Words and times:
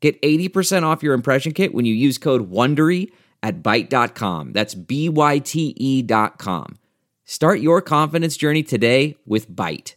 Get 0.00 0.20
80% 0.22 0.84
off 0.84 1.02
your 1.02 1.14
impression 1.14 1.52
kit 1.52 1.74
when 1.74 1.84
you 1.84 1.94
use 1.94 2.18
code 2.18 2.50
WONDERY 2.50 3.10
at 3.42 3.62
Byte.com. 3.62 4.52
That's 4.52 4.74
B-Y-T-E 4.74 6.02
dot 6.02 6.38
com. 6.38 6.76
Start 7.24 7.60
your 7.60 7.82
confidence 7.82 8.36
journey 8.36 8.62
today 8.62 9.16
with 9.26 9.50
Byte. 9.50 9.94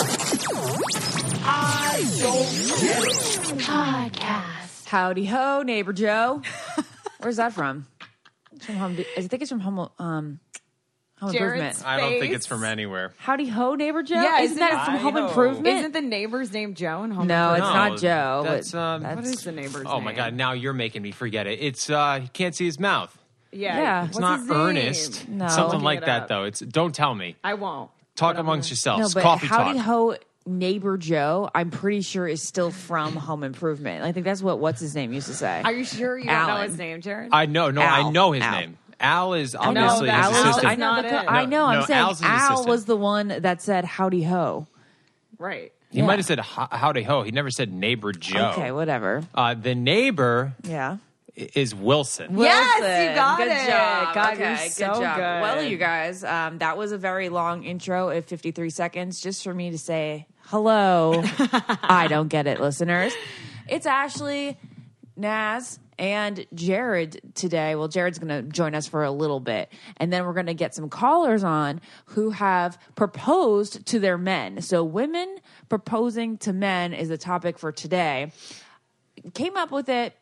I 0.00 2.04
don't 2.18 2.52
need 2.52 3.60
Podcast. 3.62 4.86
Howdy 4.86 5.26
ho, 5.26 5.62
neighbor 5.62 5.92
Joe. 5.92 6.42
Where's 7.20 7.36
that 7.36 7.52
from? 7.52 7.86
It's 8.52 8.66
from 8.66 8.76
home. 8.76 8.96
I 9.16 9.22
think 9.22 9.42
it's 9.42 9.50
from 9.50 9.60
home. 9.60 9.88
Um, 9.98 10.40
home 11.20 11.32
Jared's 11.32 11.78
improvement. 11.78 11.86
I 11.86 12.00
don't 12.00 12.20
think 12.20 12.34
it's 12.34 12.46
from 12.46 12.64
anywhere. 12.64 13.12
Howdy 13.18 13.46
ho, 13.48 13.74
neighbor 13.74 14.02
Joe. 14.02 14.14
Yeah, 14.16 14.40
isn't 14.40 14.44
isn't 14.44 14.58
that 14.58 14.72
it- 14.72 14.84
from 14.86 14.94
I 14.94 14.98
Home 14.98 15.14
know. 15.14 15.28
Improvement? 15.28 15.66
Isn't 15.78 15.92
the 15.92 16.00
neighbor's 16.00 16.52
name 16.52 16.74
Joe 16.74 17.02
and 17.02 17.12
home? 17.12 17.28
Improvement? 17.28 17.28
No, 17.28 17.52
it's 17.54 17.58
Improvement? 17.60 17.92
not 17.92 17.98
Joe. 18.00 18.42
That's, 18.52 18.72
but 18.72 18.78
um, 18.78 19.02
that's- 19.02 19.16
What 19.16 19.24
is 19.26 19.42
the 19.44 19.52
neighbor's 19.52 19.86
Oh 19.86 19.94
name? 19.96 20.04
my 20.04 20.12
god! 20.12 20.34
Now 20.34 20.52
you're 20.52 20.72
making 20.72 21.02
me 21.02 21.10
forget 21.12 21.46
it. 21.46 21.58
It's 21.60 21.88
uh, 21.90 22.20
he 22.22 22.28
can't 22.28 22.54
see 22.54 22.64
his 22.66 22.78
mouth. 22.80 23.16
Yeah, 23.52 23.78
Yeah. 23.80 24.04
It's 24.04 24.14
what's 24.14 24.20
not 24.20 24.38
his 24.40 24.48
name? 24.48 24.58
Ernest. 24.58 25.28
No. 25.28 25.48
Something 25.48 25.64
Looking 25.64 25.80
like 25.84 25.98
it 25.98 26.04
that 26.06 26.22
up. 26.22 26.28
though. 26.28 26.44
It's 26.44 26.60
don't 26.60 26.94
tell 26.94 27.14
me. 27.14 27.36
I 27.42 27.54
won't. 27.54 27.90
Talk 28.14 28.34
But 28.34 28.40
I'm 28.40 28.46
amongst 28.46 28.66
gonna- 28.66 28.72
yourselves. 28.96 29.14
no, 29.14 29.20
but 29.20 29.22
Coffee 29.22 29.46
Howdy 29.46 29.74
talk. 29.78 29.84
ho, 29.86 30.16
neighbor 30.44 30.98
Joe. 30.98 31.48
I'm 31.54 31.70
pretty 31.70 32.00
sure 32.00 32.26
is 32.26 32.42
still 32.42 32.70
from 32.70 33.14
Home 33.16 33.44
Improvement. 33.44 34.04
I 34.04 34.12
think 34.12 34.24
that's 34.26 34.42
what 34.42 34.58
what's 34.58 34.80
his 34.80 34.94
name 34.94 35.12
used 35.12 35.28
to 35.28 35.34
say. 35.34 35.62
Are 35.64 35.72
you 35.72 35.84
sure 35.84 36.18
you 36.18 36.24
don't 36.26 36.34
know 36.34 36.54
Alan. 36.54 36.68
his 36.68 36.78
name, 36.78 37.00
Jared? 37.00 37.30
I 37.32 37.46
know. 37.46 37.70
No, 37.70 37.80
Al. 37.80 38.06
I 38.08 38.10
know 38.10 38.32
his 38.32 38.42
Al. 38.42 38.52
name. 38.60 38.78
Al 39.00 39.34
is 39.34 39.54
obviously 39.54 40.06
that's 40.08 40.28
his 40.28 40.36
Al 40.36 40.42
is- 40.42 40.48
assistant. 40.48 40.66
I 40.72 40.74
know. 40.74 40.86
not 40.86 41.02
the 41.02 41.08
it. 41.08 41.24
I 41.28 41.44
know. 41.44 41.64
I'm 41.66 41.80
No, 41.80 41.86
saying 41.86 42.00
Al's 42.00 42.18
his 42.20 42.28
Al 42.28 42.36
assistant. 42.46 42.68
was 42.68 42.84
the 42.86 42.96
one 42.96 43.28
that 43.28 43.62
said 43.62 43.84
howdy 43.84 44.22
ho. 44.24 44.66
right. 45.38 45.72
He 45.90 46.00
Yeah. 46.00 46.04
might 46.06 46.18
have 46.18 46.26
said 46.26 46.38
"Ho- 46.40 46.68
howdy 46.70 47.02
ho. 47.02 47.22
He 47.22 47.30
never 47.30 47.50
said 47.50 47.72
neighbor 47.72 48.12
Joe. 48.12 48.50
Okay, 48.50 48.72
whatever. 48.72 49.22
Uh, 49.34 49.54
the 49.54 49.74
neighbor 49.74 50.52
Yeah. 50.64 50.98
i- 51.34 51.48
is 51.54 51.74
Wilson. 51.74 52.36
Yes, 52.38 53.08
you 53.10 53.14
got 53.16 53.38
good 53.38 53.48
it. 53.48 53.66
Job. 53.70 54.14
God, 54.14 54.32
okay, 54.34 54.48
you're 54.50 54.56
good 54.68 55.02
job. 55.02 55.16
good. 55.16 55.40
Well, 55.42 55.62
you 55.62 55.78
guys, 55.78 56.22
um, 56.24 56.58
that 56.58 56.76
was 56.76 56.92
a 56.92 56.98
very 56.98 57.30
long 57.30 57.64
intro 57.64 58.10
of 58.10 58.26
53 58.26 58.68
seconds 58.68 59.18
just 59.20 59.42
for 59.42 59.54
me 59.54 59.70
to 59.70 59.78
say 59.78 60.26
hello. 60.48 61.22
I 61.82 62.06
don't 62.10 62.28
get 62.28 62.46
it, 62.46 62.60
listeners. 62.60 63.14
It's 63.66 63.86
Ashley, 63.86 64.58
Naz, 65.16 65.78
and 65.98 66.46
Jared 66.54 67.20
today. 67.34 67.74
Well, 67.74 67.88
Jared's 67.88 68.18
going 68.18 68.28
to 68.28 68.48
join 68.50 68.74
us 68.74 68.86
for 68.86 69.04
a 69.04 69.10
little 69.10 69.40
bit, 69.40 69.70
and 69.96 70.12
then 70.12 70.24
we're 70.24 70.32
going 70.32 70.46
to 70.46 70.54
get 70.54 70.74
some 70.74 70.88
callers 70.88 71.44
on 71.44 71.80
who 72.06 72.30
have 72.30 72.78
proposed 72.94 73.86
to 73.86 73.98
their 73.98 74.18
men. 74.18 74.62
So, 74.62 74.84
women 74.84 75.38
proposing 75.68 76.38
to 76.38 76.52
men 76.52 76.94
is 76.94 77.08
the 77.08 77.18
topic 77.18 77.58
for 77.58 77.72
today. 77.72 78.32
Came 79.34 79.56
up 79.56 79.70
with 79.70 79.88
it. 79.88 80.14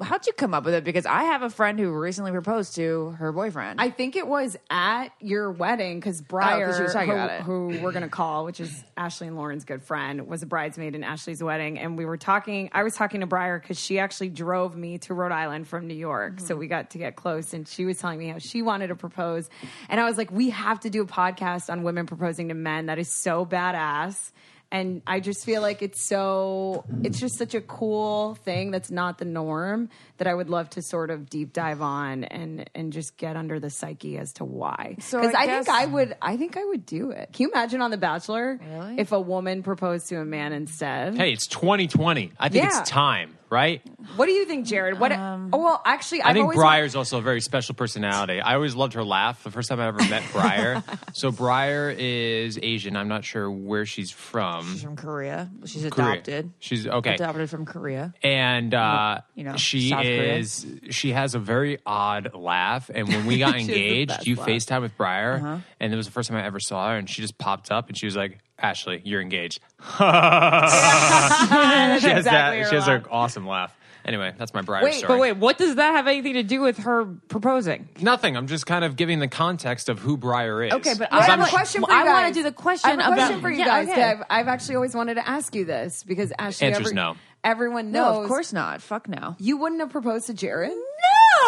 How'd 0.00 0.26
you 0.26 0.32
come 0.34 0.54
up 0.54 0.64
with 0.64 0.74
it? 0.74 0.84
Because 0.84 1.06
I 1.06 1.24
have 1.24 1.42
a 1.42 1.50
friend 1.50 1.78
who 1.78 1.90
recently 1.92 2.30
proposed 2.30 2.76
to 2.76 3.10
her 3.18 3.32
boyfriend. 3.32 3.80
I 3.80 3.90
think 3.90 4.16
it 4.16 4.26
was 4.26 4.56
at 4.70 5.08
your 5.18 5.50
wedding 5.50 5.98
because 5.98 6.20
Briar, 6.20 6.68
Oh, 6.68 6.78
'cause 6.78 6.92
she 6.92 7.08
who, 7.42 7.70
who 7.72 7.82
we're 7.82 7.90
going 7.92 8.02
to 8.02 8.08
call, 8.08 8.44
which 8.44 8.60
is 8.60 8.84
Ashley 8.96 9.26
and 9.28 9.36
Lauren's 9.36 9.64
good 9.64 9.82
friend, 9.82 10.28
was 10.28 10.42
a 10.42 10.46
bridesmaid 10.46 10.94
in 10.94 11.02
Ashley's 11.02 11.42
wedding. 11.42 11.78
And 11.78 11.96
we 11.96 12.04
were 12.04 12.18
talking, 12.18 12.70
I 12.72 12.82
was 12.82 12.94
talking 12.94 13.20
to 13.20 13.26
Briar 13.26 13.58
because 13.58 13.80
she 13.80 13.98
actually 13.98 14.28
drove 14.28 14.76
me 14.76 14.98
to 14.98 15.14
Rhode 15.14 15.32
Island 15.32 15.66
from 15.66 15.86
New 15.88 15.94
York. 15.94 16.36
Mm-hmm. 16.36 16.46
So 16.46 16.54
we 16.54 16.68
got 16.68 16.90
to 16.90 16.98
get 16.98 17.16
close. 17.16 17.54
And 17.54 17.66
she 17.66 17.84
was 17.84 17.98
telling 17.98 18.18
me 18.18 18.28
how 18.28 18.38
she 18.38 18.62
wanted 18.62 18.88
to 18.88 18.94
propose. 18.94 19.48
And 19.88 19.98
I 20.00 20.04
was 20.04 20.18
like, 20.18 20.30
we 20.30 20.50
have 20.50 20.80
to 20.80 20.90
do 20.90 21.02
a 21.02 21.06
podcast 21.06 21.70
on 21.70 21.82
women 21.82 22.06
proposing 22.06 22.48
to 22.48 22.54
men. 22.54 22.86
That 22.86 22.98
is 22.98 23.10
so 23.10 23.46
badass. 23.46 24.32
And 24.72 25.02
I 25.06 25.20
just 25.20 25.44
feel 25.44 25.60
like 25.60 25.82
it's 25.82 26.08
so, 26.08 26.84
it's 27.04 27.20
just 27.20 27.36
such 27.36 27.54
a 27.54 27.60
cool 27.60 28.36
thing 28.36 28.70
that's 28.70 28.90
not 28.90 29.18
the 29.18 29.26
norm 29.26 29.90
that 30.16 30.26
I 30.26 30.32
would 30.32 30.48
love 30.48 30.70
to 30.70 30.82
sort 30.82 31.10
of 31.10 31.28
deep 31.28 31.52
dive 31.52 31.82
on 31.82 32.24
and 32.24 32.68
and 32.74 32.90
just 32.92 33.18
get 33.18 33.36
under 33.36 33.60
the 33.60 33.68
psyche 33.68 34.16
as 34.16 34.32
to 34.34 34.44
why. 34.46 34.96
So 35.00 35.20
Because 35.20 35.34
I 35.34 35.42
I, 35.42 35.46
think 35.46 35.68
I 35.68 35.84
would, 35.86 36.16
I 36.22 36.36
think 36.38 36.56
I 36.56 36.64
would 36.64 36.86
do 36.86 37.10
it. 37.10 37.34
Can 37.34 37.44
you 37.44 37.50
imagine 37.52 37.82
on 37.82 37.90
The 37.90 37.98
Bachelor 37.98 38.58
Really? 38.66 38.94
if 38.98 39.12
a 39.12 39.20
woman 39.20 39.62
proposed 39.62 40.08
to 40.08 40.16
a 40.20 40.24
man 40.24 40.54
instead? 40.54 41.16
Hey, 41.16 41.32
it's 41.32 41.46
2020. 41.48 42.32
I 42.40 42.48
think 42.48 42.64
Yeah. 42.64 42.80
it's 42.80 42.88
time, 42.88 43.36
right? 43.52 43.82
What 44.16 44.26
do 44.26 44.32
you 44.32 44.46
think, 44.46 44.66
Jared? 44.66 44.98
What? 44.98 45.12
oh 45.12 45.48
well, 45.52 45.82
actually, 45.84 46.22
I 46.22 46.30
I've 46.30 46.34
think 46.34 46.44
always 46.44 46.56
Briar's 46.56 46.96
also 46.96 47.18
a 47.18 47.22
very 47.22 47.40
special 47.42 47.74
personality. 47.74 48.40
I 48.40 48.54
always 48.54 48.74
loved 48.74 48.94
her 48.94 49.04
laugh. 49.04 49.44
The 49.44 49.50
first 49.50 49.68
time 49.68 49.78
I 49.78 49.86
ever 49.86 49.98
met 50.08 50.22
Briar. 50.32 50.82
so 51.12 51.30
Briar 51.30 51.94
is 51.96 52.58
Asian. 52.62 52.96
I'm 52.96 53.08
not 53.08 53.24
sure 53.24 53.50
where 53.50 53.84
she's 53.84 54.10
from. 54.10 54.66
She's 54.72 54.82
from 54.82 54.96
Korea. 54.96 55.50
She's 55.66 55.86
Korea. 55.90 56.12
adopted. 56.14 56.50
She's 56.58 56.86
okay. 56.86 57.14
Adopted 57.14 57.50
from 57.50 57.66
Korea. 57.66 58.14
and 58.22 58.72
uh, 58.74 59.20
You 59.34 59.44
know, 59.44 59.56
she 59.56 59.90
South 59.90 60.02
Korea. 60.02 60.34
is 60.38 60.66
she 60.90 61.12
has 61.12 61.34
a 61.34 61.38
very 61.38 61.78
odd 61.84 62.34
laugh 62.34 62.90
and 62.92 63.06
when 63.08 63.26
we 63.26 63.38
got 63.44 63.52
She 63.54 63.58
has 63.60 63.66
the 63.66 63.74
engaged 63.74 64.26
you 64.26 64.36
laugh. 64.36 64.48
facetime 64.48 64.80
with 64.80 64.96
briar 64.96 65.34
Uh-huh. 65.34 65.58
and 65.78 65.92
it 65.92 65.96
was 65.96 66.06
the 66.06 66.12
first 66.12 66.28
time 66.30 66.38
i 66.38 66.44
ever 66.46 66.58
saw 66.60 66.88
her 66.90 66.96
and 66.96 67.08
she 67.08 67.20
just 67.22 67.36
popped 67.38 67.70
up 67.70 67.88
and 67.88 67.96
she 67.98 68.06
was 68.06 68.16
like 68.16 68.38
ashley 68.62 69.00
you're 69.04 69.20
engaged 69.20 69.60
she 69.82 70.04
has 70.04 72.04
exactly 72.04 72.22
that 72.22 72.58
her 72.62 72.68
she 72.68 72.74
has 72.76 72.86
laugh. 72.86 73.02
her 73.02 73.12
awesome 73.12 73.46
laugh 73.46 73.74
anyway 74.04 74.32
that's 74.38 74.54
my 74.54 74.62
briar 74.62 74.84
Wait, 74.84 74.94
story 74.94 75.08
But 75.08 75.18
wait, 75.18 75.36
what 75.36 75.58
does 75.58 75.76
that 75.76 75.92
have 75.92 76.06
anything 76.06 76.34
to 76.34 76.42
do 76.42 76.60
with 76.60 76.78
her 76.78 77.04
proposing? 77.28 77.88
nothing 78.00 78.36
i'm 78.36 78.46
just 78.46 78.66
kind 78.66 78.84
of 78.84 78.96
giving 78.96 79.18
the 79.18 79.28
context 79.28 79.88
of 79.88 79.98
who 79.98 80.16
briar 80.16 80.62
is 80.64 80.72
Okay, 80.72 80.94
but 80.98 81.12
I 81.12 81.22
have 81.22 81.40
I'm 81.40 81.46
a 81.46 81.48
question 81.48 81.82
for 81.82 81.90
you 81.90 81.96
guys. 81.96 82.06
I 82.08 82.12
wanna 82.12 82.34
do 82.34 82.42
the 82.42 82.52
question 82.52 82.90
I 82.90 83.02
have 83.02 83.12
a 83.12 83.14
question 83.14 83.32
about- 83.34 83.42
for 83.42 83.50
you 83.50 83.58
Yeah, 83.58 83.66
guys. 83.66 83.88
okay. 83.88 84.02
I've, 84.02 84.22
I've 84.30 84.48
actually 84.48 84.76
always 84.76 84.94
wanted 84.94 85.14
to 85.14 85.28
ask 85.28 85.54
you 85.54 85.64
this 85.64 86.04
because 86.04 86.32
Ashley, 86.38 86.68
Answer's 86.68 86.86
every- 86.88 86.94
no. 86.96 87.16
Everyone 87.44 87.90
No, 87.90 88.12
knows. 88.14 88.22
of 88.22 88.28
course 88.28 88.52
not. 88.52 88.80
Fuck 88.82 89.08
no. 89.08 89.34
you 89.40 89.56
wouldn't 89.56 89.80
have 89.80 89.90
proposed 89.90 90.28
to 90.28 90.34
Jared. 90.34 90.70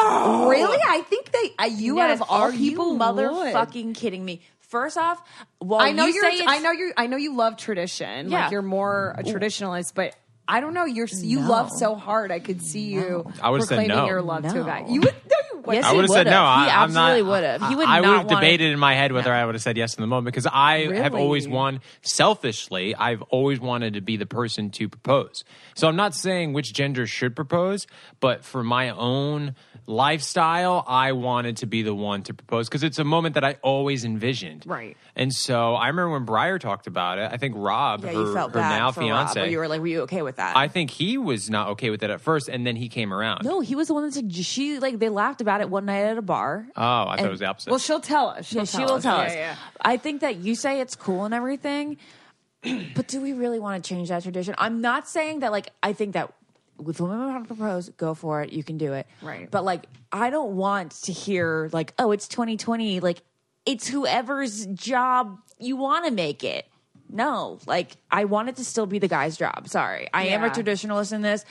No, 0.02 0.48
Really? 0.50 0.78
I 0.88 1.02
think 1.02 1.31
they. 1.31 1.52
Uh, 1.56 1.66
you 1.66 2.00
out 2.00 2.10
of 2.10 2.22
all 2.22 2.42
are 2.42 2.50
people, 2.52 2.94
you 2.94 2.98
motherfucking 2.98 3.94
kidding 3.94 4.25
me? 4.25 4.42
First 4.75 4.99
off, 4.99 5.23
while 5.61 5.81
I 5.81 5.93
know 5.93 6.07
you 6.07 6.15
you 6.15 6.21
say 6.23 6.45
are 6.45 6.49
I 6.49 6.59
know 6.59 6.73
you. 6.73 6.93
I 6.97 7.07
know 7.07 7.17
you 7.17 7.37
love 7.37 7.57
tradition. 7.57 8.29
Yeah. 8.29 8.43
Like 8.43 8.51
you're 8.51 8.61
more 8.61 9.15
a 9.17 9.23
traditionalist, 9.23 9.95
but 9.95 10.17
I 10.49 10.59
don't 10.61 10.75
know. 10.75 10.85
You're 10.85 11.07
you 11.12 11.39
No. 11.43 11.49
love 11.49 11.71
so 11.71 11.95
hard. 11.95 12.33
I 12.33 12.41
could 12.41 12.61
see 12.61 12.87
you 12.93 13.25
I 13.41 13.51
would've 13.51 13.69
said 13.69 13.77
proclaiming 13.77 13.97
no. 13.97 14.07
your 14.07 14.21
love 14.21 14.43
to 14.43 14.62
a 14.62 14.65
guy. 14.65 14.85
You 14.89 15.01
would. 15.03 15.15
No, 15.15 15.37
you 15.53 15.62
would. 15.65 15.75
Yes, 15.77 15.85
I 15.85 15.91
he 15.91 15.97
would 15.97 16.03
have 16.03 16.11
said 16.11 16.19
would've. 16.27 16.33
no. 16.33 16.41
He 16.41 16.45
I, 16.45 16.83
I'm 16.83 16.93
not. 16.93 17.12
absolutely 17.12 17.23
would've. 17.31 17.69
He 17.69 17.77
would 17.77 17.87
I, 17.89 17.97
I 17.97 18.01
would 18.01 18.19
have 18.19 18.27
debated 18.27 18.73
in 18.73 18.79
my 18.81 18.95
head 18.97 19.12
whether 19.12 19.33
I 19.33 19.45
would 19.47 19.55
have 19.55 19.62
said 19.62 19.77
yes 19.79 19.95
in 19.95 20.03
the 20.03 20.09
moment 20.09 20.35
because 20.35 20.49
I 20.53 20.93
have 20.93 21.15
always 21.15 21.47
wanted, 21.47 21.81
selfishly, 22.03 22.95
I've 22.95 23.23
always 23.23 23.61
wanted 23.61 23.95
to 23.95 24.01
be 24.01 24.17
the 24.17 24.27
person 24.27 24.71
to 24.73 24.89
propose. 24.89 25.45
So 25.77 25.89
I'm 25.89 25.97
not 25.97 26.15
saying 26.15 26.53
which 26.53 26.73
gender 26.75 27.06
should 27.06 27.37
propose, 27.37 27.87
but 28.21 28.45
for 28.45 28.62
my 28.65 28.91
own 28.91 29.55
lifestyle, 29.87 30.84
I 30.87 31.12
wanted 31.12 31.59
to 31.59 31.67
be 31.67 31.83
the 31.83 31.95
one 31.95 32.22
to 32.25 32.34
propose 32.34 32.69
because 32.69 32.83
it's 32.83 32.99
a 32.99 33.05
moment 33.05 33.34
that 33.34 33.45
I 33.45 33.56
always 33.62 34.05
envisioned. 34.05 34.65
Right. 34.67 34.97
And 35.17 35.33
so 35.33 35.75
I 35.75 35.89
remember 35.89 36.11
when 36.11 36.25
Briar 36.25 36.59
talked 36.59 36.87
about 36.87 37.19
it. 37.19 37.31
I 37.33 37.37
think 37.37 37.55
Rob, 37.56 38.05
Yeah, 38.05 38.12
her, 38.12 38.21
you 38.21 38.34
felt 38.34 38.53
her 38.53 38.61
bad 38.61 38.78
now 38.78 38.93
for 38.93 39.00
Rob, 39.00 39.09
fiance, 39.11 39.41
but 39.41 39.50
you 39.50 39.59
were 39.59 39.69
like, 39.69 39.81
were 39.81 39.87
you 39.87 40.00
okay 40.03 40.23
with 40.23 40.37
that? 40.37 40.56
I 40.56 40.69
think 40.69 40.91
he 40.91 41.19
was 41.19 41.50
not 41.50 41.69
okay 41.71 41.91
with 41.91 42.03
it 42.03 42.11
at 42.11 42.21
first, 42.21 42.49
and 42.49 42.67
then 42.67 42.77
he 42.77 42.89
came 42.89 43.12
around. 43.12 43.44
no, 43.44 43.61
he 43.61 43.75
was 43.75 43.89
the 43.89 43.94
one 43.94 44.05
that 44.05 44.15
said 44.15 44.33
she 44.34 44.79
like 44.79 44.99
they 44.99 45.08
laughed 45.08 45.41
about 45.41 45.61
it 45.61 45.70
one 45.70 45.85
night 45.87 46.05
at 46.05 46.19
a 46.19 46.23
bar. 46.23 46.67
Oh, 46.76 46.82
I 46.82 47.17
thought 47.17 47.26
it 47.26 47.31
was 47.31 47.41
the 47.41 47.47
opposite. 47.47 47.70
Well, 47.70 47.79
she'll 47.79 48.00
tell 48.00 48.29
us. 48.29 48.47
She'll 48.47 48.58
Yeah, 48.61 48.64
she 48.64 48.76
tell 48.79 48.87
will 48.87 48.94
us. 48.94 49.03
tell 49.03 49.19
Yeah, 49.19 49.25
us. 49.25 49.35
yeah. 49.35 49.56
I 49.81 49.97
think 49.97 50.20
that 50.23 50.37
you 50.37 50.55
say 50.55 50.81
it's 50.81 50.94
cool 50.97 51.25
and 51.25 51.35
everything, 51.35 51.97
but 52.94 53.06
do 53.08 53.20
we 53.20 53.32
really 53.32 53.58
want 53.61 53.82
to 53.82 53.88
change 53.88 54.08
that 54.08 54.23
tradition? 54.23 54.55
I'm 54.58 54.81
not 54.81 55.08
saying 55.08 55.41
that. 55.41 55.53
Like, 55.53 55.69
I 55.82 55.93
think 55.93 56.14
that 56.14 56.32
if 56.81 57.00
women 57.00 57.19
want 57.26 57.49
to 57.49 57.55
propose, 57.55 57.88
go 57.91 58.15
for 58.15 58.43
it. 58.43 58.53
You 58.53 58.65
can 58.65 58.79
do 58.79 58.93
it. 58.93 59.06
Right. 59.23 59.50
But 59.50 59.65
like, 59.65 59.87
I 60.12 60.31
don't 60.31 60.56
want 60.56 60.93
to 61.03 61.12
hear 61.12 61.69
like, 61.73 61.94
oh, 61.99 62.11
it's 62.11 62.29
2020. 62.29 63.00
Like, 63.00 63.23
it's 63.67 63.87
whoever's 63.88 64.67
job 64.67 65.38
you 65.59 65.76
want 65.76 66.05
to 66.06 66.11
make 66.11 66.44
it. 66.44 66.67
No, 67.11 67.59
like 67.67 67.97
I 68.11 68.25
want 68.25 68.49
it 68.49 68.56
to 68.56 68.65
still 68.65 68.87
be 68.87 68.99
the 68.99 69.09
guy's 69.09 69.37
job. 69.37 69.69
Sorry, 69.69 70.09
I 70.12 70.29
am 70.29 70.43
a 70.43 70.50
traditionalist 70.50 71.12
in 71.12 71.23
this. 71.23 71.44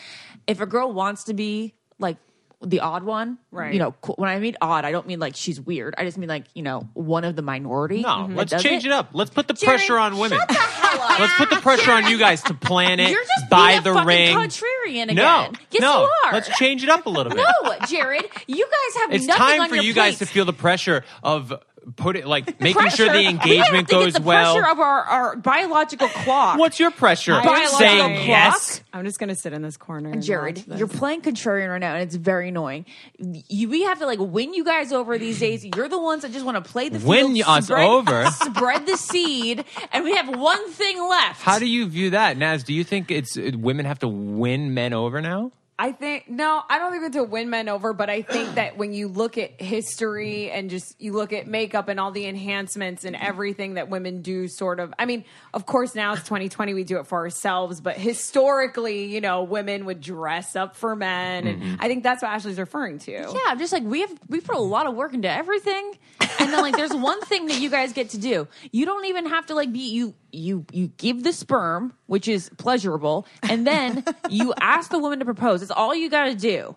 If 0.46 0.60
a 0.60 0.66
girl 0.66 0.92
wants 0.92 1.26
to 1.26 1.34
be 1.34 1.74
like 2.00 2.18
the 2.66 2.80
odd 2.80 3.04
one. 3.04 3.38
Right. 3.52 3.74
You 3.74 3.80
know, 3.80 3.94
cool. 4.02 4.16
when 4.18 4.30
I 4.30 4.40
mean 4.40 4.56
odd, 4.62 4.86
I 4.86 4.92
don't 4.92 5.08
mean 5.08 5.19
like 5.19 5.36
she's 5.36 5.60
weird. 5.60 5.96
I 5.98 6.06
just 6.06 6.18
mean 6.18 6.30
like, 6.30 6.46
you 6.54 6.64
know, 6.64 6.88
one 6.94 7.24
of 7.24 7.36
the 7.36 7.42
minority. 7.42 8.02
No, 8.02 8.28
that 8.28 8.36
let's 8.36 8.64
change 8.64 8.86
it. 8.86 8.92
up. 8.92 9.10
Let's 9.14 9.30
put 9.31 9.48
the 9.48 9.54
Jared, 9.54 9.80
pressure 9.80 9.98
on 9.98 10.18
women. 10.18 10.40
shut 10.40 10.48
the 10.48 10.54
hell 10.56 11.02
up. 11.02 11.19
Let's 11.19 11.34
put 11.36 11.50
the 11.50 11.58
pressure 11.58 11.92
on 11.92 12.08
you 12.08 12.18
guys 12.18 12.42
to 12.44 12.54
plan 12.54 13.00
it, 13.00 13.12
You're 13.12 13.24
just 13.24 13.50
buy 13.50 13.72
being 13.72 13.80
a 13.80 13.84
the 13.84 14.06
ring. 14.06 14.36
contrarian 14.36 14.73
again. 14.85 15.07
No, 15.15 15.51
Yes, 15.71 15.81
no. 15.81 16.01
you 16.03 16.12
are. 16.25 16.33
Let's 16.33 16.50
change 16.57 16.83
it 16.83 16.89
up 16.89 17.06
a 17.06 17.09
little 17.09 17.31
bit. 17.31 17.38
No, 17.63 17.75
Jared, 17.88 18.25
you 18.47 18.65
guys 18.65 19.01
have 19.01 19.13
It's 19.13 19.25
nothing 19.25 19.41
time 19.45 19.62
on 19.62 19.69
for 19.69 19.75
your 19.75 19.83
you 19.83 19.94
guys 19.94 20.19
to 20.19 20.25
feel 20.25 20.45
the 20.45 20.53
pressure 20.53 21.03
of 21.24 21.53
put 21.95 22.15
it 22.15 22.25
like 22.25 22.59
making 22.62 22.81
Pressure. 22.81 22.95
sure 23.06 23.09
the 23.13 23.25
engagement 23.27 23.88
to 23.89 23.95
get 23.95 24.03
goes 24.03 24.13
the 24.13 24.21
well. 24.21 24.56
Pressure 24.56 24.71
of 24.71 24.80
our, 24.80 25.01
our 25.03 25.35
biological 25.35 26.07
clock. 26.07 26.57
What's 26.57 26.80
your 26.80 26.91
pressure? 26.91 27.33
Biological 27.33 27.77
Saying 27.77 28.15
clock? 28.15 28.27
yes. 28.27 28.81
I'm 28.94 29.06
just 29.06 29.19
gonna 29.19 29.35
sit 29.35 29.53
in 29.53 29.62
this 29.62 29.77
corner. 29.77 30.12
and 30.12 30.21
Jared, 30.21 30.63
you're 30.77 30.88
playing 30.88 31.21
contrarian 31.21 31.69
right 31.69 31.80
now, 31.80 31.94
and 31.95 32.03
it's 32.03 32.15
very 32.15 32.50
annoying. 32.50 32.85
You, 33.18 33.69
we 33.69 33.83
have 33.83 34.00
to 34.00 34.06
like 34.06 34.19
win 34.19 34.53
you 34.53 34.63
guys 34.63 34.91
over 34.91 35.18
these 35.18 35.39
days. 35.39 35.65
You're 35.65 35.89
the 35.89 36.00
ones 36.01 36.21
that 36.21 36.31
just 36.31 36.45
want 36.45 36.63
to 36.63 36.71
play 36.71 36.89
the 36.89 37.06
Win 37.06 37.33
field, 37.33 37.47
us 37.47 37.65
spread, 37.65 37.85
over? 37.88 38.25
spread 38.31 38.85
the 38.85 38.97
seed, 38.97 39.65
and 39.91 40.03
we 40.03 40.15
have 40.15 40.30
one 40.30 40.69
thing 40.71 41.01
left. 41.07 41.41
How 41.41 41.59
do 41.59 41.65
you 41.65 41.88
view 41.88 42.12
that, 42.12 42.38
Naz? 42.38 42.63
Do 42.63 42.74
you 42.74 42.83
think 42.83 43.12
it's 43.12 43.38
uh, 43.38 43.51
women 43.56 43.85
have 43.85 44.00
to 44.00 44.07
win 44.07 44.74
men 44.74 44.94
over 44.94 45.21
now? 45.21 45.51
I 45.78 45.92
think 45.92 46.30
no, 46.30 46.62
I 46.70 46.78
don't 46.78 46.92
think 46.92 47.04
it's 47.04 47.16
have 47.16 47.25
to 47.25 47.31
win 47.31 47.50
men 47.50 47.68
over, 47.68 47.94
but 47.94 48.08
I 48.08 48.22
think 48.22 48.56
that 48.56 48.78
when 48.78 48.94
you 48.94 49.08
look 49.08 49.40
at 49.40 49.60
history 49.60 50.52
and 50.52 50.70
just 50.70 51.02
you 51.02 51.14
look 51.14 51.34
at 51.34 51.48
makeup 51.48 51.88
and 51.88 52.00
all 52.00 52.12
the 52.12 52.28
enhancements 52.28 53.06
and 53.06 53.16
everything 53.16 53.74
that 53.74 53.90
women 53.90 54.22
do, 54.22 54.48
sort 54.48 54.80
of. 54.80 54.94
I 55.00 55.06
mean, 55.06 55.25
of 55.52 55.66
course, 55.66 55.96
now 55.96 56.14
it's 56.14 56.22
2020, 56.24 56.75
we 56.75 56.84
do 56.84 57.00
it 57.00 57.08
for 57.08 57.18
ourselves, 57.18 57.81
but 57.81 57.98
historically, 57.98 59.06
you 59.06 59.20
know, 59.20 59.44
women 59.44 59.86
would 59.86 60.00
dress 60.00 60.56
up 60.56 60.75
for 60.75 60.96
men, 60.96 61.48
and 61.48 61.62
mm-hmm. 61.62 61.76
I 61.80 61.88
think 61.88 62.04
that's 62.04 62.22
what 62.22 62.30
Ashley's 62.30 62.60
referring 62.60 63.00
to. 63.00 63.12
Yeah, 63.12 63.40
I'm 63.48 63.58
just 63.58 63.74
like 63.74 63.84
we 63.84 64.02
have 64.02 64.14
we 64.30 64.42
put 64.42 64.56
a 64.56 64.62
lot 64.62 64.86
of 64.86 64.94
work 64.94 65.16
into 65.16 65.30
everything, 65.30 65.98
and 66.40 66.54
then 66.54 66.62
like 66.62 66.76
there's 66.76 66.94
one 66.94 67.22
thing 67.22 67.48
that 67.48 67.60
you 67.60 67.72
guys 67.72 67.94
get 67.94 68.10
to 68.10 68.19
do. 68.19 68.48
You 68.72 68.86
don't 68.86 69.06
even 69.06 69.26
have 69.26 69.48
to 69.48 69.56
like 69.56 69.74
be 69.74 69.90
you 69.90 70.14
you 70.33 70.65
you 70.71 70.88
give 70.97 71.24
the 71.24 71.31
sperm, 71.33 71.94
which 72.07 72.27
is 72.27 72.50
pleasurable, 72.57 73.25
and 73.44 73.65
then 73.68 74.03
you 74.30 74.53
ask 74.59 74.91
the 74.91 75.00
woman 75.00 75.19
to 75.19 75.25
propose. 75.25 75.62
It's 75.62 75.71
all 75.71 75.94
you 75.95 76.09
got 76.09 76.25
to 76.25 76.35
do. 76.35 76.75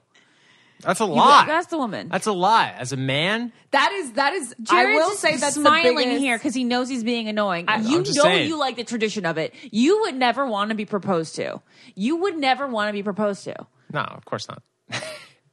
That's 0.81 1.01
a 1.01 1.05
You 1.05 1.11
lot. 1.13 1.49
ask 1.49 1.71
the 1.71 1.79
woman. 1.79 2.11
That's 2.11 2.27
a 2.27 2.33
lot. 2.33 2.75
As 2.77 2.93
a 2.93 2.99
man, 2.99 3.51
That 3.71 3.93
is 3.93 4.13
that 4.13 4.35
is. 4.35 4.55
Jared's 4.63 4.91
I 4.91 4.95
will 4.95 5.11
say 5.13 5.37
that's 5.39 5.55
smiling 5.55 5.97
the 5.97 6.05
biggest, 6.05 6.21
here 6.21 6.37
because 6.37 6.55
he 6.55 6.65
knows 6.65 6.89
he's 6.91 7.03
being 7.03 7.29
annoying. 7.29 7.65
you 7.65 7.73
I'm 7.75 8.03
know 8.03 8.03
saying. 8.05 8.47
you 8.49 8.59
like 8.59 8.77
the 8.77 8.85
tradition 8.85 9.25
of 9.25 9.39
it. 9.39 9.55
You 9.71 10.03
would 10.03 10.15
never 10.15 10.47
want 10.47 10.69
to 10.69 10.75
be 10.77 10.85
proposed 10.85 11.35
to. 11.37 11.63
You 11.95 12.17
would 12.17 12.37
never 12.37 12.67
want 12.67 12.91
to 12.91 12.93
be 12.93 13.03
proposed 13.03 13.45
to. 13.45 13.57
no, 13.91 14.01
of 14.03 14.27
course 14.27 14.49
not. 14.49 14.63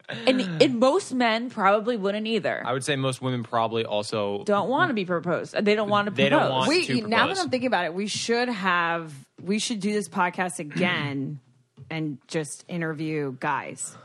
And, 0.10 0.42
and 0.62 0.80
most 0.80 1.14
men 1.14 1.50
probably 1.50 1.98
wouldn't 1.98 2.28
either. 2.28 2.62
I 2.66 2.74
would 2.74 2.84
say 2.84 2.96
most 2.96 3.22
women 3.22 3.44
probably 3.44 3.86
also 3.86 4.44
don't 4.44 4.70
want 4.70 4.90
to 4.90 4.94
be 4.94 5.06
proposed. 5.06 5.54
They 5.54 5.76
don't 5.76 5.90
want 5.90 6.08
to 6.08 6.14
They 6.14 6.30
propose. 6.30 6.48
don't 6.48 6.52
want- 6.52 6.70
we 6.70 6.86
to 6.88 7.08
now 7.08 7.28
that. 7.28 7.40
I'm 7.40 7.50
thinking 7.50 7.68
about 7.68 7.86
it, 7.86 7.94
we 7.94 8.08
should 8.08 8.50
have 8.50 9.14
we 9.42 9.60
should 9.60 9.80
do 9.80 9.92
this 9.94 10.08
podcast 10.10 10.60
again 10.60 11.40
and 11.90 12.18
just 12.28 12.66
interview 12.68 13.36
guys 13.40 13.98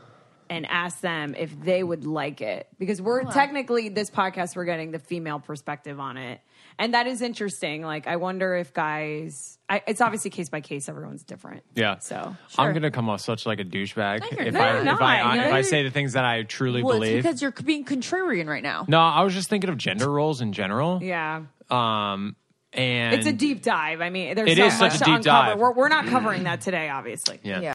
and 0.49 0.65
ask 0.65 1.01
them 1.01 1.35
if 1.37 1.59
they 1.61 1.83
would 1.83 2.05
like 2.05 2.41
it 2.41 2.67
because 2.79 3.01
we're 3.01 3.23
technically 3.23 3.89
this 3.89 4.09
podcast 4.09 4.55
we're 4.55 4.65
getting 4.65 4.91
the 4.91 4.97
female 4.99 5.39
perspective 5.39 5.99
on 5.99 6.17
it 6.17 6.41
and 6.79 6.93
that 6.95 7.05
is 7.05 7.21
interesting 7.21 7.83
like 7.83 8.07
i 8.07 8.15
wonder 8.15 8.55
if 8.55 8.73
guys 8.73 9.57
I, 9.69 9.83
it's 9.85 10.01
obviously 10.01 10.31
case 10.31 10.49
by 10.49 10.61
case 10.61 10.89
everyone's 10.89 11.21
different 11.23 11.61
Yeah. 11.75 11.99
so 11.99 12.35
I'm 12.57 12.73
gonna 12.73 12.89
come 12.89 13.07
off 13.09 13.21
such 13.21 13.45
like 13.45 13.59
a 13.59 13.63
douchebag 13.63 14.31
you're 14.31 14.41
if 14.47 14.53
not. 14.55 14.61
I 14.63 14.73
You're 14.77 14.83
if. 14.85 15.01
I, 15.01 15.35
You're- 15.35 15.47
if 15.49 15.53
I 15.53 15.61
say 15.61 15.83
the 15.83 15.91
things 15.91 16.13
that 16.13 16.25
I 16.25 16.41
truly 16.41 16.81
Well, 16.81 16.95
believe. 16.95 17.17
it's 17.17 17.27
because 17.27 17.41
you're 17.43 17.51
being 17.51 17.85
contrarian 17.85 18.47
right 18.47 18.63
now. 18.63 18.85
no, 18.87 18.99
I 18.99 19.21
was 19.21 19.35
just 19.35 19.47
thinking 19.49 19.69
of 19.69 19.77
gender 19.77 20.09
roles 20.09 20.41
in 20.41 20.53
general. 20.53 21.03
yeah 21.03 21.43
Um, 21.69 22.35
and 22.73 23.13
it's 23.15 23.27
a 23.27 23.31
deep 23.33 23.61
dive 23.61 23.99
i 24.01 24.09
mean 24.09 24.33
there's 24.35 24.51
It 24.51 24.57
so 24.57 24.65
is 24.65 24.79
much 24.79 24.91
such 24.93 24.95
a 24.95 24.97
to 24.99 25.05
deep 25.05 25.15
uncover 25.17 25.49
dive. 25.51 25.59
We're, 25.59 25.71
we're 25.73 25.87
not 25.89 26.07
covering 26.07 26.43
that 26.45 26.61
today 26.61 26.89
obviously 26.89 27.39
yeah. 27.43 27.59
Yeah. 27.61 27.73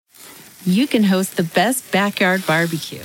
you 0.64 0.86
can 0.88 1.04
host 1.04 1.36
the 1.36 1.42
best 1.44 1.92
backyard 1.92 2.44
barbecue. 2.46 3.04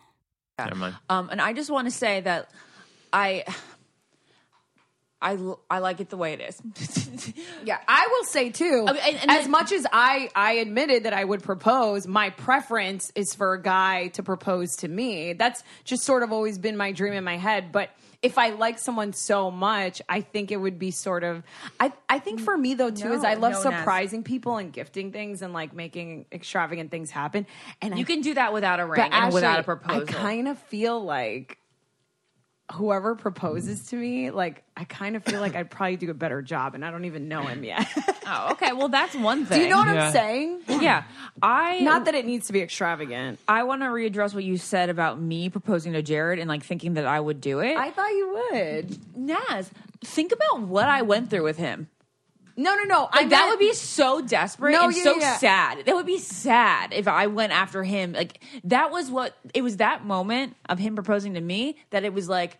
Never 0.69 0.79
mind. 0.79 0.95
Um, 1.09 1.29
and 1.31 1.41
I 1.41 1.53
just 1.53 1.69
want 1.69 1.87
to 1.87 1.91
say 1.91 2.21
that 2.21 2.49
I, 3.13 3.43
I, 5.21 5.37
I 5.69 5.79
like 5.79 5.99
it 5.99 6.09
the 6.09 6.17
way 6.17 6.33
it 6.33 6.41
is. 6.41 7.33
Yeah, 7.63 7.77
I 7.87 8.07
will 8.11 8.25
say 8.25 8.49
too. 8.49 8.85
I 8.87 8.93
mean, 8.93 9.01
and- 9.05 9.17
and 9.21 9.31
as 9.31 9.41
then- 9.43 9.51
much 9.51 9.71
as 9.71 9.85
I 9.93 10.29
I 10.35 10.53
admitted 10.53 11.03
that 11.03 11.13
I 11.13 11.23
would 11.23 11.43
propose, 11.43 12.07
my 12.07 12.31
preference 12.31 13.11
is 13.13 13.35
for 13.35 13.53
a 13.53 13.61
guy 13.61 14.07
to 14.09 14.23
propose 14.23 14.77
to 14.77 14.87
me. 14.87 15.33
That's 15.33 15.61
just 15.83 16.03
sort 16.03 16.23
of 16.23 16.31
always 16.31 16.57
been 16.57 16.75
my 16.75 16.91
dream 16.91 17.13
in 17.13 17.23
my 17.23 17.37
head. 17.37 17.71
But 17.71 17.91
if 18.21 18.37
I 18.37 18.51
like 18.51 18.77
someone 18.77 19.13
so 19.13 19.49
much, 19.49 20.01
I 20.07 20.21
think 20.21 20.51
it 20.51 20.57
would 20.57 20.77
be 20.77 20.91
sort 20.91 21.23
of. 21.23 21.43
I 21.79 21.91
I 22.07 22.19
think 22.19 22.39
for 22.39 22.55
me 22.55 22.75
though 22.75 22.91
too 22.91 23.13
is 23.13 23.23
I 23.23 23.33
love 23.33 23.53
no, 23.53 23.61
surprising 23.61 24.23
people 24.23 24.57
and 24.57 24.71
gifting 24.71 25.11
things 25.11 25.41
and 25.41 25.53
like 25.53 25.73
making 25.73 26.25
extravagant 26.31 26.91
things 26.91 27.09
happen. 27.09 27.47
And 27.81 27.97
you 27.97 28.03
I, 28.03 28.07
can 28.07 28.21
do 28.21 28.35
that 28.35 28.53
without 28.53 28.79
a 28.79 28.85
ring 28.85 29.01
and 29.11 29.33
without 29.33 29.59
a 29.59 29.63
proposal. 29.63 30.03
I 30.03 30.11
kind 30.11 30.47
of 30.47 30.59
feel 30.59 31.03
like 31.03 31.57
whoever 32.71 33.15
proposes 33.15 33.87
to 33.87 33.95
me, 33.95 34.31
like 34.31 34.63
I 34.77 34.83
kind 34.85 35.15
of 35.15 35.23
feel 35.23 35.39
like 35.41 35.55
I'd 35.55 35.69
probably 35.69 35.97
do 35.97 36.09
a 36.09 36.13
better 36.13 36.41
job, 36.41 36.73
and 36.75 36.83
I 36.85 36.91
don't 36.91 37.05
even 37.05 37.27
know 37.27 37.43
him 37.43 37.63
yet. 37.63 37.87
oh, 38.27 38.49
okay. 38.51 38.73
Well, 38.73 38.89
that's 38.89 39.15
one 39.15 39.45
thing. 39.45 39.59
Do 39.59 39.63
you 39.65 39.69
know 39.69 39.77
what 39.77 39.87
Yeah. 39.93 40.05
I'm 40.07 40.11
saying? 40.11 40.61
Yeah, 40.67 41.03
I 41.41 41.79
Not 41.81 42.05
that 42.05 42.15
it 42.15 42.25
needs 42.25 42.47
to 42.47 42.53
be 42.53 42.61
extravagant. 42.61 43.39
I 43.47 43.63
want 43.63 43.81
to 43.81 43.87
readdress 43.87 44.33
what 44.33 44.43
you 44.43 44.57
said 44.57 44.89
about 44.89 45.19
me 45.19 45.49
proposing 45.49 45.93
to 45.93 46.01
Jared 46.01 46.39
and 46.39 46.47
like 46.47 46.63
thinking 46.63 46.93
that 46.95 47.05
I 47.05 47.19
would 47.19 47.41
do 47.41 47.59
it. 47.59 47.77
I 47.77 47.91
thought 47.91 48.09
you 48.11 48.49
would. 48.51 49.17
Naz, 49.17 49.69
think 50.01 50.31
about 50.31 50.61
what 50.61 50.87
I 50.87 51.01
went 51.01 51.29
through 51.29 51.43
with 51.43 51.57
him. 51.57 51.89
No, 52.57 52.75
no, 52.75 52.83
no. 52.83 53.01
Like 53.13 53.25
I 53.25 53.29
that 53.29 53.47
would 53.49 53.59
be 53.59 53.73
so 53.73 54.21
desperate 54.21 54.71
No, 54.73 54.85
and 54.85 54.95
yeah, 54.95 55.03
so 55.03 55.15
yeah. 55.19 55.37
sad. 55.37 55.85
That 55.85 55.95
would 55.95 56.05
be 56.05 56.19
sad 56.19 56.93
if 56.93 57.07
I 57.07 57.27
went 57.27 57.51
after 57.53 57.83
him. 57.83 58.13
Like 58.13 58.39
that 58.65 58.91
was 58.91 59.09
what 59.09 59.35
it 59.53 59.61
was 59.61 59.77
that 59.77 60.05
moment 60.05 60.55
of 60.69 60.79
him 60.79 60.95
proposing 60.95 61.33
to 61.35 61.41
me 61.41 61.77
that 61.91 62.03
it 62.03 62.13
was 62.13 62.27
like 62.29 62.57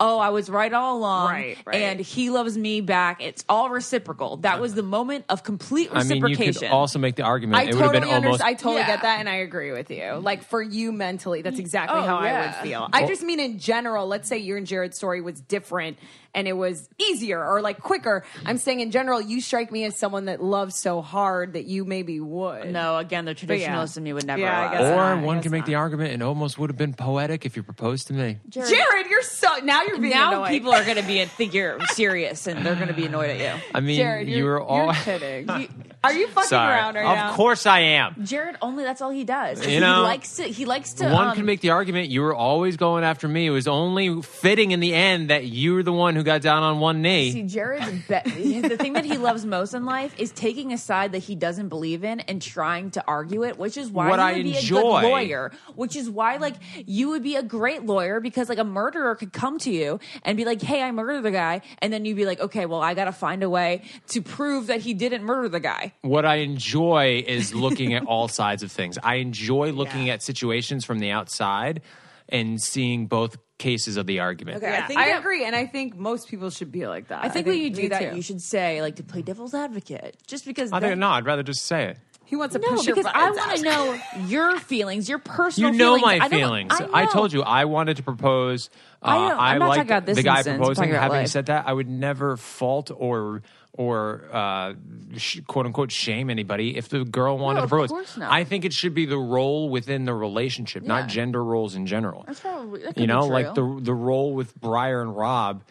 oh, 0.00 0.18
I 0.18 0.30
was 0.30 0.50
right 0.50 0.72
all 0.72 0.98
along, 0.98 1.30
Right, 1.30 1.56
right. 1.64 1.76
and 1.76 2.00
he 2.00 2.28
loves 2.28 2.58
me 2.58 2.80
back. 2.80 3.22
It's 3.22 3.44
all 3.48 3.70
reciprocal. 3.70 4.38
That 4.38 4.60
was 4.60 4.74
the 4.74 4.82
moment 4.82 5.24
of 5.28 5.44
complete 5.44 5.90
reciprocation. 5.92 6.10
I 6.10 6.14
mean, 6.14 6.22
reciprocation. 6.24 6.62
you 6.64 6.68
could 6.68 6.74
also 6.74 6.98
make 6.98 7.14
the 7.14 7.22
argument 7.22 7.56
I 7.58 7.62
it 7.62 7.74
would 7.74 7.80
have 7.82 7.92
totally 7.92 8.00
been 8.00 8.08
almost. 8.08 8.42
understand. 8.42 8.48
I 8.50 8.54
totally 8.54 8.80
Yeah. 8.80 8.86
get 8.88 9.02
that, 9.02 9.20
and 9.20 9.28
I 9.28 9.36
agree 9.36 9.70
with 9.70 9.90
you. 9.92 10.14
Like 10.14 10.42
for 10.42 10.60
you 10.60 10.90
mentally, 10.90 11.42
that's 11.42 11.60
exactly 11.60 12.00
Oh, 12.00 12.02
how 12.02 12.16
I 12.16 12.44
would 12.44 12.54
feel. 12.56 12.88
I 12.92 13.06
just 13.06 13.22
mean 13.22 13.38
in 13.38 13.60
general. 13.60 14.08
Let's 14.08 14.28
say 14.28 14.36
you 14.38 14.56
and 14.56 14.66
Jared's 14.66 14.96
story 14.96 15.20
was 15.20 15.40
different, 15.40 15.96
and 16.34 16.48
it 16.48 16.54
was 16.54 16.88
easier 16.98 17.44
or 17.44 17.60
like 17.60 17.80
quicker. 17.80 18.24
I'm 18.44 18.58
saying 18.58 18.80
in 18.80 18.90
general, 18.90 19.20
you 19.20 19.40
strike 19.40 19.70
me 19.70 19.84
as 19.84 19.96
someone 19.96 20.26
that 20.26 20.42
loves 20.42 20.76
so 20.76 21.02
hard 21.02 21.54
that 21.54 21.64
you 21.64 21.84
maybe 21.84 22.20
would. 22.20 22.70
no, 22.72 22.98
again, 22.98 23.24
the 23.24 23.32
yeah. 23.32 23.36
traditionalist 23.36 23.96
in 23.96 24.04
me 24.04 24.12
would 24.12 24.26
never. 24.26 24.40
Yeah, 24.40 24.68
I 24.68 24.72
guess 24.72 24.82
or 24.82 24.96
not, 24.96 25.18
I 25.18 25.22
one 25.22 25.36
guess 25.36 25.42
can 25.44 25.52
make 25.52 25.60
not. 25.60 25.66
the 25.66 25.74
argument 25.76 26.12
it 26.12 26.22
almost 26.22 26.58
would 26.58 26.70
have 26.70 26.76
been 26.78 26.94
poetic 26.94 27.44
if 27.46 27.56
you 27.56 27.62
proposed 27.62 28.06
to 28.08 28.12
me. 28.14 28.38
Jared, 28.48 29.06
you're 29.08 29.22
so 29.22 29.56
now 29.62 29.82
you're 29.82 29.98
being 29.98 30.12
now 30.14 30.32
annoying. 30.32 30.52
people 30.52 30.72
are 30.72 30.84
going 30.84 30.96
to 30.96 31.02
be 31.02 31.24
think 31.24 31.54
you're 31.54 31.78
serious 31.86 32.46
and 32.46 32.64
they're 32.64 32.74
going 32.74 32.88
to 32.88 32.94
be 32.94 33.06
annoyed 33.06 33.30
at 33.30 33.38
you. 33.38 33.62
I 33.74 33.80
mean, 33.80 33.96
Jared, 33.96 34.28
you 34.28 34.38
you're, 34.38 34.52
were 34.54 34.62
all. 34.62 34.84
you're 34.86 34.94
kidding. 34.94 35.48
You- 35.48 35.68
are 36.04 36.12
you 36.14 36.28
fucking 36.28 36.48
Sorry. 36.48 36.72
around 36.74 36.94
right 36.94 37.04
of 37.04 37.16
now? 37.16 37.30
Of 37.30 37.36
course 37.36 37.66
I 37.66 37.80
am. 37.80 38.14
Jared 38.24 38.56
only 38.62 38.84
that's 38.84 39.00
all 39.02 39.10
he 39.10 39.24
does. 39.24 39.64
You 39.64 39.72
he 39.74 39.80
know, 39.80 40.02
likes 40.02 40.36
to 40.36 40.44
he 40.44 40.64
likes 40.64 40.94
to 40.94 41.04
One 41.10 41.28
um, 41.28 41.34
can 41.36 41.44
make 41.46 41.60
the 41.60 41.70
argument 41.70 42.08
you 42.10 42.22
were 42.22 42.34
always 42.34 42.76
going 42.76 43.04
after 43.04 43.26
me. 43.26 43.46
It 43.46 43.50
was 43.50 43.66
only 43.66 44.22
fitting 44.22 44.70
in 44.72 44.80
the 44.80 44.94
end 44.94 45.30
that 45.30 45.44
you 45.46 45.74
were 45.74 45.82
the 45.82 45.92
one 45.92 46.14
who 46.14 46.22
got 46.22 46.42
down 46.42 46.62
on 46.62 46.78
one 46.80 47.02
knee. 47.02 47.32
See, 47.32 47.42
Jared's 47.44 47.90
be- 48.06 48.60
the 48.68 48.76
thing 48.76 48.92
that 48.94 49.04
he 49.04 49.16
loves 49.16 49.44
most 49.46 49.74
in 49.74 49.84
life 49.84 50.14
is 50.18 50.30
taking 50.32 50.72
a 50.72 50.78
side 50.78 51.12
that 51.12 51.20
he 51.20 51.34
doesn't 51.34 51.68
believe 51.68 52.04
in 52.04 52.20
and 52.20 52.40
trying 52.42 52.90
to 52.92 53.04
argue 53.08 53.42
it, 53.44 53.58
which 53.58 53.76
is 53.76 53.90
why 53.90 54.10
What 54.10 54.18
he 54.18 54.24
I 54.24 54.32
would 54.34 54.42
be 54.44 54.56
enjoy. 54.56 54.78
a 54.98 55.00
good 55.02 55.08
lawyer. 55.08 55.52
Which 55.74 55.96
is 55.96 56.10
why, 56.10 56.36
like, 56.36 56.54
you 56.86 57.08
would 57.08 57.22
be 57.22 57.36
a 57.36 57.42
great 57.42 57.84
lawyer 57.84 58.20
because, 58.20 58.48
like, 58.48 58.58
a 58.58 58.64
murderer 58.64 59.14
could 59.14 59.32
come 59.32 59.58
to 59.60 59.70
you 59.72 59.98
and 60.22 60.36
be 60.36 60.44
like, 60.44 60.60
"Hey, 60.60 60.82
I 60.82 60.90
murdered 60.92 61.22
the 61.22 61.30
guy," 61.30 61.62
and 61.78 61.92
then 61.92 62.04
you'd 62.04 62.16
be 62.16 62.26
like, 62.26 62.40
"Okay, 62.40 62.66
well, 62.66 62.82
I 62.82 62.94
got 62.94 63.06
to 63.06 63.12
find 63.12 63.42
a 63.42 63.48
way 63.50 63.82
to 64.08 64.20
prove 64.20 64.66
that 64.66 64.80
he 64.82 64.92
didn't 64.94 65.24
murder 65.24 65.48
the 65.48 65.60
guy." 65.60 65.93
What 66.02 66.24
I 66.24 66.36
enjoy 66.36 67.24
is 67.26 67.54
looking 67.54 67.94
at 67.94 68.04
all 68.04 68.28
sides 68.40 68.62
of 68.62 68.70
things. 68.72 68.98
I 69.02 69.16
enjoy 69.16 69.72
looking 69.72 70.10
at 70.10 70.22
situations 70.22 70.84
from 70.84 70.98
the 70.98 71.10
outside 71.10 71.82
and 72.28 72.60
seeing 72.60 73.06
both 73.06 73.36
cases 73.58 73.96
of 73.96 74.06
the 74.06 74.20
argument. 74.20 74.58
Okay, 74.58 74.70
Yeah, 74.72 74.82
I 74.84 74.86
think 74.86 75.00
I 75.00 75.08
that- 75.10 75.20
agree, 75.20 75.44
and 75.44 75.54
I 75.54 75.66
think 75.66 75.96
most 75.96 76.28
people 76.28 76.50
should 76.50 76.72
be 76.72 76.86
like 76.86 77.08
that. 77.08 77.24
I 77.24 77.28
think, 77.28 77.46
when 77.46 77.58
you 77.58 77.70
do 77.70 77.88
that, 77.90 78.10
too. 78.10 78.16
you 78.16 78.22
should 78.22 78.40
say, 78.40 78.82
like, 78.82 78.96
to 78.96 79.02
play 79.04 79.22
devil's 79.22 79.54
advocate, 79.54 80.16
just 80.26 80.44
because. 80.44 80.72
I 80.72 80.80
think 80.80 80.92
that- 80.92 80.98
no. 80.98 81.08
I'd 81.10 81.24
rather 81.26 81.42
just 81.42 81.64
say 81.66 81.84
it. 81.90 81.98
He 82.26 82.36
wants 82.36 82.54
to 82.54 82.58
No, 82.58 82.68
push 82.70 82.86
your 82.86 82.96
because 82.96 83.12
I 83.14 83.30
want 83.30 83.56
to 83.58 83.62
know 83.62 83.98
your 84.26 84.58
feelings, 84.58 85.08
your 85.10 85.18
personal. 85.36 85.70
You 85.72 85.78
know 85.78 85.96
feelings. 85.96 86.02
my 86.02 86.14
I 86.14 86.28
don't- 86.28 86.30
feelings. 86.40 86.72
I, 86.92 87.04
know. 87.04 87.10
told 87.10 87.32
you 87.34 87.42
I 87.42 87.66
wanted 87.66 87.98
to 87.98 88.02
propose. 88.02 88.70
Uh, 89.02 89.06
I 89.08 89.14
don't- 89.28 89.38
I'm 89.38 89.58
not 89.58 89.68
liked 89.68 89.78
talking 89.80 89.90
about 89.92 90.06
this 90.06 90.16
the 90.16 90.22
guy 90.22 90.36
instance, 90.38 90.56
proposing. 90.56 90.90
Having 90.90 91.18
life. 91.18 91.28
said 91.28 91.46
that, 91.46 91.68
I 91.68 91.72
would 91.74 91.88
never 91.88 92.36
fault 92.38 92.90
or 92.96 93.42
or 93.76 94.24
uh, 94.32 94.74
sh- 95.16 95.40
quote 95.46 95.66
unquote 95.66 95.90
shame 95.90 96.30
anybody 96.30 96.76
if 96.76 96.88
the 96.88 97.04
girl 97.04 97.36
wanted 97.38 97.54
No, 97.54 97.60
to 97.60 97.64
of 97.64 97.70
propose. 97.70 97.90
course 97.90 98.16
not. 98.16 98.30
I 98.32 98.44
think 98.44 98.64
it 98.64 98.72
should 98.72 98.94
be 98.94 99.04
the 99.04 99.18
role 99.18 99.68
within 99.68 100.04
the 100.04 100.14
relationship, 100.14 100.82
Yeah. 100.84 100.88
not 101.00 101.08
gender 101.08 101.42
roles 101.42 101.74
in 101.74 101.86
general. 101.86 102.24
That's 102.26 102.40
probably 102.40 102.82
that 102.82 102.94
could 102.94 103.00
you 103.02 103.06
be 103.08 103.12
know, 103.12 103.22
true. 103.26 103.30
like 103.34 103.54
the 103.54 103.78
the 103.82 103.94
role 103.94 104.32
with 104.34 104.54
Briar 104.60 105.02
and 105.02 105.16
Rob. 105.16 105.62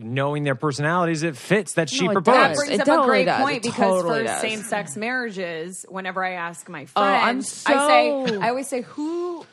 Knowing 0.00 0.44
their 0.44 0.54
personalities, 0.54 1.24
it 1.24 1.36
fits 1.36 1.72
that 1.72 1.90
she 1.90 2.04
No, 2.04 2.12
it 2.12 2.14
proposed. 2.14 2.36
That 2.38 2.48
does. 2.50 2.56
brings 2.58 2.72
It 2.74 2.80
up 2.82 2.86
totally 2.86 3.02
a 3.02 3.08
great 3.08 3.24
does. 3.24 3.40
point 3.42 3.56
It 3.56 3.62
because 3.64 3.76
totally 4.02 4.18
for 4.20 4.24
does. 4.26 4.40
same-sex 4.40 4.96
marriages, 4.96 5.84
whenever 5.88 6.24
I 6.24 6.34
ask 6.34 6.68
my 6.68 6.86
Oh, 6.94 7.02
I'm 7.02 7.42
friends, 7.42 7.64
I 7.66 7.72
say, 7.88 8.36
I 8.38 8.48
always 8.50 8.68
say, 8.68 8.82
who, 8.82 9.38
who, 9.40 9.46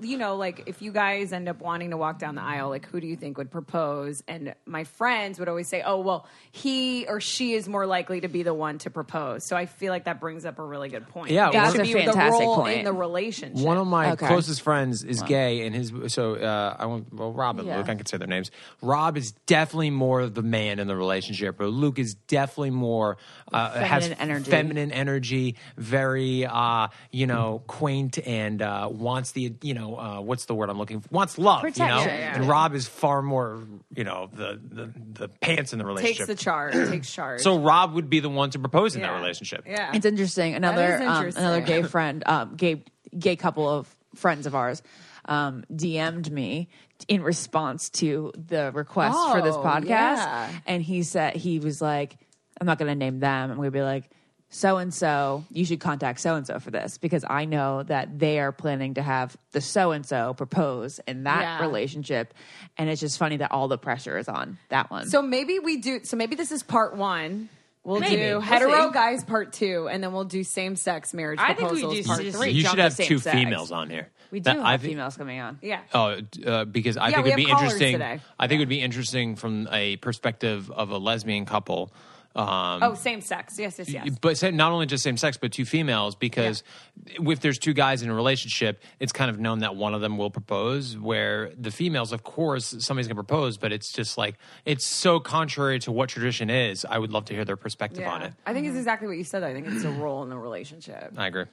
you 0.00 0.16
know, 0.18 0.36
like 0.36 0.62
if 0.66 0.82
you 0.82 0.92
guys 0.92 1.32
end 1.32 1.48
up 1.48 1.60
wanting 1.60 1.90
to 1.90 1.96
walk 1.96 2.18
down 2.18 2.34
the 2.36 2.42
aisle, 2.42 2.68
like 2.68 2.86
who 2.88 3.00
do 3.00 3.06
you 3.06 3.16
think 3.16 3.38
would 3.38 3.50
propose? 3.50 4.22
And 4.28 4.54
my 4.66 4.84
friends 4.84 5.38
would 5.38 5.48
always 5.48 5.68
say, 5.68 5.82
oh, 5.84 6.00
well, 6.00 6.26
he 6.52 7.06
or 7.08 7.20
she 7.20 7.54
is 7.54 7.68
more 7.68 7.86
likely 7.86 8.20
to 8.20 8.28
be 8.28 8.42
the 8.42 8.54
one 8.54 8.78
to 8.78 8.90
propose. 8.90 9.46
So 9.48 9.56
I 9.56 9.66
feel 9.66 9.90
like 9.92 10.04
that 10.04 10.20
brings 10.20 10.44
up 10.44 10.58
a 10.58 10.62
really 10.64 10.88
good 10.88 11.08
point. 11.08 11.32
Yeah, 11.32 11.48
it 11.48 11.52
That's 11.52 11.72
should 11.72 11.80
a 11.80 11.84
be 11.84 11.92
fantastic 11.92 12.40
the 12.40 12.46
role 12.46 12.54
point. 12.56 12.78
in 12.78 12.84
the 12.84 12.92
relationship. 12.92 13.66
One 13.66 13.76
of 13.76 13.86
my 13.86 14.12
Okay. 14.12 14.26
closest 14.26 14.62
friends 14.62 15.02
is 15.02 15.22
gay, 15.22 15.66
and 15.66 15.74
his 15.74 15.92
so 16.08 16.34
uh, 16.34 16.76
I 16.78 16.86
won't. 16.86 17.12
Well, 17.12 17.32
Rob 17.32 17.58
and 17.58 17.66
Yeah. 17.68 17.78
Luke, 17.78 17.88
I 17.88 17.94
can 17.94 18.06
say 18.06 18.16
their 18.16 18.28
names. 18.28 18.50
Rob 18.80 19.16
is 19.16 19.32
definitely 19.46 19.90
more 19.90 20.26
the 20.28 20.42
man 20.42 20.78
in 20.78 20.86
the 20.86 20.96
relationship, 20.96 21.56
but 21.58 21.68
Luke 21.68 21.98
is 21.98 22.14
definitely 22.14 22.70
more 22.70 23.16
uh, 23.52 23.70
has 23.80 24.04
Feminine 24.04 24.18
energy. 24.20 24.50
feminine 24.50 24.92
energy, 24.92 25.56
very 25.76 26.46
uh, 26.46 26.88
you 27.10 27.26
know 27.26 27.62
quaint, 27.66 28.18
and 28.24 28.62
uh, 28.62 28.88
wants 28.90 29.32
the 29.32 29.48
you 29.64 29.72
know 29.74 29.96
uh, 29.98 30.20
what's 30.20 30.44
the 30.44 30.54
word 30.54 30.68
I'm 30.70 30.76
looking 30.78 31.00
for? 31.00 31.08
Wants 31.10 31.38
love, 31.38 31.62
you 31.62 31.68
know. 31.68 31.72
Protection. 31.72 32.08
Yeah, 32.18 32.34
And 32.36 32.44
Rob 32.48 32.74
is 32.74 32.86
far 32.86 33.22
more 33.22 33.64
you 33.96 34.04
know 34.04 34.28
the 34.32 34.60
the, 34.62 34.92
the 35.24 35.28
pants 35.28 35.72
in 35.72 35.78
the 35.78 35.84
relationship. 35.86 36.26
takes 36.26 36.38
the 36.38 36.44
charge, 36.44 36.74
takes 36.90 37.10
charge. 37.12 37.40
so 37.40 37.58
Rob 37.58 37.94
would 37.94 38.10
be 38.10 38.20
the 38.20 38.28
one 38.28 38.50
to 38.50 38.58
propose 38.58 38.94
in 38.94 39.02
that 39.02 39.14
relationship. 39.16 39.64
yeah. 39.66 39.90
It's 39.94 40.04
interesting. 40.06 40.54
Another 40.54 40.96
is 40.96 41.36
um, 41.36 41.42
another 41.42 41.60
gay 41.62 41.82
friend, 41.82 42.22
um, 42.26 42.54
gay 42.56 42.84
gay 43.18 43.36
couple 43.36 43.68
of 43.68 43.88
friends 44.14 44.46
of 44.46 44.54
ours, 44.54 44.82
um, 45.24 45.64
DM'd 45.72 46.30
me 46.30 46.68
in 47.08 47.22
response 47.22 47.88
to 47.90 48.32
the 48.36 48.70
request 48.72 49.16
for 49.32 49.40
this 49.42 49.54
Oh, 49.56 49.62
podcast, 49.62 49.86
yeah. 49.86 50.50
and 50.66 50.82
he 50.82 51.02
said 51.02 51.36
he 51.36 51.58
was 51.58 51.80
like, 51.80 52.16
"I'm 52.60 52.66
not 52.66 52.78
going 52.78 52.88
to 52.90 52.94
name 52.94 53.18
them. 53.20 53.50
I'm 53.50 53.56
going 53.56 53.66
to 53.68 53.70
be 53.72 53.82
like." 53.82 54.10
So 54.50 54.76
and 54.76 54.94
so, 54.94 55.44
you 55.50 55.64
should 55.64 55.80
contact 55.80 56.20
so 56.20 56.36
and 56.36 56.46
so 56.46 56.60
for 56.60 56.70
this 56.70 56.96
because 56.98 57.24
I 57.28 57.44
know 57.44 57.82
that 57.84 58.20
they 58.20 58.38
are 58.38 58.52
planning 58.52 58.94
to 58.94 59.02
have 59.02 59.36
the 59.50 59.60
so 59.60 59.90
and 59.90 60.06
so 60.06 60.32
propose 60.34 61.00
in 61.08 61.24
that 61.24 61.40
Yeah. 61.42 61.60
relationship, 61.66 62.32
and 62.78 62.88
it's 62.88 63.00
just 63.00 63.18
funny 63.18 63.38
that 63.38 63.50
all 63.50 63.66
the 63.66 63.78
pressure 63.78 64.16
is 64.16 64.28
on 64.28 64.58
that 64.68 64.92
one. 64.92 65.08
So 65.08 65.22
maybe 65.22 65.58
we 65.58 65.78
do. 65.78 66.00
So 66.04 66.16
maybe 66.16 66.36
this 66.36 66.52
is 66.52 66.62
part 66.62 66.96
one. 66.96 67.48
We'll 67.82 68.00
Maybe. 68.00 68.16
do 68.16 68.22
We'll 68.22 68.40
hetero 68.40 68.90
guys 68.90 69.24
part 69.24 69.52
two, 69.52 69.88
and 69.90 70.02
then 70.02 70.12
we'll 70.14 70.24
do 70.24 70.42
same 70.42 70.74
sex 70.74 71.12
marriage 71.12 71.38
I 71.38 71.48
think 71.52 71.70
we 71.72 71.80
proposals 71.80 71.94
do 71.94 72.04
part 72.04 72.22
just- 72.22 72.38
three. 72.38 72.50
You 72.52 72.62
Jump 72.62 72.70
should 72.76 72.78
have 72.82 72.92
same 72.94 73.08
two 73.08 73.18
sex. 73.18 73.36
females 73.36 73.72
on 73.72 73.90
here. 73.90 74.08
we 74.30 74.40
do 74.40 74.44
That- 74.44 74.56
have 74.56 74.64
I 74.64 74.76
thi- 74.78 74.88
females 74.88 75.16
coming 75.16 75.38
on. 75.40 75.58
Yeah. 75.62 75.80
Oh, 75.92 76.16
uh, 76.46 76.64
because 76.64 76.96
I 76.96 77.08
Yeah, 77.08 77.16
think 77.16 77.26
it'd 77.26 77.36
be 77.36 77.50
interesting. 77.50 77.92
today. 77.92 78.20
I 78.38 78.46
think 78.48 78.58
it 78.58 78.62
would 78.62 78.68
be 78.70 78.80
interesting 78.80 79.36
from 79.36 79.68
a 79.70 79.96
perspective 79.98 80.70
of 80.72 80.90
a 80.90 80.98
lesbian 80.98 81.44
couple. 81.44 81.92
Um, 82.36 82.82
Oh, 82.82 82.94
same 82.94 83.20
sex. 83.20 83.58
Yes, 83.58 83.78
yes, 83.78 83.88
yes. 83.88 84.08
But 84.20 84.36
sa- 84.36 84.50
not 84.50 84.72
only 84.72 84.86
just 84.86 85.04
same 85.04 85.16
sex, 85.16 85.36
but 85.36 85.52
two 85.52 85.64
females, 85.64 86.16
because 86.16 86.64
if 87.06 87.40
there's 87.40 87.58
two 87.58 87.72
guys 87.74 88.02
in 88.02 88.10
a 88.10 88.14
relationship, 88.14 88.82
it's 88.98 89.12
kind 89.12 89.30
of 89.30 89.38
known 89.38 89.60
that 89.60 89.76
one 89.76 89.94
of 89.94 90.00
them 90.00 90.18
will 90.18 90.30
propose. 90.30 90.96
Where 90.98 91.52
the 91.56 91.70
females, 91.70 92.12
of 92.12 92.24
course, 92.24 92.74
somebody's 92.80 93.06
gonna 93.06 93.14
propose, 93.14 93.56
but 93.56 93.72
it's 93.72 93.92
just 93.92 94.18
like 94.18 94.36
it's 94.64 94.84
so 94.86 95.20
contrary 95.20 95.78
to 95.80 95.92
what 95.92 96.08
tradition 96.08 96.50
is. 96.50 96.84
I 96.84 96.98
would 96.98 97.12
love 97.12 97.24
to 97.26 97.34
hear 97.34 97.44
their 97.44 97.56
perspective 97.56 98.04
on 98.06 98.22
it. 98.22 98.34
I 98.44 98.52
think 98.52 98.66
it's 98.66 98.76
exactly 98.76 99.06
what 99.06 99.16
you 99.16 99.24
said. 99.24 99.42
I 99.44 99.52
think 99.52 99.68
it's 99.68 99.84
a 99.84 99.90
role 99.90 100.22
in 100.24 100.28
the 100.28 100.36
relationship. 100.38 101.12
I 101.16 101.28
agree. 101.28 101.44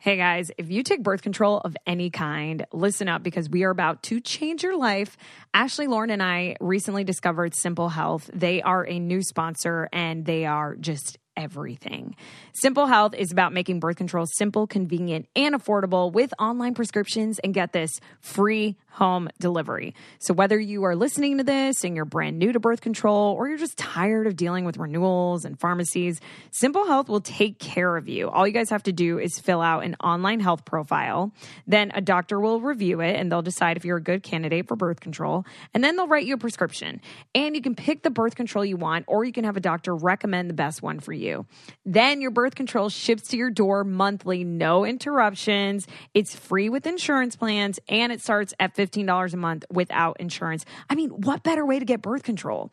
Hey 0.00 0.16
guys, 0.16 0.52
if 0.56 0.70
you 0.70 0.84
take 0.84 1.02
birth 1.02 1.22
control 1.22 1.58
of 1.58 1.76
any 1.84 2.08
kind, 2.08 2.64
listen 2.72 3.08
up 3.08 3.24
because 3.24 3.50
we 3.50 3.64
are 3.64 3.70
about 3.70 4.04
to 4.04 4.20
change 4.20 4.62
your 4.62 4.76
life. 4.76 5.16
Ashley 5.52 5.88
Lauren 5.88 6.10
and 6.10 6.22
I 6.22 6.54
recently 6.60 7.02
discovered 7.02 7.52
Simple 7.52 7.88
Health. 7.88 8.30
They 8.32 8.62
are 8.62 8.86
a 8.86 9.00
new 9.00 9.22
sponsor 9.22 9.88
and 9.92 10.24
they 10.24 10.46
are 10.46 10.76
just 10.76 11.18
everything. 11.36 12.14
Simple 12.52 12.86
Health 12.86 13.12
is 13.12 13.32
about 13.32 13.52
making 13.52 13.80
birth 13.80 13.96
control 13.96 14.26
simple, 14.26 14.68
convenient, 14.68 15.26
and 15.34 15.52
affordable 15.52 16.12
with 16.12 16.32
online 16.38 16.74
prescriptions 16.74 17.40
and 17.40 17.52
get 17.52 17.72
this 17.72 17.98
free 18.20 18.76
home 18.98 19.28
delivery. 19.38 19.94
So 20.18 20.34
whether 20.34 20.58
you 20.58 20.82
are 20.82 20.96
listening 20.96 21.38
to 21.38 21.44
this 21.44 21.84
and 21.84 21.94
you're 21.94 22.04
brand 22.04 22.36
new 22.36 22.52
to 22.52 22.58
birth 22.58 22.80
control 22.80 23.34
or 23.38 23.48
you're 23.48 23.56
just 23.56 23.78
tired 23.78 24.26
of 24.26 24.34
dealing 24.34 24.64
with 24.64 24.76
renewals 24.76 25.44
and 25.44 25.58
pharmacies, 25.58 26.20
Simple 26.50 26.84
Health 26.84 27.08
will 27.08 27.20
take 27.20 27.60
care 27.60 27.96
of 27.96 28.08
you. 28.08 28.28
All 28.28 28.44
you 28.44 28.52
guys 28.52 28.70
have 28.70 28.82
to 28.82 28.92
do 28.92 29.20
is 29.20 29.38
fill 29.38 29.60
out 29.60 29.84
an 29.84 29.94
online 30.02 30.40
health 30.40 30.64
profile. 30.64 31.32
Then 31.64 31.92
a 31.94 32.00
doctor 32.00 32.40
will 32.40 32.60
review 32.60 33.00
it 33.00 33.14
and 33.14 33.30
they'll 33.30 33.40
decide 33.40 33.76
if 33.76 33.84
you're 33.84 33.98
a 33.98 34.02
good 34.02 34.24
candidate 34.24 34.66
for 34.66 34.74
birth 34.74 34.98
control. 34.98 35.44
And 35.72 35.84
then 35.84 35.94
they'll 35.94 36.08
write 36.08 36.26
you 36.26 36.34
a 36.34 36.38
prescription. 36.38 37.00
And 37.36 37.54
you 37.54 37.62
can 37.62 37.76
pick 37.76 38.02
the 38.02 38.10
birth 38.10 38.34
control 38.34 38.64
you 38.64 38.76
want 38.76 39.04
or 39.06 39.24
you 39.24 39.32
can 39.32 39.44
have 39.44 39.56
a 39.56 39.60
doctor 39.60 39.94
recommend 39.94 40.50
the 40.50 40.54
best 40.54 40.82
one 40.82 40.98
for 40.98 41.12
you. 41.12 41.46
Then 41.86 42.20
your 42.20 42.32
birth 42.32 42.56
control 42.56 42.88
ships 42.88 43.28
to 43.28 43.36
your 43.36 43.50
door 43.50 43.84
monthly, 43.84 44.42
no 44.42 44.84
interruptions. 44.84 45.86
It's 46.14 46.34
free 46.34 46.68
with 46.68 46.84
insurance 46.84 47.36
plans 47.36 47.78
and 47.88 48.10
it 48.10 48.20
starts 48.20 48.54
at 48.58 48.74
$15 48.74 48.87
a 48.96 49.36
month 49.36 49.64
without 49.70 50.20
insurance. 50.20 50.64
I 50.88 50.94
mean, 50.94 51.10
what 51.10 51.42
better 51.42 51.64
way 51.64 51.78
to 51.78 51.84
get 51.84 52.02
birth 52.02 52.22
control? 52.22 52.70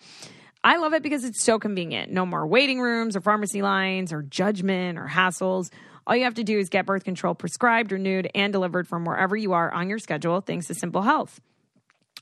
I 0.63 0.77
love 0.77 0.93
it 0.93 1.03
because 1.03 1.23
it's 1.23 1.43
so 1.43 1.59
convenient. 1.59 2.11
No 2.11 2.25
more 2.25 2.47
waiting 2.47 2.79
rooms 2.79 3.15
or 3.15 3.21
pharmacy 3.21 3.61
lines 3.61 4.11
or 4.11 4.23
judgment 4.23 4.97
or 4.97 5.07
hassles. 5.07 5.69
All 6.07 6.15
you 6.15 6.23
have 6.23 6.35
to 6.35 6.43
do 6.43 6.57
is 6.57 6.69
get 6.69 6.85
birth 6.85 7.03
control 7.03 7.35
prescribed, 7.35 7.91
renewed, 7.91 8.29
and 8.33 8.51
delivered 8.51 8.87
from 8.87 9.05
wherever 9.05 9.35
you 9.35 9.53
are 9.53 9.71
on 9.71 9.89
your 9.89 9.99
schedule 9.99 10.41
thanks 10.41 10.67
to 10.67 10.73
Simple 10.73 11.03
Health. 11.03 11.39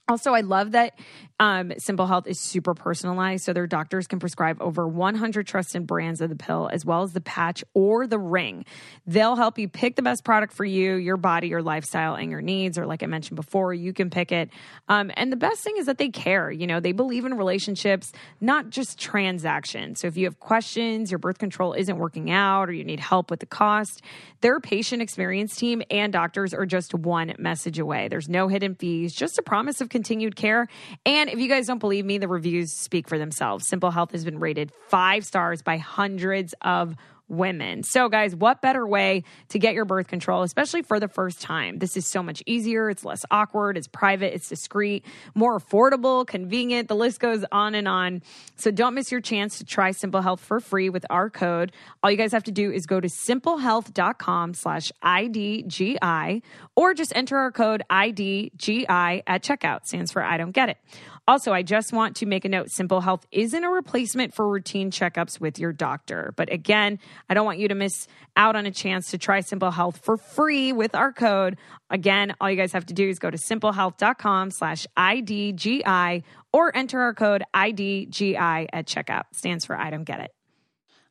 Also, 0.10 0.34
I 0.34 0.42
love 0.42 0.72
that 0.72 1.00
um, 1.40 1.72
Simple 1.78 2.08
Health 2.08 2.28
is 2.28 2.38
super 2.38 2.74
personalized, 2.74 3.46
so 3.46 3.54
their 3.54 3.68
doctors 3.68 4.06
can 4.06 4.20
prescribe 4.20 4.62
over 4.62 4.86
100 4.86 5.48
trusted 5.48 5.88
brands 5.88 6.20
of 6.20 6.30
the 6.30 6.36
pill, 6.36 6.70
as 6.72 6.86
well 6.86 7.04
as 7.04 7.14
the 7.14 7.22
patch 7.22 7.64
or 7.74 8.06
the 8.06 8.20
ring. 8.20 8.66
They'll 9.08 9.38
help 9.38 9.58
you 9.58 9.70
pick 9.70 9.96
the 9.96 10.02
best 10.02 10.26
product 10.26 10.52
for 10.52 10.66
you, 10.66 10.96
your 10.96 11.16
body, 11.16 11.48
your 11.48 11.62
lifestyle, 11.62 12.16
and 12.16 12.30
your 12.30 12.42
needs. 12.42 12.78
Or, 12.78 12.86
like 12.86 13.02
I 13.02 13.06
mentioned 13.06 13.38
before, 13.38 13.74
you 13.74 13.94
can 13.94 14.10
pick 14.10 14.34
it. 14.34 14.50
Um, 14.90 15.10
and 15.16 15.32
the 15.32 15.38
best 15.38 15.64
thing 15.64 15.78
is 15.78 15.86
that 15.86 15.98
they 15.98 16.10
care. 16.10 16.52
You 16.52 16.68
know, 16.68 16.82
they 16.82 16.92
believe 16.92 17.24
in 17.24 17.36
relationships, 17.36 18.12
not 18.42 18.70
just 18.70 19.00
transactions. 19.00 20.02
So, 20.02 20.08
if 20.08 20.18
you 20.18 20.26
have 20.26 20.40
questions, 20.42 21.12
your 21.12 21.20
birth 21.20 21.38
control 21.38 21.72
isn't 21.72 21.98
working 21.98 22.30
out, 22.30 22.68
or 22.68 22.74
you 22.74 22.84
need 22.84 23.00
help 23.00 23.32
with 23.32 23.40
the 23.40 23.46
cost, 23.46 24.02
their 24.42 24.60
patient 24.60 25.02
experience 25.02 25.56
team 25.56 25.82
and 25.90 26.12
doctors 26.12 26.54
are 26.54 26.66
just 26.66 26.94
one 26.94 27.34
message 27.40 27.80
away. 27.80 28.10
There's 28.10 28.28
no 28.28 28.50
hidden 28.50 28.76
fees, 28.76 29.14
just 29.14 29.38
a 29.38 29.42
promise 29.42 29.80
of 29.80 29.93
continued 29.94 30.36
care. 30.36 30.68
And 31.06 31.30
if 31.30 31.40
you 31.40 31.48
guys 31.48 31.68
don't 31.68 31.78
believe 31.78 32.04
me, 32.04 32.18
the 32.18 32.28
reviews 32.28 32.74
speak 32.74 33.08
for 33.08 33.20
themselves. 33.20 33.68
Simple 33.68 33.92
Health 33.92 34.12
has 34.12 34.26
been 34.26 34.40
rated 34.40 34.72
five 34.90 35.24
stars 35.24 35.62
by 35.62 35.78
hundreds 35.78 36.56
of 36.62 36.96
women. 37.38 37.84
So, 37.84 38.10
guys, 38.10 38.36
what 38.36 38.62
better 38.62 38.88
way 38.88 39.24
to 39.50 39.60
get 39.60 39.74
your 39.74 39.86
birth 39.86 40.08
control, 40.08 40.44
especially 40.44 40.82
for 40.82 41.00
the 41.00 41.08
first 41.08 41.42
time? 41.42 41.80
This 41.80 41.98
is 41.98 42.08
so 42.08 42.24
much 42.24 42.42
easier. 42.46 42.90
It's 42.90 43.04
less 43.04 43.26
awkward. 43.32 43.78
It's 43.78 43.88
private. 43.88 44.34
It's 44.34 44.50
discreet, 44.50 45.06
more 45.36 45.60
affordable, 45.60 46.26
convenient. 46.26 46.88
The 46.88 46.96
list 46.96 47.20
goes 47.20 47.46
on 47.52 47.76
and 47.76 47.88
on. 47.88 48.22
So, 48.56 48.72
don't 48.72 48.94
miss 48.94 49.12
your 49.12 49.22
chance 49.22 49.58
to 49.58 49.66
try 49.66 49.92
Simple 49.92 50.22
Health 50.22 50.40
for 50.40 50.60
free 50.60 50.90
with 50.90 51.06
our 51.10 51.30
code. 51.30 51.72
All 52.02 52.12
you 52.12 52.18
guys 52.18 52.32
have 52.32 52.44
to 52.44 52.52
do 52.52 52.72
is 52.72 52.86
go 52.86 53.00
to 53.00 53.08
simplehealth.com 53.08 54.54
slash 54.54 54.92
IDGI 55.04 56.42
or 56.76 56.94
just 56.94 57.16
enter 57.16 57.38
our 57.38 57.52
code 57.52 57.84
IDGI 57.90 59.24
at 59.28 59.44
checkout. 59.44 59.86
Stands 59.86 60.12
for 60.12 60.24
I 60.24 60.38
don't 60.38 60.52
get 60.52 60.70
it. 60.70 60.78
Also, 61.26 61.54
I 61.54 61.64
just 61.64 61.94
want 61.94 62.18
to 62.18 62.26
make 62.26 62.44
a 62.44 62.50
note 62.50 62.70
Simple 62.70 63.00
Health 63.00 63.26
isn't 63.32 63.64
a 63.64 63.70
replacement 63.70 64.34
for 64.34 64.48
routine 64.50 64.92
checkups 64.92 65.40
with 65.40 65.58
your 65.58 65.72
doctor. 65.72 66.34
But 66.36 66.52
again, 66.52 67.00
I 67.30 67.34
don't 67.34 67.46
want 67.46 67.60
you 67.60 67.70
to 67.70 67.76
miss 67.76 68.08
out 68.36 68.58
on 68.58 68.66
a 68.66 68.72
chance 68.72 69.12
to 69.12 69.18
try 69.18 69.40
Simple 69.40 69.72
Health 69.72 70.02
for 70.04 70.18
free 70.18 70.74
with 70.74 70.96
our 70.96 71.14
code. 71.14 71.58
Again, 71.90 72.36
all 72.42 72.50
you 72.50 72.58
guys 72.58 72.74
have 72.74 72.88
to 72.88 72.94
do 72.94 73.08
is 73.08 73.20
go 73.20 73.32
to 73.32 73.38
simplehealth.com 73.38 74.52
slash 74.52 74.86
IDGI 74.98 76.24
or 76.52 76.76
enter 76.76 77.00
our 77.00 77.14
code 77.14 77.44
IDGI 77.56 78.68
at 78.74 78.86
checkout. 78.86 79.24
Stands 79.32 79.66
for 79.66 79.78
I 79.78 79.92
don't 79.92 80.04
get 80.04 80.20
it. 80.20 80.32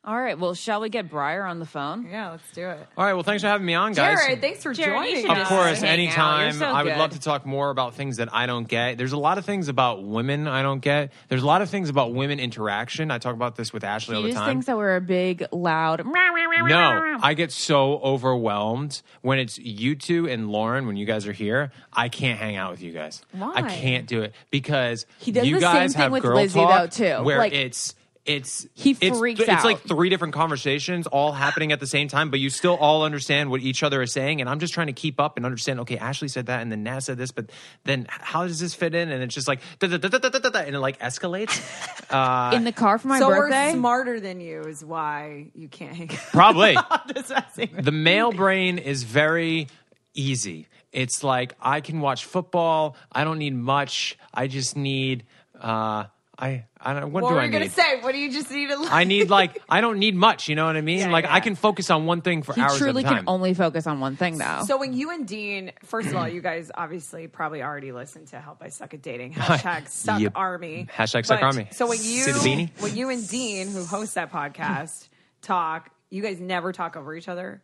All 0.05 0.19
right. 0.19 0.37
Well, 0.37 0.53
shall 0.53 0.81
we 0.81 0.89
get 0.89 1.09
Briar 1.09 1.45
on 1.45 1.59
the 1.59 1.65
phone? 1.65 2.07
Yeah, 2.11 2.31
let's 2.31 2.51
do 2.51 2.67
it. 2.67 2.87
All 2.97 3.05
right. 3.05 3.13
Well, 3.13 3.23
thanks 3.23 3.41
for 3.41 3.47
having 3.47 3.65
me 3.65 3.73
on, 3.73 3.93
guys. 3.93 4.19
Jared, 4.19 4.41
thanks 4.41 4.61
for 4.61 4.73
Jared, 4.73 4.91
joining 4.99 5.21
should 5.21 5.29
us. 5.31 5.41
Of 5.43 5.47
course, 5.47 5.81
anytime. 5.81 6.51
So 6.55 6.65
I 6.65 6.83
would 6.83 6.89
good. 6.89 6.99
love 6.99 7.11
to 7.11 7.21
talk 7.21 7.45
more 7.45 7.69
about 7.69 7.93
things 7.95 8.17
that 8.17 8.27
I 8.33 8.45
don't 8.45 8.67
get. 8.67 8.97
There's 8.97 9.13
a 9.13 9.17
lot 9.17 9.37
of 9.37 9.45
things 9.45 9.69
about 9.69 10.03
women 10.03 10.45
I 10.45 10.61
don't 10.61 10.81
get. 10.81 11.13
There's 11.29 11.41
a 11.43 11.45
lot 11.45 11.61
of 11.61 11.69
things 11.69 11.87
about 11.87 12.13
women 12.13 12.41
interaction. 12.41 13.11
I 13.11 13.17
talk 13.17 13.33
about 13.33 13.55
this 13.55 13.71
with 13.71 13.85
Ashley 13.85 14.15
all 14.17 14.23
He 14.23 14.27
the 14.27 14.33
just 14.33 14.43
time. 14.43 14.55
thinks 14.55 14.65
that 14.65 14.75
we're 14.75 14.97
a 14.97 15.01
big, 15.01 15.45
loud. 15.53 16.05
No, 16.05 17.17
I 17.23 17.33
get 17.33 17.53
so 17.53 17.93
overwhelmed 17.99 19.01
when 19.21 19.39
it's 19.39 19.57
you 19.57 19.95
two 19.95 20.27
and 20.27 20.49
Lauren. 20.49 20.85
When 20.85 20.97
you 20.97 21.05
guys 21.05 21.27
are 21.27 21.31
here, 21.33 21.71
I 21.93 22.09
can't 22.09 22.37
hang 22.39 22.57
out 22.57 22.71
with 22.71 22.81
you 22.81 22.91
guys. 22.91 23.21
Why? 23.31 23.53
I 23.55 23.61
can't 23.61 24.05
do 24.05 24.21
it 24.23 24.33
because 24.51 25.05
He 25.19 25.31
does 25.31 25.47
you 25.47 25.55
the 25.55 25.61
same 25.61 25.73
guys 25.73 25.93
thing 25.93 26.01
have 26.01 26.11
with 26.11 26.23
girl 26.23 26.35
Lizzie, 26.35 26.59
talk 26.59 26.91
though, 26.91 27.19
too. 27.19 27.23
Where 27.23 27.37
Like- 27.37 27.53
it's 27.53 27.95
it's 28.25 28.65
He 28.73 28.95
it's, 29.01 29.17
freaks 29.17 29.41
it's 29.41 29.49
out. 29.49 29.65
like 29.65 29.81
three 29.81 30.09
different 30.09 30.33
conversations 30.33 31.07
all 31.07 31.33
happening 31.33 31.71
at 31.73 31.79
the 31.79 31.87
same 31.87 32.07
time, 32.07 32.31
but 32.31 32.39
you 32.39 32.49
still 32.49 32.75
all 32.75 33.03
understand 33.03 33.49
what 33.49 33.61
each 33.61 33.83
other 33.83 34.01
is 34.01 34.13
saying. 34.13 34.39
And 34.39 34.49
I'm 34.49 34.59
just 34.59 34.73
trying 34.73 34.87
to 34.87 34.93
keep 34.93 35.19
up 35.19 35.35
and 35.35 35.45
understand. 35.45 35.81
Okay, 35.81 35.97
Ashley 35.97 36.29
said 36.29 36.45
that, 36.45 36.61
and 36.61 36.71
then 36.71 36.83
Naz 36.83 37.05
said 37.05 37.17
this, 37.17 37.31
but 37.31 37.51
then 37.83 38.05
how 38.09 38.47
does 38.47 38.59
this 38.59 38.73
fit 38.73 38.95
in? 38.95 39.11
And 39.11 39.21
it's 39.21 39.35
just 39.35 39.47
like 39.47 39.59
da 39.79 39.87
da 39.87 39.97
da 39.97 40.59
and 40.59 40.75
it 40.75 40.79
like 40.79 40.99
escalates. 40.99 41.61
Uh, 42.09 42.51
In 42.53 42.63
the 42.63 42.71
car 42.71 42.99
for 42.99 43.07
my 43.07 43.17
so 43.17 43.27
birthday. 43.29 43.71
we're 43.71 43.79
smarter 43.79 44.19
than 44.19 44.39
you 44.39 44.61
is 44.61 44.85
why 44.85 45.47
you 45.55 45.67
can't 45.67 45.95
hang 45.95 46.11
out. 46.11 46.17
Probably. 46.31 46.77
Just 47.15 47.29
messing 47.31 47.69
with 47.75 47.85
the 47.85 47.91
male 47.91 48.31
brain 48.31 48.77
is 48.77 49.01
very 49.01 49.67
easy. 50.13 50.67
It's 50.91 51.23
like 51.23 51.55
I 51.59 51.81
can 51.81 52.01
watch 52.01 52.25
football. 52.25 52.95
I 53.11 53.23
don't 53.23 53.39
need 53.39 53.55
much. 53.55 54.17
I 54.31 54.45
just 54.47 54.77
need. 54.77 55.25
Uh, 55.59 56.05
I 56.43 56.65
I 56.81 56.93
don't. 56.93 57.11
What, 57.13 57.23
What 57.23 57.29
do 57.29 57.35
were 57.35 57.41
I 57.41 57.45
you 57.45 57.51
gonna 57.51 57.65
need? 57.65 57.71
say? 57.71 58.01
What 58.01 58.11
do 58.11 58.17
you 58.17 58.31
just 58.31 58.51
need 58.51 58.67
to? 58.69 58.85
I 58.89 59.03
need 59.05 59.29
like 59.29 59.61
I 59.69 59.79
don't 59.81 59.97
need 59.99 60.15
much. 60.15 60.49
You 60.49 60.55
know 60.55 60.65
what 60.65 60.75
I 60.75 60.81
mean? 60.81 60.99
Yeah, 60.99 61.09
like 61.11 61.23
yeah. 61.25 61.33
I 61.35 61.39
can 61.39 61.55
focus 61.55 61.89
on 61.89 62.05
one 62.05 62.21
thing 62.21 62.43
for 62.43 62.53
he 62.53 62.61
hours 62.61 62.77
truly 62.77 63.03
at 63.03 63.05
a 63.05 63.09
time. 63.15 63.17
can 63.25 63.29
only 63.29 63.53
focus 63.53 63.87
on 63.87 63.99
one 64.01 64.17
thing, 64.17 64.37
though. 64.37 64.63
So 64.67 64.77
when 64.77 64.93
you 64.93 65.11
and 65.11 65.25
Dean, 65.27 65.71
first 65.85 66.09
of 66.09 66.15
all, 66.15 66.27
you 66.27 66.41
guys 66.41 66.69
obviously 66.75 67.27
probably 67.27 67.63
already 67.63 67.91
listened 67.93 68.27
to 68.27 68.39
"Help 68.41 68.57
I 68.61 68.67
Suck 68.69 68.93
at 68.93 69.01
Dating" 69.01 69.33
hashtag 69.35 69.87
Suck 69.87 70.19
Yep. 70.19 70.33
Army 70.35 70.87
Hashtag 70.93 71.25
Suck 71.25 71.39
But- 71.39 71.43
Army. 71.43 71.67
So 71.71 71.87
when 71.87 71.99
you 71.99 72.23
See 72.23 72.31
the 72.33 72.39
beanie? 72.39 72.81
when 72.81 72.95
you 72.95 73.09
and 73.09 73.27
Dean, 73.27 73.67
who 73.71 73.85
host 73.85 74.15
that 74.15 74.31
podcast, 74.31 75.07
talk, 75.41 75.89
you 76.09 76.21
guys 76.21 76.39
never 76.41 76.73
talk 76.73 76.95
over 76.97 77.15
each 77.15 77.29
other. 77.29 77.61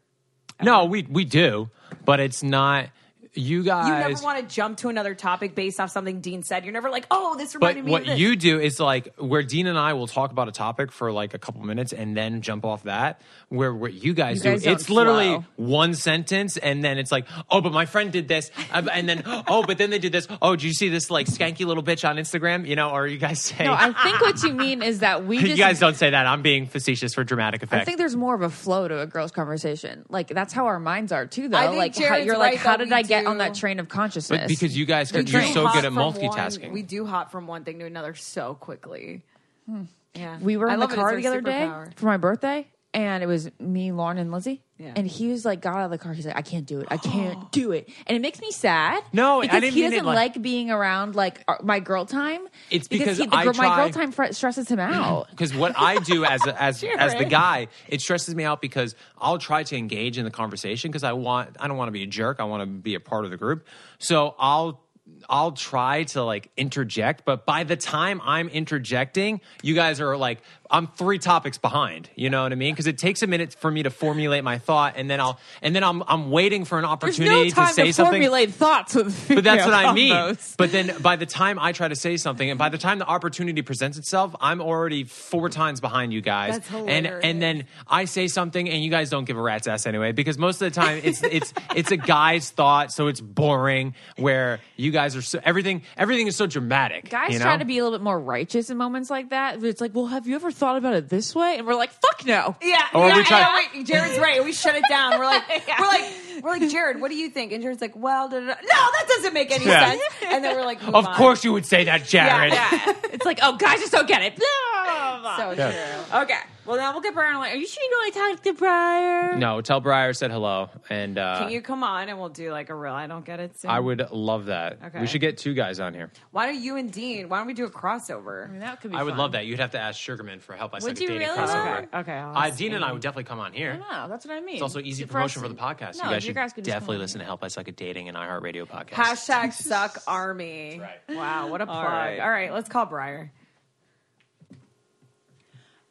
no, 0.61 0.85
we 0.85 1.03
we 1.09 1.25
do, 1.25 1.69
but 2.05 2.19
it's 2.19 2.43
not. 2.43 2.89
You 3.33 3.63
guys. 3.63 3.87
You 3.87 3.93
never 3.93 4.23
want 4.23 4.39
to 4.39 4.55
jump 4.55 4.77
to 4.79 4.89
another 4.89 5.13
topic 5.13 5.53
based 5.53 5.79
off 5.79 5.91
something 5.91 6.19
Dean 6.19 6.43
said. 6.43 6.63
You're 6.63 6.73
never 6.73 6.89
like, 6.89 7.05
oh, 7.11 7.35
this 7.37 7.53
But 7.53 7.75
reminded 7.75 7.85
me 7.85 7.91
what 7.91 8.01
of 8.01 8.07
this. 8.07 8.19
you 8.19 8.35
do 8.35 8.59
is 8.59 8.79
like 8.79 9.13
where 9.17 9.43
Dean 9.43 9.67
and 9.67 9.77
I 9.77 9.93
will 9.93 10.07
talk 10.07 10.31
about 10.31 10.47
a 10.47 10.51
topic 10.51 10.91
for 10.91 11.11
like 11.11 11.33
a 11.33 11.37
couple 11.37 11.61
minutes 11.63 11.93
and 11.93 12.17
then 12.17 12.41
jump 12.41 12.65
off 12.65 12.83
that. 12.83 13.21
Where 13.49 13.73
what 13.73 13.93
you 13.93 14.13
guys 14.13 14.37
You 14.37 14.43
do, 14.43 14.49
guys 14.51 14.63
don't 14.63 14.73
it's 14.73 14.89
literally 14.89 15.43
one 15.57 15.93
sentence 15.93 16.57
and 16.57 16.83
then 16.83 16.97
it's 16.97 17.11
like, 17.11 17.27
oh, 17.49 17.61
but 17.61 17.71
my 17.71 17.85
friend 17.85 18.11
did 18.11 18.27
this, 18.27 18.49
and 18.73 19.07
then 19.07 19.23
oh, 19.25 19.63
but 19.65 19.77
then 19.77 19.89
they 19.89 19.99
did 19.99 20.11
this. 20.11 20.27
Oh, 20.41 20.55
did 20.55 20.63
you 20.63 20.73
see 20.73 20.89
this 20.89 21.11
like 21.11 21.27
skanky 21.27 21.65
little 21.65 21.83
bitch 21.83 22.07
on 22.07 22.17
Instagram? 22.17 22.67
You 22.67 22.75
know, 22.75 22.89
or 22.89 23.05
you 23.07 23.17
guys 23.17 23.41
say, 23.41 23.63
no, 23.63 23.73
I 23.73 23.93
think 24.03 24.21
what 24.21 24.41
you 24.43 24.53
mean 24.53 24.81
is 24.81 24.99
that 24.99 25.25
we 25.25 25.37
just. 25.37 25.49
you 25.49 25.57
guys 25.57 25.79
don't 25.79 25.95
say 25.95 26.09
that. 26.09 26.25
I'm 26.25 26.41
being 26.41 26.65
facetious 26.65 27.13
for 27.13 27.23
dramatic 27.23 27.63
effect. 27.63 27.81
I 27.81 27.85
think 27.85 27.97
there's 27.97 28.15
more 28.15 28.33
of 28.35 28.41
a 28.41 28.49
flow 28.49 28.87
to 28.87 28.99
a 29.01 29.05
girl's 29.05 29.31
conversation. 29.31 30.05
Like 30.09 30.29
that's 30.29 30.53
how 30.53 30.65
our 30.65 30.79
minds 30.79 31.11
are 31.11 31.25
too, 31.25 31.49
though. 31.49 31.57
I 31.57 31.67
think 31.67 31.77
like 31.77 31.97
how, 31.97 32.15
you're 32.17 32.37
like, 32.37 32.57
how 32.57 32.77
did 32.77 32.91
I 32.91 33.03
get 33.03 33.18
on 33.27 33.37
that 33.39 33.55
train 33.55 33.79
of 33.79 33.89
consciousness? 33.89 34.41
but 34.41 34.47
because 34.47 34.77
you 34.77 34.85
guys, 34.85 35.11
We 35.11 35.21
you're 35.23 35.41
so 35.43 35.69
good 35.71 35.85
at 35.85 35.91
multitasking. 35.91 36.63
One, 36.65 36.71
we 36.73 36.81
do 36.81 37.05
hop 37.05 37.31
from 37.31 37.47
one 37.47 37.63
thing 37.63 37.79
to 37.79 37.85
another 37.85 38.15
so 38.15 38.55
quickly. 38.55 39.21
Hmm. 39.65 39.83
Yeah, 40.15 40.39
we 40.39 40.57
were 40.57 40.69
I 40.69 40.73
in 40.73 40.79
the 40.79 40.85
love 40.85 40.91
it. 40.91 40.93
It's 40.93 41.01
car 41.01 41.15
the 41.15 41.27
other 41.27 41.41
day 41.41 41.71
for 41.95 42.05
my 42.07 42.17
birthday, 42.17 42.67
and 42.93 43.21
it 43.23 43.27
was 43.27 43.49
me, 43.59 43.91
Lauren, 43.91 44.17
and 44.17 44.31
Lizzie. 44.31 44.61
Yeah. 44.77 44.93
And 44.95 45.05
he 45.05 45.27
was 45.27 45.43
like, 45.45 45.61
got 45.61 45.75
out 45.75 45.85
of 45.85 45.91
the 45.91 45.97
car. 45.97 46.13
He's 46.13 46.25
like, 46.25 46.37
I 46.37 46.41
can't 46.41 46.65
do 46.65 46.79
it. 46.79 46.87
I 46.89 46.97
can't 46.97 47.51
do 47.51 47.71
it. 47.71 47.89
And 48.07 48.15
it 48.15 48.21
makes 48.21 48.39
me 48.41 48.51
sad. 48.51 49.03
No, 49.13 49.39
I 49.39 49.41
because 49.43 49.61
didn't 49.61 49.73
he 49.75 49.81
mean 49.81 49.91
doesn't 49.91 50.05
like- 50.05 50.35
like, 50.35 50.41
being 50.41 50.71
around 50.71 51.15
like 51.15 51.43
our- 51.47 51.59
my 51.63 51.79
girl 51.81 52.05
time. 52.05 52.47
It's 52.71 52.87
because 52.87 53.17
he, 53.17 53.25
the 53.27 53.35
I 53.35 53.43
girl, 53.43 53.53
my 53.55 53.75
girl 53.75 53.89
time 53.89 54.11
fr- 54.11 54.31
stresses 54.31 54.69
him 54.69 54.79
out. 54.79 55.29
because 55.29 55.53
what 55.53 55.73
I 55.77 55.97
do 55.99 56.23
as 56.35 56.45
a, 56.47 56.61
as 56.61 56.83
as 56.83 57.13
the 57.15 57.25
guy, 57.25 57.67
it 57.89 58.01
stresses 58.01 58.33
me 58.35 58.43
out 58.45 58.61
because 58.61 58.95
I'll 59.17 59.37
try 59.37 59.63
to 59.63 59.75
engage 59.77 60.17
in 60.17 60.25
the 60.25 60.31
conversation 60.31 60.89
because 60.89 61.03
I 61.03 61.11
want 61.13 61.57
I 61.59 61.67
don't 61.67 61.77
want 61.77 61.89
to 61.89 61.93
be 61.93 62.03
a 62.03 62.07
jerk. 62.07 62.39
I 62.39 62.45
want 62.45 62.61
to 62.61 62.65
be 62.67 62.95
a 62.95 62.99
part 62.99 63.25
of 63.25 63.31
the 63.31 63.37
group. 63.37 63.67
So 63.99 64.33
I'll 64.39 64.81
I'll 65.27 65.51
try 65.53 66.03
to 66.03 66.23
like 66.23 66.51
interject, 66.55 67.25
but 67.25 67.45
by 67.45 67.63
the 67.63 67.75
time 67.75 68.21
I'm 68.23 68.47
interjecting, 68.47 69.41
you 69.63 69.73
guys 69.75 69.99
are 69.99 70.15
like 70.15 70.39
I'm 70.71 70.87
three 70.87 71.17
topics 71.17 71.57
behind. 71.57 72.09
You 72.15 72.29
know 72.29 72.43
what 72.43 72.51
I 72.51 72.55
mean? 72.55 72.73
Because 72.73 72.85
it 72.85 72.97
takes 72.97 73.23
a 73.23 73.27
minute 73.27 73.55
for 73.55 73.71
me 73.71 73.83
to 73.83 73.89
formulate 73.89 74.43
my 74.43 74.59
thought, 74.59 74.93
and 74.97 75.09
then 75.09 75.19
I'll 75.19 75.39
and 75.61 75.75
then 75.75 75.83
I'm 75.83 76.03
I'm 76.07 76.29
waiting 76.29 76.65
for 76.65 76.77
an 76.77 76.85
opportunity 76.85 77.49
no 77.49 77.65
to 77.65 77.73
say 77.73 77.87
to 77.87 77.93
something. 77.93 78.13
formulate 78.13 78.51
thoughts 78.53 78.93
with. 78.95 79.27
But 79.27 79.43
that's 79.43 79.65
what 79.65 79.73
I 79.73 79.93
mean. 79.93 80.37
But 80.57 80.71
then 80.71 80.95
by 81.01 81.15
the 81.15 81.25
time 81.25 81.57
I 81.57 81.71
try 81.71 81.87
to 81.87 81.95
say 81.95 82.17
something, 82.17 82.49
and 82.49 82.59
by 82.59 82.69
the 82.69 82.77
time 82.77 82.99
the 82.99 83.07
opportunity 83.07 83.61
presents 83.61 83.97
itself, 83.97 84.35
I'm 84.39 84.61
already 84.61 85.05
four 85.05 85.49
times 85.49 85.81
behind 85.81 86.13
you 86.13 86.21
guys. 86.21 86.59
That's 86.59 86.71
and 86.71 87.07
and 87.07 87.41
then 87.41 87.65
I 87.87 88.05
say 88.05 88.27
something, 88.27 88.69
and 88.69 88.83
you 88.83 88.91
guys 88.91 89.09
don't 89.09 89.25
give 89.25 89.37
a 89.37 89.41
rat's 89.41 89.67
ass 89.67 89.87
anyway, 89.87 90.11
because 90.11 90.37
most 90.37 90.61
of 90.61 90.71
the 90.71 90.79
time 90.79 91.01
it's 91.03 91.23
it's 91.23 91.53
it's 91.75 91.91
a 91.91 91.97
guy's 91.97 92.51
thought, 92.51 92.91
so 92.91 93.07
it's 93.07 93.21
boring. 93.21 93.95
Where 94.17 94.59
you 94.75 94.91
guys 94.91 95.15
are 95.15 95.21
so 95.21 95.39
everything 95.43 95.81
everything 95.97 96.27
is 96.27 96.35
so 96.35 96.45
dramatic. 96.45 97.09
Guys 97.09 97.33
you 97.33 97.39
know? 97.39 97.45
try 97.45 97.57
to 97.57 97.65
be 97.65 97.79
a 97.79 97.83
little 97.83 97.97
bit 97.97 98.03
more 98.03 98.19
righteous 98.19 98.69
in 98.69 98.77
moments 98.77 99.09
like 99.09 99.29
that. 99.29 99.63
It's 99.63 99.81
like, 99.81 99.95
well, 99.95 100.07
have 100.07 100.27
you 100.27 100.35
ever 100.35 100.51
thought 100.59 100.77
about 100.77 100.93
it 100.93 101.09
this 101.09 101.33
way? 101.33 101.57
And 101.57 101.65
we're 101.65 101.73
like, 101.75 101.91
fuck 101.91 102.25
no. 102.25 102.55
Yeah, 102.61 102.81
oh, 102.93 103.01
Or 103.01 103.07
yeah, 103.09 103.15
we 103.17 103.23
try- 103.23 103.39
yeah, 103.39 103.67
wait, 103.73 103.85
Jared's 103.87 104.19
right. 104.19 104.43
We 104.43 104.53
shut 104.53 104.75
it 104.75 104.83
down. 104.89 105.17
We're 105.17 105.25
like, 105.25 105.43
we're 105.79 105.85
like, 105.87 106.13
we're 106.43 106.51
like, 106.51 106.69
Jared, 106.69 107.01
what 107.01 107.09
do 107.09 107.15
you 107.17 107.29
think? 107.29 107.51
And 107.51 107.63
Jared's 107.63 107.81
like, 107.81 107.95
well, 107.95 108.29
da, 108.29 108.39
da, 108.39 108.45
da. 108.45 108.53
no, 108.53 108.55
that 108.61 109.05
doesn't 109.07 109.33
make 109.33 109.51
any 109.51 109.65
Yeah. 109.65 109.89
sense. 109.91 110.01
And 110.27 110.43
then 110.43 110.55
we're 110.55 110.65
like, 110.65 110.81
move 110.83 110.95
Of 110.95 111.07
on. 111.07 111.15
course, 111.15 111.43
you 111.43 111.53
would 111.53 111.65
say 111.65 111.85
that, 111.85 112.03
Jared. 112.05 112.53
Yeah. 112.53 112.69
it's 113.05 113.25
like, 113.25 113.39
oh, 113.41 113.55
guys 113.57 113.79
just 113.79 113.91
don't 113.91 114.07
get 114.07 114.21
it. 114.21 114.35
Blah, 114.35 114.45
blah, 114.83 115.19
blah, 115.21 115.55
blah. 115.55 115.71
So 115.71 115.71
true. 116.11 116.19
Okay. 116.21 116.39
Well, 116.69 116.77
then 116.77 116.93
we'll 116.93 117.01
get 117.01 117.15
Briar 117.15 117.29
on 117.29 117.33
the 117.33 117.39
line. 117.39 117.51
Are 117.53 117.55
you 117.55 117.65
sure 117.65 117.83
you 117.83 117.89
don't 117.89 118.03
want 118.03 118.13
to 118.13 118.19
talk 118.37 118.43
to 118.43 118.59
Briar? 118.59 119.35
No, 119.37 119.59
tell 119.61 119.79
Briar 119.81 120.13
said 120.13 120.29
hello, 120.29 120.69
and 120.89 121.17
uh, 121.17 121.39
Can 121.39 121.49
you 121.49 121.61
come 121.61 121.83
on 121.83 122.09
and 122.09 122.19
we'll 122.19 122.29
do 122.29 122.51
like 122.51 122.69
a 122.69 122.75
real 122.75 122.93
I 122.93 123.07
don't 123.07 123.25
get 123.25 123.39
it 123.39 123.59
soon? 123.59 123.71
I 123.71 123.79
would 123.79 124.11
love 124.11 124.45
that. 124.45 124.77
Okay. 124.85 124.99
We 125.01 125.07
should 125.07 125.21
get 125.21 125.39
two 125.39 125.55
guys 125.55 125.79
on 125.79 125.95
here. 125.95 126.11
Why 126.29 126.45
don't 126.45 126.61
you 126.61 126.75
and 126.75 126.91
Dean? 126.91 127.27
Why 127.27 127.39
don't 127.39 127.47
we 127.47 127.55
do 127.55 127.65
a 127.65 127.69
crossover? 127.71 128.47
I 128.47 128.51
mean, 128.51 128.59
that 128.59 128.81
could 128.81 128.91
be 128.91 128.97
I 128.97 129.01
would 129.03 129.11
fun. 129.13 129.17
love 129.17 129.31
that. 129.31 129.47
You'd 129.47 129.59
have 129.59 129.71
to 129.71 129.79
ask 129.79 129.99
Sugarman 129.99 130.39
for 130.39 130.53
help. 130.55 130.73
I 130.73 130.75
Would 130.75 130.83
suck 130.97 130.99
you 130.99 131.07
at 131.07 131.19
dating 131.19 131.27
really, 131.27 131.39
crossover. 131.39 131.87
though? 131.91 131.97
Okay, 131.99 132.11
I'll 132.13 132.37
Uh, 132.37 132.47
ask 132.47 132.57
Dean 132.59 132.73
and 132.75 132.83
I 132.83 132.87
Dean. 132.89 132.93
would 132.93 133.01
definitely 133.01 133.23
come 133.23 133.39
on 133.39 133.51
here. 133.53 133.79
No, 133.89 134.07
that's 134.07 134.25
what 134.27 134.35
I 134.37 134.39
mean. 134.39 134.55
It's 134.55 134.61
also 134.61 134.79
easy 134.79 135.05
For 135.05 135.13
promotion 135.13 135.41
for 135.41 135.47
the 135.47 135.55
podcast. 135.55 135.97
No, 135.97 136.03
you 136.05 136.09
guys 136.11 136.23
you 136.23 136.27
should 136.29 136.35
guys 136.35 136.53
could 136.53 136.65
just 136.65 136.75
definitely 136.75 136.97
on. 136.97 137.01
listen 137.01 137.19
to 137.19 137.25
Help 137.25 137.43
I 137.43 137.47
Suck 137.47 137.67
at 137.67 137.75
Dating 137.77 138.09
and 138.09 138.15
iHeartRadio 138.15 138.67
podcast. 138.67 138.89
Hashtag 138.91 139.53
suck 139.59 139.97
army. 140.07 140.79
right. 140.79 141.15
Wow, 141.17 141.47
what 141.47 141.61
a 141.61 141.65
plug. 141.65 141.83
right. 141.83 142.19
All 142.19 142.29
right, 142.29 142.53
let's 142.53 142.69
call 142.69 142.85
Briar. 142.85 143.31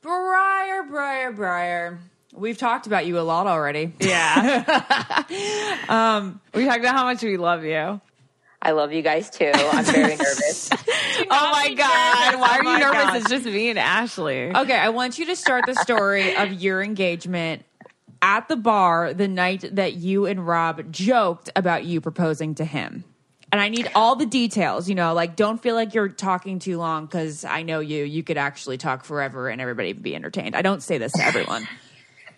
Briar, 0.09 0.85
Briar, 0.85 1.33
Briar. 1.33 1.99
We've 2.33 2.57
talked 2.57 2.87
about 2.87 3.05
you 3.05 3.19
a 3.19 3.21
lot 3.21 3.47
already. 3.47 3.93
Yeah. 4.01 4.65
um, 5.91 6.41
we 6.55 6.65
talked 6.65 6.81
about 6.81 6.95
how 6.95 7.05
much 7.05 7.23
we 7.23 7.37
love 7.37 7.63
you. 7.63 8.01
I 8.63 8.71
love 8.71 8.91
you 8.93 9.03
guys 9.03 9.29
too. 9.29 9.51
I'm 9.55 9.85
very 9.85 10.17
nervous. 10.17 10.71
Oh 11.31 11.51
my 11.53 11.75
god! 11.75 12.41
Why 12.41 12.59
are 12.59 12.65
Oh 12.65 12.73
you 12.75 12.79
nervous? 12.79 13.03
God. 13.03 13.17
It's 13.17 13.29
just 13.29 13.45
me 13.45 13.71
and 13.71 13.79
Ashley. 13.79 14.55
Okay, 14.55 14.79
I 14.79 14.91
want 14.91 15.19
you 15.19 15.27
to 15.27 15.37
start 15.37 15.67
the 15.67 15.75
story 15.75 16.37
of 16.37 16.53
your 16.53 16.81
engagement 16.81 17.65
at 18.23 18.47
the 18.49 18.55
bar 18.55 19.13
the 19.13 19.27
night 19.27 19.65
that 19.73 19.95
you 19.95 20.27
and 20.27 20.47
Rob 20.47 20.93
joked 20.93 21.51
about 21.57 21.85
you 21.85 22.01
proposing 22.01 22.55
to 22.55 22.65
him. 22.65 23.03
And 23.51 23.61
I 23.61 23.71
need 23.71 23.91
all 23.95 24.15
the 24.15 24.27
details, 24.27 24.89
you 24.89 24.95
know, 24.95 25.15
like 25.15 25.35
don't 25.35 25.61
feel 25.61 25.75
like 25.75 25.95
you're 25.95 26.09
talking 26.09 26.59
too 26.59 26.77
long 26.77 27.07
because 27.07 27.45
I 27.45 27.63
know 27.63 27.81
you. 27.81 28.05
You 28.05 28.23
could 28.23 28.37
actually 28.37 28.77
talk 28.77 29.05
forever 29.05 29.49
and 29.49 29.61
everybody 29.61 29.93
would 29.93 30.03
be 30.03 30.15
entertained. 30.15 30.55
I 30.55 30.63
don't 30.63 30.83
say 30.83 30.99
this 30.99 31.13
to 31.13 31.25
everyone. 31.25 31.67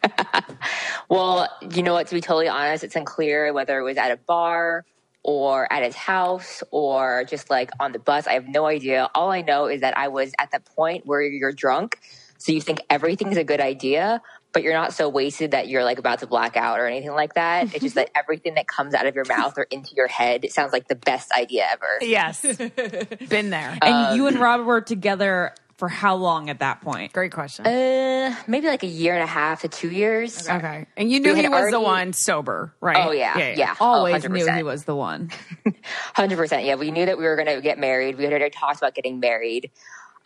well, 1.09 1.49
you 1.75 1.83
know 1.83 1.95
what? 1.95 2.07
To 2.09 2.15
be 2.15 2.21
totally 2.21 2.49
honest, 2.49 2.85
it's 2.85 2.95
unclear 2.95 3.53
whether 3.53 3.79
it 3.79 3.83
was 3.83 3.97
at 3.97 4.13
a 4.13 4.17
bar 4.17 4.85
or 5.23 5.71
at 5.73 5.83
his 5.83 5.95
house 5.95 6.63
or 6.71 7.25
just 7.25 7.51
like 7.51 7.71
on 7.81 7.93
the 7.93 7.99
bus. 7.99 8.27
I 8.27 8.35
have 8.35 8.49
no 8.49 8.67
idea. 8.67 9.09
All 9.15 9.31
I 9.31 9.43
know 9.43 9.67
is 9.67 9.81
that 9.81 9.97
I 9.99 10.09
was 10.09 10.33
at 10.39 10.51
the 10.51 10.61
point 10.61 11.07
where 11.07 11.23
you're 11.23 11.53
drunk, 11.53 11.99
so 12.39 12.53
you 12.53 12.61
think 12.61 12.81
everything's 12.89 13.37
a 13.37 13.45
good 13.45 13.61
idea, 13.61 14.23
but 14.53 14.63
you're 14.63 14.73
not 14.73 14.93
so 14.93 15.09
wasted 15.09 15.53
that 15.53 15.69
you're 15.69 15.85
like 15.85 15.99
about 15.99 16.19
to 16.21 16.27
black 16.27 16.57
out 16.57 16.79
or 16.81 16.87
anything 16.87 17.13
like 17.13 17.35
that. 17.35 17.75
it's 17.75 17.83
just 17.83 17.95
that 17.97 18.11
everything 18.17 18.55
that 18.55 18.67
comes 18.67 18.95
out 18.95 19.07
of 19.07 19.15
your 19.15 19.25
mouth 19.29 19.55
or 19.57 19.63
into 19.71 19.95
your 19.95 20.09
head 20.09 20.45
it 20.45 20.53
sounds 20.53 20.73
like 20.73 20.89
the 20.89 20.95
best 20.97 21.31
idea 21.33 21.67
ever. 21.73 21.99
Yes, 22.01 22.43
been 23.29 23.51
there. 23.51 23.79
And 23.83 24.17
you 24.17 24.27
and 24.27 24.39
Rob 24.39 24.65
were 24.67 24.81
together 24.81 25.55
for 25.77 25.89
how 25.89 26.15
long 26.15 26.51
at 26.51 26.59
that 26.59 26.83
point? 26.83 27.11
Great 27.15 27.33
question. 27.33 27.67
Uh, 27.67 28.37
maybe 28.47 28.67
like 28.67 28.83
a 28.83 28.87
year 28.87 29.15
and 29.15 29.23
a 29.23 29.27
half 29.27 29.63
to 29.63 29.69
two 29.69 29.89
years. 29.91 30.47
okay, 30.47 30.87
and 30.97 31.11
you 31.11 31.21
knew 31.21 31.31
We 31.31 31.37
he 31.39 31.43
had 31.45 31.51
was 31.53 31.71
the 31.71 31.81
one 31.81 32.13
sober, 32.13 32.75
right? 32.83 33.07
Oh 33.09 33.13
yeah, 33.13 33.55
yeah. 33.57 33.77
Always 33.81 34.25
Oh, 34.27 34.29
knew 34.29 34.47
he 34.53 34.63
was 34.63 34.85
the 34.85 34.95
one. 34.95 35.31
Hundred 36.15 36.37
percent. 36.37 36.65
Yeah, 36.67 36.75
we 36.75 36.91
knew 36.91 37.07
that 37.07 37.17
we 37.17 37.25
were 37.25 37.37
going 37.37 37.49
to 37.49 37.61
get 37.63 37.79
married. 37.79 38.19
We 38.19 38.25
had 38.25 38.33
already 38.33 38.51
talked 38.51 38.77
about 38.79 38.95
getting 38.95 39.21
married, 39.21 39.71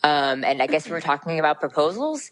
um, 0.02 0.42
and 0.44 0.60
I 0.60 0.66
guess 0.66 0.86
we 0.86 0.92
were 0.92 1.00
talking 1.00 1.38
about 1.38 1.60
proposals. 1.60 2.30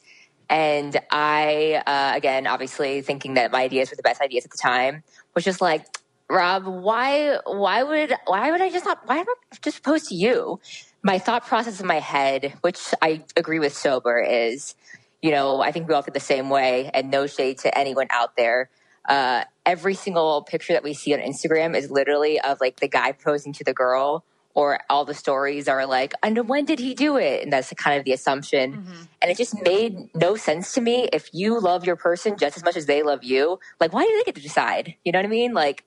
And 0.48 1.00
I, 1.10 1.82
uh, 1.86 2.16
again, 2.16 2.46
obviously 2.46 3.00
thinking 3.02 3.34
that 3.34 3.52
my 3.52 3.62
ideas 3.62 3.90
were 3.90 3.96
the 3.96 4.02
best 4.02 4.20
ideas 4.20 4.44
at 4.44 4.50
the 4.50 4.58
time, 4.58 5.02
was 5.34 5.44
just 5.44 5.60
like, 5.60 5.86
Rob, 6.30 6.64
why, 6.66 7.38
why 7.44 7.82
would, 7.82 8.14
why 8.26 8.50
would 8.50 8.60
I 8.60 8.70
just 8.70 8.84
not, 8.84 9.06
why 9.06 9.18
am 9.18 9.26
I 9.28 9.34
just 9.62 9.82
propose 9.82 10.08
to 10.08 10.14
you? 10.14 10.60
My 11.02 11.18
thought 11.18 11.46
process 11.46 11.80
in 11.80 11.86
my 11.86 12.00
head, 12.00 12.54
which 12.60 12.80
I 13.02 13.24
agree 13.36 13.58
with 13.58 13.76
sober, 13.76 14.18
is, 14.18 14.74
you 15.20 15.30
know, 15.30 15.60
I 15.60 15.72
think 15.72 15.88
we 15.88 15.94
all 15.94 16.02
feel 16.02 16.14
the 16.14 16.20
same 16.20 16.48
way, 16.48 16.90
and 16.94 17.10
no 17.10 17.26
shade 17.26 17.58
to 17.60 17.76
anyone 17.76 18.06
out 18.10 18.36
there. 18.36 18.70
Uh, 19.08 19.44
every 19.66 19.94
single 19.94 20.42
picture 20.42 20.72
that 20.72 20.82
we 20.82 20.94
see 20.94 21.12
on 21.12 21.20
Instagram 21.20 21.76
is 21.76 21.90
literally 21.90 22.40
of 22.40 22.60
like 22.60 22.80
the 22.80 22.88
guy 22.88 23.12
posing 23.12 23.52
to 23.54 23.64
the 23.64 23.74
girl, 23.74 24.24
or 24.54 24.80
all 24.90 25.04
the 25.04 25.14
stories 25.14 25.68
are 25.68 25.86
like, 25.86 26.12
and 26.22 26.48
when 26.48 26.64
did 26.64 26.78
he 26.78 26.94
do 26.94 27.16
it? 27.16 27.42
And 27.42 27.52
that's 27.52 27.72
kind 27.74 27.98
of 27.98 28.04
the 28.04 28.12
assumption. 28.12 28.74
And 29.20 29.30
it 29.30 29.36
just 29.36 29.60
made 29.62 30.14
no 30.14 30.36
sense 30.36 30.72
to 30.74 30.80
me. 30.80 31.08
If 31.12 31.30
you 31.32 31.58
love 31.58 31.84
your 31.86 31.96
person 31.96 32.36
just 32.36 32.56
as 32.56 32.64
much 32.64 32.76
as 32.76 32.86
they 32.86 33.02
love 33.02 33.24
you, 33.24 33.58
like, 33.80 33.92
why 33.92 34.04
do 34.04 34.16
they 34.18 34.24
get 34.24 34.34
to 34.34 34.42
decide? 34.42 34.94
You 35.04 35.12
know 35.12 35.18
what 35.18 35.26
I 35.26 35.28
mean? 35.28 35.54
Like, 35.54 35.84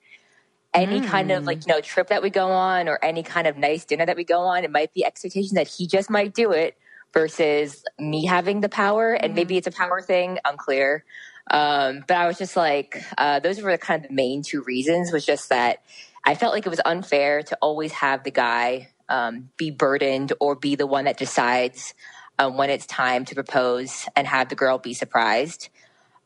any 0.76 1.02
kind 1.02 1.32
of 1.32 1.46
like 1.46 1.66
you 1.66 1.74
know 1.74 1.82
trip 1.82 2.08
that 2.08 2.22
we 2.22 2.30
go 2.30 2.48
on 2.48 2.88
or 2.90 3.00
any 3.04 3.24
kind 3.24 3.48
of 3.48 3.58
nice 3.58 3.86
dinner 3.86 4.06
that 4.06 4.18
we 4.18 4.24
go 4.24 4.42
on 4.42 4.64
it 4.64 4.72
might 4.72 4.94
be 4.94 5.06
expectation 5.06 5.56
that 5.56 5.68
he 5.68 5.88
just 5.88 6.10
might 6.10 6.34
do 6.34 6.52
it 6.52 6.78
versus 7.14 7.84
me 7.98 8.26
having 8.26 8.60
the 8.60 8.70
power 8.70 9.14
and 9.14 9.34
maybe 9.34 9.56
it's 9.56 9.68
a 9.68 9.72
power 9.72 10.02
thing 10.02 10.38
unclear 10.44 11.06
um, 11.52 12.04
but 12.08 12.18
i 12.18 12.28
was 12.28 12.38
just 12.38 12.56
like 12.58 13.02
uh, 13.18 13.40
those 13.40 13.62
were 13.62 13.72
the 13.72 13.78
kind 13.78 14.04
of 14.04 14.10
the 14.10 14.14
main 14.14 14.42
two 14.42 14.62
reasons 14.64 15.12
was 15.12 15.26
just 15.26 15.50
that 15.50 15.82
i 16.26 16.36
felt 16.36 16.54
like 16.54 16.66
it 16.66 16.70
was 16.70 16.82
unfair 16.86 17.42
to 17.44 17.58
always 17.62 17.92
have 17.94 18.24
the 18.24 18.32
guy 18.32 18.90
um, 19.08 19.50
be 19.56 19.70
burdened 19.70 20.34
or 20.40 20.56
be 20.56 20.76
the 20.76 20.88
one 20.88 21.06
that 21.06 21.18
decides 21.18 21.94
um, 22.40 22.58
when 22.58 22.70
it's 22.72 22.88
time 22.88 23.24
to 23.26 23.36
propose 23.36 24.08
and 24.16 24.26
have 24.28 24.50
the 24.50 24.56
girl 24.56 24.78
be 24.78 24.94
surprised 24.94 25.70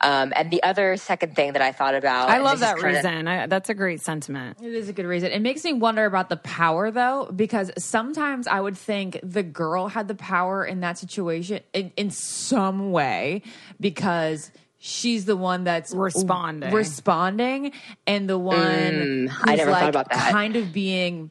um, 0.02 0.32
and 0.34 0.50
the 0.50 0.64
other 0.64 0.96
second 0.96 1.36
thing 1.36 1.52
that 1.54 1.62
i 1.62 1.74
thought 1.74 1.94
about 1.94 2.30
I 2.30 2.38
love 2.38 2.62
that 2.62 2.78
kinda- 2.78 2.96
reason. 2.96 3.28
I, 3.28 3.48
that's 3.48 3.70
a 3.70 3.74
great 3.74 4.00
sentiment. 4.02 4.58
It 4.64 4.74
is 4.74 4.88
a 4.88 4.94
good 4.94 5.06
reason. 5.06 5.32
It 5.32 5.42
makes 5.42 5.64
me 5.66 5.74
wonder 5.74 6.06
about 6.06 6.30
the 6.30 6.38
power 6.38 6.90
though, 6.90 7.30
because 7.36 7.70
sometimes 7.78 8.48
I 8.48 8.62
would 8.62 8.78
think 8.78 9.20
the 9.22 9.44
girl 9.44 9.90
had 9.90 10.08
the 10.08 10.16
power 10.16 10.64
in 10.66 10.80
that 10.80 10.98
situation 10.98 11.60
in, 11.74 11.92
in 11.98 12.12
some 12.12 12.92
way 12.94 13.42
because 13.78 14.52
she's 14.80 15.26
the 15.26 15.36
one 15.38 15.64
that's 15.66 15.94
Responding. 15.94 16.72
responding, 16.74 17.72
and 18.08 18.28
the 18.30 18.38
one 18.38 18.58
Mm, 18.58 19.30
I 19.30 19.32
who's 19.32 19.58
never 19.58 19.72
thought 19.72 19.82
like 19.82 19.90
about 19.90 20.10
that. 20.10 20.32
kind 20.32 20.56
of 20.56 20.74
being 20.74 21.30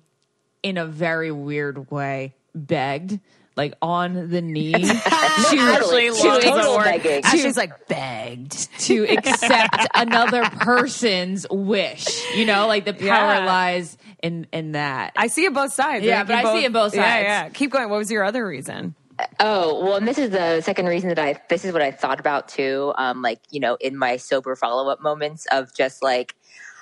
in 0.62 0.76
a 0.78 0.86
very 0.86 1.32
weird 1.32 1.90
way 1.90 2.34
begged. 2.54 3.18
Like 3.56 3.74
on 3.82 4.30
the 4.30 4.40
knee 4.40 4.72
Ashley 4.72 6.10
to, 6.10 6.28
loves 6.28 6.44
the 6.44 6.74
word. 6.78 7.24
Ashley's 7.24 7.56
like 7.56 7.88
begged. 7.88 8.52
to 8.82 9.02
accept 9.08 9.84
another 9.96 10.44
person's 10.60 11.44
wish. 11.50 12.06
You 12.36 12.46
know, 12.46 12.68
like 12.68 12.84
the 12.84 12.92
power 12.94 13.34
Yeah. 13.34 13.46
lies 13.46 13.98
in 14.22 14.46
in 14.52 14.72
that. 14.72 15.12
I 15.16 15.26
see 15.26 15.44
it 15.44 15.54
both 15.54 15.72
sides. 15.72 16.04
Yeah, 16.04 16.18
think 16.18 16.28
but 16.28 16.42
you 16.44 16.48
I 16.50 16.52
see 16.60 16.64
it 16.66 16.72
both 16.72 16.94
Yeah, 16.94 17.02
sides. 17.02 17.24
yeah. 17.24 17.48
Keep 17.48 17.72
going. 17.72 17.88
What 17.88 17.98
was 17.98 18.10
your 18.12 18.22
other 18.22 18.46
reason? 18.46 18.94
Oh, 19.40 19.84
well, 19.84 19.96
and 19.96 20.06
this 20.06 20.18
is 20.18 20.30
the 20.30 20.60
second 20.60 20.86
reason 20.86 21.08
that 21.08 21.18
I, 21.18 21.40
this 21.48 21.64
is 21.64 21.72
what 21.72 21.82
I 21.82 21.90
thought 21.90 22.20
about 22.20 22.48
too. 22.48 22.92
Um, 22.96 23.22
like, 23.22 23.40
you 23.50 23.60
know, 23.60 23.76
in 23.80 23.96
my 23.96 24.16
sober 24.16 24.54
follow 24.54 24.90
up 24.90 25.02
moments 25.02 25.46
of 25.50 25.74
just 25.74 26.02
like, 26.02 26.36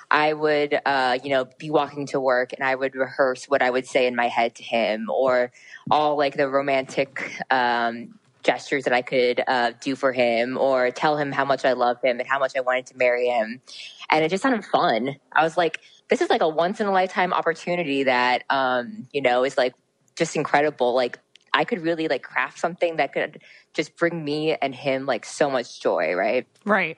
I 0.09 0.33
would, 0.33 0.79
uh, 0.85 1.17
you 1.23 1.31
know, 1.31 1.45
be 1.57 1.69
walking 1.69 2.05
to 2.07 2.19
work 2.19 2.53
and 2.53 2.63
I 2.63 2.75
would 2.75 2.95
rehearse 2.95 3.45
what 3.45 3.61
I 3.61 3.69
would 3.69 3.85
say 3.85 4.07
in 4.07 4.15
my 4.15 4.27
head 4.27 4.55
to 4.55 4.63
him 4.63 5.09
or 5.09 5.51
all 5.91 6.17
like 6.17 6.37
the 6.37 6.47
romantic, 6.47 7.31
um, 7.49 8.19
gestures 8.43 8.85
that 8.85 8.93
I 8.93 9.01
could, 9.01 9.43
uh, 9.45 9.71
do 9.81 9.95
for 9.95 10.13
him 10.13 10.57
or 10.57 10.91
tell 10.91 11.17
him 11.17 11.31
how 11.31 11.43
much 11.43 11.65
I 11.65 11.73
love 11.73 11.97
him 12.01 12.19
and 12.19 12.29
how 12.29 12.39
much 12.39 12.53
I 12.55 12.61
wanted 12.61 12.85
to 12.87 12.97
marry 12.97 13.27
him. 13.27 13.61
And 14.09 14.23
it 14.23 14.29
just 14.29 14.43
sounded 14.43 14.63
fun. 14.63 15.17
I 15.33 15.43
was 15.43 15.57
like, 15.57 15.81
this 16.09 16.21
is 16.21 16.29
like 16.29 16.41
a 16.41 16.47
once 16.47 16.79
in 16.79 16.87
a 16.87 16.91
lifetime 16.91 17.33
opportunity 17.33 18.03
that, 18.03 18.43
um, 18.49 19.07
you 19.11 19.21
know, 19.21 19.43
is 19.43 19.57
like 19.57 19.73
just 20.15 20.37
incredible. 20.37 20.95
Like, 20.95 21.19
I 21.57 21.63
could 21.63 21.81
really 21.81 22.07
like 22.07 22.21
craft 22.21 22.59
something 22.59 22.97
that 22.97 23.13
could 23.13 23.41
just 23.73 23.97
bring 23.97 24.23
me 24.23 24.53
and 24.53 24.75
him 24.75 25.07
like 25.07 25.25
so 25.25 25.49
much 25.49 25.81
joy, 25.81 26.13
right? 26.13 26.45
Right. 26.65 26.97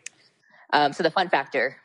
Um, 0.73 0.91
so 0.91 1.01
the 1.01 1.11
fun 1.11 1.29
factor. 1.29 1.77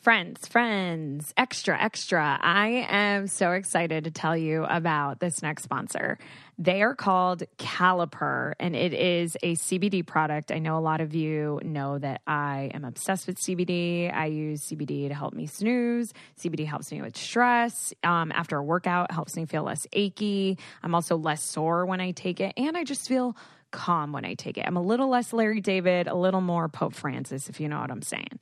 Friends, 0.00 0.48
friends, 0.48 1.34
extra, 1.36 1.78
extra. 1.78 2.38
I 2.40 2.86
am 2.88 3.26
so 3.26 3.52
excited 3.52 4.04
to 4.04 4.10
tell 4.10 4.34
you 4.34 4.64
about 4.64 5.20
this 5.20 5.42
next 5.42 5.64
sponsor. 5.64 6.18
They 6.56 6.80
are 6.80 6.94
called 6.94 7.42
Caliper, 7.58 8.54
and 8.58 8.74
it 8.74 8.94
is 8.94 9.36
a 9.42 9.56
CBD 9.56 10.06
product. 10.06 10.52
I 10.52 10.58
know 10.58 10.78
a 10.78 10.80
lot 10.80 11.02
of 11.02 11.14
you 11.14 11.60
know 11.62 11.98
that 11.98 12.22
I 12.26 12.70
am 12.72 12.86
obsessed 12.86 13.26
with 13.26 13.36
CBD. 13.36 14.10
I 14.10 14.24
use 14.24 14.62
CBD 14.70 15.08
to 15.08 15.14
help 15.14 15.34
me 15.34 15.46
snooze. 15.46 16.14
CBD 16.38 16.64
helps 16.64 16.90
me 16.90 17.02
with 17.02 17.14
stress. 17.18 17.92
Um, 18.02 18.32
after 18.32 18.56
a 18.56 18.64
workout, 18.64 19.10
it 19.10 19.12
helps 19.12 19.36
me 19.36 19.44
feel 19.44 19.64
less 19.64 19.86
achy. 19.92 20.56
I'm 20.82 20.94
also 20.94 21.18
less 21.18 21.44
sore 21.44 21.84
when 21.84 22.00
I 22.00 22.12
take 22.12 22.40
it, 22.40 22.54
and 22.56 22.74
I 22.74 22.84
just 22.84 23.06
feel 23.06 23.36
calm 23.70 24.12
when 24.12 24.24
I 24.24 24.32
take 24.32 24.56
it. 24.56 24.64
I'm 24.66 24.78
a 24.78 24.82
little 24.82 25.10
less 25.10 25.34
Larry 25.34 25.60
David, 25.60 26.08
a 26.08 26.14
little 26.14 26.40
more 26.40 26.70
Pope 26.70 26.94
Francis, 26.94 27.50
if 27.50 27.60
you 27.60 27.68
know 27.68 27.80
what 27.80 27.90
I'm 27.90 28.02
saying. 28.02 28.40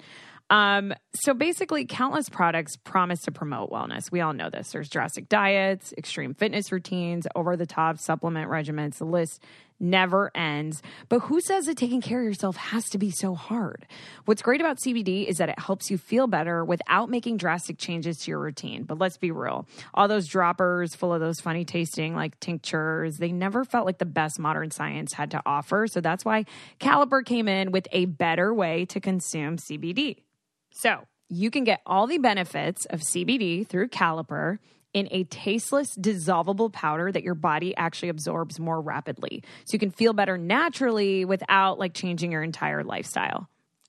Um, 0.51 0.95
so 1.15 1.35
basically, 1.35 1.85
countless 1.85 2.29
products 2.29 2.77
promise 2.77 3.23
to 3.23 3.33
promote 3.33 3.71
wellness. 3.71 4.11
We 4.11 4.21
all 4.21 4.33
know 4.33 4.51
this. 4.51 4.73
There's 4.73 4.89
drastic 4.89 5.29
diets, 5.29 5.93
extreme 5.99 6.35
fitness 6.35 6.73
routines, 6.73 7.27
over 7.35 7.57
the 7.57 7.67
top 7.67 7.99
supplement 7.99 8.51
regimens. 8.51 8.99
The 8.99 9.05
list 9.05 9.43
never 9.81 10.31
ends. 10.35 10.83
But 11.09 11.21
who 11.21 11.41
says 11.41 11.67
that 11.67 11.77
taking 11.77 12.01
care 12.01 12.21
of 12.21 12.27
yourself 12.27 12.57
has 12.57 12.89
to 12.91 12.99
be 12.99 13.11
so 13.11 13.35
hard? 13.35 13.87
What's 14.25 14.43
great 14.43 14.61
about 14.61 14.79
CBD 14.79 15.27
is 15.27 15.39
that 15.39 15.49
it 15.49 15.59
helps 15.59 15.91
you 15.91 15.99
feel 15.99 16.27
better 16.27 16.65
without 16.65 17.11
making 17.11 17.37
drastic 17.37 17.79
changes 17.79 18.19
to 18.19 18.31
your 18.31 18.41
routine. 18.41 18.85
But 18.85 18.99
let's 18.99 19.19
be 19.19 19.31
real 19.31 19.69
all 19.95 20.09
those 20.09 20.27
droppers 20.27 20.95
full 20.95 21.13
of 21.13 21.21
those 21.21 21.41
funny 21.41 21.65
tasting 21.65 22.15
like 22.15 22.39
tinctures, 22.41 23.19
they 23.19 23.33
never 23.33 23.65
felt 23.65 23.87
like 23.87 23.99
the 23.99 24.05
best 24.05 24.39
modern 24.39 24.71
science 24.71 25.13
had 25.13 25.31
to 25.33 25.43
offer. 25.47 25.87
So 25.87 26.01
that's 26.01 26.25
why 26.25 26.45
Caliper 26.81 27.25
came 27.25 27.49
in 27.49 27.71
with 27.71 27.89
a 27.93 28.07
better 28.07 28.53
way 28.53 28.85
to 28.87 29.01
consume 29.01 29.57
CBD. 29.57 30.23
So 30.70 31.04
you 31.28 31.50
can 31.50 31.64
get 31.64 31.81
all 31.85 32.07
the 32.07 32.18
benefits 32.18 32.87
of 32.87 33.00
CBD 33.00 33.66
through 33.66 33.88
Caliper 33.88 34.59
in 34.94 35.09
a 35.11 35.24
tasteless, 35.24 35.96
dissolvable 35.96 36.72
powder 36.72 37.12
that 37.12 37.22
your 37.22 37.35
body 37.35 37.76
actually 37.76 38.09
absorbs 38.09 38.59
more 38.59 38.81
rapidly. 38.81 39.42
So 39.66 39.74
you 39.74 39.78
can 39.78 39.90
feel 39.90 40.12
better 40.12 40.38
naturally 40.38 41.24
without 41.24 41.78
like 41.78 41.92
changing 41.94 42.33
your 42.33 42.42
entire 42.42 42.83
lifestyle. 42.83 43.48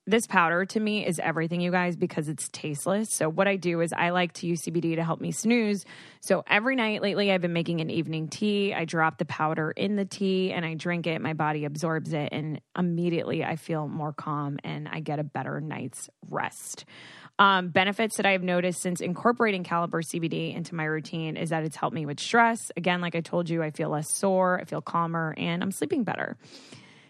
This 0.09 0.25
powder 0.25 0.65
to 0.65 0.79
me 0.79 1.05
is 1.05 1.19
everything, 1.19 1.61
you 1.61 1.69
guys, 1.69 1.95
because 1.95 2.29
it's 2.29 2.49
tasteless. 2.49 3.13
So, 3.13 3.29
what 3.29 3.47
I 3.47 3.57
do 3.57 3.79
is 3.81 3.93
I 3.93 4.09
like 4.09 4.33
to 4.33 4.47
use 4.47 4.63
CBD 4.63 4.95
to 4.95 5.03
help 5.03 5.21
me 5.21 5.31
snooze. 5.31 5.85
So, 6.19 6.43
every 6.47 6.75
night 6.75 7.03
lately, 7.03 7.31
I've 7.31 7.41
been 7.41 7.53
making 7.53 7.79
an 7.79 7.91
evening 7.91 8.27
tea. 8.27 8.73
I 8.73 8.85
drop 8.85 9.19
the 9.19 9.25
powder 9.25 9.69
in 9.69 9.97
the 9.97 10.05
tea 10.05 10.51
and 10.51 10.65
I 10.65 10.73
drink 10.73 11.05
it. 11.05 11.21
My 11.21 11.33
body 11.33 11.63
absorbs 11.63 12.11
it, 12.11 12.29
and 12.31 12.59
immediately 12.75 13.43
I 13.43 13.55
feel 13.55 13.87
more 13.87 14.11
calm 14.11 14.57
and 14.63 14.87
I 14.87 14.99
get 14.99 15.19
a 15.19 15.23
better 15.23 15.61
night's 15.61 16.09
rest. 16.27 16.85
Um, 17.37 17.69
benefits 17.69 18.17
that 18.17 18.25
I've 18.25 18.41
noticed 18.41 18.81
since 18.81 19.01
incorporating 19.01 19.63
Caliper 19.63 20.03
CBD 20.03 20.55
into 20.55 20.73
my 20.73 20.85
routine 20.85 21.37
is 21.37 21.51
that 21.51 21.63
it's 21.63 21.75
helped 21.75 21.93
me 21.93 22.07
with 22.07 22.19
stress. 22.19 22.71
Again, 22.75 22.99
like 22.99 23.13
I 23.13 23.21
told 23.21 23.47
you, 23.47 23.61
I 23.61 23.69
feel 23.69 23.89
less 23.89 24.11
sore, 24.11 24.59
I 24.59 24.63
feel 24.63 24.81
calmer, 24.81 25.35
and 25.37 25.61
I'm 25.61 25.71
sleeping 25.71 26.03
better. 26.03 26.35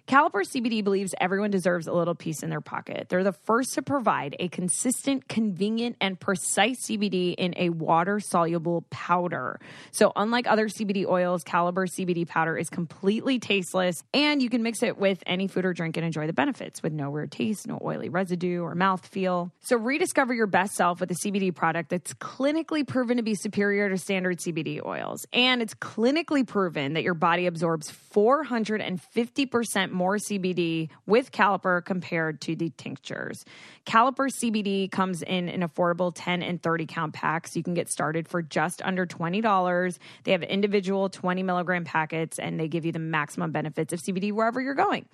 Caliper 0.09 0.41
CBD 0.41 0.83
believes 0.83 1.13
everyone 1.21 1.51
deserves 1.51 1.85
a 1.85 1.93
little 1.93 2.15
peace 2.15 2.41
in 2.41 2.49
their 2.49 2.61
pocket. 2.61 3.09
They're 3.09 3.23
the 3.23 3.31
first 3.31 3.75
to 3.75 3.83
provide 3.83 4.35
a 4.39 4.47
consistent, 4.47 5.27
convenient, 5.27 5.97
and 6.01 6.19
precise 6.19 6.87
CBD 6.87 7.35
in 7.37 7.53
a 7.57 7.69
water 7.69 8.19
soluble 8.19 8.85
powder. 8.89 9.59
So, 9.91 10.11
unlike 10.15 10.47
other 10.47 10.67
CBD 10.67 11.05
oils, 11.05 11.43
Caliper 11.43 11.85
CBD 11.87 12.27
powder 12.27 12.57
is 12.57 12.71
completely 12.71 13.37
tasteless 13.37 14.01
and 14.11 14.41
you 14.41 14.49
can 14.49 14.63
mix 14.63 14.81
it 14.81 14.97
with 14.97 15.21
any 15.27 15.47
food 15.47 15.63
or 15.63 15.73
drink 15.73 15.95
and 15.95 16.03
enjoy 16.03 16.25
the 16.25 16.33
benefits 16.33 16.81
with 16.81 16.91
no 16.91 17.11
weird 17.11 17.31
taste, 17.31 17.67
no 17.67 17.79
oily 17.79 18.09
residue 18.09 18.63
or 18.63 18.73
mouthfeel. 18.73 19.51
So, 19.59 19.77
rediscover 19.77 20.33
your 20.33 20.47
best 20.47 20.73
self 20.73 21.01
with 21.01 21.11
a 21.11 21.17
CBD 21.23 21.53
product 21.53 21.89
that's 21.89 22.15
clinically 22.15 22.87
proven 22.87 23.17
to 23.17 23.23
be 23.23 23.35
superior 23.35 23.89
to 23.89 23.97
standard 23.99 24.39
CBD 24.39 24.83
oils. 24.83 25.27
And 25.33 25.61
it's 25.61 25.75
clinically 25.75 26.47
proven 26.47 26.93
that 26.93 27.03
your 27.03 27.13
body 27.13 27.45
absorbs 27.45 27.91
450% 28.11 29.91
more 29.91 29.98
CBD 29.99 30.89
with 31.05 31.31
Caliper 31.31 31.83
compared 31.83 32.41
to 32.41 32.55
the 32.55 32.71
tinctures. 32.77 33.45
Caliper 33.85 34.29
CBD 34.29 34.89
comes 34.89 35.21
in 35.21 35.49
an 35.49 35.61
affordable 35.61 36.11
10 36.13 36.41
and 36.43 36.61
30 36.61 36.85
count 36.85 37.13
packs. 37.13 37.55
You 37.55 37.63
can 37.63 37.73
get 37.73 37.89
started 37.89 38.27
for 38.27 38.41
just 38.41 38.81
under 38.83 39.05
$20. 39.05 39.99
They 40.23 40.31
have 40.31 40.43
individual 40.43 41.09
20 41.09 41.43
milligram 41.43 41.85
packets 41.85 42.39
and 42.39 42.59
they 42.59 42.67
give 42.67 42.85
you 42.85 42.91
the 42.91 42.99
maximum 42.99 43.51
benefits 43.51 43.93
of 43.93 43.99
CBD 44.01 44.31
wherever 44.31 44.61
you're 44.61 44.75
going. 44.75 45.05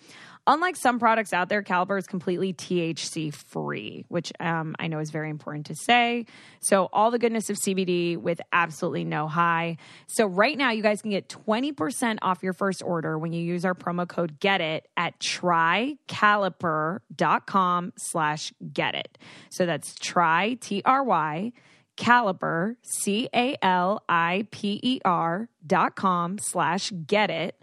Unlike 0.47 0.75
some 0.75 0.99
products 0.99 1.33
out 1.33 1.49
there, 1.49 1.63
Caliper 1.63 1.97
is 1.97 2.05
completely 2.05 2.53
THC 2.53 3.33
free, 3.33 4.05
which 4.09 4.31
um, 4.39 4.75
I 4.77 4.87
know 4.87 4.99
is 4.99 5.09
very 5.09 5.31
important 5.31 5.65
to 5.67 5.75
say. 5.75 6.27
So, 6.59 6.87
all 6.93 7.09
the 7.09 7.17
goodness 7.17 7.49
of 7.49 7.57
CBD 7.57 8.15
with 8.15 8.39
absolutely 8.53 9.05
no 9.05 9.27
high. 9.27 9.77
So, 10.05 10.27
right 10.27 10.55
now, 10.55 10.69
you 10.69 10.83
guys 10.83 11.01
can 11.01 11.09
get 11.09 11.29
20% 11.29 12.19
off 12.21 12.43
your 12.43 12.53
first 12.53 12.83
order 12.83 13.17
when 13.17 13.33
you 13.33 13.41
use 13.41 13.65
our 13.65 13.73
promo 13.73 14.07
code 14.07 14.39
GET 14.39 14.55
IT 14.61 14.64
at 14.97 15.19
trycaliper.com 15.19 17.93
slash 17.97 18.53
get 18.73 18.95
it. 18.95 19.17
So, 19.49 19.65
that's 19.65 19.95
try, 19.95 20.57
T 20.59 20.81
R 20.85 21.03
Y, 21.03 21.53
caliper, 21.97 22.75
C 22.81 23.29
A 23.33 23.57
L 23.61 24.03
I 24.07 24.47
P 24.51 24.79
E 24.81 24.99
R 25.05 25.49
dot 25.65 25.95
com 25.95 26.37
slash 26.39 26.91
get 27.07 27.29
it. 27.29 27.57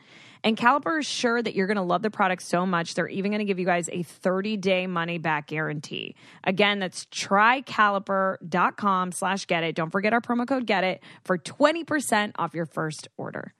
And 0.44 0.56
Caliper 0.56 1.00
is 1.00 1.06
sure 1.06 1.40
that 1.40 1.54
you're 1.54 1.68
going 1.68 1.76
to 1.76 1.82
love 1.82 2.02
the 2.02 2.10
product 2.10 2.42
so 2.42 2.66
much, 2.66 2.94
they're 2.94 3.08
even 3.08 3.30
going 3.30 3.38
to 3.38 3.44
give 3.44 3.58
you 3.58 3.66
guys 3.66 3.88
a 3.92 4.02
30 4.02 4.56
day 4.56 4.86
money 4.86 5.18
back 5.18 5.48
guarantee. 5.48 6.14
Again, 6.44 6.78
that's 6.80 7.04
trycaliper.com 7.06 9.12
slash 9.12 9.46
get 9.46 9.62
it. 9.62 9.76
Don't 9.76 9.90
forget 9.90 10.12
our 10.12 10.20
promo 10.20 10.46
code 10.46 10.66
get 10.66 10.84
it 10.84 11.02
for 11.24 11.38
20% 11.38 12.32
off 12.36 12.52
your 12.54 12.66
first 12.66 13.08
order. 13.16 13.54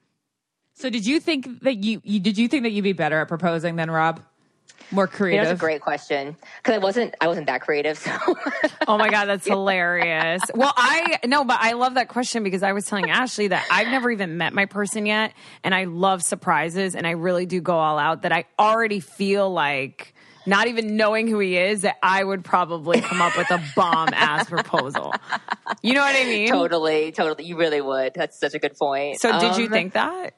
So 0.75 0.91
did 0.91 1.07
you 1.07 1.21
think 1.21 1.61
that 1.63 1.85
you, 1.85 2.01
you 2.05 2.19
did 2.21 2.39
you 2.39 2.49
think 2.49 2.65
that 2.65 2.71
you'd 2.71 2.83
be 2.83 2.93
better 2.93 3.21
at 3.21 3.29
proposing 3.29 3.77
than 3.77 3.91
Rob? 3.91 4.21
More 4.91 5.05
You 5.05 5.11
know, 5.11 5.17
creative. 5.17 5.47
that's 5.47 5.59
a 5.59 5.61
great 5.61 5.81
question 5.81 6.37
because 6.59 6.75
I 6.75 6.79
wasn't 6.79 7.15
I 7.21 7.27
wasn't 7.29 7.47
that 7.47 7.63
creative. 7.63 7.97
So 7.99 8.11
Oh 8.89 8.99
my 8.99 9.09
God, 9.09 9.25
that's 9.27 9.47
hilarious. 9.47 10.43
Well, 10.55 10.73
I 10.77 11.19
no, 11.25 11.45
but 11.45 11.59
I 11.61 11.73
love 11.73 11.95
that 11.95 12.09
question 12.09 12.43
because 12.43 12.63
I 12.63 12.73
was 12.73 12.85
telling 12.85 13.09
Ashley 13.11 13.49
that 13.49 13.67
I've 13.71 13.89
never 13.89 14.11
even 14.11 14.37
met 14.37 14.53
my 14.53 14.67
person 14.67 15.07
yet. 15.07 15.33
And 15.65 15.75
I 15.75 15.85
love 15.85 16.23
surprises 16.23 16.95
and 16.95 17.07
I 17.07 17.13
really 17.13 17.47
do 17.47 17.61
go 17.61 17.75
all 17.79 17.99
out 17.99 18.23
that 18.23 18.33
I 18.33 18.45
already 18.59 19.01
feel 19.01 19.51
like 19.51 20.15
not 20.45 20.67
even 20.67 20.97
knowing 20.97 21.29
who 21.29 21.39
he 21.39 21.57
is, 21.57 21.83
that 21.83 21.97
I 22.03 22.23
would 22.25 22.45
probably 22.45 23.01
come 23.01 23.23
up 23.23 23.37
with 23.39 23.49
a 23.53 23.63
bomb 23.77 24.09
ass 24.13 24.49
proposal. 24.49 25.15
You 25.83 25.95
know 25.95 26.01
what 26.01 26.17
I 26.17 26.25
mean? 26.25 26.49
totally, 26.49 27.13
totally, 27.13 27.45
you 27.45 27.57
really 27.57 27.81
would. 27.81 28.13
That's 28.15 28.41
such 28.41 28.53
a 28.55 28.59
good 28.59 28.77
point. 28.77 29.21
So 29.21 29.39
did 29.39 29.57
you 29.57 29.67
Um, 29.67 29.71
think 29.71 29.93
that? 29.93 30.35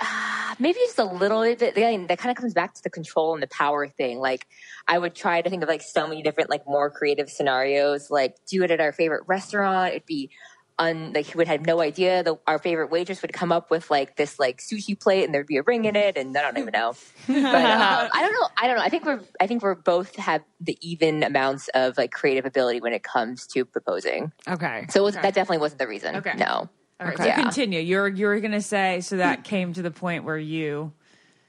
maybe 0.58 0.78
just 0.78 0.98
a 0.98 1.04
little 1.04 1.42
bit 1.42 1.76
again 1.76 2.06
that 2.06 2.18
kind 2.18 2.30
of 2.30 2.36
comes 2.36 2.54
back 2.54 2.74
to 2.74 2.82
the 2.82 2.90
control 2.90 3.34
and 3.34 3.42
the 3.42 3.48
power 3.48 3.88
thing. 3.88 4.18
Like 4.18 4.46
i 4.88 4.98
would 4.98 5.14
try 5.14 5.42
to 5.42 5.50
think 5.50 5.62
of 5.62 5.68
like 5.68 5.82
so 5.82 6.06
many 6.06 6.22
different 6.22 6.50
like 6.50 6.66
more 6.66 6.90
creative 6.90 7.30
scenarios. 7.30 8.10
Like 8.10 8.36
do 8.46 8.62
it 8.62 8.70
at 8.70 8.80
our 8.80 8.92
favorite 8.92 9.24
restaurant. 9.26 9.94
It'd 9.94 10.06
be 10.06 10.30
un 10.78 11.12
like 11.14 11.26
he 11.26 11.38
would 11.38 11.48
have 11.48 11.64
no 11.64 11.80
idea 11.80 12.22
the 12.22 12.38
our 12.46 12.58
favorite 12.58 12.90
waitress 12.90 13.22
would 13.22 13.32
come 13.32 13.50
up 13.50 13.70
with 13.70 13.90
like 13.90 14.16
this 14.16 14.38
like 14.38 14.58
sushi 14.58 14.98
plate 14.98 15.24
and 15.24 15.32
there'd 15.32 15.46
be 15.46 15.56
a 15.56 15.62
ring 15.62 15.86
in 15.86 15.96
it 15.96 16.18
and 16.18 16.36
i 16.36 16.42
don't 16.42 16.58
even 16.58 16.72
know. 16.72 16.94
But 17.26 17.36
um, 17.36 17.44
i 18.12 18.20
don't 18.20 18.32
know 18.32 18.48
i 18.58 18.66
don't 18.66 18.76
know. 18.76 18.82
I 18.82 18.88
think 18.88 19.04
we're 19.04 19.20
i 19.40 19.46
think 19.46 19.62
we're 19.62 19.74
both 19.74 20.14
have 20.16 20.42
the 20.60 20.76
even 20.82 21.22
amounts 21.22 21.68
of 21.68 21.96
like 21.96 22.10
creative 22.10 22.44
ability 22.44 22.80
when 22.80 22.92
it 22.92 23.02
comes 23.02 23.46
to 23.48 23.64
proposing. 23.64 24.32
Okay. 24.46 24.86
so 24.90 25.00
it 25.00 25.04
was, 25.04 25.14
that 25.14 25.34
definitely 25.34 25.58
wasn't 25.58 25.78
the 25.78 25.88
reason. 25.88 26.16
Okay. 26.16 26.34
no 26.36 26.68
All 27.00 27.06
right, 27.06 27.20
Okay. 27.20 27.22
so 27.22 27.30
Yeah. 27.30 27.32
continue. 27.32 27.80
You're 27.80 28.08
you're 28.08 28.40
gonna 28.40 28.62
say 28.62 29.00
so 29.02 29.18
that 29.18 29.44
came 29.44 29.72
to 29.74 29.82
the 29.82 29.90
point 29.90 30.24
where 30.24 30.38
you 30.38 30.92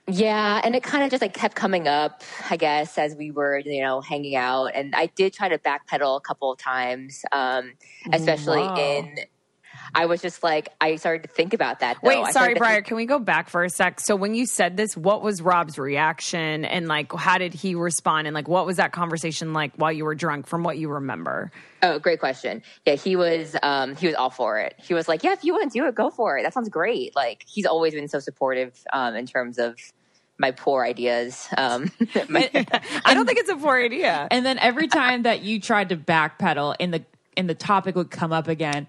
Yeah, 0.10 0.62
and 0.64 0.74
it 0.74 0.84
kind 0.84 1.04
of 1.04 1.10
just 1.10 1.22
like 1.22 1.34
kept 1.34 1.56
coming 1.56 1.86
up, 1.88 2.24
I 2.50 2.56
guess, 2.56 2.98
as 2.98 3.14
we 3.16 3.30
were, 3.32 3.60
you 3.60 3.82
know, 3.82 4.00
hanging 4.00 4.38
out. 4.38 4.68
And 4.68 4.96
I 4.96 5.08
did 5.08 5.34
try 5.34 5.50
to 5.50 5.58
backpedal 5.58 6.16
a 6.16 6.22
couple 6.22 6.50
of 6.52 6.58
times, 6.58 7.24
um, 7.34 7.74
especially 8.14 8.66
Wow. 8.66 8.74
in. 8.74 9.18
I 9.96 10.06
was 10.06 10.22
just 10.22 10.44
like, 10.44 10.70
I 10.82 10.96
started 10.98 11.24
to 11.24 11.30
think 11.30 11.54
about 11.54 11.80
that. 11.80 11.98
Though. 12.02 12.10
Wait, 12.10 12.16
sorry, 12.18 12.32
started 12.32 12.58
Briar. 12.60 12.76
think- 12.76 12.86
Can 12.88 12.98
we 12.98 13.06
go 13.06 13.20
back 13.20 13.50
for 13.50 13.64
a 13.64 13.70
sec? 13.70 14.00
So 14.00 14.16
when 14.16 14.36
you 14.36 14.46
said 14.46 14.78
this, 14.78 14.96
what 14.96 15.22
was 15.22 15.42
Rob's 15.42 15.78
reaction, 15.80 16.66
and 16.66 16.88
like, 16.88 17.12
how 17.14 17.38
did 17.38 17.54
he 17.54 17.76
respond, 17.76 18.28
and 18.28 18.34
like, 18.34 18.48
what 18.48 18.66
was 18.66 18.78
that 18.78 18.92
conversation 18.92 19.54
like 19.54 19.74
while 19.76 19.92
you 19.92 20.06
were 20.06 20.16
drunk, 20.16 20.48
from 20.48 20.64
what 20.64 20.78
you 20.78 20.90
remember? 20.90 21.52
Oh, 21.84 22.00
great 22.00 22.20
question. 22.20 22.64
Yeah, 22.86 22.96
he 22.96 23.16
was 23.16 23.56
um 23.62 23.96
he 23.96 24.08
was 24.08 24.16
all 24.16 24.30
for 24.32 24.60
it. 24.60 24.76
He 24.78 24.94
was 24.94 25.08
like, 25.08 25.24
"Yeah, 25.24 25.34
if 25.34 25.44
you 25.44 25.54
want 25.54 25.72
to 25.72 25.80
do 25.80 25.86
it, 25.86 25.94
go 25.96 26.10
for 26.10 26.38
it. 26.38 26.44
That 26.44 26.54
sounds 26.54 26.70
great." 26.70 27.16
Like 27.16 27.44
he's 27.48 27.66
always 27.66 27.94
been 27.94 28.08
so 28.08 28.20
supportive 28.20 28.74
um 28.94 29.16
in 29.16 29.26
terms 29.28 29.60
of 29.60 29.76
my 30.40 30.52
poor 30.52 30.84
ideas. 30.84 31.48
Um 31.56 31.92
my- 32.30 32.50
I 33.06 33.14
don't 33.14 33.26
think 33.28 33.38
it's 33.40 33.50
a 33.50 33.56
poor 33.56 33.78
idea. 33.80 34.28
and 34.32 34.46
then 34.46 34.58
every 34.60 34.88
time 34.88 35.24
that 35.24 35.42
you 35.44 35.60
tried 35.62 35.90
to 35.90 35.98
backpedal 35.98 36.76
and 36.80 36.94
the 36.94 37.06
and 37.36 37.48
the 37.48 37.54
topic 37.56 37.96
would 37.96 38.10
come 38.10 38.34
up 38.34 38.48
again 38.48 38.88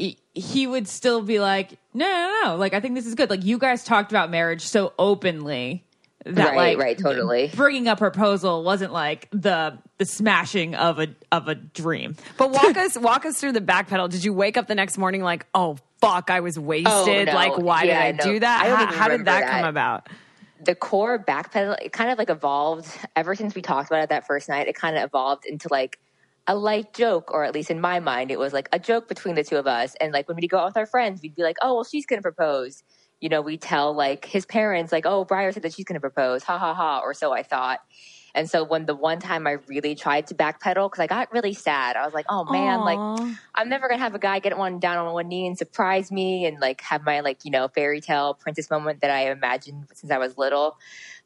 he- 0.00 0.18
he 0.34 0.66
would 0.66 0.88
still 0.88 1.22
be 1.22 1.38
like 1.40 1.70
no 1.94 2.06
no 2.06 2.40
no 2.50 2.56
like 2.56 2.72
i 2.74 2.80
think 2.80 2.94
this 2.94 3.06
is 3.06 3.14
good 3.14 3.28
like 3.30 3.44
you 3.44 3.58
guys 3.58 3.84
talked 3.84 4.10
about 4.12 4.30
marriage 4.30 4.62
so 4.62 4.92
openly 4.98 5.84
that 6.24 6.48
Right, 6.54 6.76
like 6.76 6.78
right, 6.78 6.98
totally. 6.98 7.50
bringing 7.54 7.88
up 7.88 7.96
proposal 7.98 8.62
wasn't 8.62 8.92
like 8.92 9.28
the 9.32 9.78
the 9.98 10.04
smashing 10.04 10.74
of 10.74 10.98
a 10.98 11.08
of 11.32 11.48
a 11.48 11.54
dream 11.54 12.14
But 12.36 12.50
walk 12.50 12.76
us 12.76 12.98
walk 12.98 13.24
us 13.24 13.40
through 13.40 13.52
the 13.52 13.60
backpedal. 13.62 14.10
Did 14.10 14.22
you 14.24 14.34
wake 14.34 14.58
up 14.58 14.66
the 14.66 14.74
next 14.74 14.98
morning 14.98 15.22
like, 15.22 15.46
oh 15.54 15.78
fuck, 16.02 16.28
I 16.30 16.40
was 16.40 16.58
wasted? 16.58 16.88
Oh, 16.92 17.24
no. 17.24 17.32
Like, 17.34 17.56
why 17.58 17.84
Yeah, 17.84 18.12
did 18.12 18.20
I 18.20 18.24
no. 18.26 18.32
do 18.34 18.40
that? 18.40 18.62
I 18.64 18.68
how 18.68 18.76
how 18.92 19.04
did 19.08 19.20
remember 19.20 19.24
that, 19.30 19.50
come 19.50 19.64
about? 19.64 20.08
the 20.62 20.74
core 20.74 21.18
backpedal 21.18 21.76
it 21.82 21.90
kind 21.92 22.10
of 22.10 22.18
like 22.18 22.28
evolved 22.28 22.86
ever 23.16 23.34
since 23.34 23.54
we 23.54 23.62
talked 23.62 23.88
about 23.88 24.02
it 24.02 24.10
that 24.10 24.26
first 24.26 24.46
night 24.50 24.68
it 24.68 24.74
kind 24.74 24.98
of 24.98 25.04
evolved 25.04 25.46
into 25.46 25.68
like 25.70 25.98
a 26.50 26.54
light 26.56 26.92
joke 26.92 27.30
or 27.32 27.44
at 27.44 27.54
least 27.54 27.70
in 27.70 27.80
my 27.80 28.00
mind 28.00 28.32
it 28.32 28.38
was 28.38 28.52
like 28.52 28.68
a 28.72 28.78
joke 28.78 29.06
between 29.06 29.36
the 29.36 29.44
two 29.44 29.56
of 29.56 29.68
us 29.68 29.94
and 30.00 30.12
like 30.12 30.26
when 30.26 30.36
we'd 30.36 30.48
go 30.48 30.58
out 30.58 30.66
with 30.66 30.76
our 30.76 30.84
friends 30.84 31.22
we'd 31.22 31.36
be 31.36 31.44
like 31.44 31.56
oh 31.62 31.74
well 31.74 31.84
she's 31.84 32.04
gonna 32.06 32.20
propose 32.20 32.82
you 33.20 33.28
know 33.28 33.40
we 33.40 33.56
tell 33.56 33.94
like 33.94 34.24
his 34.24 34.44
parents 34.46 34.90
like 34.90 35.06
oh 35.06 35.24
briar 35.24 35.52
said 35.52 35.62
that 35.62 35.72
she's 35.72 35.84
gonna 35.84 36.00
propose 36.00 36.42
ha 36.42 36.58
ha 36.58 36.74
ha 36.74 36.98
or 37.04 37.14
so 37.14 37.32
i 37.32 37.44
thought 37.44 37.78
And 38.34 38.48
so 38.48 38.64
when 38.64 38.86
the 38.86 38.94
one 38.94 39.18
time 39.18 39.46
I 39.46 39.56
really 39.66 39.94
tried 39.94 40.28
to 40.28 40.34
backpedal, 40.34 40.90
because 40.90 41.00
I 41.00 41.06
got 41.06 41.32
really 41.32 41.52
sad, 41.52 41.96
I 41.96 42.04
was 42.04 42.14
like, 42.14 42.26
oh 42.28 42.44
man, 42.44 42.80
Aw. 42.80 42.84
like 42.84 43.36
I'm 43.54 43.68
never 43.68 43.88
gonna 43.88 43.98
have 43.98 44.14
a 44.14 44.18
guy 44.18 44.38
get 44.38 44.56
one 44.56 44.78
down 44.78 44.98
on 44.98 45.12
one 45.12 45.28
knee 45.28 45.46
and 45.46 45.58
surprise 45.58 46.12
me 46.12 46.46
and 46.46 46.60
like 46.60 46.80
have 46.82 47.04
my 47.04 47.20
like, 47.20 47.44
you 47.44 47.50
know, 47.50 47.68
fairy 47.68 48.00
tale 48.00 48.34
princess 48.34 48.70
moment 48.70 49.00
that 49.00 49.10
I 49.10 49.30
imagined 49.30 49.86
since 49.94 50.12
I 50.12 50.18
was 50.18 50.38
little. 50.38 50.76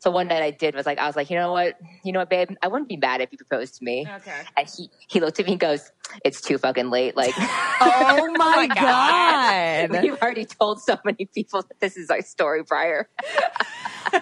So 0.05 0.11
one 0.11 0.29
night 0.29 0.43
I 0.43 0.51
did 0.51 0.75
was 0.75 0.85
like, 0.85 0.99
I 0.99 1.07
was 1.07 1.17
like, 1.17 1.31
you 1.31 1.37
know 1.39 1.51
what, 1.53 1.79
you 2.05 2.13
know 2.13 2.19
what, 2.19 2.29
babe, 2.29 2.51
I 2.63 2.69
wouldn't 2.69 2.91
be 2.91 2.99
mad 2.99 3.23
if 3.23 3.33
you 3.33 3.39
proposed 3.39 3.77
to 3.79 3.85
me. 3.87 4.07
Okay. 4.17 4.43
And 4.55 4.69
he 4.77 4.91
he 5.09 5.19
looked 5.19 5.41
at 5.41 5.47
me 5.47 5.53
and 5.53 5.61
goes, 5.61 5.91
it's 6.27 6.43
too 6.43 6.59
fucking 6.59 6.91
late. 6.91 7.17
Like, 7.17 7.33
Oh 7.81 8.31
my 8.37 8.67
god. 8.67 10.03
we've 10.03 10.21
already 10.21 10.45
told 10.45 10.83
so 10.83 10.99
many 11.07 11.25
people 11.35 11.63
that 11.63 11.81
this 11.81 11.97
is 11.97 12.11
our 12.11 12.21
story 12.21 12.63
Briar. 12.65 13.09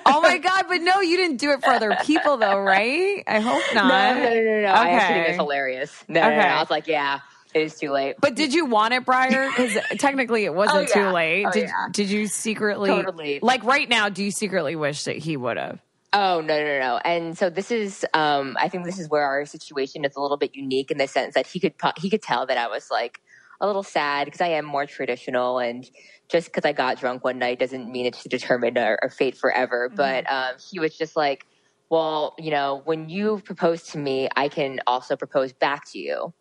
oh 0.06 0.20
my 0.20 0.38
god! 0.38 0.66
But 0.68 0.82
no, 0.82 1.00
you 1.00 1.16
didn't 1.16 1.38
do 1.38 1.50
it 1.50 1.64
for 1.64 1.70
other 1.70 1.96
people, 2.04 2.36
though, 2.36 2.60
right? 2.60 3.24
I 3.26 3.40
hope 3.40 3.64
not. 3.74 4.14
No, 4.16 4.22
no, 4.22 4.30
no, 4.30 4.40
no, 4.40 4.60
no. 4.60 4.68
I 4.68 4.90
actually 4.90 5.14
think 5.14 5.24
Okay. 5.24 5.28
it's 5.30 5.36
hilarious. 5.38 6.04
No, 6.06 6.20
no, 6.20 6.28
no, 6.30 6.38
Okay. 6.38 6.48
I 6.48 6.60
was 6.60 6.70
like, 6.70 6.86
yeah, 6.86 7.18
it 7.54 7.62
is 7.62 7.78
too 7.78 7.90
late. 7.90 8.16
But 8.20 8.34
did 8.34 8.54
you 8.54 8.66
want 8.66 8.94
it, 8.94 9.04
Briar? 9.04 9.48
Because 9.48 9.76
technically, 9.98 10.44
it 10.44 10.54
wasn't 10.54 10.78
Oh, 10.78 10.80
yeah. 10.80 11.06
too 11.08 11.14
late. 11.14 11.44
Oh, 11.46 11.50
did 11.50 11.62
yeah. 11.64 11.86
Did 11.90 12.10
you 12.10 12.26
secretly, 12.26 12.88
Totally. 12.88 13.38
like 13.42 13.62
right 13.64 13.88
now? 13.88 14.08
Do 14.08 14.24
you 14.24 14.30
secretly 14.30 14.76
wish 14.76 15.04
that 15.04 15.16
he 15.16 15.36
would 15.36 15.56
have? 15.56 15.80
Oh 16.14 16.42
no 16.42 16.58
no 16.62 16.78
no! 16.78 17.00
And 17.06 17.38
so 17.38 17.48
this 17.48 17.70
is, 17.70 18.04
um, 18.12 18.54
I 18.60 18.68
think 18.68 18.84
this 18.84 18.98
is 18.98 19.08
where 19.08 19.24
our 19.24 19.46
situation 19.46 20.04
is 20.04 20.14
a 20.14 20.20
little 20.20 20.36
bit 20.36 20.54
unique 20.54 20.90
in 20.90 20.98
the 20.98 21.08
sense 21.08 21.34
that 21.34 21.46
he 21.46 21.58
could 21.58 21.72
he 21.96 22.10
could 22.10 22.20
tell 22.20 22.44
that 22.46 22.58
I 22.58 22.66
was 22.68 22.88
like 22.90 23.20
a 23.62 23.66
little 23.66 23.82
sad 23.82 24.26
because 24.26 24.42
I 24.42 24.48
am 24.48 24.66
more 24.66 24.84
traditional, 24.84 25.58
and 25.58 25.88
just 26.28 26.48
because 26.52 26.66
I 26.66 26.72
got 26.72 26.98
drunk 27.00 27.24
one 27.24 27.38
night 27.38 27.58
doesn't 27.58 27.90
mean 27.90 28.04
it's 28.04 28.24
determined 28.24 28.76
our, 28.76 28.98
our 29.02 29.08
fate 29.08 29.38
forever. 29.38 29.88
But 29.88 30.30
um, 30.30 30.54
he 30.70 30.78
was 30.80 30.98
just 30.98 31.16
like, 31.16 31.46
well, 31.88 32.34
you 32.38 32.50
know, 32.50 32.82
when 32.84 33.08
you 33.08 33.40
propose 33.42 33.82
to 33.92 33.98
me, 33.98 34.28
I 34.36 34.48
can 34.48 34.80
also 34.86 35.16
propose 35.16 35.54
back 35.54 35.90
to 35.92 35.98
you. 35.98 36.34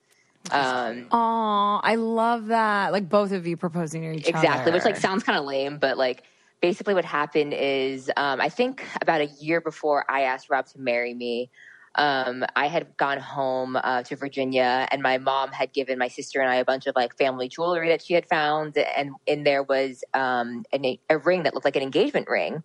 Um, 0.49 1.07
Oh, 1.11 1.79
I 1.83 1.95
love 1.95 2.47
that. 2.47 2.91
Like 2.91 3.07
both 3.09 3.31
of 3.31 3.45
you 3.45 3.57
proposing 3.57 4.01
to 4.01 4.17
each 4.17 4.27
other. 4.29 4.37
exactly 4.37 4.71
which 4.71 4.83
like 4.85 4.97
sounds 4.97 5.23
kind 5.23 5.37
of 5.37 5.45
lame 5.45 5.77
but 5.77 5.97
like 5.97 6.23
basically 6.61 6.93
what 6.93 7.05
happened 7.05 7.53
is 7.53 8.09
um, 8.17 8.39
i 8.41 8.49
think 8.49 8.83
about 9.01 9.21
a 9.21 9.25
year 9.39 9.61
before 9.61 10.05
i 10.09 10.21
asked 10.21 10.49
rob 10.49 10.65
to 10.65 10.79
marry 10.79 11.13
me 11.13 11.49
um, 11.95 12.43
i 12.55 12.67
had 12.67 12.95
gone 12.97 13.19
home 13.19 13.75
uh, 13.75 14.01
to 14.03 14.15
virginia 14.15 14.87
and 14.91 15.01
my 15.01 15.17
mom 15.17 15.51
had 15.51 15.73
given 15.73 15.97
my 15.97 16.07
sister 16.07 16.39
and 16.39 16.49
i 16.49 16.55
a 16.55 16.65
bunch 16.65 16.87
of 16.87 16.95
like 16.95 17.17
family 17.17 17.47
jewelry 17.47 17.89
that 17.89 18.01
she 18.01 18.13
had 18.13 18.27
found 18.27 18.77
and 18.77 19.11
in 19.25 19.43
there 19.43 19.63
was 19.63 20.03
um, 20.13 20.63
an, 20.73 20.97
a 21.09 21.17
ring 21.17 21.43
that 21.43 21.53
looked 21.53 21.65
like 21.65 21.75
an 21.75 21.83
engagement 21.83 22.27
ring 22.29 22.63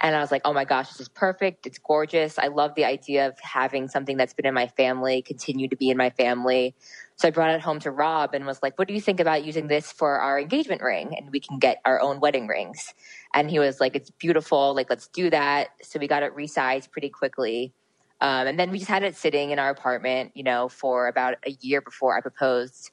and 0.00 0.16
I 0.16 0.20
was 0.20 0.30
like, 0.30 0.42
oh 0.44 0.52
my 0.52 0.64
gosh, 0.64 0.88
this 0.88 1.00
is 1.00 1.08
perfect. 1.08 1.66
It's 1.66 1.78
gorgeous. 1.78 2.38
I 2.38 2.48
love 2.48 2.74
the 2.74 2.84
idea 2.84 3.28
of 3.28 3.38
having 3.40 3.88
something 3.88 4.16
that's 4.16 4.34
been 4.34 4.46
in 4.46 4.54
my 4.54 4.66
family 4.66 5.22
continue 5.22 5.68
to 5.68 5.76
be 5.76 5.88
in 5.90 5.96
my 5.96 6.10
family. 6.10 6.74
So 7.16 7.28
I 7.28 7.30
brought 7.30 7.54
it 7.54 7.60
home 7.60 7.78
to 7.80 7.90
Rob 7.90 8.34
and 8.34 8.44
was 8.44 8.60
like, 8.62 8.76
what 8.78 8.88
do 8.88 8.94
you 8.94 9.00
think 9.00 9.20
about 9.20 9.44
using 9.44 9.68
this 9.68 9.92
for 9.92 10.18
our 10.18 10.40
engagement 10.40 10.82
ring? 10.82 11.14
And 11.16 11.30
we 11.30 11.38
can 11.38 11.58
get 11.58 11.80
our 11.84 12.00
own 12.00 12.18
wedding 12.18 12.48
rings. 12.48 12.92
And 13.32 13.48
he 13.48 13.58
was 13.60 13.80
like, 13.80 13.94
it's 13.94 14.10
beautiful. 14.10 14.74
Like, 14.74 14.90
let's 14.90 15.06
do 15.08 15.30
that. 15.30 15.68
So 15.82 16.00
we 16.00 16.08
got 16.08 16.24
it 16.24 16.34
resized 16.34 16.90
pretty 16.90 17.10
quickly. 17.10 17.72
Um, 18.20 18.46
and 18.48 18.58
then 18.58 18.70
we 18.70 18.78
just 18.78 18.90
had 18.90 19.04
it 19.04 19.16
sitting 19.16 19.50
in 19.50 19.58
our 19.58 19.70
apartment, 19.70 20.32
you 20.34 20.42
know, 20.42 20.68
for 20.68 21.06
about 21.06 21.36
a 21.46 21.50
year 21.60 21.80
before 21.80 22.16
I 22.16 22.20
proposed. 22.20 22.90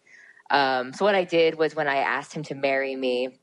Um, 0.51 0.93
so 0.93 1.05
what 1.05 1.15
I 1.15 1.23
did 1.23 1.57
was 1.57 1.75
when 1.75 1.87
I 1.87 1.97
asked 1.97 2.33
him 2.33 2.43
to 2.43 2.55
marry 2.55 2.95
me, 2.95 3.39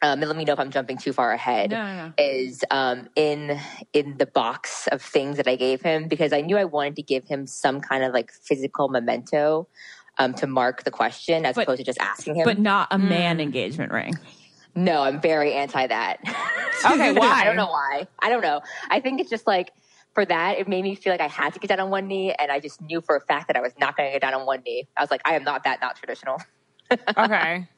um, 0.00 0.20
and 0.20 0.28
let 0.28 0.36
me 0.36 0.44
know 0.44 0.52
if 0.52 0.60
I'm 0.60 0.70
jumping 0.70 0.96
too 0.96 1.12
far 1.12 1.32
ahead. 1.32 1.70
No, 1.70 1.84
no, 1.84 2.06
no. 2.06 2.12
Is 2.18 2.64
um, 2.70 3.08
in 3.16 3.58
in 3.92 4.16
the 4.16 4.26
box 4.26 4.86
of 4.92 5.02
things 5.02 5.36
that 5.38 5.48
I 5.48 5.56
gave 5.56 5.82
him 5.82 6.06
because 6.06 6.32
I 6.32 6.40
knew 6.40 6.56
I 6.56 6.64
wanted 6.64 6.96
to 6.96 7.02
give 7.02 7.24
him 7.24 7.46
some 7.46 7.80
kind 7.80 8.04
of 8.04 8.12
like 8.12 8.30
physical 8.32 8.88
memento 8.88 9.66
um, 10.18 10.34
to 10.34 10.46
mark 10.46 10.84
the 10.84 10.90
question 10.90 11.46
as 11.46 11.54
But- 11.54 11.62
opposed 11.62 11.78
to 11.78 11.84
just 11.84 11.98
asking 12.00 12.36
him. 12.36 12.44
But 12.44 12.58
not 12.58 12.88
a 12.90 12.98
mm. 12.98 13.08
man 13.08 13.40
engagement 13.40 13.92
ring. 13.92 14.14
no, 14.74 15.02
I'm 15.02 15.20
very 15.20 15.54
anti 15.54 15.86
that. 15.86 16.18
Okay, 16.84 17.12
why? 17.12 17.26
I 17.40 17.44
don't 17.44 17.56
know 17.56 17.66
why. 17.66 18.06
I 18.20 18.28
don't 18.28 18.42
know. 18.42 18.60
I 18.90 19.00
think 19.00 19.20
it's 19.20 19.30
just 19.30 19.46
like 19.46 19.72
for 20.14 20.24
that, 20.24 20.58
it 20.58 20.68
made 20.68 20.82
me 20.82 20.94
feel 20.94 21.12
like 21.12 21.20
I 21.20 21.28
had 21.28 21.54
to 21.54 21.60
get 21.60 21.68
down 21.68 21.80
on 21.80 21.90
one 21.90 22.08
knee, 22.08 22.34
and 22.38 22.50
I 22.50 22.60
just 22.60 22.80
knew 22.80 23.00
for 23.00 23.16
a 23.16 23.20
fact 23.20 23.46
that 23.48 23.56
I 23.56 23.60
was 23.60 23.72
not 23.78 23.96
going 23.96 24.08
to 24.08 24.12
get 24.12 24.22
down 24.22 24.34
on 24.34 24.46
one 24.46 24.62
knee. 24.64 24.88
I 24.96 25.02
was 25.02 25.10
like, 25.10 25.20
I 25.24 25.34
am 25.34 25.44
not 25.44 25.64
that 25.64 25.80
not 25.80 25.96
traditional. 25.96 26.40
Okay. 27.18 27.68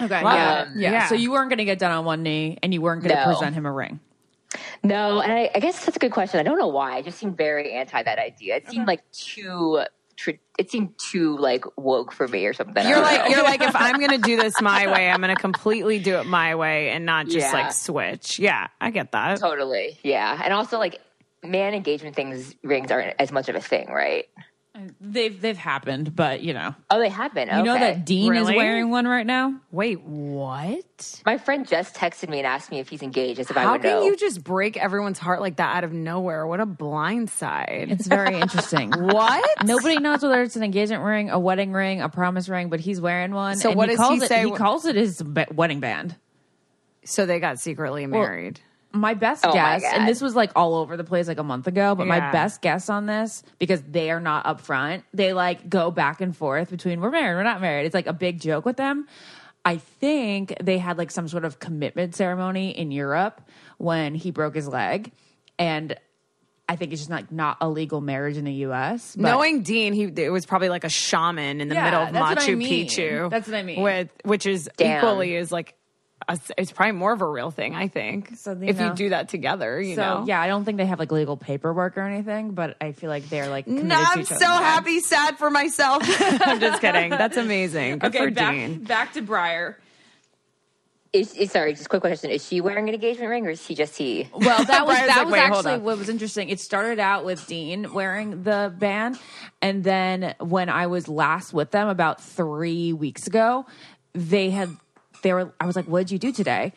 Okay. 0.00 0.24
Wow. 0.24 0.34
Yeah. 0.34 0.66
yeah. 0.74 0.90
Yeah. 0.90 1.06
So 1.06 1.14
you 1.14 1.30
weren't 1.30 1.50
going 1.50 1.58
to 1.58 1.64
get 1.64 1.78
down 1.78 1.92
on 1.92 2.04
one 2.04 2.24
knee 2.24 2.58
and 2.64 2.74
you 2.74 2.80
weren't 2.80 3.00
going 3.00 3.14
to 3.14 3.20
No. 3.20 3.26
present 3.26 3.54
him 3.54 3.64
a 3.64 3.70
ring. 3.70 4.00
No, 4.82 5.20
and 5.20 5.32
I, 5.32 5.50
I 5.54 5.60
guess 5.60 5.84
that's 5.84 5.96
a 5.96 6.00
good 6.00 6.12
question. 6.12 6.40
I 6.40 6.42
don't 6.42 6.58
know 6.58 6.68
why. 6.68 6.96
I 6.96 7.02
just 7.02 7.18
seemed 7.18 7.36
very 7.36 7.72
anti 7.72 8.02
that 8.02 8.18
idea. 8.18 8.56
It 8.56 8.66
seemed 8.66 8.80
mm-hmm. 8.80 8.88
like 8.88 9.12
too. 9.12 9.84
It 10.58 10.70
seemed 10.70 10.98
too 10.98 11.36
like 11.38 11.64
woke 11.76 12.12
for 12.12 12.28
me 12.28 12.44
or 12.46 12.52
something. 12.52 12.86
You're 12.86 13.00
like 13.00 13.20
know. 13.24 13.26
you're 13.36 13.42
like 13.44 13.62
if 13.62 13.74
I'm 13.76 13.98
gonna 14.00 14.18
do 14.18 14.36
this 14.36 14.60
my 14.60 14.86
way, 14.92 15.08
I'm 15.08 15.20
gonna 15.20 15.36
completely 15.36 15.98
do 15.98 16.16
it 16.18 16.26
my 16.26 16.54
way 16.54 16.90
and 16.90 17.06
not 17.06 17.26
just 17.26 17.38
Yeah. 17.46 17.52
like 17.52 17.72
switch. 17.72 18.38
Yeah, 18.38 18.68
I 18.80 18.90
get 18.90 19.12
that. 19.12 19.40
totally, 19.40 19.98
yeah, 20.02 20.40
and 20.44 20.52
also 20.52 20.78
like 20.78 21.00
man 21.42 21.72
engagement 21.72 22.14
things 22.14 22.54
rings 22.62 22.90
aren't 22.90 23.14
as 23.18 23.32
much 23.32 23.48
of 23.48 23.54
a 23.56 23.60
thing, 23.60 23.88
right? 23.90 24.26
They've 25.00 25.40
they've 25.40 25.56
happened, 25.56 26.14
but 26.14 26.42
you 26.42 26.54
know. 26.54 26.74
Oh, 26.90 26.98
they 26.98 27.08
have 27.08 27.32
been. 27.34 27.48
You 27.48 27.62
know 27.62 27.74
Okay. 27.76 27.92
that 27.94 28.04
Dean 28.06 28.34
is 28.34 28.46
wearing 28.46 28.90
one 28.90 29.06
right 29.06 29.26
now? 29.26 29.60
Wait, 29.70 30.00
what? 30.02 31.22
My 31.26 31.38
friend 31.38 31.66
just 31.66 31.94
texted 31.94 32.28
me 32.28 32.38
and 32.38 32.46
asked 32.46 32.70
me 32.70 32.78
if 32.78 32.88
he's 32.88 33.02
engaged, 33.02 33.40
as 33.40 33.50
if 33.50 33.56
I 33.56 33.62
How 33.62 33.72
would 33.72 33.82
can 33.82 33.90
know. 33.90 34.02
you 34.04 34.16
just 34.16 34.42
break 34.44 34.76
everyone's 34.76 35.18
heart 35.18 35.40
like 35.40 35.56
that 35.56 35.76
out 35.76 35.84
of 35.84 35.92
nowhere? 35.92 36.46
What 36.46 36.60
a 36.60 36.66
blind 36.66 37.30
side. 37.30 37.88
It's 37.90 38.06
very 38.06 38.36
interesting. 38.38 38.90
what? 38.96 39.44
Nobody 39.64 39.98
knows 39.98 40.22
whether 40.22 40.42
it's 40.42 40.56
an 40.56 40.62
engagement 40.62 41.02
ring, 41.02 41.30
a 41.30 41.38
wedding 41.38 41.72
ring, 41.72 42.00
a 42.00 42.08
promise 42.08 42.48
ring, 42.48 42.68
but 42.68 42.80
he's 42.80 43.00
wearing 43.00 43.32
one. 43.32 43.56
So 43.56 43.70
and 43.70 43.76
what 43.78 43.88
he 43.88 43.96
does 43.96 44.04
he 44.04 44.08
calls 44.08 44.22
it, 44.22 44.28
say 44.28 44.44
He 44.44 44.50
calls 44.52 44.86
it 44.86 44.96
his 44.96 45.22
wedding 45.52 45.80
band. 45.80 46.16
So 47.04 47.26
they 47.26 47.40
got 47.40 47.58
secretly 47.58 48.06
married. 48.06 48.60
My 48.92 49.14
best 49.14 49.44
Oh 49.46 49.52
guess, 49.52 49.82
God. 49.82 49.94
and 49.94 50.08
this 50.08 50.20
was 50.20 50.34
like 50.34 50.50
all 50.56 50.74
over 50.74 50.96
the 50.96 51.04
place 51.04 51.28
like 51.28 51.38
a 51.38 51.44
month 51.44 51.66
ago, 51.68 51.94
but 51.94 52.06
my 52.08 52.32
best 52.32 52.60
guess 52.60 52.88
on 52.90 53.06
this, 53.06 53.42
because 53.58 53.80
they 53.82 54.10
are 54.10 54.20
not 54.20 54.44
upfront, 54.46 55.04
they 55.14 55.32
like 55.32 55.68
go 55.70 55.90
back 55.92 56.20
and 56.20 56.36
forth 56.36 56.70
between 56.70 57.00
we're 57.00 57.10
married, 57.10 57.36
we're 57.36 57.44
not 57.44 57.60
married. 57.60 57.86
It's 57.86 57.94
like 57.94 58.08
a 58.08 58.12
big 58.12 58.40
joke 58.40 58.64
with 58.64 58.76
them. 58.76 59.06
I 59.64 59.76
think 59.76 60.54
they 60.60 60.78
had 60.78 60.98
like 60.98 61.10
some 61.10 61.28
sort 61.28 61.44
of 61.44 61.58
commitment 61.60 62.16
ceremony 62.16 62.70
in 62.70 62.90
Europe 62.90 63.40
when 63.78 64.14
he 64.14 64.30
broke 64.32 64.54
his 64.54 64.66
leg. 64.66 65.12
And 65.58 65.94
I 66.68 66.76
think 66.76 66.92
it's 66.92 67.00
just 67.02 67.10
like 67.10 67.30
not 67.30 67.58
a 67.60 67.68
legal 67.68 68.00
marriage 68.00 68.36
in 68.38 68.44
the 68.44 68.52
US. 68.66 69.14
But 69.14 69.22
Knowing 69.30 69.62
Dean, 69.62 69.92
he 69.92 70.04
it 70.04 70.30
was 70.32 70.46
probably 70.46 70.68
like 70.68 70.84
a 70.84 70.88
shaman 70.88 71.60
in 71.60 71.68
the 71.68 71.74
Yeah, 71.74 71.84
middle 71.84 72.02
of 72.04 72.14
what 72.14 72.38
I 72.38 72.46
Machu 72.46 72.56
mean. 72.56 72.86
Picchu. 72.86 73.28
That's 73.30 73.46
what 73.48 73.56
I 73.56 73.62
mean. 73.62 73.82
With 73.82 74.08
which 74.24 74.46
is 74.46 74.68
Damn. 74.76 74.98
equally 74.98 75.36
is 75.36 75.52
like 75.52 75.74
it's 76.58 76.72
probably 76.72 76.92
more 76.92 77.12
of 77.12 77.20
a 77.22 77.26
real 77.26 77.50
thing. 77.50 77.74
I 77.74 77.88
think. 77.88 78.36
So, 78.36 78.52
you 78.52 78.66
if 78.68 78.80
you 78.80 78.92
do 78.94 79.08
that 79.10 79.28
together, 79.28 79.80
you 79.80 79.94
so 79.96 80.00
know. 80.20 80.24
yeah, 80.26 80.40
I 80.40 80.46
don't 80.48 80.64
think 80.64 80.78
they 80.78 80.86
have 80.86 80.98
like 80.98 81.10
legal 81.12 81.36
paperwork 81.36 81.96
or 81.98 82.02
anything, 82.02 82.52
but 82.52 82.76
I 82.80 82.92
feel 82.92 83.10
like 83.10 83.28
they're 83.28 83.48
like 83.48 83.64
committed 83.64 83.86
No, 83.88 83.96
to 83.96 84.02
I'm 84.06 84.20
each 84.20 84.26
so 84.28 84.34
other. 84.46 84.64
happy, 84.64 85.00
sad 85.00 85.38
for 85.38 85.50
myself. 85.50 86.02
I'm 86.20 86.60
just 86.60 86.80
kidding. 86.82 87.10
That's 87.10 87.36
amazing. 87.36 87.98
Good 87.98 88.08
Okay, 88.14 88.24
for 88.26 88.30
back 88.30 88.54
Dean. 88.54 88.84
back 88.84 89.12
to 89.14 89.22
Briar. 89.22 89.78
Is, 91.12 91.34
is 91.34 91.50
sorry, 91.50 91.72
just 91.72 91.86
a 91.86 91.88
quick 91.88 92.02
question: 92.02 92.30
Is 92.30 92.46
she 92.46 92.60
wearing 92.60 92.88
an 92.88 92.94
engagement 92.94 93.30
ring, 93.30 93.44
or 93.44 93.50
is 93.50 93.66
he 93.66 93.74
just 93.74 93.96
he? 93.96 94.28
Well, 94.32 94.64
that 94.64 94.86
was 94.86 94.96
that 94.96 95.08
like, 95.08 95.24
was 95.24 95.32
"Wait, 95.32 95.40
actually 95.40 95.78
what 95.78 95.98
was 95.98 96.08
interesting. 96.08 96.50
It 96.50 96.60
started 96.60 97.00
out 97.00 97.24
with 97.24 97.44
Dean 97.48 97.92
wearing 97.92 98.44
the 98.44 98.72
band, 98.78 99.18
and 99.60 99.82
then 99.82 100.36
when 100.38 100.68
I 100.68 100.86
was 100.86 101.08
last 101.08 101.52
with 101.52 101.72
them 101.72 101.88
about 101.88 102.22
three 102.22 102.92
weeks 102.92 103.26
ago, 103.26 103.66
they 104.12 104.50
had 104.50 104.70
they 105.22 105.32
were. 105.32 105.52
I 105.60 105.66
was 105.66 105.76
like, 105.76 105.86
"What 105.86 106.00
did 106.00 106.10
you 106.12 106.18
do 106.18 106.32
today?" 106.32 106.72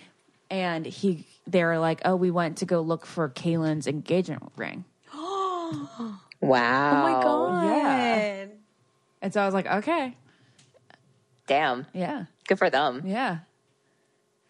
And 0.49 0.85
he, 0.85 1.25
they 1.47 1.63
were 1.63 1.79
like, 1.79 2.01
"Oh, 2.05 2.15
we 2.15 2.29
went 2.31 2.57
to 2.59 2.65
go 2.65 2.81
look 2.81 3.05
for 3.05 3.29
Caelynn's 3.29 3.87
engagement 3.87 4.51
ring." 4.55 4.85
Wow! 5.13 6.19
Oh 6.43 7.01
my 7.01 7.23
god. 7.23 7.65
Yeah. 7.65 8.45
And 9.21 9.33
so 9.33 9.41
I 9.41 9.45
was 9.45 9.53
like, 9.53 9.65
"Okay, 9.65 10.15
Damn! 11.47 11.85
yeah, 11.93 12.25
Good 12.47 12.57
for 12.57 12.69
them. 12.69 13.03
yeah." 13.05 13.39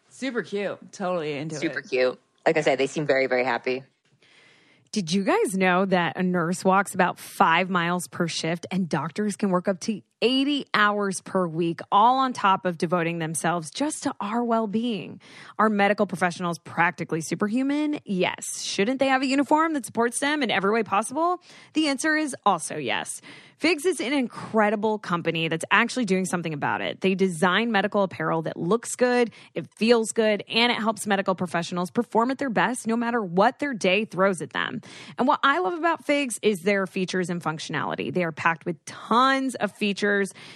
Super 0.10 0.42
cute. 0.44 0.78
Totally 0.92 1.34
into 1.34 1.56
Super 1.56 1.80
it. 1.80 1.86
Super 1.86 1.88
cute. 1.88 2.20
Like 2.46 2.58
I 2.58 2.62
said, 2.62 2.78
they 2.78 2.88
seem 2.88 3.06
very, 3.08 3.26
very 3.28 3.44
happy. 3.44 3.84
Did 4.92 5.12
you 5.12 5.24
guys 5.24 5.58
know 5.58 5.86
that 5.86 6.18
a 6.18 6.24
nurse 6.24 6.64
walks 6.64 6.94
about 6.94 7.18
five 7.18 7.68
miles 7.70 8.08
per 8.08 8.28
shift 8.28 8.68
and 8.70 8.88
doctors 8.88 9.36
can 9.36 9.50
work 9.50 9.68
up 9.68 9.80
to 9.82 10.02
80 10.24 10.66
hours 10.74 11.20
per 11.20 11.46
week, 11.46 11.82
all 11.92 12.18
on 12.18 12.32
top 12.32 12.66
of 12.66 12.78
devoting 12.78 13.20
themselves 13.20 13.70
just 13.70 14.04
to 14.04 14.16
our 14.22 14.42
well 14.42 14.68
being? 14.68 15.20
Are 15.60 15.70
medical 15.70 16.08
professionals 16.08 16.60
practically 16.60 17.20
superhuman? 17.20 18.00
Yes. 18.06 18.64
Shouldn't 18.64 19.00
they 19.00 19.10
have 19.10 19.22
a 19.22 19.28
uniform 19.28 19.74
that 19.74 19.86
supports 19.86 20.20
them 20.20 20.42
in 20.42 20.50
every 20.50 20.72
way 20.72 20.82
possible? 20.82 21.42
The 21.74 21.90
answer 21.90 22.16
is 22.16 22.34
also 22.46 22.78
yes. 22.78 23.20
Figs 23.58 23.86
is 23.86 24.02
an 24.02 24.12
incredible 24.12 24.98
company 25.00 25.48
that's 25.48 25.64
actually 25.72 26.04
doing 26.06 26.26
something 26.26 26.54
about 26.54 26.82
it. 26.82 27.02
They 27.02 27.16
design 27.16 27.72
medical 27.72 28.04
apparel 28.04 28.42
that 28.42 28.58
looks 28.58 28.96
good, 28.96 29.32
it 29.54 29.68
feels 29.76 30.12
good, 30.12 30.44
and 30.50 30.72
it 30.72 30.76
helps 30.76 31.08
medical 31.08 31.34
professionals 31.34 31.90
perform 31.90 32.32
at 32.32 32.40
their 32.40 32.50
best 32.50 32.88
no 32.88 32.98
matter 32.98 33.22
what 33.22 33.60
their 33.60 33.74
day 33.74 34.04
throws 34.04 34.42
at 34.42 34.52
them. 34.52 34.82
And 35.18 35.28
what 35.28 35.40
I 35.44 35.60
love 35.60 35.74
about 35.74 36.06
Figs 36.06 36.40
is 36.42 36.64
their 36.64 36.86
features 36.88 37.30
and 37.30 37.42
functionality. 37.42 38.14
They 38.14 38.24
are 38.24 38.34
packed 38.34 38.66
with 38.66 38.84
tons 38.86 39.56
of 39.56 39.72
features. 39.72 40.13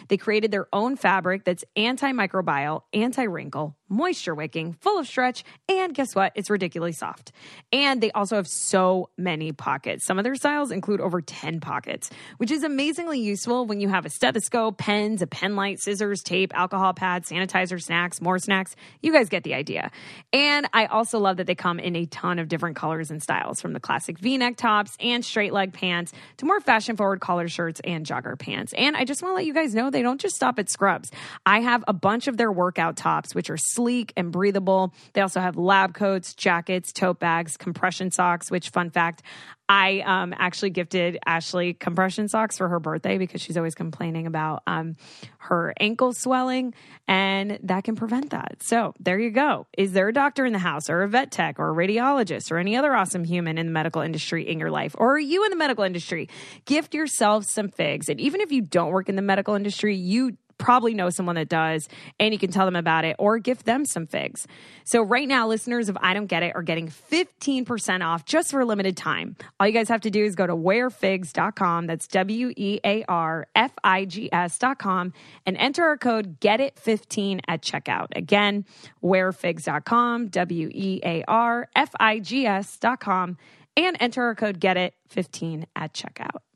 They 0.07 0.17
created 0.17 0.51
their 0.51 0.67
own 0.71 0.95
fabric 0.95 1.43
that's 1.43 1.63
antimicrobial, 1.75 2.81
anti 2.93 3.23
wrinkle, 3.23 3.75
moisture 3.89 4.35
wicking, 4.35 4.73
full 4.73 4.99
of 4.99 5.07
stretch, 5.07 5.43
and 5.69 5.93
guess 5.93 6.15
what? 6.15 6.31
It's 6.35 6.49
ridiculously 6.49 6.93
soft. 6.93 7.31
And 7.71 8.01
they 8.01 8.11
also 8.11 8.35
have 8.35 8.47
so 8.47 9.09
many 9.17 9.51
pockets. 9.51 10.05
Some 10.05 10.17
of 10.17 10.23
their 10.23 10.35
styles 10.35 10.71
include 10.71 11.01
over 11.01 11.21
10 11.21 11.59
pockets, 11.59 12.09
which 12.37 12.51
is 12.51 12.63
amazingly 12.63 13.19
useful 13.19 13.65
when 13.65 13.79
you 13.79 13.89
have 13.89 14.05
a 14.05 14.09
stethoscope, 14.09 14.77
pens, 14.77 15.21
a 15.21 15.27
pen 15.27 15.55
light, 15.55 15.79
scissors, 15.79 16.21
tape, 16.21 16.51
alcohol 16.55 16.93
pads, 16.93 17.29
sanitizer, 17.29 17.81
snacks, 17.81 18.21
more 18.21 18.39
snacks. 18.39 18.75
You 19.01 19.11
guys 19.11 19.29
get 19.29 19.43
the 19.43 19.53
idea. 19.53 19.91
And 20.33 20.67
I 20.73 20.85
also 20.87 21.19
love 21.19 21.37
that 21.37 21.47
they 21.47 21.55
come 21.55 21.79
in 21.79 21.95
a 21.95 22.05
ton 22.05 22.39
of 22.39 22.47
different 22.47 22.75
colors 22.75 23.11
and 23.11 23.21
styles 23.21 23.61
from 23.61 23.73
the 23.73 23.79
classic 23.79 24.19
v 24.19 24.37
neck 24.37 24.57
tops 24.57 24.95
and 24.99 25.23
straight 25.23 25.53
leg 25.53 25.73
pants 25.73 26.13
to 26.37 26.45
more 26.45 26.59
fashion 26.59 26.95
forward 26.97 27.19
collar 27.19 27.47
shirts 27.47 27.81
and 27.83 28.05
jogger 28.05 28.37
pants. 28.37 28.73
And 28.73 28.95
I 28.95 29.05
just 29.05 29.21
want 29.21 29.31
to 29.31 29.35
let 29.35 29.45
you 29.45 29.46
guys 29.53 29.75
know 29.75 29.89
they 29.89 30.01
don't 30.01 30.21
just 30.21 30.35
stop 30.35 30.59
at 30.59 30.69
scrubs. 30.69 31.11
I 31.45 31.61
have 31.61 31.83
a 31.87 31.93
bunch 31.93 32.27
of 32.27 32.37
their 32.37 32.51
workout 32.51 32.97
tops, 32.97 33.33
which 33.35 33.49
are 33.49 33.57
sleek 33.57 34.13
and 34.15 34.31
breathable. 34.31 34.93
They 35.13 35.21
also 35.21 35.39
have 35.39 35.57
lab 35.57 35.93
coats, 35.93 36.33
jackets, 36.33 36.91
tote 36.91 37.19
bags, 37.19 37.57
compression 37.57 38.11
socks, 38.11 38.49
which, 38.51 38.69
fun 38.69 38.89
fact, 38.89 39.21
I 39.69 39.99
um, 40.05 40.33
actually 40.37 40.69
gifted 40.69 41.19
Ashley 41.25 41.73
compression 41.73 42.27
socks 42.29 42.57
for 42.57 42.69
her 42.69 42.79
birthday 42.79 43.17
because 43.17 43.41
she's 43.41 43.57
always 43.57 43.75
complaining 43.75 44.25
about 44.25 44.63
um, 44.65 44.95
her 45.39 45.73
ankle 45.79 46.13
swelling, 46.13 46.73
and 47.07 47.59
that 47.63 47.83
can 47.83 47.95
prevent 47.95 48.29
that. 48.29 48.63
So 48.63 48.93
there 48.99 49.19
you 49.19 49.29
go. 49.29 49.67
Is 49.77 49.91
there 49.91 50.07
a 50.07 50.13
doctor 50.13 50.45
in 50.45 50.53
the 50.53 50.59
house, 50.59 50.89
or 50.89 51.03
a 51.03 51.07
vet 51.07 51.31
tech, 51.31 51.59
or 51.59 51.69
a 51.69 51.75
radiologist, 51.75 52.51
or 52.51 52.57
any 52.57 52.77
other 52.77 52.95
awesome 52.95 53.25
human 53.25 53.57
in 53.57 53.65
the 53.65 53.71
medical 53.71 54.01
industry 54.01 54.47
in 54.47 54.59
your 54.59 54.71
life, 54.71 54.95
or 54.97 55.15
are 55.15 55.19
you 55.19 55.43
in 55.43 55.49
the 55.49 55.57
medical 55.57 55.83
industry? 55.83 56.29
Gift 56.65 56.93
yourself 56.93 57.45
some 57.45 57.69
figs, 57.69 58.07
and 58.07 58.21
even 58.21 58.39
if 58.41 58.51
you 58.51 58.61
don't 58.61 58.91
work 58.91 59.09
in 59.09 59.15
the 59.17 59.21
medical 59.21 59.55
industry, 59.55 59.95
you 59.95 60.37
probably 60.57 60.93
know 60.93 61.09
someone 61.09 61.35
that 61.35 61.49
does, 61.49 61.87
and 62.19 62.33
you 62.33 62.39
can 62.39 62.51
tell 62.51 62.65
them 62.65 62.75
about 62.75 63.05
it 63.05 63.15
or 63.19 63.39
gift 63.39 63.65
them 63.65 63.85
some 63.85 64.07
figs. 64.07 64.47
So, 64.83 65.01
right 65.01 65.27
now, 65.27 65.47
listeners 65.47 65.89
of 65.89 65.97
I 66.01 66.13
Don't 66.13 66.27
Get 66.27 66.43
It 66.43 66.55
are 66.55 66.63
getting 66.63 66.87
15% 66.87 68.05
off 68.05 68.25
just 68.25 68.51
for 68.51 68.61
a 68.61 68.65
limited 68.65 68.97
time. 68.97 69.35
All 69.59 69.67
you 69.67 69.73
guys 69.73 69.89
have 69.89 70.01
to 70.01 70.11
do 70.11 70.23
is 70.23 70.35
go 70.35 70.47
to 70.47 70.55
wearfigs.com. 70.55 71.87
That's 71.87 72.07
W 72.07 72.53
E 72.55 72.79
A 72.83 73.03
R 73.07 73.47
F 73.55 73.71
I 73.83 74.05
G 74.05 74.29
S.com 74.31 75.13
and 75.45 75.57
enter 75.57 75.83
our 75.83 75.97
code 75.97 76.39
Get 76.39 76.59
It 76.59 76.77
15 76.79 77.41
at 77.47 77.61
checkout. 77.61 78.07
Again, 78.15 78.65
wearfigs.com, 79.03 80.27
W 80.27 80.69
E 80.73 81.01
A 81.03 81.23
R 81.27 81.69
F 81.75 81.91
I 81.99 82.19
G 82.19 82.45
S.com, 82.45 83.37
and 83.75 83.97
enter 83.99 84.23
our 84.23 84.35
code 84.35 84.59
Get 84.59 84.77
It 84.77 84.93
15 85.09 85.67
at 85.75 85.93
checkout. 85.93 86.46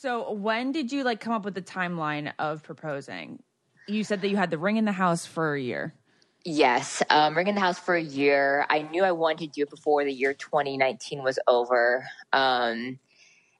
So 0.00 0.30
when 0.30 0.70
did 0.70 0.92
you 0.92 1.02
like 1.02 1.18
come 1.18 1.32
up 1.32 1.44
with 1.44 1.54
the 1.54 1.62
timeline 1.62 2.32
of 2.38 2.62
proposing? 2.62 3.42
You 3.88 4.04
said 4.04 4.20
that 4.20 4.28
you 4.28 4.36
had 4.36 4.48
the 4.48 4.56
ring 4.56 4.76
in 4.76 4.84
the 4.84 4.92
house 4.92 5.26
for 5.26 5.56
a 5.56 5.60
year. 5.60 5.92
Yes, 6.44 7.02
um, 7.10 7.36
ring 7.36 7.48
in 7.48 7.56
the 7.56 7.60
house 7.60 7.80
for 7.80 7.96
a 7.96 8.00
year. 8.00 8.64
I 8.70 8.82
knew 8.82 9.02
I 9.02 9.10
wanted 9.10 9.38
to 9.38 9.46
do 9.48 9.62
it 9.62 9.70
before 9.70 10.04
the 10.04 10.12
year 10.12 10.34
2019 10.34 11.24
was 11.24 11.40
over. 11.48 12.06
Um, 12.32 13.00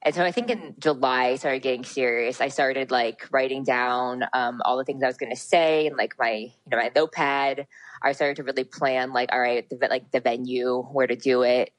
and 0.01 0.15
so 0.15 0.23
I 0.23 0.31
think 0.31 0.49
in 0.49 0.75
July 0.79 1.25
I 1.25 1.35
started 1.35 1.61
getting 1.61 1.83
serious. 1.83 2.39
I 2.39 2.47
started 2.47 2.89
like 2.89 3.27
writing 3.31 3.65
down 3.65 4.23
um, 4.31 4.61
all 4.63 4.77
the 4.77 4.85
things 4.85 5.03
I 5.03 5.07
was 5.07 5.17
going 5.17 5.35
to 5.35 5.41
say 5.41 5.87
and 5.87 5.97
like 5.97 6.13
my 6.17 6.31
you 6.31 6.51
know 6.71 6.77
my 6.77 6.89
notepad. 6.95 7.67
I 8.01 8.13
started 8.13 8.37
to 8.37 8.43
really 8.43 8.63
plan 8.63 9.11
like 9.11 9.33
all 9.33 9.41
right 9.41 9.69
the, 9.69 9.87
like 9.89 10.09
the 10.11 10.21
venue, 10.21 10.83
where 10.83 11.05
to 11.05 11.17
do 11.17 11.43
it. 11.43 11.73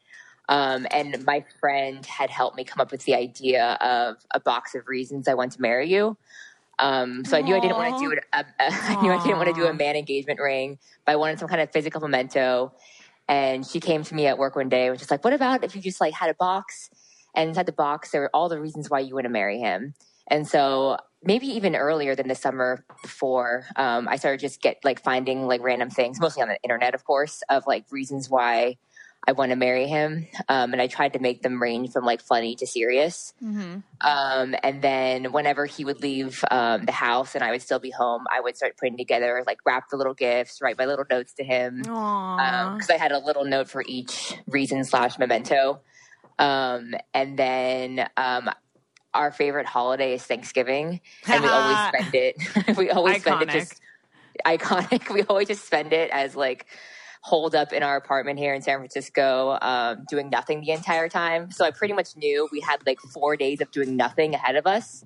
Um, 0.51 0.87
and 0.91 1.25
my 1.25 1.45
friend 1.61 2.05
had 2.05 2.29
helped 2.29 2.57
me 2.57 2.65
come 2.65 2.81
up 2.81 2.91
with 2.91 3.05
the 3.05 3.15
idea 3.15 3.79
of 3.81 4.17
a 4.33 4.41
box 4.41 4.75
of 4.75 4.89
reasons 4.89 5.29
I 5.29 5.35
want 5.35 5.53
to 5.53 5.63
marry 5.63 5.89
you. 5.89 6.17
Um, 6.81 7.25
so 7.25 7.37
I 7.37 7.43
knew 7.43 7.55
I 7.55 7.61
didn't 7.61 7.77
want 7.77 7.97
to 7.97 8.05
do 8.05 8.11
it. 8.11 8.25
A, 8.33 8.41
a, 8.41 8.45
I 8.59 9.01
knew 9.01 9.13
I 9.13 9.23
didn't 9.23 9.37
want 9.37 9.49
to 9.49 9.55
do 9.55 9.67
a 9.67 9.73
man 9.73 9.97
engagement 9.97 10.41
ring, 10.41 10.79
but 11.07 11.13
I 11.13 11.17
wanted 11.17 11.39
some 11.39 11.47
kind 11.47 11.61
of 11.61 11.71
physical 11.71 12.01
memento. 12.01 12.73
And 13.29 13.65
she 13.65 13.79
came 13.79 14.03
to 14.03 14.15
me 14.15 14.27
at 14.27 14.39
work 14.39 14.57
one 14.57 14.69
day 14.69 14.87
and 14.87 14.91
was 14.91 14.99
just 14.99 15.11
like, 15.11 15.23
"What 15.23 15.33
about 15.33 15.63
if 15.63 15.77
you 15.77 15.83
just 15.83 16.01
like 16.01 16.15
had 16.15 16.31
a 16.31 16.35
box, 16.35 16.91
and 17.35 17.51
inside 17.51 17.67
the 17.67 17.73
box 17.73 18.11
there 18.11 18.23
were 18.23 18.31
all 18.35 18.49
the 18.49 18.61
reasons 18.61 18.91
why 18.91 19.01
you 19.01 19.15
want 19.15 19.25
to 19.25 19.31
marry 19.31 19.61
him?" 19.61 19.95
And 20.27 20.49
so 20.49 20.97
maybe 21.23 21.47
even 21.47 21.77
earlier 21.77 22.17
than 22.17 22.29
the 22.29 22.35
summer 22.35 22.85
before, 23.03 23.67
um, 23.77 24.09
I 24.09 24.17
started 24.17 24.41
just 24.41 24.63
get 24.63 24.79
like 24.85 25.03
finding 25.03 25.47
like 25.47 25.61
random 25.61 25.91
things, 25.91 26.19
mostly 26.19 26.43
on 26.43 26.49
the 26.49 26.61
internet, 26.63 26.95
of 26.95 27.05
course, 27.05 27.43
of 27.51 27.67
like 27.69 27.85
reasons 27.91 28.31
why 28.31 28.79
I 29.27 29.33
want 29.33 29.51
to 29.51 29.57
marry 29.57 29.87
him. 29.87 30.27
Um, 30.49 30.73
and 30.73 30.81
I 30.81 30.87
tried 30.87 31.13
to 31.13 31.19
make 31.19 31.43
them 31.43 31.61
range 31.61 31.93
from 31.93 32.05
like 32.05 32.23
funny 32.23 32.55
to 32.57 32.67
serious. 32.67 33.35
Mm-hmm. 33.43 33.81
Um, 34.01 34.55
and 34.63 34.83
then 34.83 35.33
whenever 35.33 35.67
he 35.67 35.85
would 35.85 36.01
leave 36.01 36.43
um, 36.51 36.87
the 36.87 36.93
house 36.93 37.35
and 37.35 37.45
I 37.45 37.51
would 37.51 37.63
still 37.63 37.79
be 37.79 37.91
home, 37.91 38.25
I 38.31 38.41
would 38.41 38.57
start 38.57 38.77
putting 38.79 38.97
together 38.97 39.45
like 39.47 39.59
wrap 39.67 39.91
the 39.91 39.97
little 39.97 40.15
gifts, 40.15 40.61
write 40.63 40.79
my 40.79 40.87
little 40.87 41.05
notes 41.11 41.35
to 41.35 41.45
him. 41.45 41.83
Because 41.83 42.91
I 42.91 42.97
had 42.97 43.13
a 43.13 43.19
little 43.19 43.45
note 43.45 43.69
for 43.69 43.85
each 43.87 44.35
reason 44.47 44.85
slash 44.85 45.19
memento. 45.19 45.81
Um, 46.39 46.95
and 47.13 47.39
then 47.39 48.09
um, 48.17 48.51
our 49.13 49.31
favorite 49.31 49.67
holiday 49.67 50.15
is 50.15 50.23
Thanksgiving, 50.23 51.01
and 51.27 51.43
we 51.43 51.49
always 51.49 51.89
spend 51.89 52.15
it. 52.15 52.77
we 52.77 52.91
always 52.91 53.21
spend 53.21 53.43
it 53.43 53.51
just 53.51 53.81
iconic. 54.47 55.11
We 55.15 55.23
always 55.25 55.49
just 55.49 55.67
spend 55.67 55.93
it 55.93 56.11
as 56.11 56.35
like 56.35 56.67
holed 57.21 57.55
up 57.55 57.73
in 57.73 57.83
our 57.83 57.97
apartment 57.97 58.39
here 58.39 58.55
in 58.55 58.63
San 58.63 58.79
Francisco, 58.79 59.59
um, 59.61 60.05
doing 60.09 60.31
nothing 60.31 60.63
the 60.63 60.71
entire 60.71 61.09
time. 61.09 61.51
So 61.51 61.65
I 61.65 61.71
pretty 61.71 61.93
much 61.95 62.17
knew 62.17 62.49
we 62.51 62.61
had 62.61 62.85
like 62.87 62.99
four 63.01 63.37
days 63.37 63.61
of 63.61 63.71
doing 63.71 63.97
nothing 63.97 64.35
ahead 64.35 64.57
of 64.57 64.67
us. 64.67 65.05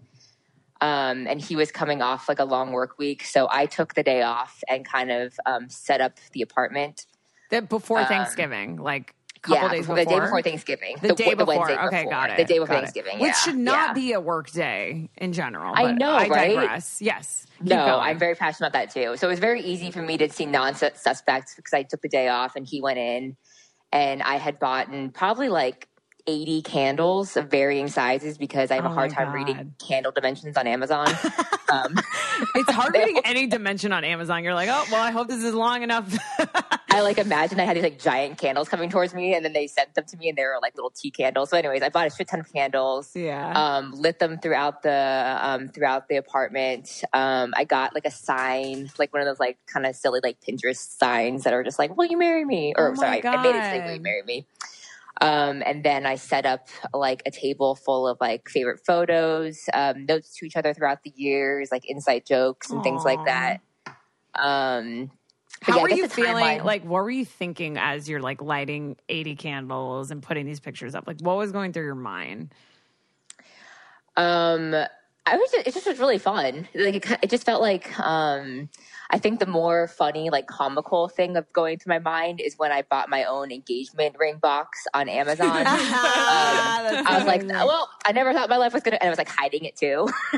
Um, 0.81 1.27
and 1.27 1.41
he 1.41 1.57
was 1.57 1.73
coming 1.73 2.03
off 2.03 2.29
like 2.29 2.39
a 2.39 2.45
long 2.45 2.73
work 2.73 2.99
week. 2.99 3.25
So 3.25 3.49
I 3.51 3.67
took 3.67 3.95
the 3.95 4.03
day 4.03 4.23
off 4.23 4.63
and 4.69 4.85
kind 4.85 5.11
of 5.11 5.35
um, 5.47 5.69
set 5.69 6.01
up 6.01 6.19
the 6.33 6.43
apartment. 6.43 7.07
That 7.51 7.69
before 7.69 8.01
Um, 8.01 8.07
Thanksgiving, 8.07 8.77
like 8.77 9.15
couple 9.45 9.63
yeah, 9.63 9.69
days 9.69 9.81
before- 9.83 9.97
the 9.97 10.05
day 10.07 10.21
before 10.21 10.43
Thanksgiving. 10.43 10.97
The, 11.01 11.15
day 11.15 11.35
before. 11.35 11.47
Wednesday 11.59 11.77
okay, 11.87 11.97
before. 11.99 12.11
got 12.11 12.31
it. 12.31 12.37
The 12.39 12.45
day 12.45 12.59
before 12.59 12.67
got 12.67 12.75
it. 12.75 12.79
Thanksgiving. 12.79 13.19
Which 13.21 13.29
yeah, 13.29 13.35
should 13.35 13.57
not 13.57 13.89
yeah. 13.89 13.93
be 13.93 14.13
a 14.13 14.21
work 14.21 14.51
day 14.51 15.11
in 15.17 15.33
general. 15.33 15.73
I 15.77 15.93
know, 15.93 16.13
I 16.13 16.29
right? 16.29 16.55
digress. 16.55 17.01
Yes. 17.01 17.47
Keep 17.59 17.69
No, 17.69 17.77
going. 17.77 18.01
I'm 18.01 18.19
very 18.19 18.35
passionate 18.35 18.69
about 18.69 18.79
that 18.87 18.91
too. 18.95 19.17
So 19.17 19.29
it 19.29 19.31
was 19.31 19.39
very 19.39 19.61
easy 19.63 19.91
for 19.91 20.03
me 20.03 20.19
to 20.19 20.29
see 20.31 20.47
non-suspects 20.47 21.55
because 21.55 21.73
I 21.73 21.83
took 21.85 22.03
the 22.03 22.09
day 22.09 22.29
off 22.29 22.57
and 22.57 22.67
he 22.67 22.81
went 22.81 22.99
in, 22.99 23.37
and 23.93 24.23
I 24.23 24.37
had 24.37 24.59
bought 24.59 24.89
probably 25.15 25.49
like 25.49 25.89
80 26.27 26.63
candles 26.63 27.37
of 27.37 27.51
varying 27.51 27.87
sizes 27.89 28.39
because 28.39 28.71
I 28.71 28.77
have 28.77 28.87
Oh 28.87 28.91
a 28.91 28.95
hard 28.95 29.11
time 29.11 29.27
God. 29.27 29.35
reading 29.35 29.75
candle 29.87 30.11
dimensions 30.11 30.57
on 30.57 30.67
Amazon. 30.67 31.07
um, 31.73 31.95
It's 32.55 32.71
hard 32.71 32.95
reading 32.99 33.21
any 33.25 33.47
dimension 33.47 33.93
on 33.93 34.05
Amazon. 34.05 34.43
You're 34.43 34.55
like, 34.55 34.71
oh, 34.73 34.85
well, 34.91 35.03
I 35.03 35.11
hope 35.11 35.29
this 35.29 35.45
is 35.45 35.53
long 35.55 35.83
enough. 35.83 36.17
I 36.95 37.01
like 37.01 37.19
imagine 37.19 37.59
I 37.59 37.65
had 37.65 37.77
these 37.77 37.83
like 37.83 37.99
giant 37.99 38.39
candles 38.39 38.69
coming 38.69 38.89
towards 38.89 39.15
me, 39.15 39.35
and 39.35 39.45
then 39.45 39.53
they 39.53 39.67
sent 39.67 39.95
them 39.95 40.05
to 40.05 40.17
me, 40.17 40.29
and 40.29 40.39
they 40.39 40.45
were 40.45 40.59
like 40.63 40.77
little 40.77 40.91
tea 40.91 41.11
candles. 41.11 41.51
So, 41.51 41.57
anyways, 41.57 41.83
I 41.83 41.89
bought 41.89 42.07
a 42.07 42.11
shit 42.11 42.29
ton 42.29 42.41
of 42.41 42.53
candles. 42.53 43.15
yeah. 43.17 43.53
um, 43.53 43.91
lit 43.93 44.21
them 44.21 44.39
throughout 44.39 44.83
the 44.83 45.39
um, 45.41 45.69
throughout 45.69 46.09
the 46.09 46.17
apartment. 46.17 47.03
Um, 47.13 47.53
I 47.57 47.65
got 47.65 47.95
like 47.95 48.05
a 48.05 48.13
sign, 48.13 48.91
like 48.97 49.13
one 49.13 49.21
of 49.23 49.27
those 49.27 49.41
like 49.41 49.59
kind 49.67 49.87
of 49.87 49.97
silly 49.97 50.21
like 50.23 50.39
Pinterest 50.41 50.77
signs 50.77 51.43
that 51.43 51.53
are 51.53 51.65
just 51.65 51.81
like, 51.81 51.97
"Will 51.97 52.07
you 52.07 52.17
marry 52.17 52.45
me?" 52.45 52.75
Or 52.77 52.93
Oh 52.93 52.95
sorry, 52.95 53.25
I 53.27 53.43
made 53.43 53.57
it 53.57 53.65
say, 53.65 53.85
"Will 53.85 53.95
you 53.95 54.01
marry 54.01 54.23
me?" 54.23 54.47
Um, 55.21 55.63
and 55.65 55.85
then 55.85 56.07
I 56.07 56.17
set 56.17 56.47
up 56.47 56.69
like 56.93 57.23
a 57.27 57.31
table 57.31 57.75
full 57.75 58.07
of 58.07 58.19
like 58.21 58.49
favorite 58.49 58.81
photos, 58.87 59.69
um, 59.73 60.07
notes 60.07 60.37
to 60.37 60.47
each 60.47 60.57
other 60.57 60.75
throughout 60.75 61.03
the 61.03 61.13
years, 61.17 61.71
like 61.73 61.89
inside 61.89 62.25
jokes 62.27 62.71
and 62.71 62.83
things 62.83 63.05
like 63.05 63.25
that. 63.25 63.61
Um, 64.35 65.11
How 65.65 65.77
yeah, 65.77 65.83
were 65.83 65.91
you 65.91 66.09
feeling? 66.09 66.45
timeline- 66.45 66.65
Like, 66.65 66.85
what 66.85 67.05
were 67.05 67.11
you 67.11 67.25
thinking 67.25 67.79
as 67.79 68.07
you're 68.07 68.21
like 68.21 68.43
lighting 68.43 68.97
80 69.09 69.37
candles 69.37 70.11
and 70.11 70.23
putting 70.23 70.45
these 70.45 70.61
pictures 70.61 70.95
up? 70.95 71.07
Like, 71.07 71.21
what 71.21 71.39
was 71.39 71.53
going 71.53 71.73
through 71.73 71.87
your 71.87 71.95
mind? 71.95 72.53
Um, 74.17 74.75
I 75.27 75.37
was 75.39 75.51
just, 75.51 75.67
it 75.67 75.73
just 75.73 75.87
was 75.87 75.99
really 75.99 76.19
fun. 76.19 76.69
Like 76.75 76.97
it, 76.97 77.19
it 77.23 77.31
just 77.31 77.47
felt 77.47 77.63
like 77.63 77.99
um, 77.99 78.69
I 79.11 79.19
think 79.19 79.39
the 79.39 79.47
more 79.47 79.87
funny, 79.87 80.31
like 80.31 80.47
comical 80.47 81.09
thing 81.09 81.37
of 81.37 81.53
going 81.53 81.79
through 81.79 81.91
my 81.91 81.99
mind 81.99 82.41
is 82.41 82.59
when 82.59 82.73
I 82.73 82.83
bought 82.83 83.09
my 83.09 83.25
own 83.25 83.53
engagement 83.53 84.17
ring 84.19 84.39
box 84.39 84.87
on 84.95 85.09
Amazon. 85.09 85.67
Um, 86.25 87.07
I 87.07 87.17
was 87.17 87.27
like, 87.27 87.47
well, 87.49 87.89
I 88.05 88.13
never 88.13 88.33
thought 88.33 88.49
my 88.49 88.57
life 88.57 88.73
was 88.73 88.83
gonna, 88.83 88.99
and 89.01 89.07
I 89.07 89.11
was 89.11 89.19
like 89.19 89.29
hiding 89.29 89.65
it 89.65 89.77
too. 89.77 90.09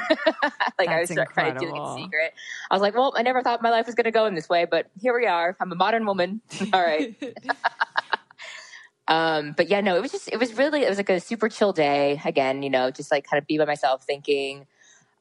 like 0.78 0.88
I 0.88 1.00
was 1.00 1.08
That's 1.08 1.32
trying 1.32 1.54
to 1.54 1.60
do 1.60 1.66
it 1.66 1.76
in 1.76 1.96
secret. 1.96 2.34
I 2.70 2.74
was 2.74 2.82
like, 2.82 2.94
well, 2.94 3.14
I 3.16 3.22
never 3.22 3.42
thought 3.42 3.62
my 3.62 3.70
life 3.70 3.86
was 3.86 3.94
gonna 3.94 4.10
go 4.10 4.26
in 4.26 4.34
this 4.34 4.48
way, 4.48 4.64
but 4.64 4.86
here 5.00 5.18
we 5.18 5.26
are. 5.26 5.56
I'm 5.60 5.72
a 5.72 5.74
modern 5.74 6.04
woman. 6.06 6.40
All 6.72 6.82
right. 6.82 7.16
Um, 9.08 9.54
but 9.56 9.68
yeah, 9.68 9.80
no, 9.80 9.96
it 9.96 10.02
was 10.02 10.12
just, 10.12 10.28
it 10.32 10.38
was 10.38 10.54
really, 10.54 10.82
it 10.82 10.88
was 10.88 10.98
like 10.98 11.10
a 11.10 11.20
super 11.20 11.48
chill 11.48 11.72
day. 11.72 12.20
Again, 12.24 12.62
you 12.62 12.70
know, 12.70 12.90
just 12.90 13.10
like 13.10 13.24
kind 13.24 13.40
of 13.40 13.46
be 13.46 13.58
by 13.58 13.64
myself 13.64 14.04
thinking, 14.04 14.66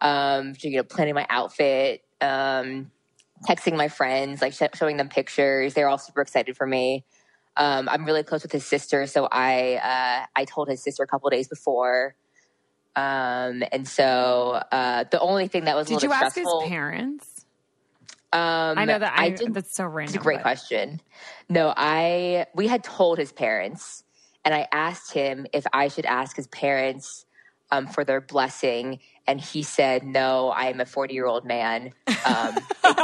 um, 0.01 0.53
you 0.59 0.77
know, 0.77 0.83
planning 0.83 1.13
my 1.13 1.25
outfit, 1.29 2.03
um, 2.21 2.91
texting 3.47 3.75
my 3.77 3.87
friends, 3.87 4.41
like 4.41 4.53
sh- 4.53 4.63
showing 4.75 4.97
them 4.97 5.09
pictures. 5.09 5.73
They're 5.73 5.87
all 5.89 5.97
super 5.97 6.21
excited 6.21 6.57
for 6.57 6.65
me. 6.67 7.05
Um, 7.57 7.87
I'm 7.87 8.05
really 8.05 8.23
close 8.23 8.43
with 8.43 8.51
his 8.51 8.65
sister, 8.65 9.07
so 9.07 9.27
I 9.31 9.75
uh, 9.75 10.25
I 10.35 10.45
told 10.45 10.67
his 10.67 10.83
sister 10.83 11.03
a 11.03 11.07
couple 11.07 11.29
days 11.29 11.47
before. 11.47 12.15
Um, 12.95 13.63
and 13.71 13.87
so 13.87 14.61
uh, 14.71 15.03
the 15.11 15.19
only 15.19 15.47
thing 15.47 15.65
that 15.65 15.75
was 15.75 15.87
a 15.89 15.93
Did 15.95 16.03
you 16.03 16.11
ask 16.13 16.31
stressful. 16.33 16.61
his 16.61 16.69
parents? 16.69 17.45
Um, 18.33 18.77
I 18.77 18.85
know 18.85 18.99
that 18.99 19.13
I, 19.17 19.29
didn't- 19.29 19.53
that's 19.53 19.73
so 19.75 19.85
random. 19.85 20.15
It's 20.15 20.21
a 20.21 20.23
great 20.23 20.37
but- 20.37 20.43
question. 20.43 20.99
No, 21.49 21.73
I 21.75 22.47
we 22.55 22.67
had 22.67 22.83
told 22.83 23.17
his 23.17 23.31
parents, 23.31 24.03
and 24.43 24.53
I 24.53 24.67
asked 24.71 25.13
him 25.13 25.45
if 25.53 25.65
I 25.71 25.87
should 25.89 26.05
ask 26.05 26.35
his 26.35 26.47
parents 26.47 27.25
um, 27.71 27.87
for 27.87 28.03
their 28.03 28.19
blessing, 28.21 28.99
and 29.27 29.41
he 29.41 29.63
said, 29.63 30.03
"No, 30.03 30.49
I 30.49 30.65
am 30.65 30.79
a 30.81 30.85
forty-year-old 30.85 31.45
man." 31.45 31.91
Um, 32.25 32.55
but 32.83 32.95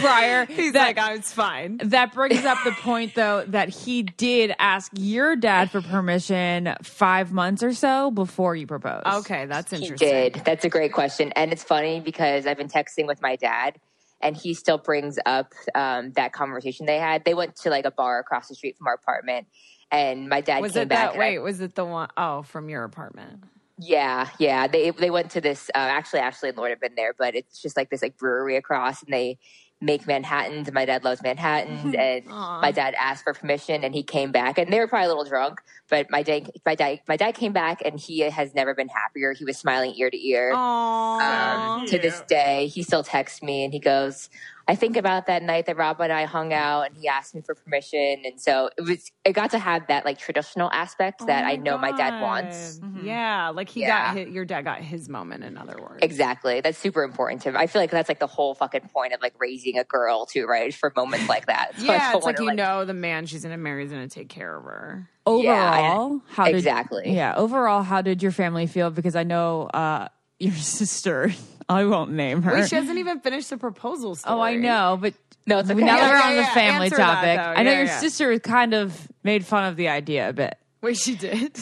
prior, 0.00 0.46
He's 0.46 0.72
that, 0.72 0.96
like, 0.96 1.10
oh, 1.10 1.14
it's 1.14 1.32
fine. 1.32 1.78
that 1.84 2.12
brings 2.12 2.44
up 2.44 2.58
the 2.64 2.72
point, 2.72 3.14
though, 3.14 3.44
that 3.48 3.68
he 3.68 4.02
did 4.02 4.54
ask 4.58 4.90
your 4.96 5.36
dad 5.36 5.70
for 5.70 5.80
permission 5.82 6.74
five 6.82 7.32
months 7.32 7.62
or 7.62 7.72
so 7.72 8.10
before 8.10 8.56
you 8.56 8.66
proposed. 8.66 9.06
Okay, 9.06 9.46
that's 9.46 9.70
he 9.70 9.76
interesting. 9.78 10.08
did. 10.08 10.34
That's 10.44 10.64
a 10.64 10.68
great 10.68 10.92
question, 10.92 11.32
and 11.36 11.52
it's 11.52 11.64
funny 11.64 12.00
because 12.00 12.46
I've 12.46 12.58
been 12.58 12.68
texting 12.68 13.06
with 13.06 13.20
my 13.22 13.36
dad, 13.36 13.78
and 14.20 14.36
he 14.36 14.54
still 14.54 14.78
brings 14.78 15.18
up 15.26 15.52
um, 15.74 16.12
that 16.12 16.32
conversation 16.32 16.86
they 16.86 16.98
had. 16.98 17.24
They 17.24 17.34
went 17.34 17.56
to 17.56 17.70
like 17.70 17.84
a 17.84 17.90
bar 17.90 18.18
across 18.18 18.48
the 18.48 18.54
street 18.54 18.76
from 18.78 18.86
our 18.86 18.94
apartment, 18.94 19.46
and 19.90 20.28
my 20.28 20.40
dad 20.40 20.60
Was 20.62 20.72
came 20.72 20.82
it 20.82 20.88
back. 20.88 21.12
that? 21.12 21.20
and 21.20 21.22
I- 21.22 21.38
was 21.38 21.60
it 21.60 21.74
the 21.74 21.84
one 21.84 22.08
oh 22.16 22.42
from 22.42 22.68
your 22.68 22.84
apartment? 22.84 23.44
Yeah, 23.78 24.28
yeah. 24.38 24.66
They 24.68 24.90
they 24.90 25.10
went 25.10 25.30
to 25.32 25.40
this. 25.40 25.68
Uh, 25.74 25.78
actually, 25.78 26.20
Ashley 26.20 26.50
and 26.50 26.58
Lord 26.58 26.70
have 26.70 26.80
been 26.80 26.94
there, 26.94 27.12
but 27.12 27.34
it's 27.34 27.60
just 27.60 27.76
like 27.76 27.90
this 27.90 28.02
like 28.02 28.16
brewery 28.16 28.56
across, 28.56 29.02
and 29.02 29.12
they 29.12 29.38
make 29.80 30.06
Manhattans. 30.06 30.68
And 30.68 30.74
my 30.74 30.84
dad 30.84 31.02
loves 31.02 31.22
Manhattans, 31.22 31.92
and 31.98 32.24
my 32.62 32.70
dad 32.70 32.94
asked 32.96 33.24
for 33.24 33.34
permission, 33.34 33.82
and 33.82 33.92
he 33.92 34.04
came 34.04 34.30
back, 34.30 34.58
and 34.58 34.72
they 34.72 34.78
were 34.78 34.86
probably 34.86 35.06
a 35.06 35.08
little 35.08 35.24
drunk. 35.24 35.60
But 35.90 36.08
my 36.08 36.22
dad, 36.22 36.52
my 36.64 36.76
dad, 36.76 37.00
my 37.08 37.16
dad 37.16 37.34
came 37.34 37.52
back, 37.52 37.82
and 37.84 37.98
he 37.98 38.20
has 38.20 38.54
never 38.54 38.74
been 38.74 38.88
happier. 38.88 39.32
He 39.32 39.44
was 39.44 39.58
smiling 39.58 39.92
ear 39.96 40.08
to 40.08 40.26
ear. 40.28 40.52
Um, 40.52 41.86
to 41.88 41.98
this 41.98 42.20
day, 42.28 42.68
he 42.68 42.82
still 42.84 43.02
texts 43.02 43.42
me, 43.42 43.64
and 43.64 43.72
he 43.72 43.80
goes. 43.80 44.30
I 44.66 44.74
think 44.76 44.96
about 44.96 45.26
that 45.26 45.42
night 45.42 45.66
that 45.66 45.76
Rob 45.76 46.00
and 46.00 46.12
I 46.12 46.24
hung 46.24 46.52
out, 46.52 46.86
and 46.86 46.96
he 46.96 47.06
asked 47.06 47.34
me 47.34 47.42
for 47.42 47.54
permission, 47.54 48.22
and 48.24 48.40
so 48.40 48.70
it 48.78 48.82
was. 48.82 49.10
It 49.24 49.32
got 49.32 49.50
to 49.52 49.58
have 49.58 49.86
that 49.88 50.04
like 50.04 50.18
traditional 50.18 50.70
aspect 50.72 51.26
that 51.26 51.44
I 51.46 51.56
know 51.56 51.76
my 51.78 51.92
dad 51.92 52.20
wants. 52.22 52.80
Yeah, 53.02 53.50
like 53.50 53.68
he 53.68 53.80
Yeah. 53.80 54.14
got 54.14 54.16
his, 54.16 54.34
your 54.34 54.44
dad 54.44 54.62
got 54.62 54.80
his 54.80 55.08
moment. 55.08 55.44
In 55.44 55.58
other 55.58 55.76
words, 55.80 55.98
Exactly. 56.02 56.60
That's 56.60 56.78
super 56.78 57.02
important 57.02 57.42
to 57.42 57.50
him. 57.50 57.56
I 57.56 57.66
feel 57.66 57.82
like 57.82 57.90
that's 57.90 58.08
like 58.08 58.20
the 58.20 58.26
whole 58.26 58.54
fucking 58.54 58.88
point 58.92 59.12
of 59.12 59.20
like 59.22 59.34
raising 59.38 59.78
a 59.78 59.84
girl 59.84 60.26
too, 60.26 60.46
right? 60.46 60.72
For 60.74 60.92
moments 60.96 61.28
like 61.28 61.46
that. 61.46 61.78
So 61.78 61.86
Yeah, 61.86 62.14
it's 62.14 62.24
like 62.26 62.38
wanna, 62.38 62.50
you 62.50 62.56
know 62.56 62.84
the 62.84 62.94
man 62.94 63.26
she's 63.26 63.42
gonna 63.42 63.56
marry 63.58 63.84
is 63.84 63.90
gonna 63.90 64.08
take 64.08 64.28
care 64.28 64.56
of 64.56 64.64
her. 64.64 65.08
Overall, 65.26 66.20
how 66.28 66.44
did 66.46 66.56
exactly. 66.56 67.12
yeah? 67.14 67.34
Overall, 67.34 67.82
how 67.82 68.02
did 68.02 68.22
your 68.22 68.32
family 68.32 68.66
feel? 68.66 68.90
Because 68.90 69.16
I 69.16 69.22
know 69.24 69.62
uh, 69.74 70.08
your 70.44 70.54
sister. 70.56 71.32
I 71.68 71.84
won't 71.86 72.12
name 72.12 72.42
her. 72.42 72.54
Wait, 72.54 72.68
she 72.68 72.76
hasn't 72.76 72.98
even 72.98 73.20
finished 73.20 73.50
the 73.50 73.56
proposal 73.56 74.14
story. 74.14 74.34
oh, 74.36 74.40
I 74.40 74.56
know, 74.56 74.98
but 75.00 75.14
No, 75.46 75.58
it's 75.60 75.70
okay. 75.70 75.80
now 75.82 75.96
Yeah, 75.96 76.08
we're 76.10 76.14
yeah, 76.16 76.22
on 76.28 76.30
the 76.36 76.42
yeah. 76.42 76.54
family 76.54 76.86
Answer 76.86 76.96
topic, 76.98 77.36
though. 77.38 77.42
I 77.42 77.62
know 77.62 77.70
Yeah, 77.70 77.76
your 77.78 77.86
yeah. 77.86 77.98
sister 78.00 78.38
kind 78.38 78.74
of 78.74 79.08
made 79.22 79.46
fun 79.46 79.64
of 79.64 79.76
the 79.76 79.88
idea 79.88 80.28
a 80.28 80.32
bit. 80.32 80.58
Wait, 80.82 80.96
she 80.98 81.14
did. 81.16 81.54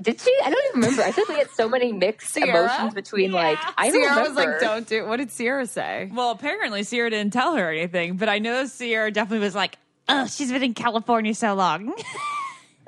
Did 0.00 0.20
she? 0.20 0.32
I 0.44 0.50
don't 0.50 0.64
even 0.68 0.80
remember. 0.82 1.02
I 1.02 1.10
feel 1.12 1.24
like 1.26 1.36
we 1.36 1.38
had 1.40 1.50
so 1.56 1.68
many 1.68 1.90
mixed 1.92 2.32
Sierra? 2.34 2.50
emotions 2.66 2.94
between 2.94 3.32
like 3.32 3.58
I 3.76 3.90
don't 3.90 4.00
Sierra 4.00 4.20
was 4.28 4.36
like, 4.36 4.60
"Don't 4.60 4.86
do." 4.86 4.98
It. 4.98 5.08
What 5.08 5.16
did 5.16 5.32
Sierra 5.32 5.66
say? 5.66 6.08
Well, 6.14 6.30
apparently 6.30 6.84
Sierra 6.84 7.10
didn't 7.10 7.32
tell 7.32 7.56
her 7.56 7.72
anything, 7.72 8.16
but 8.16 8.28
I 8.28 8.38
know 8.38 8.66
Sierra 8.66 9.10
definitely 9.10 9.44
was 9.44 9.56
like, 9.56 9.76
"Oh, 10.08 10.26
she's 10.26 10.52
been 10.52 10.62
in 10.62 10.74
California 10.74 11.34
so 11.34 11.54
long." 11.54 11.92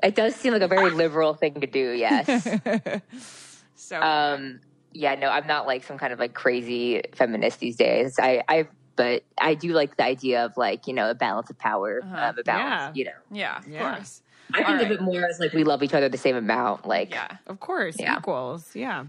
It 0.05 0.15
does 0.15 0.37
seem 0.37 0.53
like 0.53 0.63
a 0.63 0.69
very 0.69 0.91
liberal 0.91 1.35
thing 1.35 1.61
to 1.61 1.67
do. 1.67 1.91
Yes. 1.91 2.47
so 3.75 4.01
um. 4.01 4.61
Yeah. 4.93 5.15
No, 5.15 5.29
I'm 5.31 5.47
not 5.47 5.67
like 5.67 5.85
some 5.85 5.99
kind 5.99 6.13
of 6.13 6.19
like 6.19 6.35
crazy 6.35 7.03
feminist 7.15 7.61
these 7.61 7.77
days. 7.77 8.19
I. 8.19 8.43
I. 8.49 8.69
But 8.97 9.23
I 9.41 9.55
do 9.55 9.73
like 9.73 9.97
the 9.97 10.05
idea 10.05 10.45
of 10.45 10.59
like 10.59 10.87
you 10.87 10.93
know 10.93 11.09
a 11.09 11.15
balance 11.15 11.49
of 11.49 11.57
power, 11.59 12.01
Uh-huh. 12.05 12.17
um, 12.31 12.39
a 12.39 12.43
balance. 12.43 12.97
Yeah. 12.97 12.99
You 12.99 13.05
know, 13.07 13.11
yeah, 13.39 13.59
of 13.59 13.69
Yeah. 13.69 13.95
course. 13.95 14.23
I 14.53 14.57
think 14.59 14.69
All 14.69 14.81
of 14.85 14.91
it 14.91 15.01
more 15.01 15.25
as 15.25 15.41
like 15.41 15.55
we 15.55 15.65
love 15.65 15.83
each 15.83 15.95
other 15.95 16.11
the 16.11 16.19
same 16.19 16.37
amount. 16.37 16.85
Like, 16.87 17.11
Yeah. 17.11 17.37
Of 17.47 17.61
course, 17.61 17.97
Yeah. 17.99 18.19
equals. 18.19 18.75
Yeah. 18.75 19.05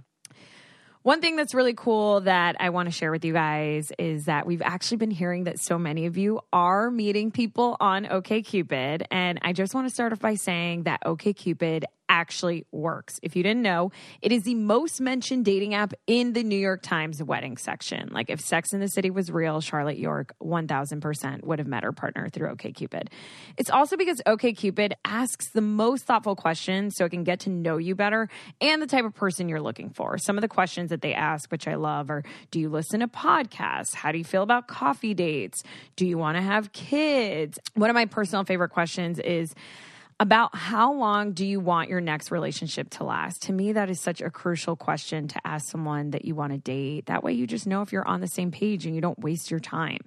One 1.03 1.19
thing 1.19 1.35
that's 1.35 1.55
really 1.55 1.73
cool 1.73 2.21
that 2.21 2.55
I 2.59 2.69
want 2.69 2.87
to 2.87 2.91
share 2.91 3.09
with 3.11 3.25
you 3.25 3.33
guys 3.33 3.91
is 3.97 4.25
that 4.25 4.45
we've 4.45 4.61
actually 4.61 4.97
been 4.97 5.09
hearing 5.11 5.45
that 5.45 5.59
so 5.59 5.79
many 5.79 6.05
of 6.05 6.15
you 6.15 6.39
are 6.53 6.91
meeting 6.91 7.31
people 7.31 7.75
on 7.79 8.05
OKCupid. 8.05 9.05
And 9.09 9.39
I 9.41 9.51
just 9.51 9.73
want 9.73 9.87
to 9.87 9.93
start 9.93 10.13
off 10.13 10.19
by 10.19 10.35
saying 10.35 10.83
that 10.83 11.01
OKCupid 11.03 11.85
actually 12.11 12.65
works. 12.73 13.19
If 13.23 13.37
you 13.37 13.41
didn't 13.41 13.61
know, 13.61 13.91
it 14.21 14.33
is 14.33 14.43
the 14.43 14.53
most 14.53 14.99
mentioned 14.99 15.45
dating 15.45 15.73
app 15.73 15.93
in 16.07 16.33
the 16.33 16.43
New 16.43 16.57
York 16.57 16.81
Times 16.83 17.23
wedding 17.23 17.55
section. 17.55 18.09
Like 18.11 18.29
if 18.29 18.41
Sex 18.41 18.73
in 18.73 18.81
the 18.81 18.89
City 18.89 19.09
was 19.09 19.31
real, 19.31 19.61
Charlotte 19.61 19.97
York 19.97 20.35
1000% 20.43 21.43
would 21.45 21.59
have 21.59 21.69
met 21.69 21.83
her 21.83 21.93
partner 21.93 22.27
through 22.27 22.53
OKCupid. 22.53 23.07
It's 23.57 23.69
also 23.69 23.95
because 23.95 24.21
OKCupid 24.27 24.91
asks 25.05 25.51
the 25.51 25.61
most 25.61 26.03
thoughtful 26.03 26.35
questions 26.35 26.95
so 26.97 27.05
it 27.05 27.11
can 27.11 27.23
get 27.23 27.39
to 27.41 27.49
know 27.49 27.77
you 27.77 27.95
better 27.95 28.27
and 28.59 28.81
the 28.81 28.87
type 28.87 29.05
of 29.05 29.15
person 29.15 29.47
you're 29.47 29.61
looking 29.61 29.89
for. 29.89 30.17
Some 30.17 30.37
of 30.37 30.41
the 30.41 30.49
questions 30.49 30.89
that 30.89 31.01
they 31.01 31.13
ask, 31.13 31.49
which 31.49 31.65
I 31.65 31.75
love, 31.75 32.09
are 32.09 32.23
do 32.51 32.59
you 32.59 32.67
listen 32.67 32.99
to 32.99 33.07
podcasts? 33.07 33.95
How 33.95 34.11
do 34.11 34.17
you 34.17 34.25
feel 34.25 34.43
about 34.43 34.67
coffee 34.67 35.13
dates? 35.13 35.63
Do 35.95 36.05
you 36.05 36.17
want 36.17 36.35
to 36.35 36.41
have 36.41 36.73
kids? 36.73 37.57
One 37.75 37.89
of 37.89 37.93
my 37.93 38.05
personal 38.05 38.43
favorite 38.43 38.71
questions 38.71 39.17
is 39.17 39.55
about 40.21 40.55
how 40.55 40.93
long 40.93 41.31
do 41.31 41.43
you 41.43 41.59
want 41.59 41.89
your 41.89 41.99
next 41.99 42.29
relationship 42.29 42.91
to 42.91 43.03
last? 43.03 43.41
To 43.43 43.53
me, 43.53 43.71
that 43.73 43.89
is 43.89 43.99
such 43.99 44.21
a 44.21 44.29
crucial 44.29 44.75
question 44.75 45.27
to 45.29 45.41
ask 45.43 45.67
someone 45.67 46.11
that 46.11 46.25
you 46.25 46.35
want 46.35 46.53
to 46.53 46.59
date. 46.59 47.07
That 47.07 47.23
way, 47.23 47.33
you 47.33 47.47
just 47.47 47.65
know 47.65 47.81
if 47.81 47.91
you're 47.91 48.07
on 48.07 48.21
the 48.21 48.27
same 48.27 48.51
page 48.51 48.85
and 48.85 48.93
you 48.93 49.01
don't 49.01 49.17
waste 49.17 49.49
your 49.49 49.59
time. 49.59 49.97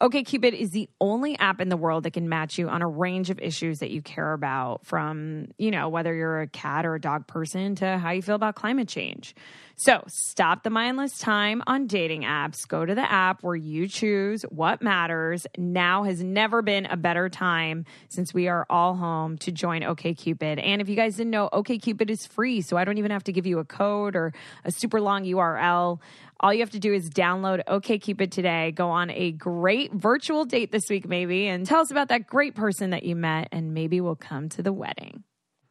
OkCupid 0.00 0.52
is 0.52 0.70
the 0.70 0.88
only 1.00 1.36
app 1.40 1.60
in 1.60 1.70
the 1.70 1.76
world 1.76 2.04
that 2.04 2.12
can 2.12 2.28
match 2.28 2.56
you 2.56 2.68
on 2.68 2.82
a 2.82 2.88
range 2.88 3.30
of 3.30 3.40
issues 3.40 3.80
that 3.80 3.90
you 3.90 4.00
care 4.00 4.32
about, 4.32 4.86
from, 4.86 5.48
you 5.58 5.72
know, 5.72 5.88
whether 5.88 6.14
you're 6.14 6.42
a 6.42 6.46
cat 6.46 6.86
or 6.86 6.94
a 6.94 7.00
dog 7.00 7.26
person 7.26 7.74
to 7.74 7.98
how 7.98 8.12
you 8.12 8.22
feel 8.22 8.36
about 8.36 8.54
climate 8.54 8.86
change. 8.86 9.34
So 9.80 10.02
stop 10.08 10.64
the 10.64 10.70
mindless 10.70 11.18
time 11.18 11.62
on 11.68 11.86
dating 11.86 12.22
apps. 12.22 12.66
Go 12.66 12.84
to 12.84 12.96
the 12.96 13.12
app 13.12 13.44
where 13.44 13.54
you 13.54 13.86
choose 13.86 14.42
what 14.42 14.82
matters. 14.82 15.46
Now 15.56 16.02
has 16.02 16.20
never 16.20 16.62
been 16.62 16.86
a 16.86 16.96
better 16.96 17.28
time 17.28 17.84
since 18.08 18.34
we 18.34 18.48
are 18.48 18.66
all 18.68 18.96
home 18.96 19.38
to 19.38 19.52
join 19.52 19.82
OKCupid. 19.82 20.60
And 20.60 20.82
if 20.82 20.88
you 20.88 20.96
guys 20.96 21.14
didn't 21.14 21.30
know, 21.30 21.48
OKCupid 21.52 22.10
is 22.10 22.26
free, 22.26 22.60
so 22.60 22.76
I 22.76 22.84
don't 22.84 22.98
even 22.98 23.12
have 23.12 23.22
to 23.24 23.32
give 23.32 23.46
you 23.46 23.60
a 23.60 23.64
code 23.64 24.16
or 24.16 24.32
a 24.64 24.72
super 24.72 25.00
long 25.00 25.22
URL. 25.22 26.00
All 26.40 26.52
you 26.52 26.58
have 26.58 26.70
to 26.70 26.80
do 26.80 26.92
is 26.92 27.08
download 27.08 27.62
OKCupid 27.66 28.32
today. 28.32 28.72
Go 28.72 28.90
on 28.90 29.10
a 29.10 29.30
great 29.30 29.92
virtual 29.92 30.44
date 30.44 30.72
this 30.72 30.90
week, 30.90 31.06
maybe, 31.06 31.46
and 31.46 31.64
tell 31.64 31.82
us 31.82 31.92
about 31.92 32.08
that 32.08 32.26
great 32.26 32.56
person 32.56 32.90
that 32.90 33.04
you 33.04 33.14
met, 33.14 33.46
and 33.52 33.74
maybe 33.74 34.00
we'll 34.00 34.16
come 34.16 34.48
to 34.48 34.62
the 34.62 34.72
wedding. 34.72 35.22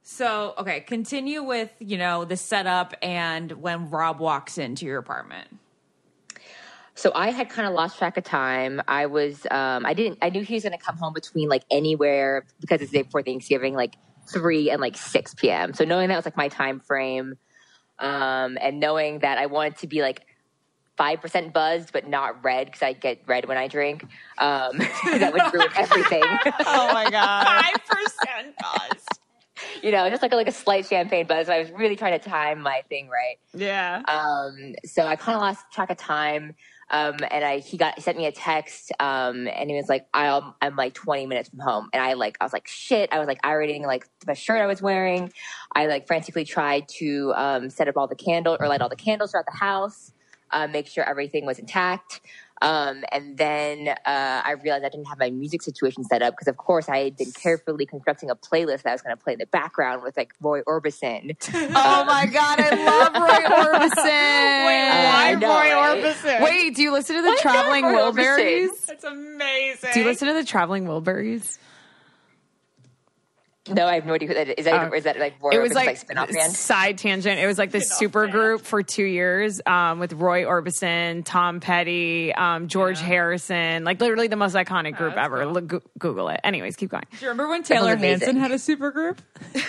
So, 0.09 0.53
okay, 0.57 0.79
continue 0.79 1.43
with, 1.43 1.69
you 1.79 1.97
know, 1.97 2.23
the 2.23 2.37
setup 2.37 2.93
and 3.01 3.51
when 3.51 3.89
Rob 3.89 4.21
walks 4.21 4.57
into 4.57 4.85
your 4.85 4.99
apartment. 4.99 5.49
So 6.95 7.11
I 7.13 7.31
had 7.31 7.49
kind 7.49 7.67
of 7.67 7.73
lost 7.73 7.97
track 7.97 8.15
of 8.15 8.23
time. 8.23 8.81
I 8.87 9.07
was, 9.07 9.45
um, 9.51 9.85
I 9.85 9.93
didn't, 9.93 10.19
I 10.21 10.29
knew 10.29 10.43
he 10.43 10.53
was 10.53 10.63
going 10.63 10.71
to 10.71 10.83
come 10.83 10.95
home 10.95 11.11
between 11.11 11.49
like 11.49 11.63
anywhere 11.69 12.45
because 12.61 12.81
it's 12.81 12.91
the 12.91 12.99
day 12.99 13.03
before 13.03 13.21
Thanksgiving, 13.21 13.73
like 13.73 13.95
three 14.31 14.69
and 14.69 14.79
like 14.79 14.95
six 14.95 15.33
p.m. 15.33 15.73
So 15.73 15.83
knowing 15.83 16.07
that 16.07 16.15
was 16.15 16.23
like 16.23 16.37
my 16.37 16.47
time 16.47 16.79
frame, 16.79 17.35
um, 17.99 18.57
and 18.61 18.79
knowing 18.79 19.19
that 19.19 19.37
I 19.37 19.47
wanted 19.47 19.75
to 19.79 19.87
be 19.87 20.01
like 20.01 20.25
five 20.95 21.19
percent 21.19 21.51
buzzed 21.51 21.91
but 21.91 22.07
not 22.07 22.45
red 22.45 22.67
because 22.67 22.81
I 22.81 22.93
get 22.93 23.23
red 23.27 23.45
when 23.45 23.57
I 23.57 23.67
drink, 23.67 24.03
um, 24.37 24.77
that 25.03 25.33
would 25.33 25.53
ruin 25.53 25.67
everything. 25.75 26.23
Oh 26.65 26.93
my 26.93 27.11
God. 27.11 27.45
5% 27.45 28.53
buzz. 28.61 29.19
you 29.83 29.91
know, 29.91 30.09
just 30.09 30.21
like 30.21 30.33
a, 30.33 30.35
like 30.35 30.47
a 30.47 30.51
slight 30.51 30.85
champagne 30.85 31.27
buzz. 31.27 31.49
I 31.49 31.59
was 31.59 31.71
really 31.71 31.95
trying 31.95 32.19
to 32.19 32.29
time 32.29 32.61
my 32.61 32.83
thing 32.89 33.09
right. 33.09 33.37
Yeah. 33.53 34.01
Um, 34.07 34.75
so 34.85 35.05
I 35.05 35.15
kind 35.15 35.35
of 35.35 35.41
lost 35.41 35.65
track 35.71 35.89
of 35.89 35.97
time. 35.97 36.55
Um, 36.89 37.17
and 37.29 37.43
I, 37.43 37.59
he 37.59 37.75
got, 37.75 37.95
he 37.95 38.01
sent 38.01 38.17
me 38.17 38.27
a 38.27 38.31
text, 38.31 38.93
um, 38.99 39.45
and 39.47 39.69
he 39.69 39.75
was 39.75 39.89
like, 39.89 40.07
I'll, 40.13 40.55
I'm 40.61 40.77
like 40.77 40.93
20 40.93 41.25
minutes 41.25 41.49
from 41.49 41.59
home. 41.59 41.89
And 41.91 42.01
I 42.01 42.13
like, 42.13 42.37
I 42.39 42.45
was 42.45 42.53
like, 42.53 42.67
shit. 42.67 43.11
I 43.11 43.19
was 43.19 43.27
like 43.27 43.39
ironing 43.43 43.83
like 43.83 44.07
the 44.25 44.35
shirt 44.35 44.61
I 44.61 44.67
was 44.67 44.81
wearing. 44.81 45.33
I 45.75 45.87
like 45.87 46.07
frantically 46.07 46.45
tried 46.45 46.87
to, 46.99 47.33
um, 47.35 47.69
set 47.69 47.89
up 47.89 47.97
all 47.97 48.07
the 48.07 48.15
candle 48.15 48.55
or 48.57 48.69
light 48.69 48.81
all 48.81 48.87
the 48.87 48.95
candles 48.95 49.31
throughout 49.31 49.47
the 49.51 49.57
house, 49.57 50.13
uh, 50.51 50.67
make 50.67 50.87
sure 50.87 51.03
everything 51.03 51.45
was 51.45 51.59
intact. 51.59 52.21
Um, 52.61 53.03
and 53.11 53.37
then 53.37 53.87
uh, 53.89 53.95
I 54.05 54.55
realized 54.63 54.83
I 54.85 54.89
didn't 54.89 55.07
have 55.07 55.19
my 55.19 55.29
music 55.29 55.61
situation 55.61 56.03
set 56.03 56.21
up 56.21 56.33
because, 56.33 56.47
of 56.47 56.57
course, 56.57 56.89
I 56.89 56.99
had 57.05 57.17
been 57.17 57.31
carefully 57.31 57.85
constructing 57.85 58.29
a 58.29 58.35
playlist 58.35 58.83
that 58.83 58.89
I 58.89 58.91
was 58.93 59.01
going 59.01 59.15
to 59.15 59.23
play 59.23 59.33
in 59.33 59.39
the 59.39 59.45
background 59.45 60.03
with 60.03 60.17
like 60.17 60.33
Roy 60.41 60.61
Orbison. 60.61 61.35
Oh 61.79 62.05
my 62.05 62.25
god, 62.25 62.59
I 62.59 62.69
love 62.85 63.13
Roy 63.13 63.55
Orbison. 63.57 64.65
Wait, 64.65 64.89
I 64.89 65.33
why 65.33 65.39
know, 65.39 65.47
Roy 65.47 65.53
right? 65.73 66.03
Orbison? 66.03 66.41
Wait, 66.43 66.75
do 66.75 66.81
you 66.81 66.91
listen 66.91 67.15
to 67.15 67.21
the 67.21 67.29
not 67.29 67.39
Traveling 67.39 67.83
Wilburys? 67.85 68.89
It's 68.89 69.03
amazing. 69.03 69.89
Do 69.93 69.99
you 69.99 70.05
listen 70.05 70.27
to 70.27 70.33
the 70.33 70.43
Traveling 70.43 70.85
Wilburys? 70.85 71.57
No, 73.69 73.85
I 73.87 73.95
have 73.95 74.05
no 74.05 74.13
idea 74.13 74.27
who 74.27 74.33
that 74.33 74.47
is. 74.49 74.55
Is 74.59 74.65
that, 74.65 74.91
Oh. 74.91 74.95
is 74.95 75.03
that 75.05 75.19
like 75.19 75.35
Roy 75.41 75.51
it 75.51 75.57
was 75.59 75.71
Orbison's 75.71 75.75
like, 75.75 75.85
like, 75.87 75.97
spin-off 75.97 76.29
band? 76.31 76.53
side 76.53 76.97
tangent. 76.97 77.39
It 77.39 77.47
was 77.47 77.57
like 77.57 77.71
this 77.71 77.91
super 77.97 78.27
group 78.27 78.61
for 78.61 78.83
two 78.83 79.03
years 79.03 79.59
um, 79.65 79.99
with 79.99 80.13
Roy 80.13 80.43
Orbison, 80.43 81.23
Tom 81.25 81.59
Petty, 81.59 82.33
um, 82.33 82.67
George 82.67 82.99
Harrison, 82.99 83.83
like 83.83 83.99
literally 84.01 84.27
the 84.27 84.35
most 84.35 84.55
iconic 84.55 84.95
group 84.97 85.15
that's 85.15 85.25
ever. 85.25 85.43
cool. 85.43 85.53
Look, 85.53 85.67
Goo- 85.67 85.81
Google 85.99 86.29
it. 86.29 86.39
Anyways, 86.43 86.75
keep 86.75 86.89
going. 86.91 87.03
Do 87.11 87.17
you 87.25 87.29
remember 87.29 87.49
when 87.49 87.63
Taylor 87.63 87.93
amazing. 87.93 88.19
Hanson 88.27 88.35
had 88.37 88.51
a 88.51 88.59
super 88.59 88.91
group? 88.91 89.21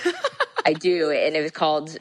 I 0.66 0.72
do, 0.74 1.10
and 1.10 1.34
it 1.36 1.42
was 1.42 1.50
called 1.50 1.96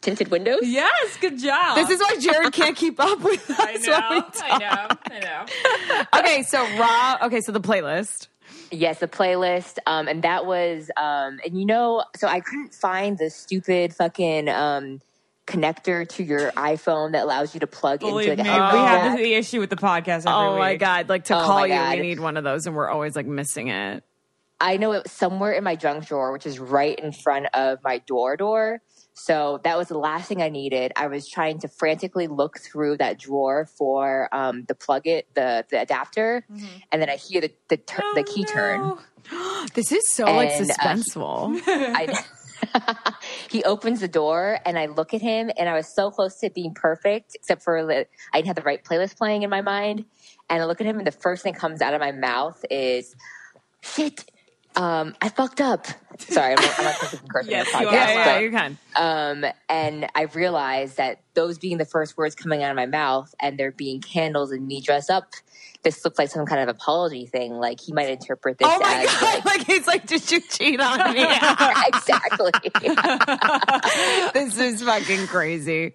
Tinted 0.00 0.28
Windows. 0.28 0.60
Yes, 0.62 1.16
good 1.20 1.38
job. 1.38 1.76
This 1.76 1.90
is 1.90 2.00
why 2.00 2.16
Jared 2.20 2.52
can't 2.52 2.76
keep 2.76 3.00
up 3.00 3.20
with 3.20 3.48
us. 3.50 3.58
I 3.58 3.64
when 3.72 3.80
we 3.80 3.86
know, 3.88 4.20
talk. 4.20 4.34
I 4.42 4.58
know, 4.58 4.96
I 5.10 5.20
know. 5.20 6.04
Okay, 6.20 6.42
so 6.44 6.58
Raw. 6.78 7.18
Okay, 7.22 7.40
so 7.40 7.52
the 7.52 7.60
playlist. 7.60 8.28
Yes, 8.70 9.02
a 9.02 9.08
playlist. 9.08 9.78
Um, 9.86 10.08
and 10.08 10.22
that 10.22 10.46
was, 10.46 10.90
um, 10.96 11.40
and 11.44 11.58
you 11.58 11.66
know, 11.66 12.04
so 12.16 12.26
I 12.28 12.40
couldn't 12.40 12.74
find 12.74 13.18
the 13.18 13.30
stupid 13.30 13.94
fucking 13.94 14.48
um, 14.48 15.00
connector 15.46 16.08
to 16.08 16.22
your 16.24 16.50
iPhone 16.52 17.12
that 17.12 17.22
allows 17.24 17.54
you 17.54 17.60
to 17.60 17.66
plug 17.66 18.00
Believe 18.00 18.30
into 18.30 18.42
me, 18.42 18.48
like 18.50 18.72
a 18.72 18.76
we 18.76 18.80
have 18.82 19.16
the 19.18 19.34
issue 19.34 19.60
with 19.60 19.70
the 19.70 19.76
podcast 19.76 20.20
every 20.20 20.32
Oh 20.32 20.58
my 20.58 20.72
week. 20.72 20.80
god! 20.80 21.08
Like 21.08 21.24
to 21.24 21.36
Oh 21.36 21.44
call 21.44 21.66
you, 21.66 21.74
we 21.74 22.00
need 22.00 22.20
one 22.20 22.36
of 22.36 22.44
those, 22.44 22.66
and 22.66 22.74
we're 22.74 22.88
always 22.88 23.14
like 23.14 23.26
missing 23.26 23.68
it. 23.68 24.02
I 24.60 24.76
know 24.76 24.92
it 24.92 25.02
was 25.02 25.12
somewhere 25.12 25.52
in 25.52 25.64
my 25.64 25.76
junk 25.76 26.06
drawer, 26.06 26.32
which 26.32 26.46
is 26.46 26.58
right 26.58 26.98
in 26.98 27.12
front 27.12 27.46
of 27.54 27.78
my 27.84 27.98
door 27.98 28.36
door. 28.36 28.80
So 29.14 29.60
that 29.62 29.78
was 29.78 29.88
the 29.88 29.98
last 29.98 30.28
thing 30.28 30.42
I 30.42 30.48
needed. 30.48 30.92
I 30.96 31.06
was 31.06 31.28
trying 31.28 31.60
to 31.60 31.68
frantically 31.68 32.26
look 32.26 32.58
through 32.58 32.98
that 32.98 33.18
drawer 33.18 33.66
for 33.78 34.28
um, 34.32 34.64
the 34.66 34.74
plug 34.74 35.06
it, 35.06 35.28
the 35.34 35.64
the 35.70 35.80
adapter, 35.80 36.44
and 36.90 37.00
then 37.00 37.08
I 37.08 37.16
hear 37.16 37.40
the 37.40 37.52
the, 37.68 37.76
tur- 37.76 38.02
the 38.14 38.22
key 38.24 38.44
turn. 38.44 38.98
This 39.74 39.90
is 39.90 40.12
so 40.12 40.26
like 40.26 40.50
And, 40.50 40.70
uh, 40.70 40.74
suspenseful. 40.74 41.58
I, 41.66 42.24
he 43.50 43.64
opens 43.64 44.00
the 44.00 44.08
door 44.08 44.58
and 44.64 44.78
I 44.78 44.86
look 44.86 45.14
at 45.14 45.22
him 45.22 45.50
and 45.56 45.68
I 45.68 45.74
was 45.74 45.94
so 45.94 46.10
close 46.10 46.38
to 46.40 46.50
being 46.50 46.74
perfect, 46.74 47.32
except 47.34 47.62
for 47.62 47.78
I 47.78 48.06
didn't 48.34 48.46
have 48.46 48.56
the 48.56 48.62
right 48.62 48.82
playlist 48.82 49.16
playing 49.16 49.42
in 49.42 49.50
my 49.50 49.62
mind. 49.62 50.04
And 50.50 50.62
I 50.62 50.66
look 50.66 50.80
at 50.80 50.86
him 50.86 50.98
and 50.98 51.06
the 51.06 51.12
first 51.12 51.42
thing 51.42 51.54
comes 51.54 51.80
out 51.80 51.94
of 51.94 52.00
my 52.00 52.12
mouth 52.12 52.62
is, 52.70 53.14
shit, 53.80 54.30
um, 54.76 55.14
I 55.22 55.28
fucked 55.28 55.60
up. 55.60 55.86
Sorry, 56.18 56.54
I'm 56.54 56.62
not, 56.62 56.78
I'm 56.78 56.84
not 56.84 56.94
supposed 56.96 57.22
to 57.22 57.28
cursing 57.28 57.50
Yes, 57.52 57.74
on 57.74 57.82
you 57.82 57.88
podcast, 57.88 57.90
are. 57.90 57.94
yeah, 57.94 58.14
yeah, 58.14 58.34
but- 58.34 58.42
you 58.42 58.50
can. 58.50 58.78
um, 58.96 59.44
and 59.68 60.06
I 60.14 60.22
realized 60.22 60.96
that 60.98 61.20
those 61.34 61.58
being 61.58 61.78
the 61.78 61.84
first 61.84 62.16
words 62.16 62.34
coming 62.34 62.62
out 62.62 62.70
of 62.70 62.76
my 62.76 62.86
mouth 62.86 63.34
and 63.40 63.58
there 63.58 63.72
being 63.72 64.00
candles 64.00 64.50
and 64.52 64.66
me 64.66 64.80
dressed 64.80 65.10
up, 65.10 65.32
this 65.82 66.04
looks 66.04 66.18
like 66.18 66.30
some 66.30 66.46
kind 66.46 66.60
of 66.62 66.68
apology 66.74 67.26
thing. 67.26 67.52
Like 67.54 67.78
he 67.80 67.92
might 67.92 68.08
interpret 68.08 68.58
this 68.58 68.68
Oh 68.70 68.78
my 68.80 69.02
as 69.04 69.20
god! 69.20 69.22
like, 69.22 69.44
Like 69.58 69.66
he's 69.66 69.86
like, 69.86 70.06
did 70.06 70.30
you 70.30 70.40
cheat 70.40 70.80
on 70.80 71.12
me? 71.12 71.22
exactly. 71.88 72.52
this 74.34 74.58
is 74.58 74.82
fucking 74.82 75.26
crazy. 75.26 75.92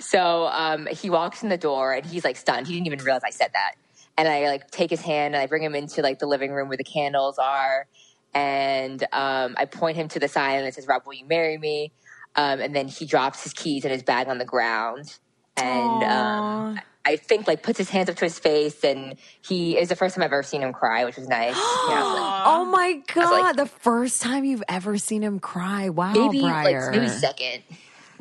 So 0.00 0.46
um, 0.48 0.86
he 0.90 1.10
walks 1.10 1.42
in 1.42 1.48
the 1.48 1.56
door 1.56 1.94
and 1.94 2.04
he's 2.04 2.24
like 2.24 2.36
stunned. 2.36 2.66
He 2.66 2.74
didn't 2.74 2.86
even 2.86 2.98
realize 3.00 3.22
I 3.24 3.30
said 3.30 3.50
that. 3.54 3.72
And 4.16 4.28
I 4.28 4.46
like 4.48 4.70
take 4.70 4.90
his 4.90 5.00
hand 5.00 5.34
and 5.34 5.42
I 5.42 5.46
bring 5.46 5.62
him 5.62 5.74
into 5.74 6.02
like 6.02 6.18
the 6.18 6.26
living 6.26 6.52
room 6.52 6.68
where 6.68 6.76
the 6.76 6.84
candles 6.84 7.38
are. 7.38 7.86
And 8.34 9.02
um, 9.12 9.54
I 9.56 9.64
point 9.66 9.96
him 9.96 10.08
to 10.08 10.18
the 10.18 10.28
sign 10.28 10.58
and 10.58 10.66
it 10.66 10.74
says, 10.74 10.86
Rob, 10.86 11.02
will 11.06 11.14
you 11.14 11.26
marry 11.26 11.56
me? 11.56 11.92
Um, 12.36 12.60
and 12.60 12.74
then 12.74 12.88
he 12.88 13.06
drops 13.06 13.42
his 13.44 13.52
keys 13.52 13.84
and 13.84 13.92
his 13.92 14.02
bag 14.02 14.28
on 14.28 14.38
the 14.38 14.44
ground. 14.44 15.16
And 15.56 16.02
um, 16.02 16.80
I 17.06 17.14
think 17.14 17.46
like 17.46 17.62
puts 17.62 17.78
his 17.78 17.88
hands 17.90 18.08
up 18.10 18.16
to 18.16 18.24
his 18.24 18.38
face. 18.40 18.82
And 18.82 19.14
he 19.40 19.78
is 19.78 19.88
the 19.88 19.94
first 19.96 20.16
time 20.16 20.24
I've 20.24 20.32
ever 20.32 20.42
seen 20.42 20.60
him 20.62 20.72
cry, 20.72 21.04
which 21.04 21.16
was 21.16 21.28
nice. 21.28 21.54
You 21.54 21.62
know, 21.94 22.14
like, 22.14 22.42
Oh 22.46 22.64
my 22.64 23.00
god! 23.14 23.30
like- 23.30 23.56
the 23.56 23.66
first 23.66 24.20
time 24.20 24.44
you've 24.44 24.64
ever 24.68 24.98
seen 24.98 25.22
him 25.22 25.38
cry. 25.38 25.90
Wow, 25.90 26.12
maybe 26.12 26.40
Briar. 26.40 26.86
like 26.90 26.90
maybe 27.00 27.08
second. 27.08 27.62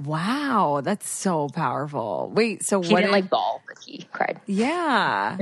Wow, 0.03 0.81
that's 0.83 1.07
so 1.09 1.49
powerful. 1.49 2.31
Wait, 2.33 2.63
so 2.63 2.81
He 2.81 2.93
what? 2.93 2.99
didn't 3.01 3.11
did- 3.13 3.21
like 3.23 3.29
ball, 3.29 3.61
but 3.67 3.77
he 3.83 4.05
cried. 4.11 4.41
yeah. 4.45 5.37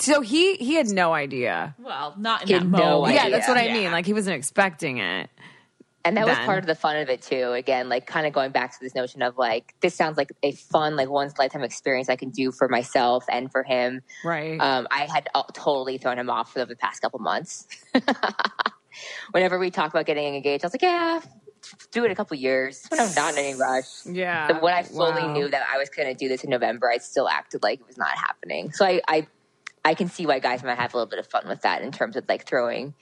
So 0.00 0.20
he 0.20 0.54
he 0.56 0.74
had 0.74 0.88
no 0.88 1.12
idea. 1.12 1.74
Well, 1.78 2.14
not 2.18 2.42
in 2.42 2.48
He 2.48 2.54
that 2.54 2.62
had 2.62 2.70
no 2.70 2.78
moment. 3.00 3.14
Yeah, 3.14 3.28
that's 3.30 3.48
what 3.48 3.56
I 3.56 3.66
Yeah. 3.66 3.72
mean. 3.74 3.92
Like 3.92 4.06
he 4.06 4.12
wasn't 4.12 4.36
expecting 4.36 4.98
it. 4.98 5.30
And 6.06 6.18
that 6.18 6.26
was 6.26 6.36
part 6.40 6.58
of 6.58 6.66
the 6.66 6.74
fun 6.74 6.96
of 6.98 7.08
it 7.08 7.22
too. 7.22 7.52
Again, 7.52 7.88
like 7.88 8.06
kind 8.06 8.26
of 8.26 8.34
going 8.34 8.50
back 8.50 8.72
to 8.72 8.78
this 8.82 8.94
notion 8.94 9.22
of 9.22 9.38
like 9.38 9.74
this 9.80 9.94
sounds 9.94 10.18
like 10.18 10.30
a 10.42 10.52
fun, 10.52 10.96
like 10.96 11.08
once 11.08 11.32
lifetime 11.38 11.62
experience 11.62 12.10
I 12.10 12.16
can 12.16 12.28
do 12.30 12.52
for 12.52 12.68
myself 12.68 13.24
and 13.32 13.50
for 13.50 13.62
him. 13.62 14.02
Right. 14.22 14.60
Um, 14.60 14.86
I 14.90 15.06
had 15.06 15.28
uh, 15.34 15.44
totally 15.54 15.96
thrown 15.96 16.18
him 16.18 16.28
off 16.28 16.52
for 16.52 16.62
the 16.64 16.76
past 16.76 17.00
couple 17.00 17.20
months. 17.20 17.66
Whenever 19.32 19.58
we 19.58 19.70
talk 19.70 19.90
about 19.90 20.06
getting 20.06 20.34
engaged, 20.34 20.64
I 20.64 20.66
was 20.66 20.74
like, 20.74 20.82
yeah, 20.82 21.20
do 21.90 22.04
it 22.04 22.10
a 22.10 22.14
couple 22.14 22.36
years. 22.36 22.84
When 22.90 23.00
I'm 23.00 23.14
not 23.14 23.32
in 23.32 23.38
any 23.38 23.54
rush. 23.54 23.86
yeah. 24.04 24.46
But 24.48 24.62
when 24.62 24.74
I 24.74 24.82
fully 24.82 25.22
Wow. 25.26 25.32
knew 25.32 25.48
that 25.48 25.62
I 25.72 25.78
was 25.78 25.88
going 25.88 26.08
to 26.08 26.14
do 26.14 26.28
this 26.28 26.44
in 26.44 26.50
November, 26.50 26.90
I 26.90 26.98
still 26.98 27.28
acted 27.28 27.62
like 27.62 27.80
it 27.80 27.86
was 27.86 27.96
not 27.96 28.10
happening. 28.16 28.72
So 28.72 28.84
I, 28.84 29.00
I, 29.08 29.26
I 29.84 29.94
can 29.94 30.08
see 30.08 30.26
why 30.26 30.38
guys 30.38 30.62
might 30.62 30.78
have 30.78 30.94
a 30.94 30.96
little 30.96 31.10
bit 31.10 31.18
of 31.18 31.26
fun 31.26 31.48
with 31.48 31.62
that 31.62 31.82
in 31.82 31.92
terms 31.92 32.16
of 32.16 32.24
like 32.28 32.46
throwing, 32.46 32.94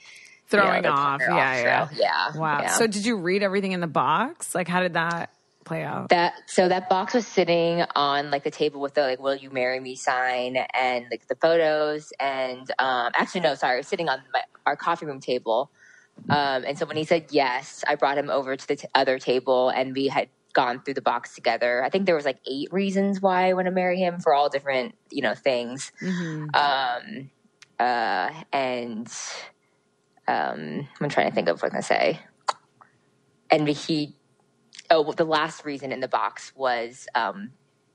you 0.51 0.57
know, 0.57 0.63
throwing 0.63 0.85
off. 0.85 1.21
Yeah, 1.21 1.63
yeah. 1.63 1.87
yeah. 1.93 2.39
Wow. 2.39 2.59
yeah. 2.61 2.67
So 2.67 2.87
did 2.87 3.05
you 3.05 3.17
read 3.17 3.43
everything 3.43 3.71
in 3.71 3.79
the 3.79 3.87
box? 3.87 4.53
Like 4.53 4.67
how 4.67 4.81
did 4.81 4.93
that 4.93 5.29
play 5.63 5.83
out? 5.83 6.09
that 6.09 6.33
so 6.45 6.67
that 6.67 6.89
box 6.89 7.13
was 7.13 7.25
sitting 7.25 7.83
on 7.95 8.29
like 8.29 8.43
the 8.43 8.51
table 8.51 8.81
with 8.81 8.93
the 8.93 9.01
like 9.01 9.19
will 9.19 9.35
you 9.35 9.49
marry 9.49 9.79
me 9.79 9.95
sign 9.95 10.57
and 10.73 11.05
like 11.09 11.27
the 11.27 11.35
photos 11.35 12.11
and 12.19 12.69
um 12.79 13.11
actually 13.15 13.41
no 13.41 13.55
sorry 13.55 13.75
it 13.75 13.79
was 13.79 13.87
sitting 13.87 14.09
on 14.09 14.19
my, 14.33 14.41
our 14.65 14.75
coffee 14.75 15.05
room 15.05 15.19
table 15.19 15.71
um 16.29 16.63
and 16.67 16.77
so 16.77 16.85
when 16.85 16.97
he 16.97 17.03
said 17.03 17.25
yes 17.31 17.83
i 17.87 17.95
brought 17.95 18.17
him 18.17 18.29
over 18.29 18.55
to 18.55 18.67
the 18.67 18.75
t- 18.75 18.87
other 18.93 19.17
table 19.17 19.69
and 19.69 19.95
we 19.95 20.07
had 20.07 20.27
gone 20.53 20.81
through 20.81 20.93
the 20.93 21.01
box 21.01 21.35
together. 21.35 21.83
I 21.83 21.89
think 21.89 22.05
there 22.05 22.15
was 22.15 22.25
like 22.25 22.39
eight 22.49 22.71
reasons 22.71 23.21
why 23.21 23.49
i 23.49 23.53
want 23.53 23.65
to 23.65 23.71
marry 23.71 23.97
him 23.99 24.19
for 24.19 24.33
all 24.33 24.49
different 24.49 24.95
you 25.11 25.21
know 25.21 25.33
things. 25.35 25.91
Um 26.53 27.31
uh 27.79 28.29
and 28.51 29.11
um 30.27 30.87
i'm 31.01 31.09
trying 31.09 31.29
to 31.29 31.35
think 31.35 31.49
of 31.49 31.61
what 31.61 31.69
i'm 31.69 31.71
gonna 31.71 31.83
say. 31.83 32.19
And 33.49 33.67
he 33.67 34.15
oh 34.89 35.11
the 35.13 35.25
last 35.25 35.65
reason 35.65 35.91
in 35.91 35.99
the 35.99 36.07
box 36.07 36.53
was 36.55 37.07
um 37.15 37.51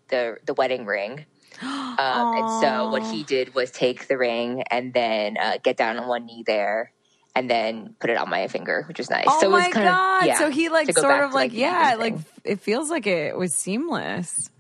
the 0.08 0.38
the 0.44 0.54
wedding 0.54 0.84
ring. 0.86 1.26
Um, 1.98 2.30
and 2.38 2.48
so 2.48 2.86
what 2.86 3.02
he 3.02 3.24
did 3.24 3.56
was 3.56 3.72
take 3.72 4.06
the 4.06 4.16
ring 4.16 4.62
and 4.70 4.94
then 4.94 5.36
uh, 5.36 5.58
get 5.60 5.76
down 5.76 5.96
on 5.98 6.06
one 6.06 6.26
knee 6.26 6.44
there 6.46 6.92
and 7.38 7.48
then 7.50 7.94
put 8.00 8.10
it 8.10 8.16
on 8.16 8.28
my 8.28 8.48
finger 8.48 8.84
which 8.88 8.98
was 8.98 9.08
nice 9.10 9.24
Oh 9.28 9.40
so 9.40 9.46
it 9.46 9.52
was 9.52 9.62
my 9.62 9.70
kind 9.70 9.86
god! 9.86 10.20
of 10.22 10.26
yeah, 10.26 10.38
so 10.38 10.50
he 10.50 10.68
like 10.68 10.92
sort 10.92 11.22
of 11.24 11.30
to, 11.30 11.34
like 11.36 11.52
yeah, 11.52 11.96
like 11.98 12.16
it 12.44 12.60
feels 12.60 12.90
like 12.90 13.06
it 13.06 13.36
was 13.36 13.52
seamless. 13.54 14.50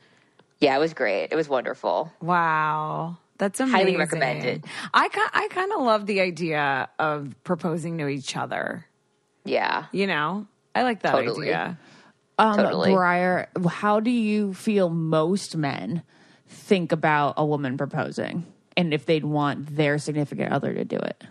yeah 0.60 0.76
it 0.76 0.80
was 0.80 0.94
great 0.94 1.28
it 1.32 1.36
was 1.36 1.48
wonderful 1.48 2.12
Wow. 2.22 3.18
That's 3.38 3.60
amazing. 3.60 3.78
Highly 3.78 3.96
recommended. 3.96 4.64
I 4.92 5.08
I 5.32 5.46
kind 5.52 5.70
of 5.72 5.82
love 5.82 6.06
the 6.06 6.20
idea 6.20 6.88
of 6.98 7.34
proposing 7.44 7.98
to 7.98 8.08
each 8.08 8.36
other. 8.36 8.84
yeah 9.44 9.86
You 9.92 10.08
know, 10.08 10.46
I 10.74 10.82
like 10.82 11.02
that 11.02 11.12
Totally. 11.12 11.46
idea. 11.54 11.78
Um, 12.38 12.56
Totally. 12.56 12.92
Briar, 12.92 13.48
how 13.68 14.00
do 14.00 14.10
you 14.10 14.54
feel 14.54 14.90
most 14.90 15.56
men 15.56 16.02
think 16.48 16.90
about 16.90 17.34
a 17.36 17.44
woman 17.46 17.76
proposing 17.76 18.44
and 18.76 18.92
if 18.92 19.06
they'd 19.06 19.24
want 19.24 19.74
their 19.76 19.98
significant 19.98 20.52
other 20.52 20.74
to 20.74 20.84
do 20.84 20.96
it? 20.98 21.22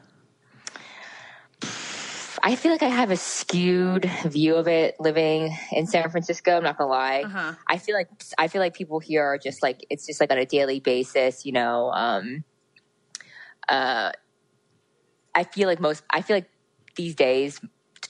I 2.48 2.56
feel 2.56 2.72
like 2.72 2.82
I 2.82 2.88
have 2.88 3.12
a 3.12 3.18
skewed 3.18 4.10
view 4.24 4.56
of 4.56 4.70
it 4.70 4.96
living 5.02 5.54
in 5.74 5.86
San 5.86 6.10
Francisco. 6.10 6.56
I'm 6.56 6.64
not 6.64 6.78
gonna 6.78 6.90
lie. 6.90 7.26
I 7.68 7.78
feel 7.78 7.94
like 7.94 8.08
I 8.38 8.48
feel 8.48 8.62
like 8.62 8.74
people 8.74 9.00
here 9.00 9.22
are 9.22 9.38
just 9.38 9.62
like 9.62 9.86
it's 9.90 10.08
just 10.08 10.22
like 10.22 10.32
on 10.32 10.38
a 10.38 10.46
daily 10.46 10.80
basis. 10.80 11.46
You 11.46 11.52
know, 11.52 11.92
um, 11.92 12.46
uh, 13.68 14.14
I 15.36 15.44
feel 15.44 15.68
like 15.68 15.82
most. 15.82 16.06
I 16.10 16.22
feel 16.22 16.38
like 16.38 16.50
these 16.96 17.16
days 17.16 17.60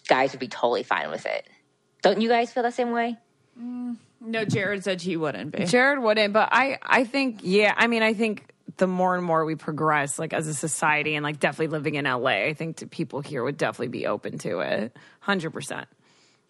guys 0.08 0.34
would 0.34 0.40
be 0.40 0.48
totally 0.48 0.84
fine 0.84 1.10
with 1.10 1.26
it. 1.26 1.50
Don't 2.04 2.22
you 2.22 2.30
guys 2.30 2.54
feel 2.54 2.62
the 2.62 2.72
same 2.72 2.92
way? 2.92 3.18
No, 4.22 4.46
Jared 4.46 4.84
said 4.84 5.02
he 5.02 5.18
wouldn't 5.18 5.52
be. 5.52 5.66
Jared 5.66 5.98
wouldn't, 5.98 6.34
but 6.34 6.50
I 6.52 6.78
I 6.84 7.06
think 7.06 7.40
yeah. 7.42 7.74
I 7.76 7.88
mean, 7.88 8.04
I 8.04 8.14
think 8.14 8.54
the 8.78 8.88
more 8.88 9.16
and 9.16 9.24
more 9.24 9.46
we 9.46 9.56
progress, 9.56 10.18
like 10.18 10.34
as 10.34 10.48
a 10.48 10.54
society, 10.54 11.16
and 11.16 11.24
like 11.24 11.40
definitely 11.40 11.68
living 11.68 11.96
in 11.96 12.06
LA, 12.06 12.46
I 12.46 12.54
think 12.54 12.90
people 12.92 13.22
here 13.22 13.44
would 13.44 13.58
definitely 13.58 13.90
be 13.90 14.08
open 14.08 14.38
to 14.40 14.60
it. 14.60 14.96
Hundred 15.20 15.52
percent. 15.52 15.88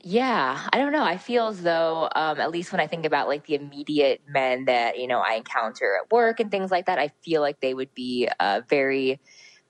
Yeah, 0.04 0.68
I 0.72 0.78
don't 0.78 0.92
know. 0.92 1.04
I 1.04 1.18
feel 1.18 1.48
as 1.48 1.62
though, 1.62 2.08
um, 2.16 2.40
at 2.40 2.52
least 2.52 2.72
when 2.72 2.80
I 2.80 2.88
think 2.88 3.06
about 3.06 3.28
like 3.28 3.46
the 3.46 3.56
immediate 3.56 4.22
men 4.28 4.66
that 4.66 5.00
you 5.00 5.08
know 5.08 5.20
I 5.20 5.34
encounter 5.34 5.98
at 6.02 6.12
work 6.12 6.40
and 6.40 6.52
things 6.52 6.72
like 6.72 6.86
that, 6.86 7.00
I 7.00 7.12
feel 7.24 7.42
like 7.42 7.60
they 7.60 7.74
would 7.74 7.94
be 7.94 8.30
uh, 8.40 8.62
very, 8.70 9.20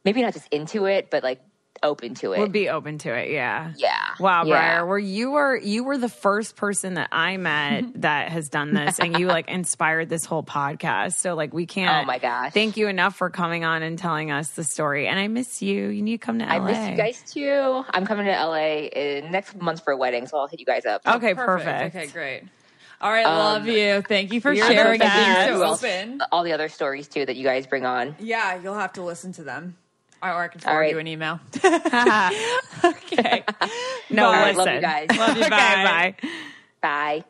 maybe 0.04 0.22
not 0.22 0.34
just 0.34 0.48
into 0.52 0.86
it, 0.86 1.10
but 1.10 1.24
like 1.24 1.42
open 1.84 2.16
to 2.16 2.34
it. 2.34 2.40
Would 2.40 2.52
be 2.52 2.70
open 2.70 2.98
to 3.00 3.14
it, 3.14 3.30
yeah. 3.32 3.72
Yeah. 3.78 3.96
Wow, 4.20 4.44
Yeah. 4.46 4.52
Briar, 4.52 4.86
were 4.86 5.00
you 5.00 5.32
were 5.32 5.56
you 5.58 5.84
were 5.84 5.98
the 5.98 6.10
first 6.10 6.56
person 6.56 6.96
that 6.96 7.10
I 7.12 7.38
met 7.38 7.86
that 8.02 8.30
has 8.30 8.50
done 8.50 8.74
this, 8.74 9.00
and 9.00 9.18
you 9.20 9.28
like 9.28 9.48
inspired 9.50 10.10
this 10.10 10.26
whole 10.26 10.44
podcast. 10.44 11.14
So 11.14 11.36
like 11.36 11.54
we 11.54 11.66
can't. 11.66 12.04
Oh 12.04 12.06
my 12.06 12.20
gosh. 12.20 12.54
Thank 12.54 12.78
you 12.78 12.88
enough 12.88 13.16
for 13.16 13.30
coming 13.30 13.66
on 13.66 13.84
and 13.84 13.98
telling 13.98 14.32
us 14.32 14.50
the 14.52 14.64
story. 14.64 15.08
And 15.08 15.20
I 15.20 15.28
miss 15.28 15.62
you. 15.62 15.88
You 15.88 16.02
need 16.02 16.20
to 16.22 16.26
come 16.26 16.40
to 16.40 16.46
LA. 16.46 16.52
I 16.52 16.60
miss 16.60 16.90
you 16.90 16.96
guys 16.98 17.24
too. 17.32 17.84
I'm 17.92 18.06
coming 18.06 18.26
to 18.26 18.32
LA 18.32 18.88
in 18.88 19.32
next 19.32 19.56
month 19.60 19.84
for 19.84 19.92
a 19.94 19.98
wedding, 19.98 20.28
so 20.28 20.38
I'll 20.38 20.48
hit 20.48 20.60
you 20.60 20.66
guys 20.66 20.86
up. 20.86 21.02
Okay, 21.08 21.34
perfect. 21.34 21.96
Okay, 21.96 22.08
great. 22.08 22.44
All 23.00 23.12
right, 23.12 23.28
Um, 23.28 23.38
love 23.38 23.68
you. 23.68 24.02
Thank 24.02 24.34
you 24.34 24.42
for 24.42 24.56
sharing 24.56 25.00
and 25.00 25.00
best. 25.00 25.48
being 25.48 25.54
Who 25.54 25.60
so 25.60 25.74
open. 25.88 26.20
All 26.32 26.44
the 26.44 26.54
other 26.54 26.68
stories 26.68 27.08
too 27.08 27.24
that 27.28 27.36
you 27.36 27.44
guys 27.44 27.68
bring 27.68 27.86
on. 27.86 28.16
Yeah, 28.20 28.60
you'll 28.60 28.74
have 28.74 28.94
to 28.94 29.04
listen 29.04 29.34
to 29.34 29.44
them. 29.44 29.78
Or 30.22 30.44
I 30.44 30.48
can 30.48 30.60
forward 30.60 30.80
right. 30.80 30.92
you 30.92 31.00
an 31.00 31.08
email. 31.08 31.40
okay. 32.84 33.44
No, 34.10 34.28
All 34.28 34.32
right, 34.32 34.56
listen. 34.56 34.66
love 34.66 34.76
you 34.76 34.82
guys. 34.82 35.08
Love 35.18 35.36
you. 35.38 35.44
Okay, 35.44 35.50
bye. 35.50 36.16
bye. 36.22 36.30
Bye. 36.82 37.24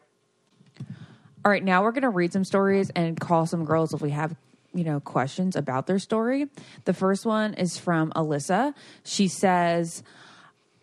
All 1.43 1.51
right, 1.51 1.63
now 1.63 1.81
we're 1.81 1.91
going 1.91 2.03
to 2.03 2.09
read 2.09 2.31
some 2.31 2.43
stories 2.43 2.91
and 2.91 3.19
call 3.19 3.47
some 3.47 3.65
girls 3.65 3.95
if 3.95 4.01
we 4.01 4.11
have, 4.11 4.35
you 4.75 4.83
know, 4.83 4.99
questions 4.99 5.55
about 5.55 5.87
their 5.87 5.97
story. 5.97 6.49
The 6.85 6.93
first 6.93 7.25
one 7.25 7.55
is 7.55 7.79
from 7.79 8.11
Alyssa. 8.11 8.75
She 9.03 9.27
says, 9.27 10.03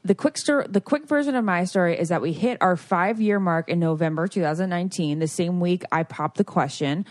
the 0.05 0.15
quick 0.15 0.37
story, 0.37 0.67
the 0.69 0.83
quick 0.83 1.07
version 1.09 1.35
of 1.35 1.45
my 1.47 1.65
story 1.65 1.99
is 1.99 2.11
that 2.11 2.21
we 2.21 2.33
hit 2.35 2.59
our 2.61 2.77
five 2.77 3.23
year 3.23 3.41
mark 3.41 3.71
in 3.71 3.79
November 3.79 4.27
2019. 4.27 5.19
The 5.19 5.27
same 5.27 5.61
week 5.61 5.83
I 5.91 6.03
popped 6.03 6.37
the 6.37 6.45
question, 6.45 7.07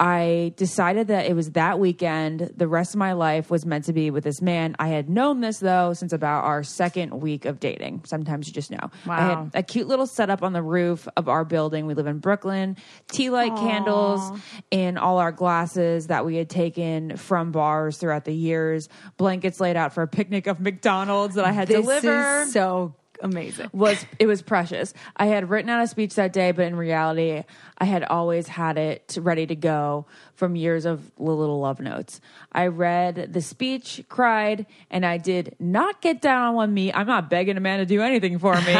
I 0.00 0.54
decided 0.56 1.08
that 1.08 1.26
it 1.26 1.34
was 1.36 1.50
that 1.52 1.78
weekend. 1.78 2.52
The 2.56 2.66
rest 2.66 2.94
of 2.94 2.98
my 2.98 3.12
life 3.12 3.50
was 3.50 3.66
meant 3.66 3.84
to 3.84 3.92
be 3.92 4.10
with 4.10 4.24
this 4.24 4.40
man. 4.40 4.76
I 4.78 4.88
had 4.88 5.10
known 5.10 5.40
this 5.40 5.58
though 5.58 5.92
since 5.92 6.14
about 6.14 6.44
our 6.44 6.62
second 6.62 7.20
week 7.20 7.44
of 7.44 7.60
dating. 7.60 8.02
Sometimes 8.06 8.46
you 8.48 8.54
just 8.54 8.70
know. 8.70 8.90
I 9.04 9.08
Wow. 9.08 9.50
had 9.52 9.60
a 9.60 9.62
cute 9.62 9.86
little 9.86 10.06
setup 10.06 10.42
on 10.42 10.54
the 10.54 10.62
roof 10.62 11.06
of 11.18 11.28
our 11.28 11.44
building. 11.44 11.84
We 11.86 11.92
live 11.92 12.06
in 12.06 12.18
Brooklyn. 12.18 12.76
Tea 13.08 13.28
light 13.28 13.54
candles 13.56 14.38
in 14.70 14.96
all 14.96 15.18
our 15.18 15.32
glasses 15.32 16.06
that 16.06 16.24
we 16.24 16.36
had 16.36 16.48
taken 16.48 17.16
from 17.18 17.52
bars 17.52 17.98
throughout 17.98 18.24
the 18.24 18.32
years. 18.34 18.88
Blankets 19.18 19.60
laid 19.60 19.76
out 19.76 19.92
for 19.92 20.02
a 20.02 20.08
picnic 20.08 20.46
of 20.46 20.60
McDonald's 20.60 21.34
that 21.34 21.44
I 21.44 21.52
had 21.52 21.68
This 21.68 21.80
delivered 21.80 22.37
is 22.37 22.37
so 22.46 22.94
amazing. 23.20 23.70
was 23.72 24.04
it 24.18 24.26
was 24.26 24.42
precious. 24.42 24.94
I 25.16 25.26
had 25.26 25.50
written 25.50 25.70
out 25.70 25.82
a 25.82 25.86
speech 25.86 26.14
that 26.14 26.32
day, 26.32 26.52
but 26.52 26.66
in 26.66 26.76
reality, 26.76 27.42
I 27.78 27.84
had 27.84 28.04
always 28.04 28.48
had 28.48 28.78
it 28.78 29.16
ready 29.20 29.46
to 29.46 29.56
go 29.56 30.06
from 30.34 30.56
years 30.56 30.84
of 30.84 31.10
little 31.18 31.60
love 31.60 31.80
notes. 31.80 32.20
I 32.52 32.66
read 32.68 33.32
the 33.32 33.40
speech, 33.40 34.04
cried, 34.08 34.66
and 34.90 35.04
I 35.04 35.18
did 35.18 35.56
not 35.58 36.00
get 36.00 36.20
down 36.20 36.48
on 36.48 36.54
one 36.54 36.74
knee. 36.74 36.92
I'm 36.92 37.06
not 37.06 37.30
begging 37.30 37.56
a 37.56 37.60
man 37.60 37.78
to 37.80 37.86
do 37.86 38.02
anything 38.02 38.38
for 38.38 38.54
me. 38.54 38.76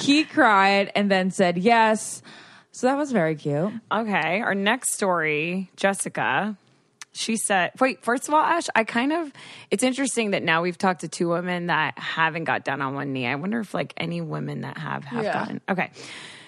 he 0.02 0.24
cried 0.24 0.92
and 0.94 1.10
then 1.10 1.30
said 1.30 1.58
yes. 1.58 2.22
So 2.72 2.86
that 2.86 2.96
was 2.96 3.12
very 3.12 3.34
cute. 3.34 3.72
Okay, 3.90 4.40
our 4.40 4.54
next 4.54 4.92
story, 4.92 5.70
Jessica. 5.76 6.56
She 7.18 7.36
said, 7.36 7.72
wait, 7.80 8.02
first 8.04 8.28
of 8.28 8.34
all, 8.34 8.40
Ash, 8.40 8.66
I 8.74 8.84
kind 8.84 9.12
of, 9.12 9.32
it's 9.70 9.82
interesting 9.82 10.30
that 10.30 10.42
now 10.42 10.62
we've 10.62 10.78
talked 10.78 11.00
to 11.00 11.08
two 11.08 11.28
women 11.28 11.66
that 11.66 11.98
haven't 11.98 12.44
got 12.44 12.64
down 12.64 12.80
on 12.80 12.94
one 12.94 13.12
knee. 13.12 13.26
I 13.26 13.34
wonder 13.34 13.58
if 13.60 13.74
like 13.74 13.92
any 13.96 14.20
women 14.20 14.60
that 14.60 14.78
have 14.78 15.04
have 15.04 15.24
Yeah. 15.24 15.32
gotten. 15.32 15.60
Okay. 15.68 15.90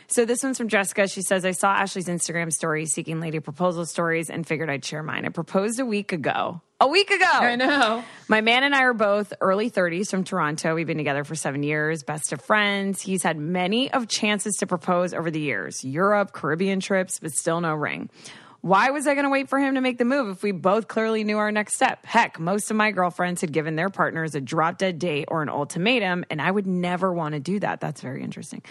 So 0.07 0.25
this 0.25 0.43
one's 0.43 0.59
from 0.59 0.67
Jessica. 0.69 1.07
She 1.07 1.23
says, 1.23 1.45
I 1.45 1.53
saw 1.53 1.73
Ashley's 1.73 2.07
Instagram 2.09 2.53
story 2.53 2.87
seeking 2.87 3.21
lady 3.21 3.39
proposal 3.39 3.87
stories 3.87 4.29
and 4.29 4.45
figured 4.47 4.69
I'd 4.69 4.85
share 4.85 5.05
mine. 5.05 5.25
I 5.25 5.29
proposed 5.29 5.79
a 5.79 5.85
week 5.87 6.13
ago. 6.13 6.61
A 6.81 6.89
week 6.89 7.11
ago. 7.11 7.25
I 7.31 7.55
know. 7.57 8.03
My 8.27 8.41
man 8.41 8.65
and 8.65 8.75
I 8.75 8.83
are 8.85 8.95
both 8.95 9.33
early 9.41 9.71
30s 9.71 10.11
from 10.11 10.25
Toronto. 10.25 10.75
We've 10.75 10.87
been 10.87 10.97
together 10.97 11.23
for 11.25 11.35
seven 11.37 11.63
years, 11.63 12.03
best 12.03 12.33
of 12.33 12.41
friends. 12.41 13.01
He's 13.03 13.23
had 13.23 13.37
many 13.39 13.93
of 13.93 14.09
chances 14.09 14.57
to 14.57 14.67
propose 14.67 15.15
over 15.15 15.31
the 15.31 15.41
years 15.41 15.85
Europe, 15.85 16.33
Caribbean 16.33 16.81
trips, 16.81 17.19
but 17.21 17.31
still 17.33 17.61
no 17.61 17.75
ring. 17.75 18.11
Why 18.63 18.91
was 18.91 19.07
I 19.07 19.15
going 19.15 19.25
to 19.25 19.31
wait 19.31 19.49
for 19.49 19.59
him 19.59 19.77
to 19.77 19.81
make 19.81 19.97
the 19.97 20.05
move 20.05 20.29
if 20.29 20.43
we 20.43 20.53
both 20.53 20.87
clearly 20.87 21.25
knew 21.25 21.39
our 21.39 21.51
next 21.51 21.77
step? 21.77 22.05
Heck, 22.05 22.39
most 22.39 22.71
of 22.71 22.77
my 22.77 22.91
girlfriends 22.91 23.41
had 23.41 23.53
given 23.53 23.75
their 23.75 23.89
partners 23.89 24.35
a 24.35 24.41
drop 24.41 24.77
dead 24.77 24.99
date 24.99 25.27
or 25.29 25.41
an 25.41 25.49
ultimatum, 25.49 26.27
and 26.29 26.43
I 26.43 26.51
would 26.51 26.67
never 26.67 27.11
want 27.11 27.33
to 27.33 27.41
do 27.41 27.59
that. 27.61 27.81
That's 27.81 28.03
very 28.03 28.23
interesting. 28.23 28.63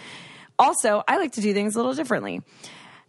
Also, 0.60 1.02
I 1.08 1.16
like 1.16 1.32
to 1.32 1.40
do 1.40 1.52
things 1.52 1.74
a 1.74 1.78
little 1.78 1.94
differently. 1.94 2.40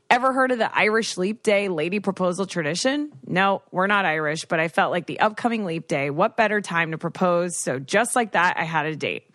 Ever 0.10 0.34
heard 0.34 0.52
of 0.52 0.58
the 0.58 0.76
Irish 0.76 1.18
Leap 1.18 1.44
Day 1.44 1.70
lady 1.70 2.00
proposal 2.00 2.48
tradition? 2.48 3.12
No, 3.28 3.62
we're 3.72 3.88
not 3.88 4.06
Irish, 4.06 4.46
but 4.46 4.60
I 4.60 4.68
felt 4.68 4.92
like 4.92 5.06
the 5.06 5.20
upcoming 5.20 5.66
Leap 5.66 5.88
Day, 5.88 6.10
what 6.10 6.36
better 6.36 6.62
time 6.62 6.92
to 6.92 6.98
propose? 6.98 7.58
So 7.58 7.78
just 7.78 8.16
like 8.16 8.32
that, 8.32 8.58
I 8.58 8.64
had 8.64 8.88
a 8.88 8.96
date. 8.96 9.30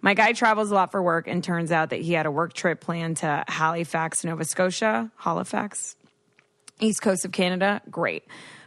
My 0.00 0.14
guy 0.14 0.34
travels 0.34 0.70
a 0.70 0.74
lot 0.74 0.92
for 0.92 1.02
work, 1.02 1.26
and 1.26 1.42
turns 1.42 1.72
out 1.72 1.90
that 1.90 2.00
he 2.00 2.12
had 2.12 2.26
a 2.26 2.30
work 2.30 2.52
trip 2.52 2.80
planned 2.80 3.16
to 3.18 3.44
Halifax, 3.48 4.24
Nova 4.24 4.44
Scotia. 4.44 5.10
Halifax? 5.16 5.96
East 6.80 7.02
Coast 7.02 7.24
of 7.24 7.32
Canada, 7.32 7.80
great. 7.90 8.24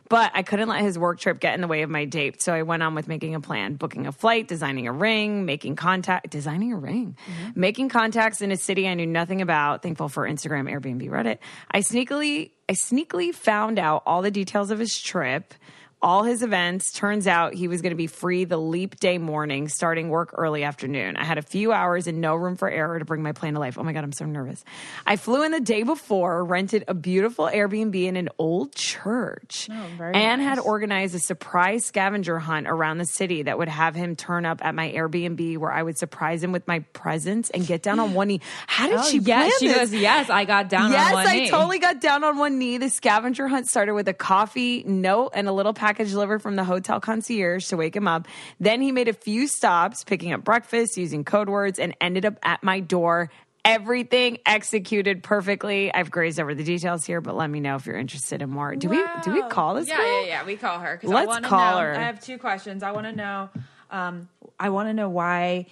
But 0.10 0.32
I 0.34 0.42
couldn't 0.42 0.70
let 0.70 0.82
his 0.82 0.98
work 0.98 1.20
trip 1.20 1.40
get 1.40 1.54
in 1.54 1.62
the 1.62 1.68
way 1.68 1.84
of 1.84 1.90
my 1.90 2.06
date, 2.06 2.42
so 2.42 2.52
I 2.52 2.64
went 2.64 2.82
on 2.82 2.96
with 2.96 3.08
making 3.08 3.36
a 3.36 3.40
plan, 3.40 3.76
booking 3.76 4.08
a 4.08 4.12
flight, 4.12 4.48
designing 4.48 4.88
a 4.88 4.92
ring, 4.92 5.46
making 5.46 5.76
contact, 5.76 6.32
designing 6.32 6.74
a 6.74 6.78
ring, 6.78 7.16
mm-hmm. 7.30 7.60
making 7.60 7.90
contacts 7.90 8.42
in 8.42 8.52
a 8.52 8.58
city 8.58 8.88
I 8.88 8.96
knew 8.96 9.06
nothing 9.06 9.40
about. 9.40 9.84
Thankful 9.84 10.10
for 10.10 10.28
Instagram, 10.28 10.68
Airbnb, 10.68 11.08
Reddit. 11.10 11.38
I 11.70 11.82
sneakily, 11.82 12.52
I 12.68 12.74
sneakily 12.74 13.36
found 13.36 13.78
out 13.78 14.02
all 14.08 14.24
the 14.24 14.32
details 14.32 14.72
of 14.72 14.80
his 14.80 15.00
trip. 15.00 15.54
All 16.02 16.24
his 16.24 16.44
events. 16.44 16.92
Turns 16.92 17.28
out 17.28 17.54
he 17.54 17.68
was 17.68 17.82
going 17.82 17.92
to 17.92 17.98
be 17.98 18.08
free 18.08 18.46
the 18.46 18.58
leap 18.58 19.00
day 19.00 19.18
morning, 19.18 19.68
starting 19.68 20.10
work 20.10 20.34
early 20.38 20.64
afternoon. 20.64 21.18
I 21.18 21.26
had 21.26 21.38
a 21.38 21.42
few 21.42 21.74
hours 21.74 22.08
and 22.08 22.22
no 22.22 22.36
room 22.36 22.56
for 22.56 22.70
error 22.70 23.00
to 23.00 23.06
bring 23.06 23.22
my 23.22 23.34
plan 23.34 23.54
to 23.56 23.60
life. 23.60 23.78
Oh 23.78 23.84
my 23.84 23.92
God, 23.92 24.04
I'm 24.06 24.14
so 24.14 24.26
nervous. 24.26 24.64
I 25.06 25.18
flew 25.18 25.44
in 25.44 25.52
the 25.52 25.60
day 25.60 25.84
before, 25.84 26.46
rented 26.46 26.86
a 26.88 26.94
beautiful 26.94 27.48
Airbnb 27.48 28.02
in 28.02 28.16
an 28.16 28.30
old 28.38 28.74
church, 28.74 29.68
oh, 29.72 30.04
and 30.04 30.42
had 30.42 30.58
organized 30.60 31.16
a 31.16 31.20
surprise 31.20 31.86
scavenger 31.86 32.40
hunt 32.40 32.68
around 32.68 33.00
the 33.00 33.06
city 33.06 33.44
that 33.44 33.58
would 33.58 33.68
have 33.68 33.94
him 33.94 34.16
turn 34.16 34.46
up 34.46 34.64
at 34.64 34.74
my 34.76 34.92
Airbnb 34.92 35.58
where 35.58 35.72
I 35.72 35.84
would 35.84 35.98
surprise 35.98 36.44
him 36.44 36.52
with 36.52 36.68
my 36.68 36.80
presence 36.94 37.50
and 37.50 37.68
get 37.68 37.84
down 37.84 38.00
on 38.00 38.14
one 38.14 38.30
knee. 38.30 38.42
How 38.68 38.88
did 38.88 39.00
oh, 39.00 39.04
she 39.04 39.20
yeah, 39.20 39.40
plan 39.40 39.52
she 39.60 39.68
this? 39.68 39.78
goes, 39.78 39.94
yes, 39.94 40.30
I 40.30 40.46
got 40.46 40.70
down 40.70 40.92
yes, 40.92 41.08
on 41.08 41.14
one 41.14 41.28
I 41.28 41.36
knee. 41.36 41.50
totally 41.50 41.80
got 41.80 42.00
down 42.00 42.24
on 42.24 42.38
one 42.38 42.58
knee. 42.58 42.78
The 42.78 42.90
scavenger 42.90 43.48
hunt 43.50 43.68
started 43.68 43.94
with 43.94 44.08
a 44.08 44.14
coffee 44.14 44.84
note 44.84 45.32
and 45.34 45.48
a 45.48 45.52
little 45.52 45.74
package 45.90 46.12
delivered 46.12 46.40
from 46.44 46.56
the 46.56 46.64
hotel 46.64 47.00
concierge 47.00 47.66
to 47.68 47.76
wake 47.78 47.96
him 47.96 48.08
up. 48.08 48.28
Then 48.60 48.80
he 48.80 48.92
made 48.92 49.08
a 49.08 49.14
few 49.14 49.48
stops, 49.48 50.04
picking 50.04 50.34
up 50.34 50.44
breakfast, 50.44 50.98
using 50.98 51.24
code 51.24 51.50
words, 51.50 51.80
and 51.80 51.96
ended 52.00 52.26
up 52.26 52.36
at 52.44 52.62
my 52.64 52.80
door. 52.80 53.32
Everything 53.66 54.38
executed 54.46 55.24
perfectly. 55.24 55.92
I've 55.92 56.12
grazed 56.12 56.40
over 56.40 56.54
the 56.54 56.64
details 56.64 57.06
here, 57.06 57.22
but 57.22 57.36
let 57.36 57.50
me 57.50 57.60
know 57.60 57.76
if 57.76 57.88
you're 57.88 57.98
interested 57.98 58.42
in 58.44 58.50
more. 58.52 58.76
Do 58.76 58.88
we 58.88 59.04
do 59.24 59.34
we 59.34 59.42
call 59.50 59.74
this 59.74 59.88
Yeah, 59.88 59.98
girl? 59.98 60.22
yeah, 60.22 60.28
yeah. 60.28 60.46
We 60.46 60.56
call 60.58 60.80
her. 60.80 61.00
Let's 61.02 61.28
wanna 61.28 61.48
call 61.48 61.74
know- 61.80 61.86
her. 61.86 61.96
I 61.96 62.04
have 62.04 62.22
two 62.22 62.38
questions. 62.38 62.84
I 62.84 62.92
want 62.92 63.08
to 63.08 63.12
know. 63.14 63.50
Um, 63.92 64.30
I 64.60 64.70
want 64.70 64.90
to 64.90 64.94
know 64.94 65.10
why 65.10 65.66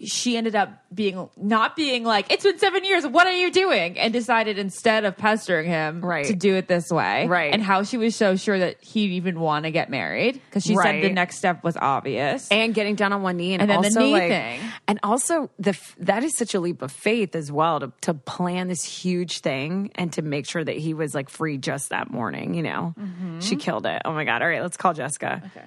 she 0.00 0.36
ended 0.36 0.54
up 0.54 0.70
being 0.94 1.28
not 1.36 1.74
being 1.74 2.04
like 2.04 2.30
it's 2.30 2.44
been 2.44 2.58
seven 2.58 2.84
years. 2.84 3.04
What 3.06 3.26
are 3.26 3.32
you 3.32 3.50
doing? 3.50 3.98
And 3.98 4.12
decided 4.12 4.56
instead 4.58 5.04
of 5.04 5.16
pestering 5.16 5.66
him, 5.66 6.00
Right. 6.04 6.26
to 6.26 6.34
do 6.34 6.54
it 6.54 6.68
this 6.68 6.88
way, 6.90 7.26
Right. 7.26 7.52
And 7.52 7.62
how 7.62 7.82
she 7.82 7.96
was 7.96 8.14
so 8.14 8.36
sure 8.36 8.58
that 8.58 8.76
he'd 8.82 9.10
even 9.12 9.40
want 9.40 9.64
to 9.64 9.72
get 9.72 9.90
married 9.90 10.34
because 10.48 10.62
she 10.64 10.76
said 10.76 11.02
the 11.02 11.10
next 11.12 11.38
step 11.38 11.64
was 11.64 11.76
obvious. 11.76 12.48
and 12.50 12.72
getting 12.74 12.94
down 12.94 13.12
on 13.12 13.22
one 13.22 13.36
knee 13.36 13.54
and, 13.54 13.62
And 13.62 13.70
then 13.70 13.80
the 13.82 13.88
also 13.88 14.00
knee 14.00 14.12
like 14.12 14.28
thing. 14.30 14.60
and 14.86 15.00
also 15.02 15.50
the 15.58 15.76
that 15.98 16.22
is 16.22 16.36
such 16.36 16.54
a 16.54 16.60
leap 16.60 16.80
of 16.82 16.92
faith 16.92 17.34
as 17.34 17.50
well 17.50 17.80
to 17.80 17.92
to 18.02 18.14
plan 18.14 18.68
this 18.68 18.84
huge 18.84 19.40
thing 19.40 19.90
and 19.96 20.12
to 20.12 20.22
make 20.22 20.46
sure 20.46 20.62
that 20.62 20.76
he 20.76 20.94
was 20.94 21.14
like 21.14 21.28
free 21.28 21.58
just 21.58 21.90
that 21.90 22.10
morning 22.10 22.54
you 22.54 22.62
know 22.62 22.94
Mm-hmm. 22.98 23.40
she 23.40 23.56
killed 23.56 23.84
it 23.86 24.02
oh 24.04 24.12
my 24.12 24.24
god 24.24 24.42
all 24.42 24.48
right 24.48 24.62
let's 24.62 24.76
call 24.76 24.94
jessica 24.94 25.42
okay. 25.46 25.66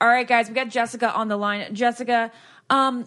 All 0.00 0.08
right, 0.08 0.26
guys, 0.26 0.48
we 0.48 0.54
got 0.54 0.68
Jessica 0.68 1.12
on 1.12 1.28
the 1.28 1.36
line. 1.36 1.74
Jessica, 1.74 2.30
um, 2.68 3.06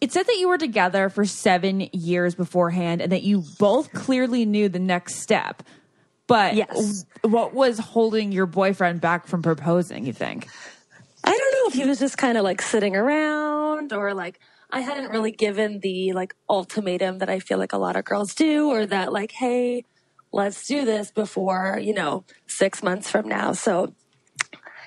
it 0.00 0.12
said 0.12 0.26
that 0.26 0.36
you 0.36 0.48
were 0.48 0.58
together 0.58 1.08
for 1.08 1.24
seven 1.24 1.88
years 1.92 2.34
beforehand 2.34 3.00
and 3.00 3.10
that 3.12 3.22
you 3.22 3.42
both 3.58 3.92
clearly 3.92 4.44
knew 4.44 4.68
the 4.68 4.78
next 4.78 5.16
step. 5.16 5.62
But 6.26 6.54
Yes. 6.54 7.06
what 7.22 7.54
was 7.54 7.78
holding 7.78 8.32
your 8.32 8.46
boyfriend 8.46 9.00
back 9.00 9.26
from 9.26 9.42
proposing, 9.42 10.04
you 10.04 10.12
think? 10.12 10.48
I 11.24 11.30
don't 11.30 11.52
know 11.52 11.68
if 11.68 11.74
he 11.74 11.88
was 11.88 11.98
just 11.98 12.18
kind 12.18 12.36
of 12.36 12.44
like 12.44 12.60
sitting 12.60 12.94
around 12.94 13.92
or 13.92 14.12
like 14.12 14.38
I 14.70 14.80
hadn't 14.80 15.10
really 15.10 15.30
given 15.30 15.80
the 15.80 16.12
like 16.12 16.34
ultimatum 16.50 17.18
that 17.18 17.30
I 17.30 17.38
feel 17.38 17.58
like 17.58 17.72
a 17.72 17.78
lot 17.78 17.96
of 17.96 18.04
girls 18.04 18.34
do 18.34 18.68
or 18.68 18.84
that 18.86 19.12
like, 19.12 19.32
hey, 19.32 19.84
let's 20.32 20.66
do 20.66 20.84
this 20.84 21.10
before, 21.10 21.78
you 21.80 21.94
know, 21.94 22.24
six 22.46 22.82
months 22.82 23.10
from 23.10 23.28
now. 23.28 23.52
So 23.52 23.94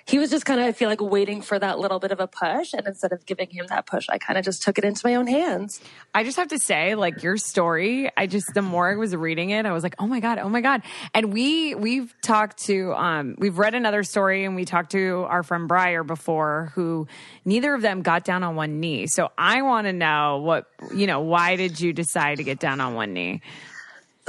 he 0.10 0.18
was 0.18 0.32
just 0.32 0.44
kind 0.44 0.60
of, 0.60 0.66
I 0.66 0.72
feel 0.72 0.90
like, 0.90 1.02
waiting 1.02 1.44
for 1.44 1.60
that 1.60 1.78
little 1.78 2.00
bit 2.00 2.12
of 2.12 2.20
a 2.20 2.26
push. 2.26 2.74
And 2.74 2.88
instead 2.88 3.12
of 3.12 3.28
giving 3.28 3.48
him 3.52 3.68
that 3.70 3.86
push, 3.86 4.08
I 4.10 4.18
kind 4.18 4.40
of 4.40 4.44
just 4.44 4.64
took 4.64 4.80
it 4.80 4.84
into 4.84 5.06
my 5.06 5.14
own 5.14 5.28
hands. 5.28 5.80
I 6.16 6.24
just 6.24 6.38
have 6.38 6.48
to 6.48 6.58
say, 6.58 6.96
like 6.96 7.22
your 7.22 7.38
story, 7.38 8.10
I 8.18 8.26
just 8.26 8.48
the 8.56 8.64
more 8.64 8.92
I 8.92 8.96
was 8.96 9.16
reading 9.16 9.52
it, 9.52 9.68
I 9.68 9.72
was 9.72 9.84
like, 9.84 9.94
oh 10.00 10.08
my 10.08 10.20
god, 10.20 10.40
oh 10.40 10.50
my 10.50 10.62
god. 10.62 10.82
And 11.14 11.32
we 11.32 11.76
we've 11.76 12.12
talked 12.24 12.66
to 12.66 12.94
um 12.94 13.36
we've 13.38 13.60
read 13.60 13.76
another 13.76 14.04
story 14.04 14.46
and 14.46 14.56
we 14.56 14.66
talked 14.66 14.94
to 14.94 15.26
our 15.30 15.44
friend 15.44 15.68
Briar 15.68 16.04
before, 16.04 16.72
who 16.74 17.08
neither 17.46 17.76
of 17.76 17.84
them 17.84 18.02
got 18.02 18.24
down 18.24 18.44
on 18.44 18.56
one 18.56 18.80
knee. 18.80 19.06
So 19.06 19.30
I 19.38 19.62
want 19.62 19.86
to 19.86 19.94
know 19.94 20.40
what 20.40 20.66
you 20.92 21.06
know. 21.06 21.20
Why 21.22 21.56
did 21.56 21.80
you 21.80 21.94
decide 21.94 22.38
to 22.38 22.44
get 22.44 22.60
down 22.60 22.82
on 22.82 22.96
one 22.96 23.14
knee? 23.14 23.42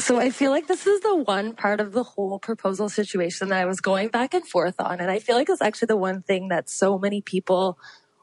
So 0.00 0.18
I 0.18 0.30
feel 0.30 0.50
like 0.50 0.66
this 0.66 0.86
is 0.86 1.00
the 1.02 1.14
one 1.14 1.54
part 1.54 1.78
of 1.80 1.92
the 1.92 2.02
whole 2.02 2.38
proposal 2.38 2.88
situation 2.88 3.50
that 3.50 3.60
I 3.60 3.66
was 3.66 3.80
going 3.80 4.08
back 4.08 4.32
and 4.32 4.46
forth 4.46 4.80
on. 4.80 4.98
And 4.98 5.10
I 5.10 5.18
feel 5.18 5.36
like 5.36 5.50
it's 5.50 5.60
actually 5.60 5.86
the 5.86 5.96
one 5.96 6.22
thing 6.22 6.48
that 6.48 6.70
so 6.70 6.98
many 6.98 7.20
people 7.20 7.78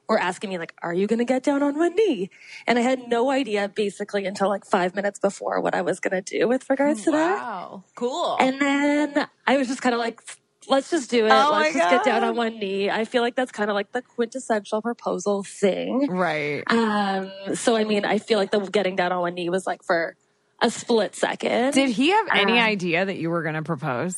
were 0.10 0.20
asking 0.20 0.50
me, 0.50 0.58
like, 0.58 0.74
are 0.82 0.94
you 0.94 1.06
going 1.06 1.20
to 1.20 1.26
get 1.26 1.44
down 1.44 1.62
on 1.62 1.78
one 1.78 1.94
knee? 1.96 2.32
And 2.66 2.80
I 2.80 2.82
had 2.82 3.08
no 3.08 3.30
idea 3.30 3.70
basically 3.70 4.26
until 4.26 4.50
like 4.50 4.66
five 4.66 4.96
minutes 4.96 5.20
before 5.20 5.62
what 5.62 5.76
I 5.76 5.82
was 5.82 6.00
going 6.00 6.22
to 6.22 6.40
do 6.40 6.48
with 6.48 6.68
regards 6.70 7.04
to 7.04 7.12
that. 7.12 7.38
Wow. 7.38 7.84
Cool. 7.96 8.38
And 8.40 8.60
then 8.60 9.28
I 9.46 9.58
was 9.58 9.68
just 9.68 9.82
kind 9.82 9.94
of 9.94 10.00
like, 10.00 10.22
let's 10.68 10.90
just 10.90 11.12
do 11.12 11.26
it. 11.26 11.32
Oh 11.32 11.52
let's 11.52 11.76
just 11.76 11.90
get 11.90 12.04
down 12.04 12.24
on 12.24 12.36
one 12.36 12.58
knee. 12.58 12.90
I 12.90 13.06
feel 13.06 13.22
like 13.22 13.36
that's 13.36 13.52
kind 13.52 13.70
of 13.70 13.76
like 13.76 13.92
the 13.92 14.02
quintessential 14.02 14.82
proposal 14.82 15.44
thing. 15.44 16.08
Right. 16.10 16.64
Um, 16.68 17.32
so 17.54 17.76
I 17.76 17.84
mean, 17.84 18.04
I 18.04 18.18
feel 18.18 18.40
like 18.40 18.52
the 18.52 18.60
getting 18.60 18.96
down 18.96 19.12
on 19.12 19.22
one 19.22 19.36
knee 19.36 19.50
was 19.50 19.68
like 19.68 19.84
for 19.84 20.16
a 20.62 20.70
split 20.72 21.16
second. 21.16 21.74
Did 21.74 21.90
he 21.90 22.10
have 22.10 22.28
any 22.34 22.54
Um, 22.60 22.66
idea 22.66 23.06
that 23.06 23.18
you 23.18 23.30
were 23.30 23.44
going 23.44 23.56
to 23.56 23.62
propose? 23.64 24.16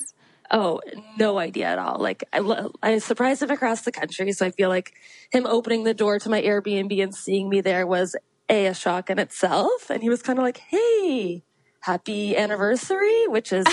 Oh, 0.52 0.82
no 1.18 1.38
idea 1.38 1.68
at 1.68 1.78
all. 1.80 2.00
Like 2.00 2.24
I, 2.34 2.40
I 2.82 2.98
surprised 3.00 3.44
him 3.44 3.52
across 3.52 3.82
the 3.82 3.92
country, 3.92 4.32
so 4.32 4.46
I 4.48 4.52
feel 4.52 4.70
like 4.70 4.94
him 5.32 5.46
opening 5.46 5.84
the 5.84 5.94
door 5.94 6.18
to 6.20 6.30
my 6.30 6.42
Airbnb 6.42 7.04
and 7.04 7.14
seeing 7.14 7.50
me 7.50 7.62
there 7.62 7.86
was 7.86 8.16
a 8.50 8.66
a 8.66 8.74
shock 8.74 9.12
in 9.12 9.20
itself. 9.20 9.92
And 9.92 10.02
he 10.02 10.10
was 10.10 10.24
kind 10.24 10.40
of 10.40 10.44
like, 10.44 10.58
"Hey, 10.58 11.44
happy 11.82 12.36
anniversary," 12.36 13.28
which 13.28 13.54
is 13.54 13.64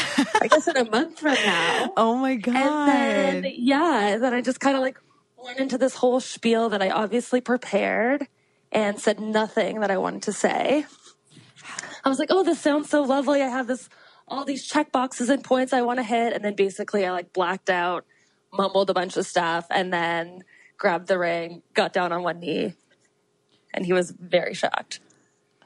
I 0.42 0.48
guess 0.48 0.68
in 0.68 0.76
a 0.76 0.84
month 0.90 1.18
from 1.20 1.32
now. 1.32 1.92
Oh 1.96 2.14
my 2.16 2.34
god. 2.36 2.54
And 2.56 3.44
then 3.44 3.52
yeah, 3.56 4.08
and 4.08 4.22
then 4.22 4.34
I 4.34 4.42
just 4.42 4.60
kind 4.60 4.76
of 4.76 4.82
like 4.82 4.98
went 5.42 5.58
into 5.60 5.78
this 5.78 5.94
whole 5.94 6.20
spiel 6.20 6.68
that 6.68 6.82
I 6.82 6.90
obviously 6.90 7.40
prepared 7.40 8.26
and 8.70 9.00
said 9.00 9.18
nothing 9.18 9.80
that 9.80 9.90
I 9.90 9.96
wanted 9.96 10.24
to 10.24 10.32
say. 10.34 10.84
I 12.06 12.08
was 12.08 12.20
like, 12.20 12.28
"Oh, 12.30 12.44
this 12.44 12.60
sounds 12.60 12.88
so 12.88 13.02
lovely. 13.02 13.42
I 13.42 13.48
have 13.48 13.66
this 13.66 13.88
all 14.28 14.44
these 14.44 14.64
check 14.64 14.92
boxes 14.92 15.28
and 15.28 15.42
points 15.42 15.72
I 15.72 15.82
want 15.82 15.98
to 15.98 16.04
hit." 16.04 16.32
And 16.32 16.44
then 16.44 16.54
basically 16.54 17.04
I 17.04 17.10
like 17.10 17.32
blacked 17.32 17.68
out, 17.68 18.06
mumbled 18.52 18.88
a 18.90 18.94
bunch 18.94 19.16
of 19.16 19.26
stuff 19.26 19.66
and 19.70 19.92
then 19.92 20.44
grabbed 20.78 21.08
the 21.08 21.18
ring, 21.18 21.62
got 21.74 21.92
down 21.92 22.12
on 22.12 22.22
one 22.22 22.38
knee, 22.38 22.74
and 23.74 23.84
he 23.84 23.92
was 23.92 24.12
very 24.12 24.54
shocked. 24.54 25.00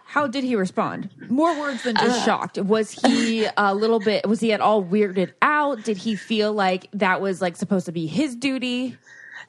How 0.07 0.27
did 0.27 0.43
he 0.43 0.57
respond? 0.57 1.11
More 1.29 1.57
words 1.61 1.85
than 1.85 1.95
just 1.95 2.25
shocked. 2.25 2.59
Was 2.59 2.91
he 2.91 3.47
a 3.57 3.75
little 3.75 4.01
bit, 4.01 4.27
was 4.27 4.41
he 4.41 4.53
at 4.53 4.61
all 4.61 4.83
weirded 4.83 5.35
out? 5.43 5.85
Did 5.85 5.99
he 5.99 6.17
feel 6.17 6.53
like 6.53 6.89
that 6.95 7.21
was 7.21 7.41
like 7.41 7.55
supposed 7.55 7.87
to 7.87 7.93
be 7.93 8.09
his 8.09 8.35
duty? 8.35 8.97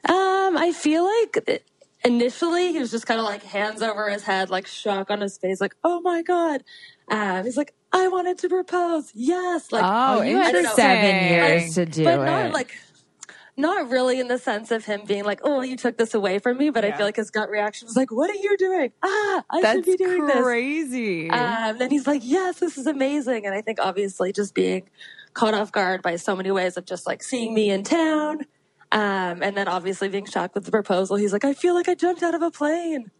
Um, 0.08 0.56
I 0.56 0.72
feel 0.72 1.04
like 1.04 1.64
initially 2.04 2.72
he 2.72 2.78
was 2.78 2.90
just 2.90 3.06
kind 3.06 3.20
of 3.20 3.24
like 3.26 3.42
hands 3.42 3.82
over 3.82 4.08
his 4.10 4.22
head, 4.24 4.50
like 4.50 4.66
shock 4.66 5.10
on 5.10 5.20
his 5.20 5.38
face, 5.38 5.60
like, 5.60 5.74
oh 5.84 6.00
my 6.00 6.22
God. 6.22 6.62
Um, 7.08 7.44
he's 7.44 7.56
like, 7.56 7.74
I 7.92 8.08
wanted 8.08 8.38
to 8.38 8.48
propose. 8.48 9.10
Yes. 9.14 9.70
Like, 9.72 9.84
Oh, 9.84 10.22
you 10.22 10.38
I 10.40 10.44
had 10.44 10.66
seven 10.74 11.28
years 11.32 11.74
to 11.74 11.86
do 11.86 12.04
but 12.04 12.20
it. 12.20 12.24
not 12.24 12.52
like, 12.52 12.72
not 13.56 13.90
really 13.90 14.18
in 14.18 14.28
the 14.28 14.38
sense 14.38 14.70
of 14.70 14.86
him 14.86 15.02
being 15.06 15.24
like, 15.24 15.40
oh, 15.44 15.60
you 15.60 15.76
took 15.76 15.98
this 15.98 16.14
away 16.14 16.38
from 16.38 16.56
me. 16.56 16.70
But 16.70 16.84
I 16.84 16.92
feel 16.92 17.04
like 17.04 17.16
his 17.16 17.30
gut 17.30 17.50
reaction 17.50 17.86
was 17.86 17.96
like, 17.96 18.10
what 18.10 18.30
are 18.30 18.34
you 18.34 18.56
doing? 18.56 18.92
Ah, 19.02 19.44
I 19.50 19.60
That's 19.60 19.76
should 19.76 19.84
be 19.84 19.96
doing 19.96 20.26
this. 20.26 20.36
crazy. 20.42 21.30
Um, 21.30 21.78
then 21.78 21.90
he's 21.90 22.06
like, 22.06 22.22
yes, 22.24 22.60
this 22.60 22.78
is 22.78 22.86
amazing. 22.86 23.44
And 23.46 23.54
I 23.54 23.60
think 23.60 23.78
obviously 23.80 24.32
just 24.32 24.54
being 24.54 24.88
caught 25.34 25.54
off 25.54 25.70
guard 25.70 26.02
by 26.02 26.16
so 26.16 26.34
many 26.34 26.50
ways 26.50 26.76
of 26.78 26.86
just 26.86 27.06
like 27.06 27.22
seeing 27.22 27.54
me 27.54 27.70
in 27.70 27.82
town. 27.84 28.40
Um, 28.92 29.42
and 29.42 29.56
then 29.56 29.68
obviously 29.68 30.08
being 30.08 30.26
shocked 30.26 30.54
with 30.54 30.64
the 30.64 30.70
proposal. 30.70 31.16
He's 31.16 31.32
like, 31.32 31.44
I 31.44 31.54
feel 31.54 31.74
like 31.74 31.88
I 31.88 31.94
jumped 31.94 32.22
out 32.22 32.34
of 32.34 32.42
a 32.42 32.50
plane. 32.50 33.10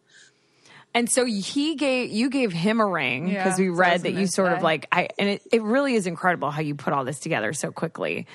And 0.95 1.11
so 1.11 1.25
he 1.25 1.75
gave 1.75 2.11
you 2.11 2.29
gave 2.29 2.53
him 2.53 2.79
a 2.79 2.87
ring 2.87 3.29
Yeah, 3.29 3.45
because 3.45 3.59
we 3.59 3.69
that's 3.69 3.79
what 3.79 3.87
I 3.87 3.91
read 3.93 4.03
that 4.03 4.11
you 4.11 4.15
gonna 4.17 4.27
sort 4.29 4.53
of 4.53 4.63
like 4.63 4.87
I 4.93 5.09
and 5.19 5.31
it, 5.31 5.43
it 5.51 5.63
really 5.63 5.95
is 5.95 6.07
incredible 6.07 6.51
how 6.51 6.61
you 6.61 6.75
put 6.75 6.93
all 6.93 7.07
this 7.07 7.19
together 7.19 7.55
so 7.55 7.73
quickly. 7.73 8.27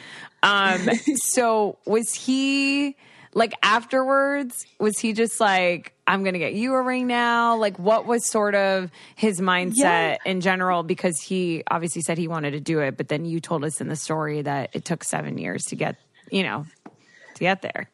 Um 0.42 0.80
so 1.18 1.78
was 1.86 2.12
he 2.16 2.96
like 3.36 3.54
afterwards 3.62 4.66
was 4.80 4.98
he 4.98 5.14
just 5.14 5.40
like 5.40 5.94
I'm 6.08 6.24
going 6.24 6.34
to 6.34 6.40
get 6.40 6.54
you 6.54 6.74
a 6.74 6.82
ring 6.82 7.06
now? 7.06 7.58
Like 7.58 7.78
what 7.78 8.08
was 8.08 8.26
sort 8.28 8.56
of 8.56 8.90
his 9.16 9.40
mindset 9.40 9.76
Yeah. 9.76 10.18
in 10.26 10.42
general 10.42 10.82
because 10.82 11.20
he 11.22 11.64
obviously 11.70 12.02
said 12.02 12.18
he 12.18 12.28
wanted 12.28 12.52
to 12.52 12.60
do 12.60 12.80
it 12.80 12.98
but 12.98 13.08
then 13.08 13.24
you 13.26 13.40
told 13.40 13.64
us 13.66 13.82
in 13.82 13.88
the 13.88 13.96
story 13.96 14.42
that 14.42 14.72
it 14.74 14.84
took 14.84 15.04
7 15.04 15.38
years 15.38 15.62
to 15.66 15.76
get, 15.76 15.98
you 16.32 16.42
know, 16.42 16.66
to 17.38 17.44
get 17.44 17.62
there. 17.62 17.90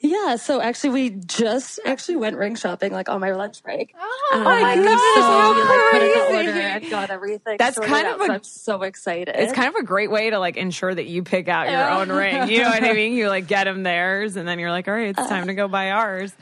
Yeah, 0.00 0.36
so 0.36 0.60
actually, 0.60 0.90
we 0.90 1.10
just 1.10 1.80
actually 1.84 2.14
went 2.14 2.36
ring 2.36 2.54
shopping 2.54 2.92
like 2.92 3.08
on 3.08 3.20
my 3.20 3.32
lunch 3.32 3.64
break. 3.64 3.92
Oh 3.98 4.30
Um, 4.32 4.44
my 4.44 4.74
goodness, 4.76 4.92
saw, 4.92 5.20
how 5.22 5.54
we, 5.54 5.60
like, 5.60 5.90
put 5.90 6.02
in 6.02 6.08
the 6.08 6.36
order 6.36 6.60
and 6.60 6.90
got 6.90 7.10
everything. 7.10 7.56
That's 7.58 7.78
kind 7.80 8.06
out, 8.06 8.14
of 8.14 8.20
a- 8.20 8.26
so 8.26 8.32
I'm 8.32 8.42
so 8.44 8.82
excited. 8.82 9.34
It's 9.36 9.52
kind 9.52 9.66
of 9.68 9.74
a 9.74 9.82
great 9.82 10.08
way 10.10 10.30
to 10.30 10.38
like 10.38 10.56
ensure 10.56 10.94
that 10.94 11.06
you 11.06 11.24
pick 11.24 11.48
out 11.48 11.68
your 11.68 11.90
own 11.90 12.10
ring. 12.10 12.48
You 12.48 12.62
know 12.62 12.70
what 12.70 12.84
I 12.84 12.92
mean? 12.94 13.12
You 13.14 13.28
like 13.28 13.48
get 13.48 13.64
them 13.64 13.82
theirs, 13.82 14.36
and 14.36 14.46
then 14.46 14.60
you're 14.60 14.70
like, 14.70 14.86
all 14.86 14.94
right, 14.94 15.08
it's 15.18 15.28
time 15.28 15.48
to 15.48 15.54
go 15.54 15.66
buy 15.66 15.90
ours. 15.90 16.32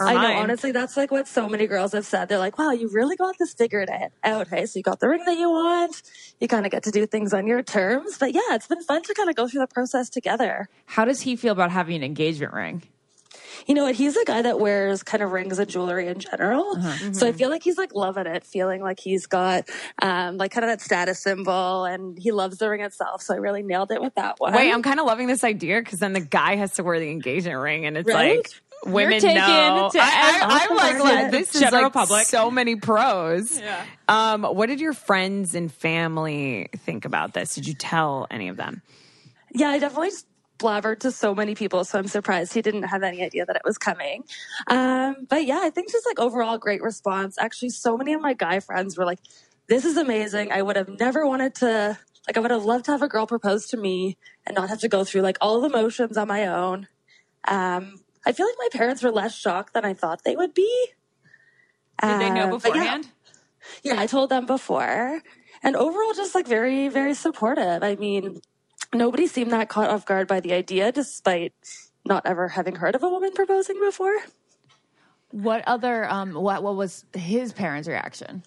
I 0.00 0.14
know, 0.14 0.40
honestly, 0.40 0.72
that's 0.72 0.96
like 0.96 1.10
what 1.10 1.26
so 1.28 1.48
many 1.48 1.66
girls 1.66 1.92
have 1.92 2.04
said. 2.06 2.28
They're 2.28 2.38
like, 2.38 2.58
wow, 2.58 2.70
you 2.72 2.88
really 2.92 3.16
got 3.16 3.36
this 3.38 3.54
figured 3.54 3.88
out- 3.90 4.10
out. 4.24 4.48
Hey, 4.48 4.66
so 4.66 4.78
you 4.78 4.82
got 4.82 5.00
the 5.00 5.08
ring 5.08 5.24
that 5.24 5.38
you 5.38 5.48
want. 5.50 6.02
You 6.40 6.48
kind 6.48 6.66
of 6.66 6.72
get 6.72 6.82
to 6.84 6.90
do 6.90 7.06
things 7.06 7.32
on 7.32 7.46
your 7.46 7.62
terms. 7.62 8.18
But 8.18 8.32
yeah, 8.34 8.40
it's 8.54 8.66
been 8.66 8.82
fun 8.82 9.02
to 9.04 9.14
kind 9.14 9.30
of 9.30 9.36
go 9.36 9.48
through 9.48 9.60
the 9.60 9.66
process 9.66 10.08
together. 10.10 10.68
How 10.86 11.04
does 11.04 11.22
he 11.22 11.36
feel 11.36 11.52
about 11.52 11.70
having 11.70 11.96
an 11.96 12.02
engagement 12.02 12.52
ring? 12.52 12.82
You 13.66 13.74
know 13.74 13.84
what? 13.84 13.96
He's 13.96 14.16
a 14.16 14.24
guy 14.24 14.40
that 14.42 14.60
wears 14.60 15.02
kind 15.02 15.22
of 15.22 15.32
rings 15.32 15.58
and 15.58 15.68
jewelry 15.68 16.06
in 16.06 16.20
general. 16.20 16.76
Uh-huh. 16.76 17.12
So 17.12 17.26
I 17.26 17.32
feel 17.32 17.50
like 17.50 17.62
he's 17.62 17.76
like 17.76 17.92
loving 17.94 18.26
it, 18.26 18.44
feeling 18.44 18.80
like 18.80 19.00
he's 19.00 19.26
got 19.26 19.68
um, 20.00 20.36
like 20.38 20.52
kind 20.52 20.64
of 20.64 20.70
that 20.70 20.80
status 20.80 21.20
symbol 21.20 21.84
and 21.84 22.16
he 22.18 22.30
loves 22.30 22.58
the 22.58 22.70
ring 22.70 22.80
itself. 22.82 23.20
So 23.20 23.34
I 23.34 23.38
really 23.38 23.62
nailed 23.62 23.90
it 23.90 24.00
with 24.00 24.14
that 24.14 24.36
one. 24.38 24.54
Wait, 24.54 24.72
I'm 24.72 24.82
kind 24.82 25.00
of 25.00 25.06
loving 25.06 25.26
this 25.26 25.44
idea 25.44 25.80
because 25.80 25.98
then 25.98 26.12
the 26.12 26.20
guy 26.20 26.56
has 26.56 26.72
to 26.74 26.84
wear 26.84 27.00
the 27.00 27.10
engagement 27.10 27.58
ring, 27.58 27.84
and 27.84 27.96
it's 27.98 28.08
Right? 28.08 28.36
like 28.38 28.50
women 28.84 29.20
taken 29.20 29.36
know. 29.36 29.90
to 29.92 29.98
I, 30.00 30.40
I, 30.42 30.66
I'm 30.68 30.76
like, 30.76 30.94
every 30.94 31.02
like, 31.02 31.30
this 31.30 31.54
is 31.54 31.72
like 31.72 31.92
public. 31.92 32.26
so 32.26 32.50
many 32.50 32.76
pros. 32.76 33.58
Yeah. 33.58 33.84
Um, 34.08 34.44
what 34.44 34.66
did 34.66 34.80
your 34.80 34.92
friends 34.92 35.54
and 35.54 35.72
family 35.72 36.68
think 36.78 37.04
about 37.04 37.34
this? 37.34 37.54
Did 37.54 37.66
you 37.66 37.74
tell 37.74 38.26
any 38.30 38.48
of 38.48 38.56
them? 38.56 38.82
Yeah, 39.54 39.68
I 39.68 39.78
definitely 39.78 40.10
just 40.10 40.26
blabbered 40.58 41.00
to 41.00 41.12
so 41.12 41.34
many 41.34 41.54
people, 41.54 41.84
so 41.84 41.98
I'm 41.98 42.08
surprised 42.08 42.52
he 42.52 42.62
didn't 42.62 42.84
have 42.84 43.02
any 43.02 43.22
idea 43.22 43.46
that 43.46 43.56
it 43.56 43.62
was 43.64 43.78
coming. 43.78 44.24
Um, 44.66 45.26
but 45.28 45.44
yeah, 45.46 45.60
I 45.62 45.70
think 45.70 45.90
just 45.90 46.06
like 46.06 46.18
overall 46.18 46.58
great 46.58 46.82
response. 46.82 47.36
Actually, 47.38 47.70
so 47.70 47.96
many 47.96 48.12
of 48.12 48.20
my 48.20 48.34
guy 48.34 48.60
friends 48.60 48.98
were 48.98 49.04
like, 49.04 49.20
"This 49.68 49.84
is 49.84 49.96
amazing. 49.96 50.52
I 50.52 50.62
would 50.62 50.76
have 50.76 50.88
never 50.88 51.26
wanted 51.26 51.54
to." 51.56 51.98
Like 52.26 52.36
I 52.36 52.40
would 52.40 52.50
have 52.50 52.64
loved 52.64 52.84
to 52.86 52.90
have 52.90 53.00
a 53.00 53.08
girl 53.08 53.26
propose 53.26 53.68
to 53.68 53.78
me 53.78 54.18
and 54.46 54.54
not 54.54 54.68
have 54.68 54.80
to 54.80 54.88
go 54.88 55.02
through 55.02 55.22
like 55.22 55.38
all 55.40 55.62
the 55.62 55.70
motions 55.70 56.18
on 56.18 56.28
my 56.28 56.46
own. 56.46 56.86
Um, 57.46 58.00
I 58.26 58.32
feel 58.32 58.46
like 58.46 58.56
my 58.58 58.68
parents 58.72 59.02
were 59.02 59.10
less 59.10 59.34
shocked 59.34 59.74
than 59.74 59.84
I 59.84 59.94
thought 59.94 60.24
they 60.24 60.36
would 60.36 60.54
be. 60.54 60.88
Did 62.02 62.20
they 62.20 62.30
know 62.30 62.58
but 62.58 62.64
yeah. 62.64 62.70
beforehand? 62.70 63.08
Yeah, 63.82 64.00
I 64.00 64.06
told 64.06 64.30
them 64.30 64.46
before. 64.46 65.22
And 65.62 65.76
overall, 65.76 66.12
just 66.14 66.34
like 66.34 66.46
very, 66.46 66.88
very 66.88 67.14
supportive. 67.14 67.82
I 67.82 67.96
mean, 67.96 68.40
nobody 68.94 69.26
seemed 69.26 69.50
that 69.52 69.68
caught 69.68 69.90
off 69.90 70.06
guard 70.06 70.28
by 70.28 70.40
the 70.40 70.52
idea, 70.52 70.92
despite 70.92 71.52
not 72.04 72.24
ever 72.24 72.48
having 72.48 72.76
heard 72.76 72.94
of 72.94 73.02
a 73.02 73.08
woman 73.08 73.32
proposing 73.32 73.80
before. 73.80 74.14
What 75.30 75.62
other 75.66 76.08
um 76.08 76.32
what 76.32 76.62
what 76.62 76.76
was 76.76 77.04
his 77.12 77.52
parents' 77.52 77.88
reaction? 77.88 78.42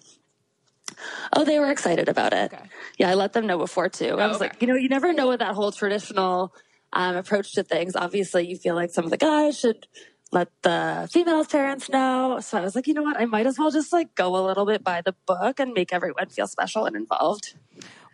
Oh, 1.32 1.44
they 1.44 1.58
were 1.58 1.70
excited 1.70 2.08
about 2.08 2.32
it. 2.32 2.52
Yeah, 2.98 3.10
I 3.10 3.14
let 3.14 3.32
them 3.32 3.46
know 3.46 3.58
before 3.58 3.88
too. 3.88 4.18
I 4.18 4.26
was 4.26 4.36
okay. 4.36 4.46
like, 4.46 4.62
you 4.62 4.68
know, 4.68 4.74
you 4.74 4.88
never 4.88 5.12
know 5.12 5.28
with 5.28 5.38
that 5.38 5.54
whole 5.54 5.72
traditional 5.72 6.54
um, 6.92 7.16
approach 7.16 7.52
to 7.54 7.62
things. 7.62 7.96
Obviously, 7.96 8.46
you 8.46 8.56
feel 8.56 8.74
like 8.74 8.90
some 8.90 9.04
of 9.04 9.10
the 9.10 9.16
guys 9.16 9.58
should 9.58 9.86
let 10.32 10.48
the 10.62 11.08
female's 11.12 11.48
parents 11.48 11.88
know. 11.90 12.40
So 12.40 12.58
I 12.58 12.62
was 12.62 12.74
like, 12.74 12.86
you 12.86 12.94
know 12.94 13.02
what? 13.02 13.20
I 13.20 13.26
might 13.26 13.46
as 13.46 13.58
well 13.58 13.70
just 13.70 13.92
like 13.92 14.14
go 14.14 14.34
a 14.36 14.44
little 14.44 14.64
bit 14.64 14.82
by 14.82 15.02
the 15.02 15.14
book 15.26 15.60
and 15.60 15.72
make 15.72 15.92
everyone 15.92 16.28
feel 16.28 16.46
special 16.46 16.86
and 16.86 16.96
involved. 16.96 17.54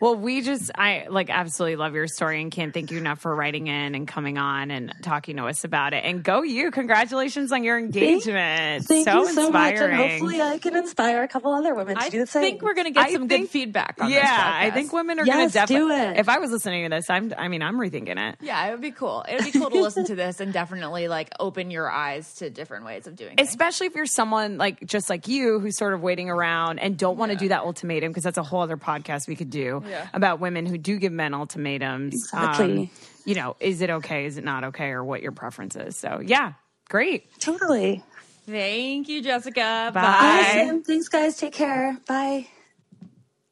Well, 0.01 0.15
we 0.17 0.43
just, 0.43 0.71
I 0.75 1.07
like 1.11 1.29
absolutely 1.31 1.77
love 1.77 1.95
your 1.95 2.07
story 2.07 2.41
and 2.41 2.51
can't 2.53 2.73
thank 2.73 2.91
you 2.91 2.99
enough 2.99 3.21
for 3.21 3.35
writing 3.35 3.67
in 3.67 3.95
and 3.95 4.07
coming 4.07 4.39
on 4.39 4.71
and 4.71 4.93
talking 5.03 5.37
to 5.39 5.47
us 5.47 5.65
about 5.65 5.93
it. 5.93 6.05
And 6.05 6.23
go 6.23 6.43
you. 6.43 6.71
Congratulations 6.71 7.51
on 7.53 7.65
your 7.65 7.79
engagement. 7.79 8.85
Thank 8.85 9.07
so 9.09 9.21
you 9.23 9.33
so 9.33 9.51
much, 9.51 9.75
and 9.75 9.95
hopefully, 9.95 10.41
I 10.41 10.59
can 10.59 10.77
inspire 10.77 11.23
a 11.23 11.29
couple 11.29 11.53
other 11.53 11.75
women 11.75 11.97
to 11.97 12.03
I 12.03 12.09
do 12.09 12.21
the 12.21 12.27
same. 12.27 12.43
I 12.43 12.47
think 12.47 12.63
we're 12.63 12.75
gonna 12.75 12.91
get 12.91 13.07
I 13.07 13.13
some 13.13 13.29
think- 13.29 13.45
good 13.47 13.51
feedback 13.51 13.97
on 14.01 14.11
yeah, 14.11 14.21
this 14.21 14.31
I 14.33 14.71
think 14.75 14.93
women 14.93 15.19
are 15.21 15.27
Yes, 15.27 15.37
going 15.37 15.49
to 15.49 15.53
definitely. 15.55 15.97
do 15.97 16.03
it. 16.13 16.17
If 16.19 16.29
I 16.29 16.39
was 16.39 16.51
listening 16.51 16.89
to 16.91 16.97
this, 16.97 17.11
I'm. 17.11 17.33
I 17.37 17.49
mean, 17.49 17.63
I'm 17.63 17.77
rethinking 17.77 18.19
it. 18.31 18.37
Yeah, 18.41 18.67
it 18.67 18.71
would 18.73 18.81
be 18.81 18.91
cool. 18.93 19.25
It 19.29 19.35
would 19.43 19.53
be 19.53 19.59
cool 19.59 19.71
to 19.71 19.81
listen 19.83 20.05
to 20.07 20.15
this 20.15 20.41
and 20.41 20.53
definitely 20.53 21.09
like 21.09 21.31
open 21.41 21.71
your 21.71 21.91
eyes 21.91 22.33
to 22.37 22.51
different 22.51 22.85
ways 22.85 23.07
of 23.07 23.17
doing 23.17 23.37
things. 23.37 23.49
Especially 23.49 23.87
if 23.89 23.95
you're 23.95 24.07
someone 24.07 24.59
like 24.59 24.85
just 24.87 25.11
like 25.11 25.29
you 25.29 25.59
who's 25.61 25.77
sort 25.77 25.95
of 25.95 26.03
waiting 26.03 26.31
around 26.31 26.79
and 26.79 26.97
don't 26.97 27.19
want 27.19 27.33
to 27.33 27.37
do 27.39 27.49
that 27.49 27.63
ultimatum 27.63 28.11
because 28.11 28.25
that's 28.25 28.39
a 28.39 28.43
whole 28.43 28.61
other 28.63 28.77
podcast 28.77 29.27
we 29.29 29.37
could 29.37 29.51
do 29.51 29.83
Yeah. 29.89 30.09
about 30.13 30.41
women 30.41 30.67
who 30.67 30.79
do 30.79 30.99
give 30.99 31.13
men 31.13 31.35
ultimatums. 31.35 32.15
Exactly. 32.15 32.79
Um, 32.79 32.91
you 33.25 33.35
know, 33.35 33.57
is 33.61 33.81
it 33.83 33.91
okay? 33.91 34.27
Is 34.27 34.39
it 34.39 34.45
not 34.45 34.65
okay? 34.65 34.91
Or 34.91 35.05
what 35.05 35.23
your 35.23 35.33
preference 35.33 35.77
is. 35.77 35.97
So 35.97 36.21
yeah, 36.25 36.53
great. 36.89 37.27
Totally. 37.39 38.03
Thank 38.47 39.09
you, 39.09 39.21
Jessica. 39.23 39.91
Bye. 39.93 40.63
Awesome. 40.65 40.83
Thanks, 40.83 41.09
guys. 41.09 41.37
Take 41.37 41.53
care. 41.53 41.99
Bye. 42.07 42.47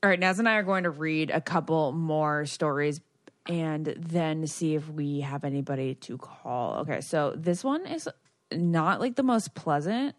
All 0.02 0.10
right, 0.10 0.18
Naz 0.20 0.38
and 0.38 0.48
I 0.48 0.54
are 0.56 0.62
going 0.62 0.84
to 0.84 0.90
read 0.90 1.30
a 1.30 1.40
couple 1.40 1.92
more 1.92 2.46
stories 2.46 3.00
and 3.48 3.86
then 3.98 4.46
see 4.46 4.74
if 4.74 4.88
we 4.88 5.20
have 5.20 5.44
anybody 5.44 5.94
to 5.96 6.16
call. 6.18 6.78
Okay, 6.80 7.00
so 7.00 7.32
this 7.36 7.62
one 7.64 7.86
is 7.86 8.08
not 8.52 9.00
like 9.00 9.16
the 9.16 9.22
most 9.22 9.54
pleasant, 9.54 10.14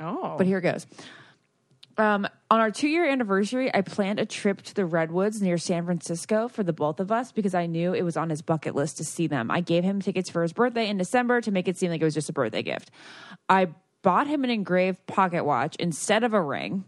Oh, 0.00 0.34
but 0.36 0.46
here 0.46 0.58
it 0.58 0.62
goes. 0.62 0.86
Um, 1.96 2.26
on 2.50 2.60
our 2.60 2.70
two 2.70 2.88
year 2.88 3.08
anniversary, 3.08 3.72
I 3.72 3.82
planned 3.82 4.18
a 4.18 4.26
trip 4.26 4.62
to 4.62 4.74
the 4.74 4.84
Redwoods 4.84 5.40
near 5.40 5.58
San 5.58 5.84
Francisco 5.84 6.48
for 6.48 6.62
the 6.62 6.72
both 6.72 7.00
of 7.00 7.12
us 7.12 7.32
because 7.32 7.54
I 7.54 7.66
knew 7.66 7.94
it 7.94 8.02
was 8.02 8.16
on 8.16 8.30
his 8.30 8.42
bucket 8.42 8.74
list 8.74 8.96
to 8.98 9.04
see 9.04 9.26
them. 9.26 9.50
I 9.50 9.60
gave 9.60 9.84
him 9.84 10.00
tickets 10.00 10.30
for 10.30 10.42
his 10.42 10.52
birthday 10.52 10.88
in 10.88 10.98
December 10.98 11.40
to 11.40 11.50
make 11.50 11.68
it 11.68 11.76
seem 11.76 11.90
like 11.90 12.00
it 12.00 12.04
was 12.04 12.14
just 12.14 12.28
a 12.28 12.32
birthday 12.32 12.62
gift. 12.62 12.90
I 13.48 13.68
bought 14.02 14.26
him 14.26 14.44
an 14.44 14.50
engraved 14.50 15.06
pocket 15.06 15.44
watch 15.44 15.76
instead 15.76 16.24
of 16.24 16.34
a 16.34 16.40
ring. 16.40 16.84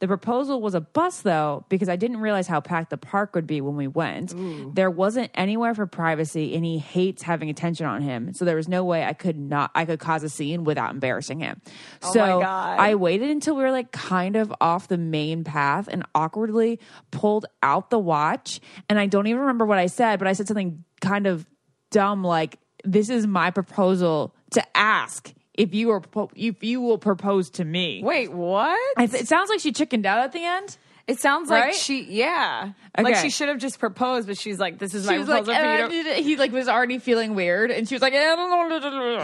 The 0.00 0.08
proposal 0.08 0.62
was 0.62 0.74
a 0.74 0.80
bust 0.80 1.24
though, 1.24 1.66
because 1.68 1.88
I 1.88 1.96
didn't 1.96 2.20
realize 2.20 2.46
how 2.46 2.60
packed 2.60 2.90
the 2.90 2.96
park 2.96 3.34
would 3.34 3.46
be 3.46 3.60
when 3.60 3.76
we 3.76 3.86
went. 3.86 4.34
There 4.74 4.90
wasn't 4.90 5.30
anywhere 5.34 5.74
for 5.74 5.86
privacy 5.86 6.54
and 6.56 6.64
he 6.64 6.78
hates 6.78 7.22
having 7.22 7.50
attention 7.50 7.86
on 7.86 8.00
him. 8.00 8.32
So 8.32 8.46
there 8.46 8.56
was 8.56 8.66
no 8.66 8.82
way 8.82 9.04
I 9.04 9.12
could 9.12 9.38
not 9.38 9.70
I 9.74 9.84
could 9.84 10.00
cause 10.00 10.22
a 10.22 10.30
scene 10.30 10.64
without 10.64 10.90
embarrassing 10.90 11.40
him. 11.40 11.60
Oh 12.02 12.12
so. 12.12 12.40
I 12.40 12.94
waited 12.94 13.30
until 13.30 13.56
we 13.56 13.62
were 13.62 13.70
like 13.70 13.92
kind 13.92 14.36
of 14.36 14.52
off 14.60 14.88
the 14.88 14.98
main 14.98 15.44
path 15.44 15.86
and 15.90 16.02
awkwardly 16.14 16.80
pulled 17.10 17.44
out 17.62 17.90
the 17.90 17.98
watch. 17.98 18.60
And 18.88 18.98
I 18.98 19.06
don't 19.06 19.26
even 19.26 19.40
remember 19.40 19.66
what 19.66 19.78
I 19.78 19.86
said, 19.86 20.18
but 20.18 20.26
I 20.26 20.32
said 20.32 20.48
something 20.48 20.82
kind 21.02 21.26
of 21.26 21.46
dumb 21.90 22.24
like, 22.24 22.58
This 22.84 23.10
is 23.10 23.26
my 23.26 23.50
proposal 23.50 24.34
to 24.52 24.64
ask 24.74 25.32
if 25.60 25.74
you 25.74 25.90
are 25.90 26.02
if 26.34 26.64
you 26.64 26.80
will 26.80 26.98
propose 26.98 27.50
to 27.50 27.64
me. 27.64 28.02
wait, 28.02 28.32
what? 28.32 28.78
It 28.98 29.28
sounds 29.28 29.50
like 29.50 29.60
she 29.60 29.72
chickened 29.72 30.06
out 30.06 30.18
at 30.18 30.32
the 30.32 30.44
end. 30.44 30.78
It 31.06 31.18
sounds 31.18 31.50
like 31.50 31.74
she, 31.74 32.04
yeah, 32.04 32.70
like 32.96 33.16
she 33.16 33.30
should 33.30 33.48
have 33.48 33.58
just 33.58 33.80
proposed, 33.80 34.28
but 34.28 34.38
she's 34.38 34.60
like, 34.60 34.78
"This 34.78 34.94
is 34.94 35.06
my 35.06 35.14
She 35.14 35.18
like, 35.24 35.44
proposal 35.44 35.54
you." 35.54 36.00
"Uh, 36.10 36.14
to-" 36.14 36.22
he 36.22 36.36
like 36.36 36.52
was 36.52 36.68
already 36.68 36.98
feeling 37.00 37.34
weird, 37.34 37.72
and 37.72 37.88
she 37.88 37.96
was 37.96 38.02
like, 38.02 38.12
yeah, 38.12 38.36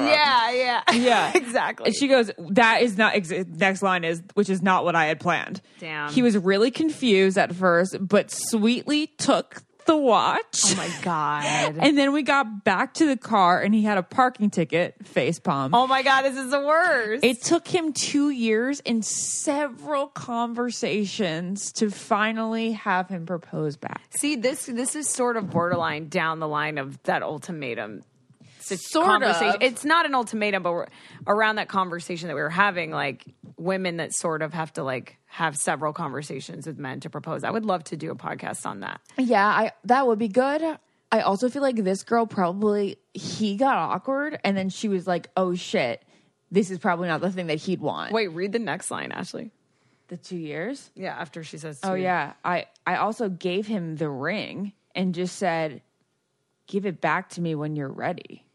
yeah, 0.03 0.51
yeah, 0.51 0.83
yeah, 0.93 1.33
exactly. 1.33 1.87
And 1.87 1.95
she 1.95 2.09
goes, 2.09 2.33
"That 2.51 2.83
is 2.83 2.99
not." 2.99 3.15
Ex- 3.15 3.31
next 3.31 3.83
line 3.83 4.03
is, 4.03 4.21
which 4.35 4.51
is 4.51 4.63
not 4.63 4.85
what 4.85 4.97
I 4.97 5.07
had 5.07 5.21
planned. 5.21 5.61
Damn. 5.79 6.11
He 6.11 6.23
was 6.23 6.37
really 6.37 6.73
confused 6.73 7.39
at 7.39 7.55
first, 7.55 7.97
but 8.01 8.33
sweetly 8.33 9.07
took 9.07 9.63
the 9.87 9.97
watch. 9.97 10.63
oh 10.65 10.77
my 10.77 10.91
god. 11.03 11.77
And 11.87 11.97
then 11.97 12.13
we 12.13 12.23
got 12.23 12.65
back 12.65 12.95
to 12.95 13.07
the 13.07 13.17
car, 13.17 13.61
and 13.61 13.75
he 13.75 13.83
had 13.83 13.99
a 13.99 14.03
parking 14.03 14.51
ticket. 14.51 14.95
Face 15.07 15.39
palm. 15.39 15.75
oh 15.75 15.87
my 15.87 16.03
god, 16.03 16.23
this 16.23 16.37
is 16.37 16.51
the 16.51 16.61
worst. 16.61 17.25
It 17.25 17.43
took 17.43 17.67
him 17.69 17.93
two 17.93 18.31
years 18.31 18.81
and 18.85 19.05
several 19.05 20.09
conversations 20.09 21.73
to 21.73 21.91
finally 21.91 22.73
have 22.73 23.09
him 23.09 23.27
propose 23.27 23.77
back. 23.77 24.03
See, 24.11 24.37
this 24.37 24.67
this 24.67 24.95
is 24.97 25.09
sort 25.09 25.37
of 25.37 25.51
borderline 25.51 26.09
down 26.09 26.41
the 26.41 26.49
line 26.49 26.79
of 26.79 27.03
that 27.05 27.23
ultimatum. 27.23 28.03
Sit- 28.67 28.81
Sort 28.81 29.07
conversation. 29.07 29.49
of. 29.57 29.63
It's 29.63 29.85
not 29.85 30.07
an 30.07 30.15
ultimatum, 30.15 30.63
but 30.63 30.89
around 31.27 31.57
that 31.57 31.69
conversation 31.69 32.29
that 32.29 32.35
we 32.35 32.41
were 32.43 32.51
having, 32.51 32.91
like 32.91 33.25
women 33.57 33.97
that 33.99 34.13
sort 34.15 34.43
of 34.43 34.53
have 34.53 34.73
to 34.75 34.83
like 34.83 35.17
have 35.27 35.57
several 35.57 35.93
conversations 35.93 36.67
with 36.67 36.79
men 36.79 37.01
to 37.01 37.11
propose. 37.11 37.45
I 37.45 37.51
would 37.51 37.65
love 37.65 37.85
to 37.85 37.97
do 37.97 38.11
a 38.11 38.15
podcast 38.17 38.67
on 38.67 38.81
that. 38.81 39.01
Yeah, 39.19 39.47
I 39.47 39.73
that 39.85 40.07
would 40.07 40.19
be 40.19 40.29
good. 40.29 40.63
I 41.13 41.21
also 41.21 41.49
feel 41.49 41.63
like 41.63 41.77
this 41.77 42.03
girl 42.03 42.27
probably 42.27 42.99
he 43.15 43.57
got 43.57 43.77
awkward 43.77 44.39
and 44.45 44.57
then 44.57 44.69
she 44.69 44.89
was 44.89 45.07
like, 45.07 45.29
"Oh 45.37 45.55
shit, 45.55 46.03
this 46.51 46.71
is 46.71 46.79
probably 46.79 47.09
not 47.09 47.21
the 47.21 47.31
thing 47.31 47.47
that 47.47 47.59
he'd 47.59 47.81
want." 47.81 48.13
Wait, 48.13 48.29
read 48.29 48.53
the 48.53 48.59
next 48.59 48.91
line, 48.91 49.13
Ashley. 49.13 49.53
the 50.09 50.17
2 50.17 50.37
years? 50.37 50.91
Yeah, 50.95 51.15
after 51.19 51.43
she 51.45 51.59
says, 51.59 51.81
Oh 51.83 51.95
two. 51.97 52.03
yeah. 52.03 52.33
I 52.45 52.67
I 52.87 52.97
also 52.97 53.29
gave 53.29 53.67
him 53.67 53.97
the 53.97 54.09
ring 54.11 54.73
and 54.95 55.15
just 55.15 55.37
said, 55.37 55.83
"Give 56.67 56.87
it 56.87 57.01
back 57.01 57.29
to 57.31 57.41
me 57.41 57.55
when 57.55 57.77
you're 57.77 57.89
ready." 57.93 58.46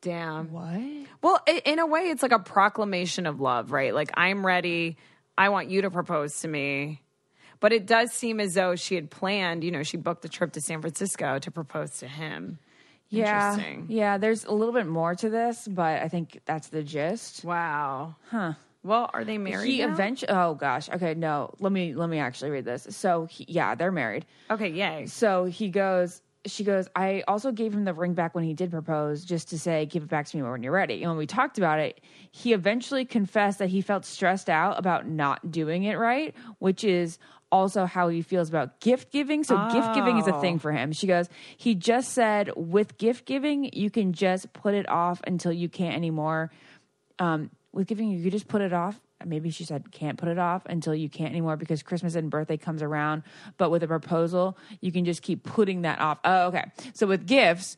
Damn." 0.00 0.50
What? 0.52 1.06
Well, 1.22 1.40
in 1.64 1.78
a 1.78 1.86
way, 1.86 2.02
it's 2.02 2.22
like 2.22 2.32
a 2.32 2.38
proclamation 2.38 3.26
of 3.26 3.40
love, 3.40 3.72
right? 3.72 3.94
Like, 3.94 4.10
I'm 4.14 4.44
ready. 4.44 4.96
I 5.36 5.48
want 5.50 5.70
you 5.70 5.82
to 5.82 5.90
propose 5.90 6.40
to 6.40 6.48
me. 6.48 7.02
But 7.60 7.72
it 7.72 7.86
does 7.86 8.12
seem 8.12 8.38
as 8.40 8.54
though 8.54 8.76
she 8.76 8.94
had 8.94 9.10
planned, 9.10 9.64
you 9.64 9.70
know, 9.70 9.82
she 9.82 9.96
booked 9.96 10.22
the 10.22 10.28
trip 10.28 10.52
to 10.52 10.60
San 10.60 10.80
Francisco 10.80 11.38
to 11.40 11.50
propose 11.50 11.90
to 11.98 12.06
him. 12.06 12.58
Yeah. 13.08 13.54
Interesting. 13.54 13.86
Yeah, 13.88 14.18
there's 14.18 14.44
a 14.44 14.52
little 14.52 14.74
bit 14.74 14.86
more 14.86 15.14
to 15.14 15.28
this, 15.30 15.66
but 15.66 16.02
I 16.02 16.08
think 16.08 16.40
that's 16.44 16.68
the 16.68 16.82
gist. 16.82 17.44
Wow. 17.44 18.16
Huh. 18.30 18.52
Well, 18.84 19.10
are 19.12 19.24
they 19.24 19.38
married? 19.38 19.68
He 19.68 19.82
eventually 19.82 20.30
Oh 20.30 20.54
gosh. 20.54 20.88
Okay, 20.88 21.14
no. 21.14 21.52
Let 21.58 21.72
me 21.72 21.94
let 21.94 22.08
me 22.08 22.18
actually 22.18 22.50
read 22.50 22.64
this. 22.64 22.86
So, 22.90 23.26
he, 23.26 23.44
yeah, 23.48 23.74
they're 23.74 23.92
married. 23.92 24.24
Okay, 24.50 24.68
yay. 24.68 25.06
So 25.06 25.46
he 25.46 25.68
goes, 25.68 26.22
she 26.50 26.64
goes, 26.64 26.88
I 26.96 27.22
also 27.28 27.52
gave 27.52 27.72
him 27.72 27.84
the 27.84 27.94
ring 27.94 28.14
back 28.14 28.34
when 28.34 28.44
he 28.44 28.54
did 28.54 28.70
propose, 28.70 29.24
just 29.24 29.48
to 29.50 29.58
say, 29.58 29.86
give 29.86 30.02
it 30.02 30.08
back 30.08 30.26
to 30.26 30.36
me 30.36 30.42
when 30.42 30.62
you're 30.62 30.72
ready. 30.72 31.02
And 31.02 31.10
when 31.10 31.18
we 31.18 31.26
talked 31.26 31.58
about 31.58 31.78
it, 31.78 32.00
he 32.30 32.52
eventually 32.52 33.04
confessed 33.04 33.58
that 33.58 33.68
he 33.68 33.80
felt 33.80 34.04
stressed 34.04 34.48
out 34.48 34.78
about 34.78 35.06
not 35.06 35.50
doing 35.50 35.84
it 35.84 35.96
right, 35.96 36.34
which 36.58 36.84
is 36.84 37.18
also 37.50 37.86
how 37.86 38.08
he 38.08 38.20
feels 38.20 38.48
about 38.48 38.78
gift 38.80 39.10
giving. 39.10 39.42
So 39.44 39.56
gift 39.72 39.94
giving 39.94 40.18
is 40.18 40.26
a 40.26 40.38
thing 40.40 40.56
Oh. 40.56 40.58
for 40.58 40.72
him. 40.72 40.92
She 40.92 41.06
goes, 41.06 41.28
he 41.56 41.74
just 41.74 42.12
said 42.12 42.50
with 42.56 42.98
gift 42.98 43.24
giving, 43.24 43.70
you 43.72 43.90
can 43.90 44.12
just 44.12 44.52
put 44.52 44.74
it 44.74 44.88
off 44.88 45.20
until 45.26 45.52
you 45.52 45.68
can't 45.68 45.94
anymore. 45.94 46.50
Um, 47.18 47.50
with 47.72 47.86
giving, 47.86 48.10
you 48.10 48.22
could 48.22 48.32
just 48.32 48.48
put 48.48 48.60
it 48.60 48.72
off. 48.72 49.00
Maybe 49.24 49.50
she 49.50 49.64
said 49.64 49.90
can't 49.90 50.18
put 50.18 50.28
it 50.28 50.38
off 50.38 50.64
until 50.66 50.94
you 50.94 51.08
can't 51.08 51.30
anymore 51.30 51.56
because 51.56 51.82
Christmas 51.82 52.14
and 52.14 52.30
birthday 52.30 52.56
comes 52.56 52.82
around. 52.82 53.24
But 53.56 53.70
with 53.70 53.82
a 53.82 53.88
proposal, 53.88 54.56
you 54.80 54.92
can 54.92 55.04
just 55.04 55.22
keep 55.22 55.42
putting 55.42 55.82
that 55.82 56.00
off. 56.00 56.18
Oh, 56.24 56.46
okay. 56.48 56.64
So 56.94 57.06
with 57.06 57.26
gifts, 57.26 57.76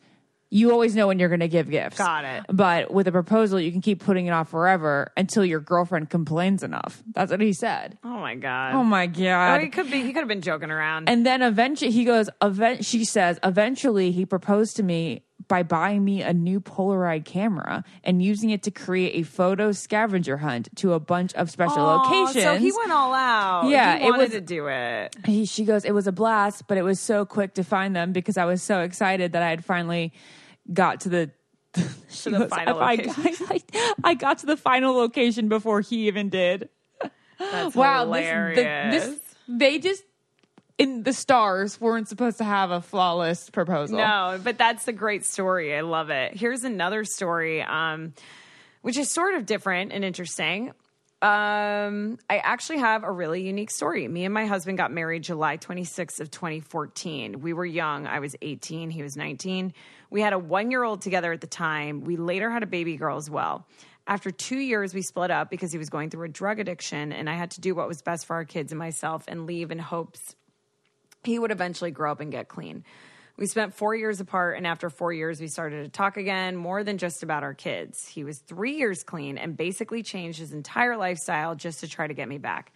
you 0.53 0.73
always 0.73 0.97
know 0.97 1.07
when 1.07 1.21
you're 1.21 1.29
going 1.29 1.41
to 1.41 1.49
give 1.49 1.71
gifts. 1.71 1.97
Got 1.97 2.25
it. 2.25 2.45
But 2.49 2.93
with 2.93 3.07
a 3.07 3.13
proposal, 3.13 3.61
you 3.61 3.71
can 3.71 3.81
keep 3.81 4.03
putting 4.03 4.27
it 4.27 4.31
off 4.31 4.51
forever 4.51 5.13
until 5.17 5.45
your 5.45 5.61
girlfriend 5.61 6.11
complains 6.11 6.65
enough. 6.65 7.03
That's 7.15 7.31
what 7.31 7.41
he 7.41 7.53
said. 7.53 7.99
Oh 8.03 8.19
my 8.19 8.35
god. 8.35 8.75
Oh 8.75 8.83
my 8.83 9.07
god. 9.07 9.59
Oh, 9.59 9.61
he 9.63 9.71
could 9.71 9.91
be. 9.91 10.03
He 10.03 10.13
could 10.13 10.21
have 10.21 10.29
been 10.29 10.41
joking 10.43 10.71
around. 10.71 11.09
And 11.09 11.25
then 11.25 11.43
eventually 11.43 11.93
he 11.93 12.05
goes, 12.05 12.29
event 12.43 12.85
she 12.85 13.05
says, 13.05 13.39
eventually 13.45 14.11
he 14.11 14.27
proposed 14.27 14.77
to 14.77 14.83
me 14.83 15.23
by 15.49 15.63
buying 15.63 16.05
me 16.05 16.23
a 16.23 16.33
new 16.33 16.61
Polaroid 16.61 17.25
camera 17.25 17.85
and 18.05 18.23
using 18.23 18.51
it 18.51 18.63
to 18.65 18.71
create 18.71 19.13
a 19.15 19.23
photo 19.23 19.73
scavenger 19.73 20.37
hunt 20.37 20.69
to 20.77 20.93
a 20.93 21.01
bunch 21.01 21.35
of 21.35 21.51
special 21.51 21.79
Aw, 21.79 22.03
locations. 22.03 22.45
So 22.45 22.57
he 22.57 22.73
went 22.73 22.93
all 22.93 23.13
out. 23.13 23.69
Yeah, 23.69 23.99
he 23.99 24.07
it 24.07 24.11
wanted 24.11 24.25
was- 24.25 24.31
to 24.33 24.41
do 24.41 24.67
it. 24.69 25.17
He, 25.25 25.45
she 25.47 25.65
goes, 25.65 25.85
it 25.85 25.93
was 25.93 26.07
a 26.07 26.13
blast, 26.13 26.67
but 26.67 26.79
it 26.79 26.83
was 26.83 27.01
so 27.01 27.25
quick 27.25 27.55
to 27.55 27.65
find 27.65 27.95
them 27.97 28.13
because 28.13 28.37
I 28.37 28.45
was 28.45 28.63
so 28.63 28.81
excited 28.81 29.33
that 29.33 29.43
I 29.43 29.51
had 29.51 29.65
finally 29.65 30.13
got 30.73 31.01
to 31.03 31.09
the 31.09 31.31
she 32.09 32.31
the 32.31 32.39
goes, 32.39 32.49
final 32.51 32.81
I, 32.81 32.97
location. 32.97 33.47
I, 33.51 33.95
I 34.03 34.15
got 34.15 34.39
to 34.39 34.47
the 34.47 34.57
final 34.57 34.95
location 34.95 35.49
before 35.49 35.81
he 35.81 36.09
even 36.09 36.29
did. 36.29 36.69
That's 37.39 37.75
wow, 37.75 38.05
hilarious. 38.05 38.57
This, 38.57 39.05
the, 39.05 39.11
this 39.13 39.21
they 39.49 39.79
just 39.79 40.03
in 40.81 41.03
the 41.03 41.13
stars 41.13 41.79
weren't 41.79 42.09
supposed 42.09 42.39
to 42.39 42.45
have 42.45 42.71
a 42.71 42.81
flawless 42.81 43.51
proposal. 43.51 43.99
No, 43.99 44.41
but 44.43 44.57
that's 44.57 44.89
a 44.89 44.95
great 44.95 45.27
story. 45.27 45.77
I 45.77 45.83
love 45.83 46.09
it. 46.09 46.35
Here's 46.35 46.65
another 46.65 47.05
story, 47.05 47.61
um, 47.63 48.15
which 48.81 48.97
is 48.97 49.11
sort 49.11 49.35
of 49.35 49.45
different 49.45 49.93
and 49.93 50.03
interesting. 50.03 50.69
Um, 51.21 52.19
I 52.31 52.39
actually 52.39 52.79
have 52.79 53.05
a 53.05 53.13
really 53.13 53.43
unique 53.43 53.71
story. 53.71 54.09
Me 54.09 54.25
and 54.25 54.33
my 54.33 54.47
husband 54.47 54.79
got 54.79 54.91
married 54.91 55.23
July 55.23 55.59
26th 55.59 56.19
of 56.19 56.31
2014. 56.31 57.43
We 57.43 57.53
were 57.53 57.67
young. 57.67 58.07
I 58.07 58.21
was 58.21 58.35
18. 58.41 58.89
He 58.89 59.03
was 59.03 59.19
19. 59.19 59.75
We 60.09 60.23
had 60.23 60.33
a 60.33 60.39
one 60.39 60.71
year 60.71 60.83
old 60.83 61.03
together 61.03 61.31
at 61.31 61.43
the 61.43 61.47
time. 61.47 62.05
We 62.05 62.17
later 62.17 62.49
had 62.51 62.63
a 62.63 62.67
baby 62.67 62.97
girl 62.97 63.19
as 63.19 63.29
well. 63.29 63.67
After 64.07 64.31
two 64.31 64.59
years, 64.59 64.95
we 64.95 65.03
split 65.03 65.31
up 65.31 65.51
because 65.51 65.73
he 65.73 65.79
was 65.79 65.91
going 65.91 66.09
through 66.09 66.25
a 66.25 66.29
drug 66.29 66.59
addiction, 66.59 67.13
and 67.13 67.29
I 67.29 67.35
had 67.35 67.51
to 67.53 67.61
do 67.61 67.75
what 67.75 67.87
was 67.87 68.01
best 68.01 68.25
for 68.25 68.35
our 68.37 68.47
kids 68.47 68.73
and 68.73 68.79
myself 68.79 69.25
and 69.29 69.47
leave 69.47 69.71
in 69.71 69.79
hopes 69.79 70.35
he 71.25 71.39
would 71.39 71.51
eventually 71.51 71.91
grow 71.91 72.13
up 72.13 72.21
and 72.21 72.33
get 72.33 72.49
clean. 72.49 72.85
We 73.37 73.47
spent 73.47 73.75
four 73.75 73.95
years 73.95 74.21
apart, 74.21 74.59
and 74.59 74.67
after 74.67 74.91
four 74.91 75.15
years, 75.15 75.41
we 75.41 75.49
started 75.49 75.85
to 75.85 75.89
talk 75.89 76.19
again 76.19 76.57
more 76.57 76.85
than 76.85 76.99
just 76.99 77.23
about 77.23 77.43
our 77.43 77.55
kids. 77.55 78.07
He 78.07 78.23
was 78.23 78.39
three 78.39 78.77
years 78.77 79.03
clean 79.03 79.39
and 79.39 79.57
basically 79.57 80.03
changed 80.03 80.39
his 80.39 80.53
entire 80.53 80.97
lifestyle 80.99 81.55
just 81.55 81.81
to 81.81 81.89
try 81.89 82.07
to 82.07 82.13
get 82.13 82.29
me 82.29 82.37
back. 82.37 82.71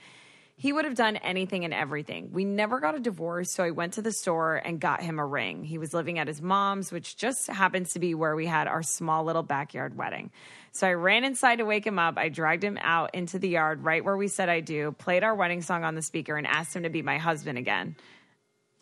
He 0.57 0.73
would 0.73 0.85
have 0.85 0.95
done 0.95 1.17
anything 1.17 1.65
and 1.65 1.75
everything. 1.75 2.31
We 2.33 2.45
never 2.45 2.79
got 2.79 2.95
a 2.95 3.01
divorce, 3.01 3.51
so 3.51 3.65
I 3.65 3.73
went 3.73 3.95
to 3.95 4.03
the 4.03 4.13
store 4.13 4.55
and 4.55 4.81
got 4.81 5.03
him 5.03 5.19
a 5.19 5.27
ring. 5.27 5.65
He 5.65 5.79
was 5.79 5.93
living 5.93 6.19
at 6.19 6.29
his 6.29 6.41
mom's, 6.41 6.93
which 6.93 7.17
just 7.17 7.49
happens 7.49 7.93
to 7.93 7.99
be 7.99 8.15
where 8.15 8.37
we 8.37 8.47
had 8.47 8.69
our 8.69 8.83
small 8.83 9.25
little 9.25 9.43
backyard 9.43 9.99
wedding. 9.99 10.31
So 10.71 10.87
I 10.87 10.93
ran 10.93 11.25
inside 11.25 11.57
to 11.57 11.65
wake 11.65 11.87
him 11.87 11.99
up. 11.99 12.17
I 12.17 12.29
dragged 12.29 12.63
him 12.63 12.79
out 12.81 13.15
into 13.15 13.39
the 13.41 13.49
yard 13.49 13.85
right 13.85 14.05
where 14.05 14.17
we 14.17 14.29
said 14.29 14.49
I 14.49 14.61
do, 14.61 14.93
played 14.93 15.25
our 15.25 15.35
wedding 15.35 15.61
song 15.61 15.83
on 15.83 15.97
the 15.97 16.03
speaker, 16.03 16.37
and 16.37 16.47
asked 16.47 16.75
him 16.75 16.85
to 16.85 16.91
be 16.91 17.03
my 17.03 17.19
husband 17.19 17.59
again. 17.59 17.97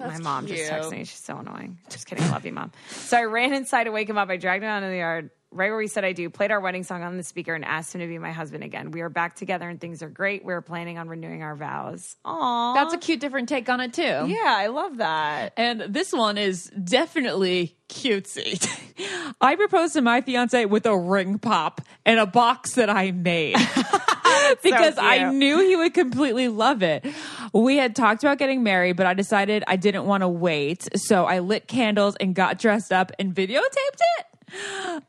My 0.06 0.18
mom 0.18 0.46
just 0.46 0.70
texted 0.70 0.90
me. 0.90 0.98
She's 1.04 1.18
so 1.18 1.38
annoying. 1.38 1.78
Just 1.90 2.06
kidding. 2.06 2.24
I 2.24 2.30
love 2.30 2.44
you, 2.44 2.52
mom. 2.52 2.72
So 2.90 3.16
I 3.16 3.24
ran 3.24 3.52
inside 3.52 3.84
to 3.84 3.90
wake 3.90 4.08
him 4.08 4.18
up. 4.18 4.28
I 4.28 4.36
dragged 4.36 4.64
him 4.64 4.70
out 4.70 4.82
in 4.82 4.90
the 4.90 4.98
yard, 4.98 5.30
right 5.50 5.70
where 5.70 5.78
we 5.78 5.86
said 5.86 6.04
I 6.04 6.12
do, 6.12 6.28
played 6.30 6.50
our 6.50 6.60
wedding 6.60 6.82
song 6.82 7.02
on 7.02 7.16
the 7.16 7.22
speaker, 7.22 7.54
and 7.54 7.64
asked 7.64 7.94
him 7.94 8.00
to 8.00 8.06
be 8.06 8.18
my 8.18 8.32
husband 8.32 8.64
again. 8.64 8.90
We 8.90 9.00
are 9.02 9.08
back 9.08 9.36
together 9.36 9.68
and 9.68 9.80
things 9.80 10.02
are 10.02 10.08
great. 10.08 10.44
We're 10.44 10.62
planning 10.62 10.98
on 10.98 11.08
renewing 11.08 11.42
our 11.42 11.56
vows. 11.56 12.16
Aww. 12.24 12.74
That's 12.74 12.94
a 12.94 12.98
cute 12.98 13.20
different 13.20 13.48
take 13.48 13.68
on 13.68 13.80
it 13.80 13.92
too. 13.92 14.02
Yeah, 14.02 14.44
I 14.44 14.68
love 14.68 14.98
that. 14.98 15.52
And 15.56 15.80
this 15.88 16.12
one 16.12 16.38
is 16.38 16.70
definitely 16.82 17.76
cutesy. 17.88 18.66
I 19.40 19.56
proposed 19.56 19.94
to 19.94 20.02
my 20.02 20.20
fiance 20.20 20.64
with 20.66 20.86
a 20.86 20.96
ring 20.96 21.38
pop 21.38 21.80
and 22.06 22.18
a 22.18 22.26
box 22.26 22.74
that 22.74 22.90
I 22.90 23.10
made. 23.10 23.56
because 24.62 24.96
I 24.98 25.30
knew 25.30 25.58
he 25.60 25.76
would 25.76 25.94
completely 25.94 26.48
love 26.48 26.82
it. 26.82 27.06
We 27.52 27.76
had 27.76 27.94
talked 27.94 28.22
about 28.22 28.38
getting 28.38 28.62
married, 28.62 28.96
but 28.96 29.06
I 29.06 29.14
decided 29.14 29.64
I 29.66 29.76
didn't 29.76 30.06
want 30.06 30.22
to 30.22 30.28
wait. 30.28 30.88
So 30.96 31.24
I 31.24 31.40
lit 31.40 31.68
candles 31.68 32.16
and 32.16 32.34
got 32.34 32.58
dressed 32.58 32.92
up 32.92 33.12
and 33.18 33.34
videotaped 33.34 34.00
it. 34.18 34.26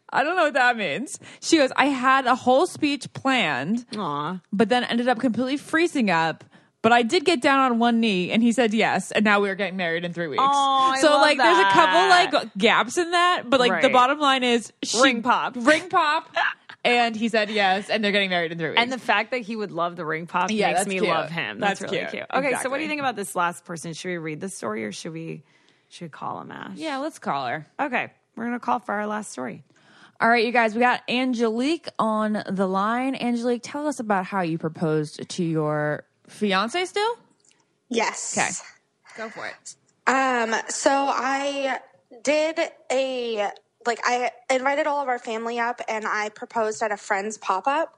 I 0.09 0.23
don't 0.23 0.35
know 0.35 0.43
what 0.43 0.53
that 0.53 0.77
means. 0.77 1.19
She 1.41 1.57
goes, 1.57 1.71
I 1.75 1.87
had 1.87 2.27
a 2.27 2.35
whole 2.35 2.65
speech 2.65 3.11
planned, 3.13 3.85
Aw. 3.97 4.39
but 4.53 4.69
then 4.69 4.83
ended 4.85 5.07
up 5.07 5.19
completely 5.19 5.57
freezing 5.57 6.09
up. 6.09 6.43
But 6.81 6.91
I 6.91 7.01
did 7.01 7.23
get 7.23 7.41
down 7.41 7.59
on 7.59 7.79
one 7.79 8.01
knee 8.01 8.29
and 8.29 8.43
he 8.43 8.51
said 8.51 8.73
yes. 8.73 9.11
And 9.11 9.23
now 9.23 9.39
we 9.39 9.49
are 9.49 9.55
getting 9.55 9.77
married 9.77 10.03
in 10.03 10.11
three 10.11 10.27
weeks. 10.27 10.43
Aw, 10.43 10.91
I 10.91 10.99
so 10.99 11.17
like 11.17 11.37
there's 11.37 11.57
a 11.57 11.69
couple 11.71 12.09
like 12.09 12.53
gaps 12.57 12.97
in 12.97 13.11
that, 13.11 13.43
but 13.47 13.61
like 13.61 13.81
the 13.81 13.89
bottom 13.89 14.19
line 14.19 14.43
is 14.43 14.71
she, 14.83 15.01
Ring 15.01 15.23
pop. 15.23 15.55
Ring 15.55 15.87
pop. 15.89 16.29
and 16.83 17.15
he 17.15 17.29
said 17.29 17.49
yes, 17.49 17.89
and 17.89 18.03
they're 18.03 18.11
getting 18.11 18.29
married 18.29 18.51
in 18.51 18.57
three 18.57 18.69
weeks. 18.69 18.81
And 18.81 18.91
the 18.91 18.97
fact 18.99 19.31
that 19.31 19.41
he 19.41 19.55
would 19.55 19.71
love 19.71 19.95
the 19.95 20.05
ring 20.05 20.27
pop 20.27 20.49
Yeah, 20.51 20.73
makes 20.73 20.85
me 20.87 20.99
cute. 20.99 21.07
love 21.07 21.29
him. 21.29 21.59
That's, 21.59 21.79
That's 21.79 21.91
really 21.91 22.05
cute. 22.05 22.11
cute. 22.11 22.25
Okay, 22.33 22.55
so 22.61 22.69
what 22.69 22.77
do 22.77 22.83
you 22.83 22.89
think 22.89 22.99
about 22.99 23.15
this 23.15 23.35
last 23.35 23.65
person? 23.65 23.93
Should 23.93 24.09
we 24.09 24.17
read 24.17 24.41
the 24.41 24.49
story 24.49 24.83
or 24.85 24.91
should 24.91 25.13
we 25.13 25.43
should 25.89 26.05
we 26.05 26.09
call 26.09 26.41
him 26.41 26.51
Ash? 26.51 26.75
yeah, 26.77 26.97
let's 26.97 27.19
call 27.19 27.47
her. 27.47 27.67
Okay, 27.79 28.11
we're 28.35 28.45
gonna 28.45 28.59
call 28.59 28.79
for 28.79 28.93
our 28.93 29.07
last 29.07 29.31
story. 29.31 29.63
All 30.21 30.29
right, 30.29 30.45
you 30.45 30.51
guys, 30.51 30.73
we 30.73 30.79
got 30.79 31.01
Angelique 31.09 31.87
on 31.99 32.43
the 32.49 32.67
line. 32.67 33.15
Angelique, 33.15 33.61
tell 33.63 33.87
us 33.87 33.99
about 33.99 34.25
how 34.25 34.41
you 34.41 34.57
proposed 34.57 35.27
to 35.27 35.43
your 35.43 36.05
fiance 36.27 36.85
still? 36.85 37.17
Yes. 37.89 38.37
Okay. 38.37 38.49
Go 39.17 39.29
for 39.29 39.47
it. 39.47 39.75
Um, 40.07 40.55
so 40.69 40.89
I 40.91 41.79
did 42.23 42.59
a 42.91 43.49
like 43.87 43.99
I 44.03 44.31
invited 44.49 44.87
all 44.87 45.01
of 45.01 45.07
our 45.07 45.19
family 45.19 45.59
up 45.59 45.81
and 45.87 46.05
I 46.07 46.29
proposed 46.29 46.81
at 46.81 46.91
a 46.91 46.97
friend's 46.97 47.37
pop 47.37 47.67
up 47.67 47.97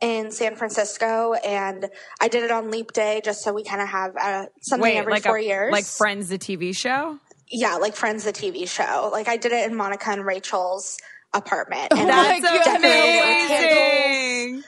in 0.00 0.30
San 0.30 0.56
Francisco 0.56 1.32
and 1.34 1.88
I 2.20 2.28
did 2.28 2.42
it 2.42 2.50
on 2.50 2.70
leap 2.70 2.92
day 2.92 3.20
just 3.24 3.42
so 3.42 3.52
we 3.52 3.64
kind 3.64 3.80
of 3.80 3.88
have 3.88 4.16
uh, 4.16 4.46
something 4.62 4.96
every 4.96 5.12
like 5.12 5.22
four 5.22 5.36
a, 5.36 5.42
years. 5.42 5.72
like 5.72 5.84
Friends, 5.86 6.28
the 6.28 6.38
TV 6.38 6.76
show. 6.76 7.18
yeah, 7.48 7.76
like 7.76 7.94
Friends 7.96 8.24
the 8.24 8.32
TV 8.32 8.68
show. 8.68 9.08
Like 9.12 9.28
I 9.28 9.36
did 9.36 9.52
it 9.52 9.68
in 9.70 9.76
Monica 9.76 10.10
and 10.10 10.26
Rachel's 10.26 10.98
apartment. 11.32 11.88
Oh 11.92 11.96
And 12.00 12.08
That's 12.10 12.44
I 12.44 12.64
candles. 12.64 12.84
amazing. 12.84 14.64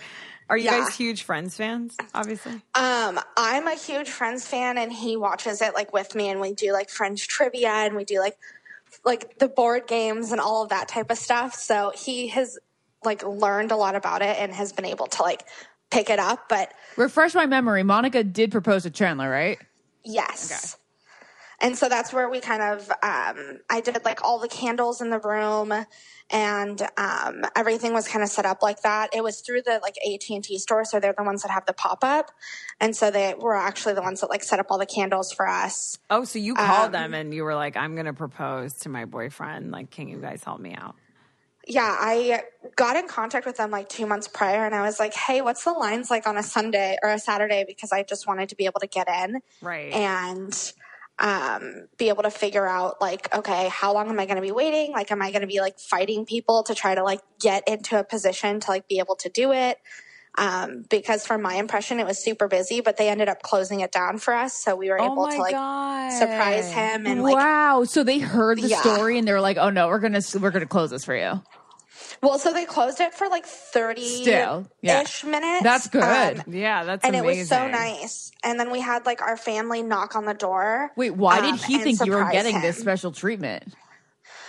Are 0.49 0.57
you 0.57 0.65
Yeah. 0.65 0.81
guys 0.85 0.95
huge 0.97 1.23
Friends 1.25 1.57
fans? 1.57 1.97
Obviously. 2.15 2.53
Um, 2.75 3.19
I'm 3.37 3.67
a 3.67 3.75
huge 3.75 4.09
Friends 4.09 4.47
fan, 4.47 4.79
and 4.79 4.93
he 4.93 5.17
watches 5.17 5.61
it 5.61 5.75
like 5.75 5.93
with 5.93 6.15
me, 6.15 6.29
and 6.29 6.41
we 6.41 6.53
do 6.55 6.73
like 6.73 6.89
Friends 6.89 7.27
trivia, 7.27 7.69
and 7.71 7.97
we 7.97 8.05
do 8.05 8.21
like 8.21 8.37
like 9.05 9.38
the 9.38 9.49
board 9.49 9.86
games 9.86 10.32
and 10.32 10.40
all 10.40 10.62
of 10.62 10.70
that 10.70 10.88
type 10.88 11.11
of 11.11 11.18
stuff. 11.18 11.55
So 11.55 11.92
he 11.94 12.28
has 12.28 12.59
like 13.05 13.22
learned 13.22 13.72
a 13.72 13.76
lot 13.76 13.94
about 13.94 14.22
it 14.22 14.36
and 14.38 14.53
has 14.53 14.72
been 14.72 14.84
able 14.84 15.07
to 15.07 15.22
like 15.22 15.44
pick 15.90 16.11
it 16.11 16.18
up. 16.18 16.49
But 16.49 16.72
Refresh 16.97 17.34
my 17.34 17.47
memory. 17.47 17.82
Monica 17.82 18.24
did 18.24 18.51
propose 18.51 18.82
to 18.84 18.90
Chandler, 18.90 19.30
right? 19.30 19.59
yes. 20.05 20.76
And 21.61 21.76
so 21.76 21.88
that's 21.88 22.12
where 22.12 22.28
we 22.28 22.40
kind 22.40 22.62
of 22.62 22.90
um, 23.03 23.61
I 23.70 23.80
did 23.82 24.05
like 24.05 24.22
all 24.22 24.38
the 24.38 24.49
candles 24.49 25.01
in 25.01 25.11
the 25.11 25.18
room 25.18 25.72
and 26.31 26.83
um, 26.97 27.45
everything 27.55 27.93
was 27.93 28.09
kind 28.09 28.22
of 28.22 28.29
set 28.29 28.45
up 28.47 28.62
like 28.62 28.83
that. 28.83 29.11
It 29.14 29.22
was 29.22 29.41
through 29.41 29.62
the 29.62 29.81
like 29.83 29.95
AT 30.07 30.29
and 30.31 30.43
T 30.43 30.59
store, 30.59 30.85
so 30.85 30.99
they're 31.01 31.14
the 31.16 31.22
ones 31.24 31.43
that 31.43 31.51
have 31.51 31.66
the 31.66 31.72
pop 31.72 31.99
up, 32.03 32.31
and 32.81 32.97
so 32.97 33.11
they 33.11 33.35
were 33.39 33.57
actually 33.57 33.95
the 33.95 34.03
ones 34.03 34.20
that 34.20 34.31
like 34.31 34.43
set 34.43 34.59
up 34.59 34.66
all 34.70 34.79
the 34.79 34.87
candles 34.87 35.33
for 35.33 35.49
us. 35.49 35.99
Oh, 36.11 36.24
so 36.24 36.39
you 36.39 36.55
called 36.55 36.87
Um, 36.87 36.93
them 36.93 37.14
and 37.14 37.35
you 37.35 37.45
were 37.45 37.55
like, 37.55 37.77
"I'm 37.77 37.95
gonna 37.97 38.14
propose 38.14 38.74
to 38.81 38.89
my 38.89 39.05
boyfriend. 39.05 39.70
Like, 39.70 39.91
can 39.91 40.09
you 40.09 40.18
guys 40.18 40.43
help 40.45 40.61
me 40.61 40.74
out?" 40.74 40.97
Yeah, 41.68 41.97
I 41.99 42.45
got 42.77 42.95
in 42.95 43.09
contact 43.09 43.45
with 43.45 43.57
them 43.57 43.72
like 43.72 43.89
two 43.89 44.07
months 44.07 44.29
prior, 44.29 44.64
and 44.64 44.72
I 44.74 44.83
was 44.83 45.01
like, 45.01 45.14
"Hey, 45.14 45.41
what's 45.43 45.64
the 45.64 45.72
lines 45.72 46.11
like 46.12 46.27
on 46.27 46.37
a 46.37 46.43
Sunday 46.43 46.97
or 47.03 47.11
a 47.11 47.18
Saturday?" 47.18 47.64
Because 47.66 47.91
I 47.91 48.05
just 48.05 48.29
wanted 48.29 48.49
to 48.51 48.57
be 48.57 48.66
able 48.66 48.79
to 48.81 48.87
get 48.87 49.09
in 49.09 49.41
Right. 49.61 49.93
and 49.93 50.72
um, 51.19 51.89
be 51.99 52.09
able 52.11 52.25
to 52.25 52.31
figure 52.31 52.67
out 52.67 53.01
like, 53.01 53.35
okay, 53.35 53.69
how 53.71 53.95
long 53.95 54.11
am 54.11 54.21
I 54.21 54.27
going 54.27 54.37
to 54.37 54.43
be 54.43 54.53
waiting? 54.53 54.93
Like, 54.93 55.12
am 55.12 55.23
I 55.23 55.31
going 55.33 55.43
to 55.43 55.49
be 55.49 55.61
like 55.61 55.79
fighting 55.79 56.27
people 56.27 56.64
to 56.64 56.75
try 56.75 56.95
to 56.95 57.05
like 57.05 57.21
get 57.41 57.69
into 57.69 57.99
a 57.99 58.05
position 58.05 58.61
to 58.61 58.71
like 58.71 58.89
be 58.89 58.99
able 59.01 59.17
to 59.17 59.29
do 59.31 59.53
it? 59.53 59.79
um, 60.39 60.85
because 60.89 61.27
from 61.27 61.43
my 61.43 61.55
impression, 61.57 62.01
it 62.01 62.07
was 62.07 62.19
super 62.19 62.49
busy, 62.49 62.81
but 62.81 62.97
they 62.97 63.09
ended 63.09 63.29
up 63.29 63.43
closing 63.43 63.81
it 63.81 63.93
down 63.93 64.19
for 64.19 64.35
us. 64.35 64.55
So 64.55 64.77
we 64.77 64.89
were 64.91 64.99
Oh 64.99 65.05
able 65.07 65.17
my 65.17 65.37
to 65.37 65.43
like 65.43 65.59
God. 65.59 65.62
surprise 66.09 66.73
him 66.73 67.07
and 67.07 67.23
like, 67.23 67.39
wow. 67.39 67.85
So 67.87 68.05
they 68.05 68.19
heard 68.21 68.62
the 68.62 68.69
Yeah. 68.69 68.79
story 68.81 69.19
and 69.19 69.29
they 69.29 69.33
were 69.33 69.41
like, 69.43 69.57
"Oh 69.59 69.71
no, 69.71 69.89
we're 69.89 70.01
gonna 70.01 70.23
we're 70.41 70.51
gonna 70.53 70.67
close 70.67 70.91
this 70.91 71.05
for 71.05 71.17
you." 71.17 71.43
Well, 72.23 72.39
so 72.39 72.53
they 72.53 72.64
closed 72.64 73.01
it 73.01 73.14
for 73.14 73.29
like 73.29 73.47
30 73.47 74.03
Still, 74.03 74.71
yeah. 74.83 75.03
ish 75.03 75.25
minutes. 75.25 75.62
That's 75.62 75.89
good. 75.89 76.39
Um, 76.39 76.55
yeah, 76.55 76.85
that's 76.85 77.03
good. 77.03 77.14
and 77.14 77.17
it 77.17 77.25
was 77.25 77.49
so 77.49 77.69
nice. 77.69 78.33
And 78.43 78.59
then 78.59 78.71
we 78.71 78.81
had 78.81 79.07
like 79.07 79.23
our 79.23 79.37
family 79.37 79.83
knock 79.83 80.17
on 80.17 80.25
the 80.25 80.35
door. 80.35 80.93
Wait, 80.97 81.11
why 81.11 81.39
um, 81.39 81.57
did 81.57 81.64
he 81.64 81.75
and 81.75 81.85
think 81.85 82.05
you 82.05 82.12
were 82.12 82.31
getting 82.31 82.57
him. 82.57 82.62
this 82.62 82.79
special 82.79 83.12
treatment? 83.12 83.75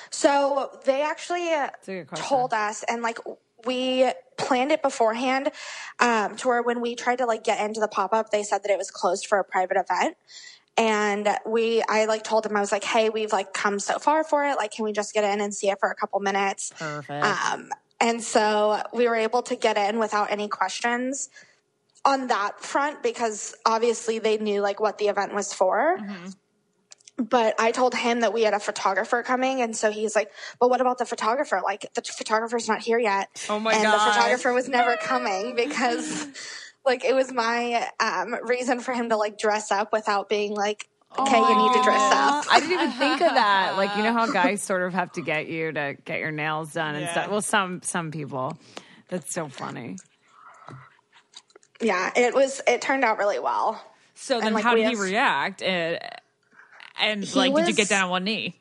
So 0.10 0.80
they 0.86 1.02
actually 1.02 1.50
uh, 1.54 1.70
told 2.16 2.54
us, 2.54 2.84
and 2.88 3.02
like 3.02 3.20
we 3.66 4.10
planned 4.38 4.72
it 4.72 4.82
beforehand, 4.82 5.52
um, 6.00 6.36
to 6.38 6.48
where 6.48 6.62
when 6.62 6.82
we 6.82 6.96
tried 6.96 7.18
to 7.18 7.26
like 7.26 7.44
get 7.44 7.60
into 7.60 7.80
the 7.80 7.88
pop 7.88 8.14
up, 8.14 8.30
they 8.30 8.44
said 8.44 8.64
that 8.64 8.72
it 8.72 8.78
was 8.78 8.92
closed 8.92 9.28
for 9.28 9.40
a 9.40 9.44
private 9.44 9.78
event. 9.78 10.16
And 10.78 11.28
we, 11.46 11.84
I 11.90 12.06
like 12.06 12.24
told 12.24 12.46
him, 12.46 12.56
I 12.56 12.60
was 12.60 12.72
like, 12.72 12.84
hey, 12.84 13.10
we've 13.10 13.32
like 13.32 13.52
come 13.52 13.80
so 13.80 13.98
far 13.98 14.24
for 14.24 14.46
it. 14.46 14.58
Like, 14.58 14.72
can 14.72 14.86
we 14.86 14.94
just 14.94 15.14
get 15.14 15.24
in 15.24 15.42
and 15.42 15.54
see 15.54 15.70
it 15.70 15.80
for 15.80 15.90
a 15.90 15.96
couple 15.96 16.20
minutes? 16.20 16.72
Perfect. 16.78 17.26
Um, 17.26 17.70
and 18.00 18.24
so 18.24 18.82
we 18.94 19.08
were 19.08 19.16
able 19.16 19.42
to 19.44 19.56
get 19.56 19.78
in 19.78 19.98
without 19.98 20.32
any 20.32 20.48
questions 20.48 21.30
on 22.06 22.28
that 22.28 22.60
front 22.62 23.02
because 23.04 23.56
obviously 23.66 24.20
they 24.20 24.38
knew 24.38 24.62
like 24.62 24.80
what 24.80 24.98
the 24.98 25.08
event 25.08 25.34
was 25.34 25.54
for. 25.54 25.98
But 27.18 27.56
I 27.60 27.72
told 27.72 27.96
him 27.96 28.20
that 28.20 28.32
we 28.32 28.44
had 28.44 28.54
a 28.54 28.60
photographer 28.60 29.24
coming, 29.24 29.62
and 29.62 29.76
so 29.76 29.90
he's 29.90 30.16
like, 30.16 30.32
"But 30.60 30.70
what 30.70 30.82
about 30.82 31.00
the 31.00 31.06
photographer? 31.06 31.62
Like, 31.64 31.92
the 31.96 32.04
photographer's 32.04 32.68
not 32.68 32.82
here 32.82 33.00
yet." 33.00 33.28
Oh 33.50 33.60
my 33.60 33.74
and 33.74 33.82
gosh. 33.82 33.94
the 33.94 34.12
photographer 34.12 34.54
was 34.54 34.70
never 34.70 34.98
coming 34.98 35.56
because, 35.56 36.28
like, 36.88 37.06
it 37.06 37.14
was 37.14 37.32
my 37.32 37.88
um, 38.00 38.36
reason 38.48 38.80
for 38.80 38.94
him 38.94 39.10
to 39.10 39.18
like 39.18 39.38
dress 39.38 39.72
up 39.72 39.92
without 39.94 40.28
being 40.30 40.54
like, 40.56 40.88
"Okay, 41.20 41.38
you 41.38 41.56
need 41.56 41.74
to 41.74 41.84
dress 41.84 42.02
up." 42.14 42.46
I 42.52 42.60
didn't 42.60 42.72
even 42.74 42.92
think 42.94 43.22
of 43.22 43.34
that. 43.36 43.76
Like 43.78 43.96
you 43.98 44.04
know 44.04 44.14
how 44.14 44.26
guys 44.32 44.64
sort 44.64 44.82
of 44.82 44.94
have 44.94 45.12
to 45.14 45.22
get 45.22 45.48
you 45.48 45.72
to 45.74 45.96
get 46.06 46.20
your 46.20 46.32
nails 46.32 46.74
done 46.74 46.96
and 46.96 47.08
stuff. 47.10 47.30
Well, 47.30 47.42
some 47.42 47.82
some 47.84 48.10
people. 48.12 48.58
That's 49.10 49.32
so 49.34 49.48
funny. 49.48 49.98
Yeah, 51.82 52.12
it 52.16 52.34
was. 52.34 52.62
It 52.68 52.82
turned 52.82 53.04
out 53.04 53.18
really 53.20 53.40
well. 53.40 53.82
So 54.16 54.38
And, 54.38 54.46
then, 54.48 54.54
like, 54.54 54.64
how 54.64 54.74
we 54.74 54.82
did 54.82 54.90
he 54.90 54.96
have- 54.96 55.04
react? 55.06 55.62
And, 55.62 56.00
and 57.00 57.24
He 57.24 57.38
like, 57.38 57.54
did 57.56 57.68
you 57.68 57.76
get 57.76 57.88
down 57.90 58.06
on 58.06 58.10
one 58.10 58.24
knee? 58.24 58.56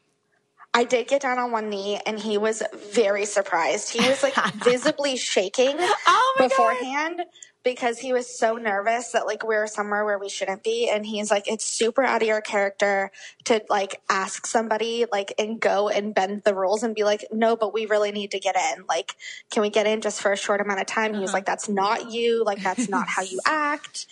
I 0.74 0.84
did 0.84 1.08
get 1.08 1.22
down 1.22 1.38
on 1.38 1.50
one 1.50 1.70
knee 1.70 1.98
and 2.04 2.18
he 2.20 2.36
was 2.36 2.62
very 2.92 3.24
surprised. 3.24 3.90
He 3.94 4.06
was 4.06 4.22
like 4.22 4.34
visibly 4.56 5.16
shaking 5.16 5.74
Oh 5.78 6.34
beforehand 6.36 7.22
because 7.66 7.98
he 7.98 8.12
was 8.12 8.28
so 8.28 8.54
nervous 8.54 9.10
that 9.10 9.26
like 9.26 9.44
we 9.44 9.56
were 9.56 9.66
somewhere 9.66 10.04
where 10.04 10.20
we 10.20 10.28
shouldn't 10.28 10.62
be. 10.62 10.88
And 10.88 11.04
he's 11.04 11.32
like, 11.32 11.48
it's 11.48 11.64
super 11.64 12.04
out 12.04 12.22
of 12.22 12.28
your 12.28 12.40
character 12.40 13.10
to 13.46 13.60
like 13.68 14.00
ask 14.08 14.46
somebody 14.46 15.04
like 15.10 15.34
and 15.36 15.58
go 15.58 15.88
and 15.88 16.14
bend 16.14 16.42
the 16.44 16.54
rules 16.54 16.84
and 16.84 16.94
be 16.94 17.02
like, 17.02 17.24
no, 17.32 17.56
but 17.56 17.74
we 17.74 17.86
really 17.86 18.12
need 18.12 18.30
to 18.30 18.38
get 18.38 18.54
in. 18.54 18.84
Like, 18.88 19.16
can 19.50 19.62
we 19.62 19.70
get 19.70 19.88
in 19.88 20.00
just 20.00 20.22
for 20.22 20.30
a 20.32 20.36
short 20.36 20.60
amount 20.60 20.78
of 20.78 20.86
time? 20.86 21.12
He 21.12 21.18
was 21.18 21.30
uh-huh. 21.30 21.38
like, 21.38 21.46
that's 21.46 21.68
not 21.68 22.12
you. 22.12 22.44
Like, 22.44 22.62
that's 22.62 22.88
not 22.88 23.08
how 23.08 23.22
you 23.22 23.40
act. 23.46 24.06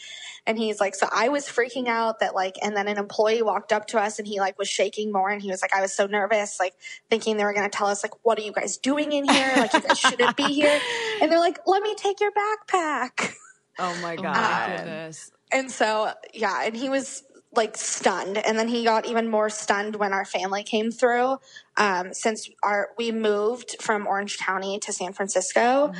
And 0.46 0.58
he's 0.58 0.80
like, 0.80 0.96
so 0.96 1.08
I 1.10 1.28
was 1.28 1.46
freaking 1.46 1.86
out 1.86 2.20
that 2.20 2.34
like, 2.34 2.56
and 2.60 2.76
then 2.76 2.88
an 2.88 2.98
employee 2.98 3.40
walked 3.40 3.72
up 3.72 3.86
to 3.88 4.00
us 4.00 4.18
and 4.18 4.26
he 4.26 4.40
like 4.40 4.58
was 4.58 4.68
shaking 4.68 5.12
more 5.12 5.30
and 5.30 5.40
he 5.40 5.48
was 5.48 5.62
like, 5.62 5.72
I 5.72 5.80
was 5.80 5.94
so 5.94 6.06
nervous, 6.06 6.58
like 6.58 6.74
thinking 7.08 7.36
they 7.36 7.44
were 7.44 7.54
going 7.54 7.70
to 7.70 7.74
tell 7.74 7.86
us 7.86 8.02
like, 8.02 8.12
what 8.24 8.36
are 8.38 8.42
you 8.42 8.52
guys 8.52 8.76
doing 8.78 9.12
in 9.12 9.28
here? 9.28 9.52
Like 9.56 9.72
you 9.72 9.80
guys 9.80 9.98
shouldn't 9.98 10.36
be 10.36 10.42
here. 10.42 10.80
And 11.22 11.30
they're 11.30 11.38
like, 11.38 11.60
let 11.66 11.82
me 11.82 11.94
take 11.94 12.20
your 12.20 12.32
backpack. 12.32 13.36
Oh 13.78 13.94
my 13.96 14.16
Oh 14.16 14.22
god. 14.22 14.36
my 14.36 14.76
goodness. 14.76 15.30
And 15.52 15.70
so, 15.70 16.12
yeah, 16.32 16.64
and 16.64 16.76
he 16.76 16.88
was 16.88 17.22
like 17.56 17.76
stunned. 17.76 18.38
And 18.38 18.58
then 18.58 18.68
he 18.68 18.84
got 18.84 19.06
even 19.06 19.28
more 19.30 19.48
stunned 19.48 19.96
when 19.96 20.12
our 20.12 20.24
family 20.24 20.64
came 20.64 20.90
through. 20.90 21.38
Um, 21.76 22.12
since 22.12 22.48
our 22.62 22.88
we 22.98 23.12
moved 23.12 23.76
from 23.80 24.06
Orange 24.06 24.38
County 24.38 24.78
to 24.80 24.92
San 24.92 25.12
Francisco, 25.12 25.92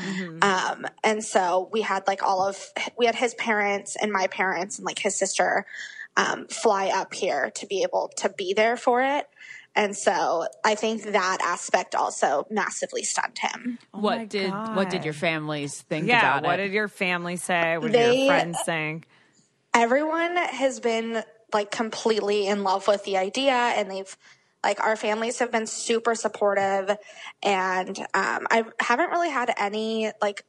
um, 0.42 0.86
and 1.02 1.22
so 1.24 1.68
we 1.72 1.82
had 1.82 2.06
like 2.06 2.22
all 2.22 2.46
of 2.48 2.58
we 2.98 3.06
had 3.06 3.14
his 3.14 3.34
parents 3.34 3.96
and 4.00 4.12
my 4.12 4.26
parents 4.26 4.78
and 4.78 4.86
like 4.86 4.98
his 4.98 5.16
sister 5.16 5.66
um, 6.16 6.46
fly 6.48 6.88
up 6.94 7.14
here 7.14 7.50
to 7.56 7.66
be 7.66 7.82
able 7.82 8.10
to 8.18 8.28
be 8.28 8.54
there 8.54 8.76
for 8.76 9.02
it. 9.02 9.28
And 9.76 9.96
so 9.96 10.46
I 10.64 10.74
think 10.76 11.02
that 11.02 11.38
aspect 11.42 11.94
also 11.94 12.46
massively 12.50 13.02
stunned 13.02 13.38
him. 13.38 13.78
what 13.90 14.28
did 14.28 14.52
what 14.72 14.88
did 14.90 15.04
your 15.04 15.14
families 15.14 15.82
think 15.82 16.06
Yeah. 16.06 16.18
about 16.18 16.44
What 16.44 16.60
it? 16.60 16.64
did 16.64 16.72
your 16.72 16.88
family 16.88 17.36
say? 17.36 17.76
What 17.78 17.90
did 17.92 18.00
They- 18.00 18.26
your 18.26 18.26
friends 18.26 18.58
think? 18.64 19.08
everyone 19.74 20.36
has 20.36 20.78
been 20.78 21.24
like 21.52 21.70
completely 21.72 22.46
in 22.46 22.62
love 22.62 22.86
with 22.86 23.02
the 23.04 23.16
idea 23.16 23.52
and 23.52 23.90
they've 23.90 24.16
like 24.62 24.78
our 24.80 24.94
families 24.96 25.40
have 25.40 25.50
been 25.50 25.66
super 25.66 26.14
supportive 26.14 26.96
and 27.42 27.98
um, 28.14 28.46
i 28.52 28.64
haven't 28.80 29.10
really 29.10 29.30
had 29.30 29.52
any 29.58 30.12
like 30.22 30.44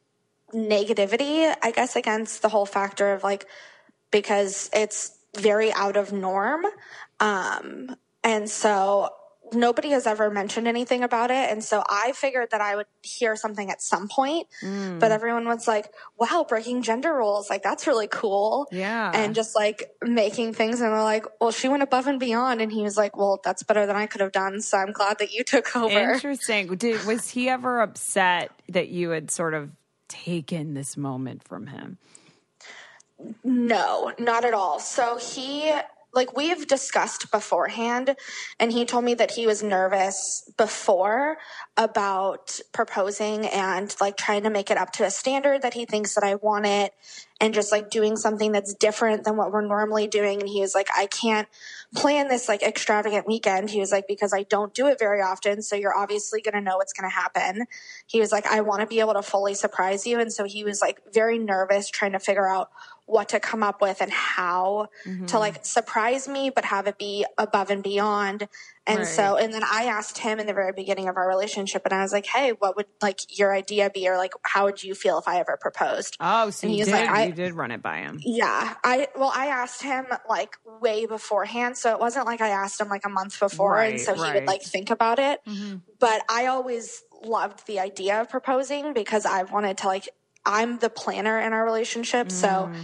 negativity 0.53 1.53
i 1.63 1.71
guess 1.71 1.95
against 1.95 2.41
the 2.43 2.49
whole 2.49 2.65
factor 2.65 3.13
of 3.13 3.23
like 3.23 3.45
because 4.11 4.69
it's 4.73 5.17
very 5.37 5.73
out 5.73 5.97
of 5.97 6.13
norm 6.13 6.63
um, 7.19 7.95
and 8.25 8.49
so 8.49 9.09
nobody 9.53 9.91
has 9.91 10.07
ever 10.07 10.31
mentioned 10.31 10.67
anything 10.67 11.03
about 11.03 11.29
it 11.29 11.51
and 11.51 11.63
so 11.63 11.83
i 11.87 12.11
figured 12.13 12.49
that 12.49 12.61
i 12.61 12.75
would 12.75 12.87
hear 13.03 13.35
something 13.35 13.69
at 13.69 13.79
some 13.79 14.07
point 14.07 14.47
Mm. 14.63 14.99
but 14.99 15.11
everyone 15.11 15.45
was 15.45 15.67
like 15.67 15.93
wow 16.19 16.43
breaking 16.49 16.81
gender 16.81 17.13
rules 17.13 17.47
like 17.47 17.61
that's 17.61 17.85
really 17.85 18.07
cool 18.07 18.67
Yeah. 18.71 19.11
and 19.13 19.35
just 19.35 19.55
like 19.55 19.91
making 20.01 20.55
things 20.55 20.81
and 20.81 20.91
they're 20.91 21.03
like 21.03 21.25
well 21.39 21.51
she 21.51 21.67
went 21.69 21.83
above 21.83 22.07
and 22.07 22.19
beyond 22.19 22.59
and 22.59 22.71
he 22.71 22.81
was 22.81 22.97
like 22.97 23.15
well 23.15 23.39
that's 23.43 23.61
better 23.61 23.85
than 23.85 23.95
i 23.95 24.07
could 24.07 24.21
have 24.21 24.31
done 24.31 24.61
so 24.61 24.79
i'm 24.79 24.91
glad 24.91 25.19
that 25.19 25.31
you 25.31 25.43
took 25.43 25.75
over 25.75 26.13
Interesting. 26.13 26.75
Did 26.75 27.05
was 27.05 27.29
he 27.29 27.47
ever 27.47 27.81
upset 27.81 28.49
that 28.69 28.87
you 28.89 29.11
had 29.11 29.29
sort 29.29 29.53
of 29.53 29.69
taken 30.07 30.73
this 30.73 30.97
moment 30.97 31.43
from 31.47 31.67
him? 31.67 31.99
No, 33.43 34.11
not 34.19 34.43
at 34.43 34.53
all. 34.53 34.79
So 34.79 35.17
he, 35.17 35.71
like, 36.15 36.35
we've 36.37 36.67
discussed 36.67 37.31
beforehand, 37.31 38.15
and 38.59 38.71
he 38.71 38.85
told 38.85 39.05
me 39.05 39.13
that 39.15 39.31
he 39.31 39.45
was 39.47 39.61
nervous 39.63 40.49
before 40.57 41.37
about 41.77 42.59
proposing 42.73 43.45
and, 43.47 43.95
like, 44.01 44.17
trying 44.17 44.43
to 44.43 44.49
make 44.49 44.71
it 44.71 44.77
up 44.77 44.91
to 44.93 45.05
a 45.05 45.11
standard 45.11 45.61
that 45.63 45.73
he 45.75 45.85
thinks 45.85 46.15
that 46.15 46.23
I 46.23 46.35
want 46.35 46.65
it 46.65 46.93
and 47.41 47.53
just, 47.53 47.71
like, 47.71 47.89
doing 47.89 48.15
something 48.15 48.51
that's 48.51 48.73
different 48.73 49.23
than 49.23 49.35
what 49.35 49.51
we're 49.51 49.65
normally 49.65 50.07
doing. 50.07 50.39
And 50.39 50.49
he 50.49 50.61
was 50.61 50.73
like, 50.73 50.87
I 50.95 51.07
can't 51.07 51.47
plan 51.95 52.27
this, 52.27 52.47
like, 52.47 52.63
extravagant 52.63 53.27
weekend. 53.27 53.69
He 53.69 53.79
was 53.79 53.91
like, 53.91 54.07
because 54.07 54.33
I 54.33 54.43
don't 54.43 54.73
do 54.73 54.87
it 54.87 54.99
very 54.99 55.21
often. 55.21 55.61
So 55.61 55.75
you're 55.75 55.95
obviously 55.95 56.41
going 56.41 56.55
to 56.55 56.61
know 56.61 56.77
what's 56.77 56.93
going 56.93 57.09
to 57.09 57.15
happen. 57.15 57.65
He 58.07 58.19
was 58.19 58.31
like, 58.31 58.45
I 58.45 58.61
want 58.61 58.81
to 58.81 58.87
be 58.87 58.99
able 58.99 59.13
to 59.13 59.21
fully 59.21 59.53
surprise 59.53 60.07
you. 60.07 60.19
And 60.19 60.31
so 60.31 60.45
he 60.45 60.63
was, 60.63 60.81
like, 60.81 61.01
very 61.13 61.37
nervous 61.37 61.89
trying 61.89 62.13
to 62.13 62.19
figure 62.19 62.47
out 62.47 62.69
what 63.05 63.29
to 63.29 63.39
come 63.39 63.63
up 63.63 63.81
with 63.81 64.01
and 64.01 64.11
how 64.11 64.87
mm-hmm. 65.05 65.25
to 65.27 65.37
like 65.37 65.63
surprise 65.65 66.27
me 66.27 66.49
but 66.49 66.65
have 66.65 66.87
it 66.87 66.97
be 66.97 67.25
above 67.37 67.69
and 67.69 67.83
beyond 67.83 68.47
and 68.87 69.07
so 69.07 69.35
and 69.37 69.53
then 69.53 69.63
i 69.63 69.85
asked 69.85 70.17
him 70.19 70.39
in 70.39 70.45
the 70.47 70.53
very 70.53 70.71
beginning 70.71 71.07
of 71.07 71.17
our 71.17 71.27
relationship 71.27 71.81
and 71.85 71.93
i 71.93 72.01
was 72.01 72.11
like 72.13 72.25
hey 72.25 72.51
what 72.59 72.75
would 72.75 72.85
like 73.01 73.19
your 73.37 73.53
idea 73.53 73.89
be 73.89 74.07
or 74.07 74.17
like 74.17 74.31
how 74.43 74.65
would 74.65 74.83
you 74.83 74.93
feel 74.93 75.17
if 75.17 75.27
i 75.27 75.39
ever 75.39 75.57
proposed 75.59 76.15
Oh, 76.19 76.49
so 76.49 76.67
And 76.67 76.75
you 76.77 76.85
did, 76.85 76.91
like, 76.93 77.09
I- 77.09 77.25
you 77.25 77.33
did 77.33 77.53
run 77.53 77.71
it 77.71 77.81
by 77.81 77.97
him. 77.99 78.19
yeah 78.23 78.75
i 78.83 79.07
well 79.17 79.31
i 79.35 79.47
asked 79.47 79.81
him 79.83 80.05
like 80.29 80.55
way 80.81 81.05
beforehand 81.05 81.77
so 81.77 81.91
it 81.91 81.99
wasn't 81.99 82.25
like 82.25 82.41
i 82.41 82.49
asked 82.49 82.79
him 82.79 82.89
like 82.89 83.05
a 83.05 83.09
month 83.09 83.39
before 83.39 83.79
and 83.79 83.93
Right, 83.93 83.99
so 83.99 84.13
he 84.13 84.33
would 84.33 84.45
like 84.47 84.61
think 84.61 84.89
about 84.89 85.19
it 85.19 85.39
Mm-hmm. 85.47 85.77
but 85.99 86.21
I 86.29 86.47
always 86.47 87.03
loved 87.23 87.65
the 87.67 87.79
idea 87.79 88.21
of 88.21 88.29
proposing 88.29 88.93
because 88.93 89.25
I 89.25 89.43
wanted 89.43 89.77
to 89.79 89.87
like 89.87 90.09
I'm 90.45 90.77
the 90.77 90.89
planner 90.91 91.39
in 91.39 91.53
our 91.53 91.63
relationship, 91.65 92.31
so 92.31 92.47
Mm. 92.71 92.75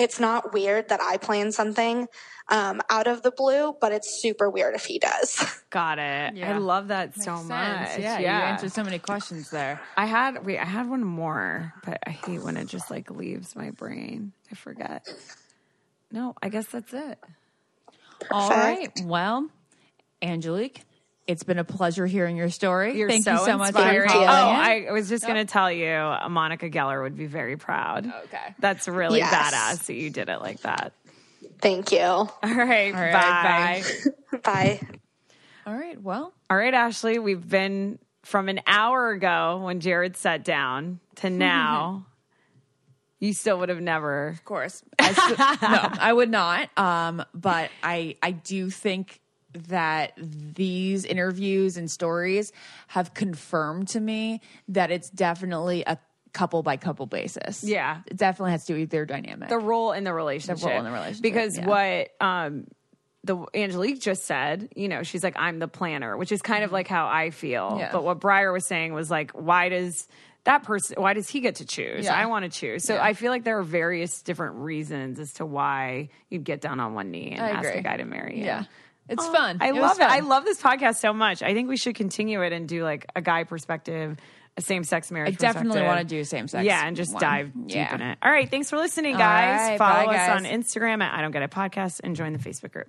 It's 0.00 0.18
not 0.18 0.52
weird 0.52 0.88
that 0.88 1.00
I 1.00 1.16
plan 1.18 1.52
something 1.52 2.08
um, 2.48 2.80
out 2.90 3.06
of 3.06 3.22
the 3.22 3.30
blue, 3.30 3.76
but 3.80 3.92
it's 3.92 4.20
super 4.20 4.50
weird 4.50 4.74
if 4.74 4.84
he 4.84 4.98
does. 4.98 5.62
Got 5.70 5.98
it. 5.98 6.42
I 6.42 6.58
love 6.58 6.88
that 6.88 7.16
Makes 7.16 7.24
so 7.24 7.36
sense. 7.36 7.48
much. 7.48 7.98
Yeah, 7.98 8.18
you 8.18 8.26
answered 8.26 8.72
so 8.72 8.82
many 8.82 8.98
questions 8.98 9.50
there. 9.50 9.80
I 9.96 10.06
had 10.06 10.44
wait, 10.44 10.58
I 10.58 10.64
had 10.64 10.88
one 10.88 11.04
more, 11.04 11.72
but 11.84 11.98
I 12.06 12.10
hate 12.10 12.42
when 12.42 12.56
it 12.56 12.66
just 12.66 12.90
like 12.90 13.10
leaves 13.10 13.54
my 13.54 13.70
brain. 13.70 14.32
I 14.50 14.54
forget. 14.54 15.06
No, 16.10 16.34
I 16.42 16.48
guess 16.48 16.66
that's 16.66 16.92
it. 16.92 17.18
All 18.30 18.50
right. 18.50 18.90
Well, 19.04 19.48
Angelique, 20.22 20.82
it's 21.30 21.42
been 21.44 21.58
a 21.58 21.64
pleasure 21.64 22.06
hearing 22.06 22.36
your 22.36 22.50
story. 22.50 22.98
You're 22.98 23.08
Thank 23.08 23.24
so 23.24 23.32
you 23.32 23.38
so 23.44 23.56
much 23.58 23.72
for 23.72 23.78
inspiring. 23.80 24.08
calling 24.08 24.28
Oh. 24.28 24.32
I 24.32 24.90
was 24.90 25.08
just 25.08 25.24
going 25.24 25.36
to 25.44 25.50
tell 25.50 25.70
you, 25.70 25.86
Monica 26.28 26.68
Geller 26.68 27.02
would 27.02 27.16
be 27.16 27.26
very 27.26 27.56
proud. 27.56 28.06
Okay. 28.06 28.54
That's 28.58 28.88
really 28.88 29.18
Yes. 29.20 29.32
badass 29.54 29.86
that 29.86 29.94
you 29.94 30.10
did 30.10 30.28
it 30.28 30.40
like 30.40 30.60
that. 30.62 30.92
Thank 31.60 31.92
you. 31.92 32.00
All 32.00 32.30
right, 32.42 32.94
All 32.94 33.00
right, 33.00 33.12
bye. 33.12 33.82
bye. 34.32 34.38
Bye. 34.42 34.80
All 35.66 35.74
right. 35.74 36.00
Well, 36.00 36.32
All 36.48 36.56
right, 36.56 36.72
Ashley, 36.74 37.18
we've 37.18 37.46
been 37.48 37.98
from 38.22 38.48
an 38.48 38.60
hour 38.66 39.10
ago 39.10 39.60
when 39.64 39.80
Jared 39.80 40.16
sat 40.16 40.42
down 40.44 41.00
to 41.16 41.30
now 41.30 42.06
You 43.18 43.32
still 43.34 43.58
would 43.58 43.68
have 43.68 43.80
never. 43.80 44.28
Of 44.28 44.44
course. 44.44 44.82
I 44.98 45.12
st- 45.12 45.38
no, 45.62 45.88
I 46.00 46.12
would 46.12 46.30
not. 46.30 46.70
Um, 46.78 47.22
but 47.34 47.70
I 47.82 48.16
I 48.22 48.30
do 48.32 48.70
think 48.70 49.20
that 49.68 50.12
these 50.16 51.04
interviews 51.04 51.76
and 51.76 51.90
stories 51.90 52.52
have 52.88 53.14
confirmed 53.14 53.88
to 53.88 54.00
me 54.00 54.40
that 54.68 54.90
it's 54.90 55.10
definitely 55.10 55.82
a 55.86 55.98
couple 56.32 56.62
by 56.62 56.76
couple 56.76 57.06
basis. 57.06 57.64
Yeah. 57.64 58.02
It 58.06 58.16
definitely 58.16 58.52
has 58.52 58.64
to 58.66 58.74
do 58.74 58.80
with 58.80 58.90
their 58.90 59.06
dynamic. 59.06 59.48
the 59.48 59.58
role 59.58 59.92
in 59.92 60.04
the 60.04 60.12
relationship. 60.14 60.64
role 60.64 60.78
in 60.78 60.84
the 60.84 60.90
relationship, 60.90 61.22
Because 61.22 61.58
yeah. 61.58 61.66
what 61.66 62.08
um 62.20 62.66
the 63.24 63.36
Angelique 63.54 64.00
just 64.00 64.24
said, 64.24 64.70
you 64.74 64.88
know, 64.88 65.02
she's 65.02 65.22
like, 65.22 65.34
I'm 65.36 65.58
the 65.58 65.68
planner, 65.68 66.16
which 66.16 66.32
is 66.32 66.40
kind 66.40 66.64
of 66.64 66.72
like 66.72 66.88
how 66.88 67.06
I 67.06 67.30
feel. 67.30 67.68
Mm-hmm. 67.70 67.78
Yeah. 67.80 67.92
But 67.92 68.04
what 68.04 68.18
Briar 68.20 68.50
was 68.52 68.66
saying 68.66 68.94
was 68.94 69.10
like, 69.10 69.32
why 69.32 69.68
does 69.68 70.08
that 70.44 70.62
person 70.62 70.96
why 71.02 71.12
does 71.12 71.28
he 71.28 71.40
get 71.40 71.56
to 71.56 71.66
choose? 71.66 72.04
Yeah. 72.06 72.14
I 72.14 72.26
want 72.26 72.44
to 72.44 72.50
choose. 72.50 72.84
So 72.84 72.94
Yeah. 72.94 73.04
I 73.04 73.12
feel 73.12 73.30
like 73.30 73.44
there 73.44 73.58
are 73.58 73.62
various 73.62 74.22
different 74.22 74.54
reasons 74.56 75.18
as 75.18 75.34
to 75.34 75.44
why 75.44 76.08
you'd 76.30 76.44
get 76.44 76.60
down 76.62 76.80
on 76.80 76.94
one 76.94 77.10
knee 77.10 77.32
and 77.32 77.40
ask 77.40 77.74
a 77.74 77.82
guy 77.82 77.98
to 77.98 78.04
marry 78.04 78.38
you. 78.38 78.44
Yeah. 78.44 78.64
It's 79.10 79.24
Oh, 79.26 79.32
fun. 79.32 79.58
I 79.60 79.68
It 79.68 79.72
was 79.74 79.82
love 79.82 79.98
it. 79.98 80.02
fun. 80.02 80.10
I 80.10 80.20
love 80.20 80.44
this 80.44 80.62
podcast 80.62 80.96
so 80.96 81.12
much. 81.12 81.42
I 81.42 81.52
think 81.52 81.68
we 81.68 81.76
should 81.76 81.94
continue 81.96 82.42
it 82.42 82.52
and 82.52 82.68
do 82.68 82.84
like 82.84 83.06
a 83.16 83.20
guy 83.20 83.44
perspective, 83.44 84.16
a 84.56 84.60
same 84.62 84.84
sex 84.84 85.10
marriage. 85.10 85.34
I 85.34 85.36
definitely 85.36 85.82
wanna 85.82 86.04
do 86.04 86.22
same-sex 86.24 86.64
Yeah, 86.64 86.86
and 86.86 86.96
just 86.96 87.12
one. 87.14 87.20
dive 87.20 87.52
deep 87.66 87.76
Yeah. 87.76 87.94
in 87.94 88.00
it. 88.02 88.18
All 88.22 88.30
right, 88.30 88.48
thanks 88.50 88.70
for 88.70 88.76
listening, 88.78 89.16
guys. 89.16 89.70
right, 89.70 89.78
Follow 89.78 90.06
bye, 90.06 90.14
us 90.16 90.28
guys. 90.28 90.36
on 90.38 90.44
Instagram 90.44 91.02
at 91.02 91.12
I 91.12 91.22
Don't 91.22 91.32
Get 91.32 91.42
It 91.42 91.50
Podcast 91.50 92.00
and 92.04 92.14
join 92.16 92.32
the 92.32 92.38
Facebook 92.38 92.72
group. 92.72 92.88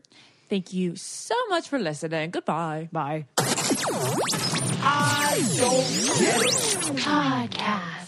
Thank 0.49 0.73
you 0.73 0.95
so 0.95 1.34
much 1.49 1.68
for 1.69 1.80
listening. 1.80 2.30
Goodbye. 2.31 2.89
Bye. 2.91 3.26
I 4.84 5.38
don't 5.57 6.19
get 6.19 6.41
it. 6.41 6.98
Podcast. 7.02 8.01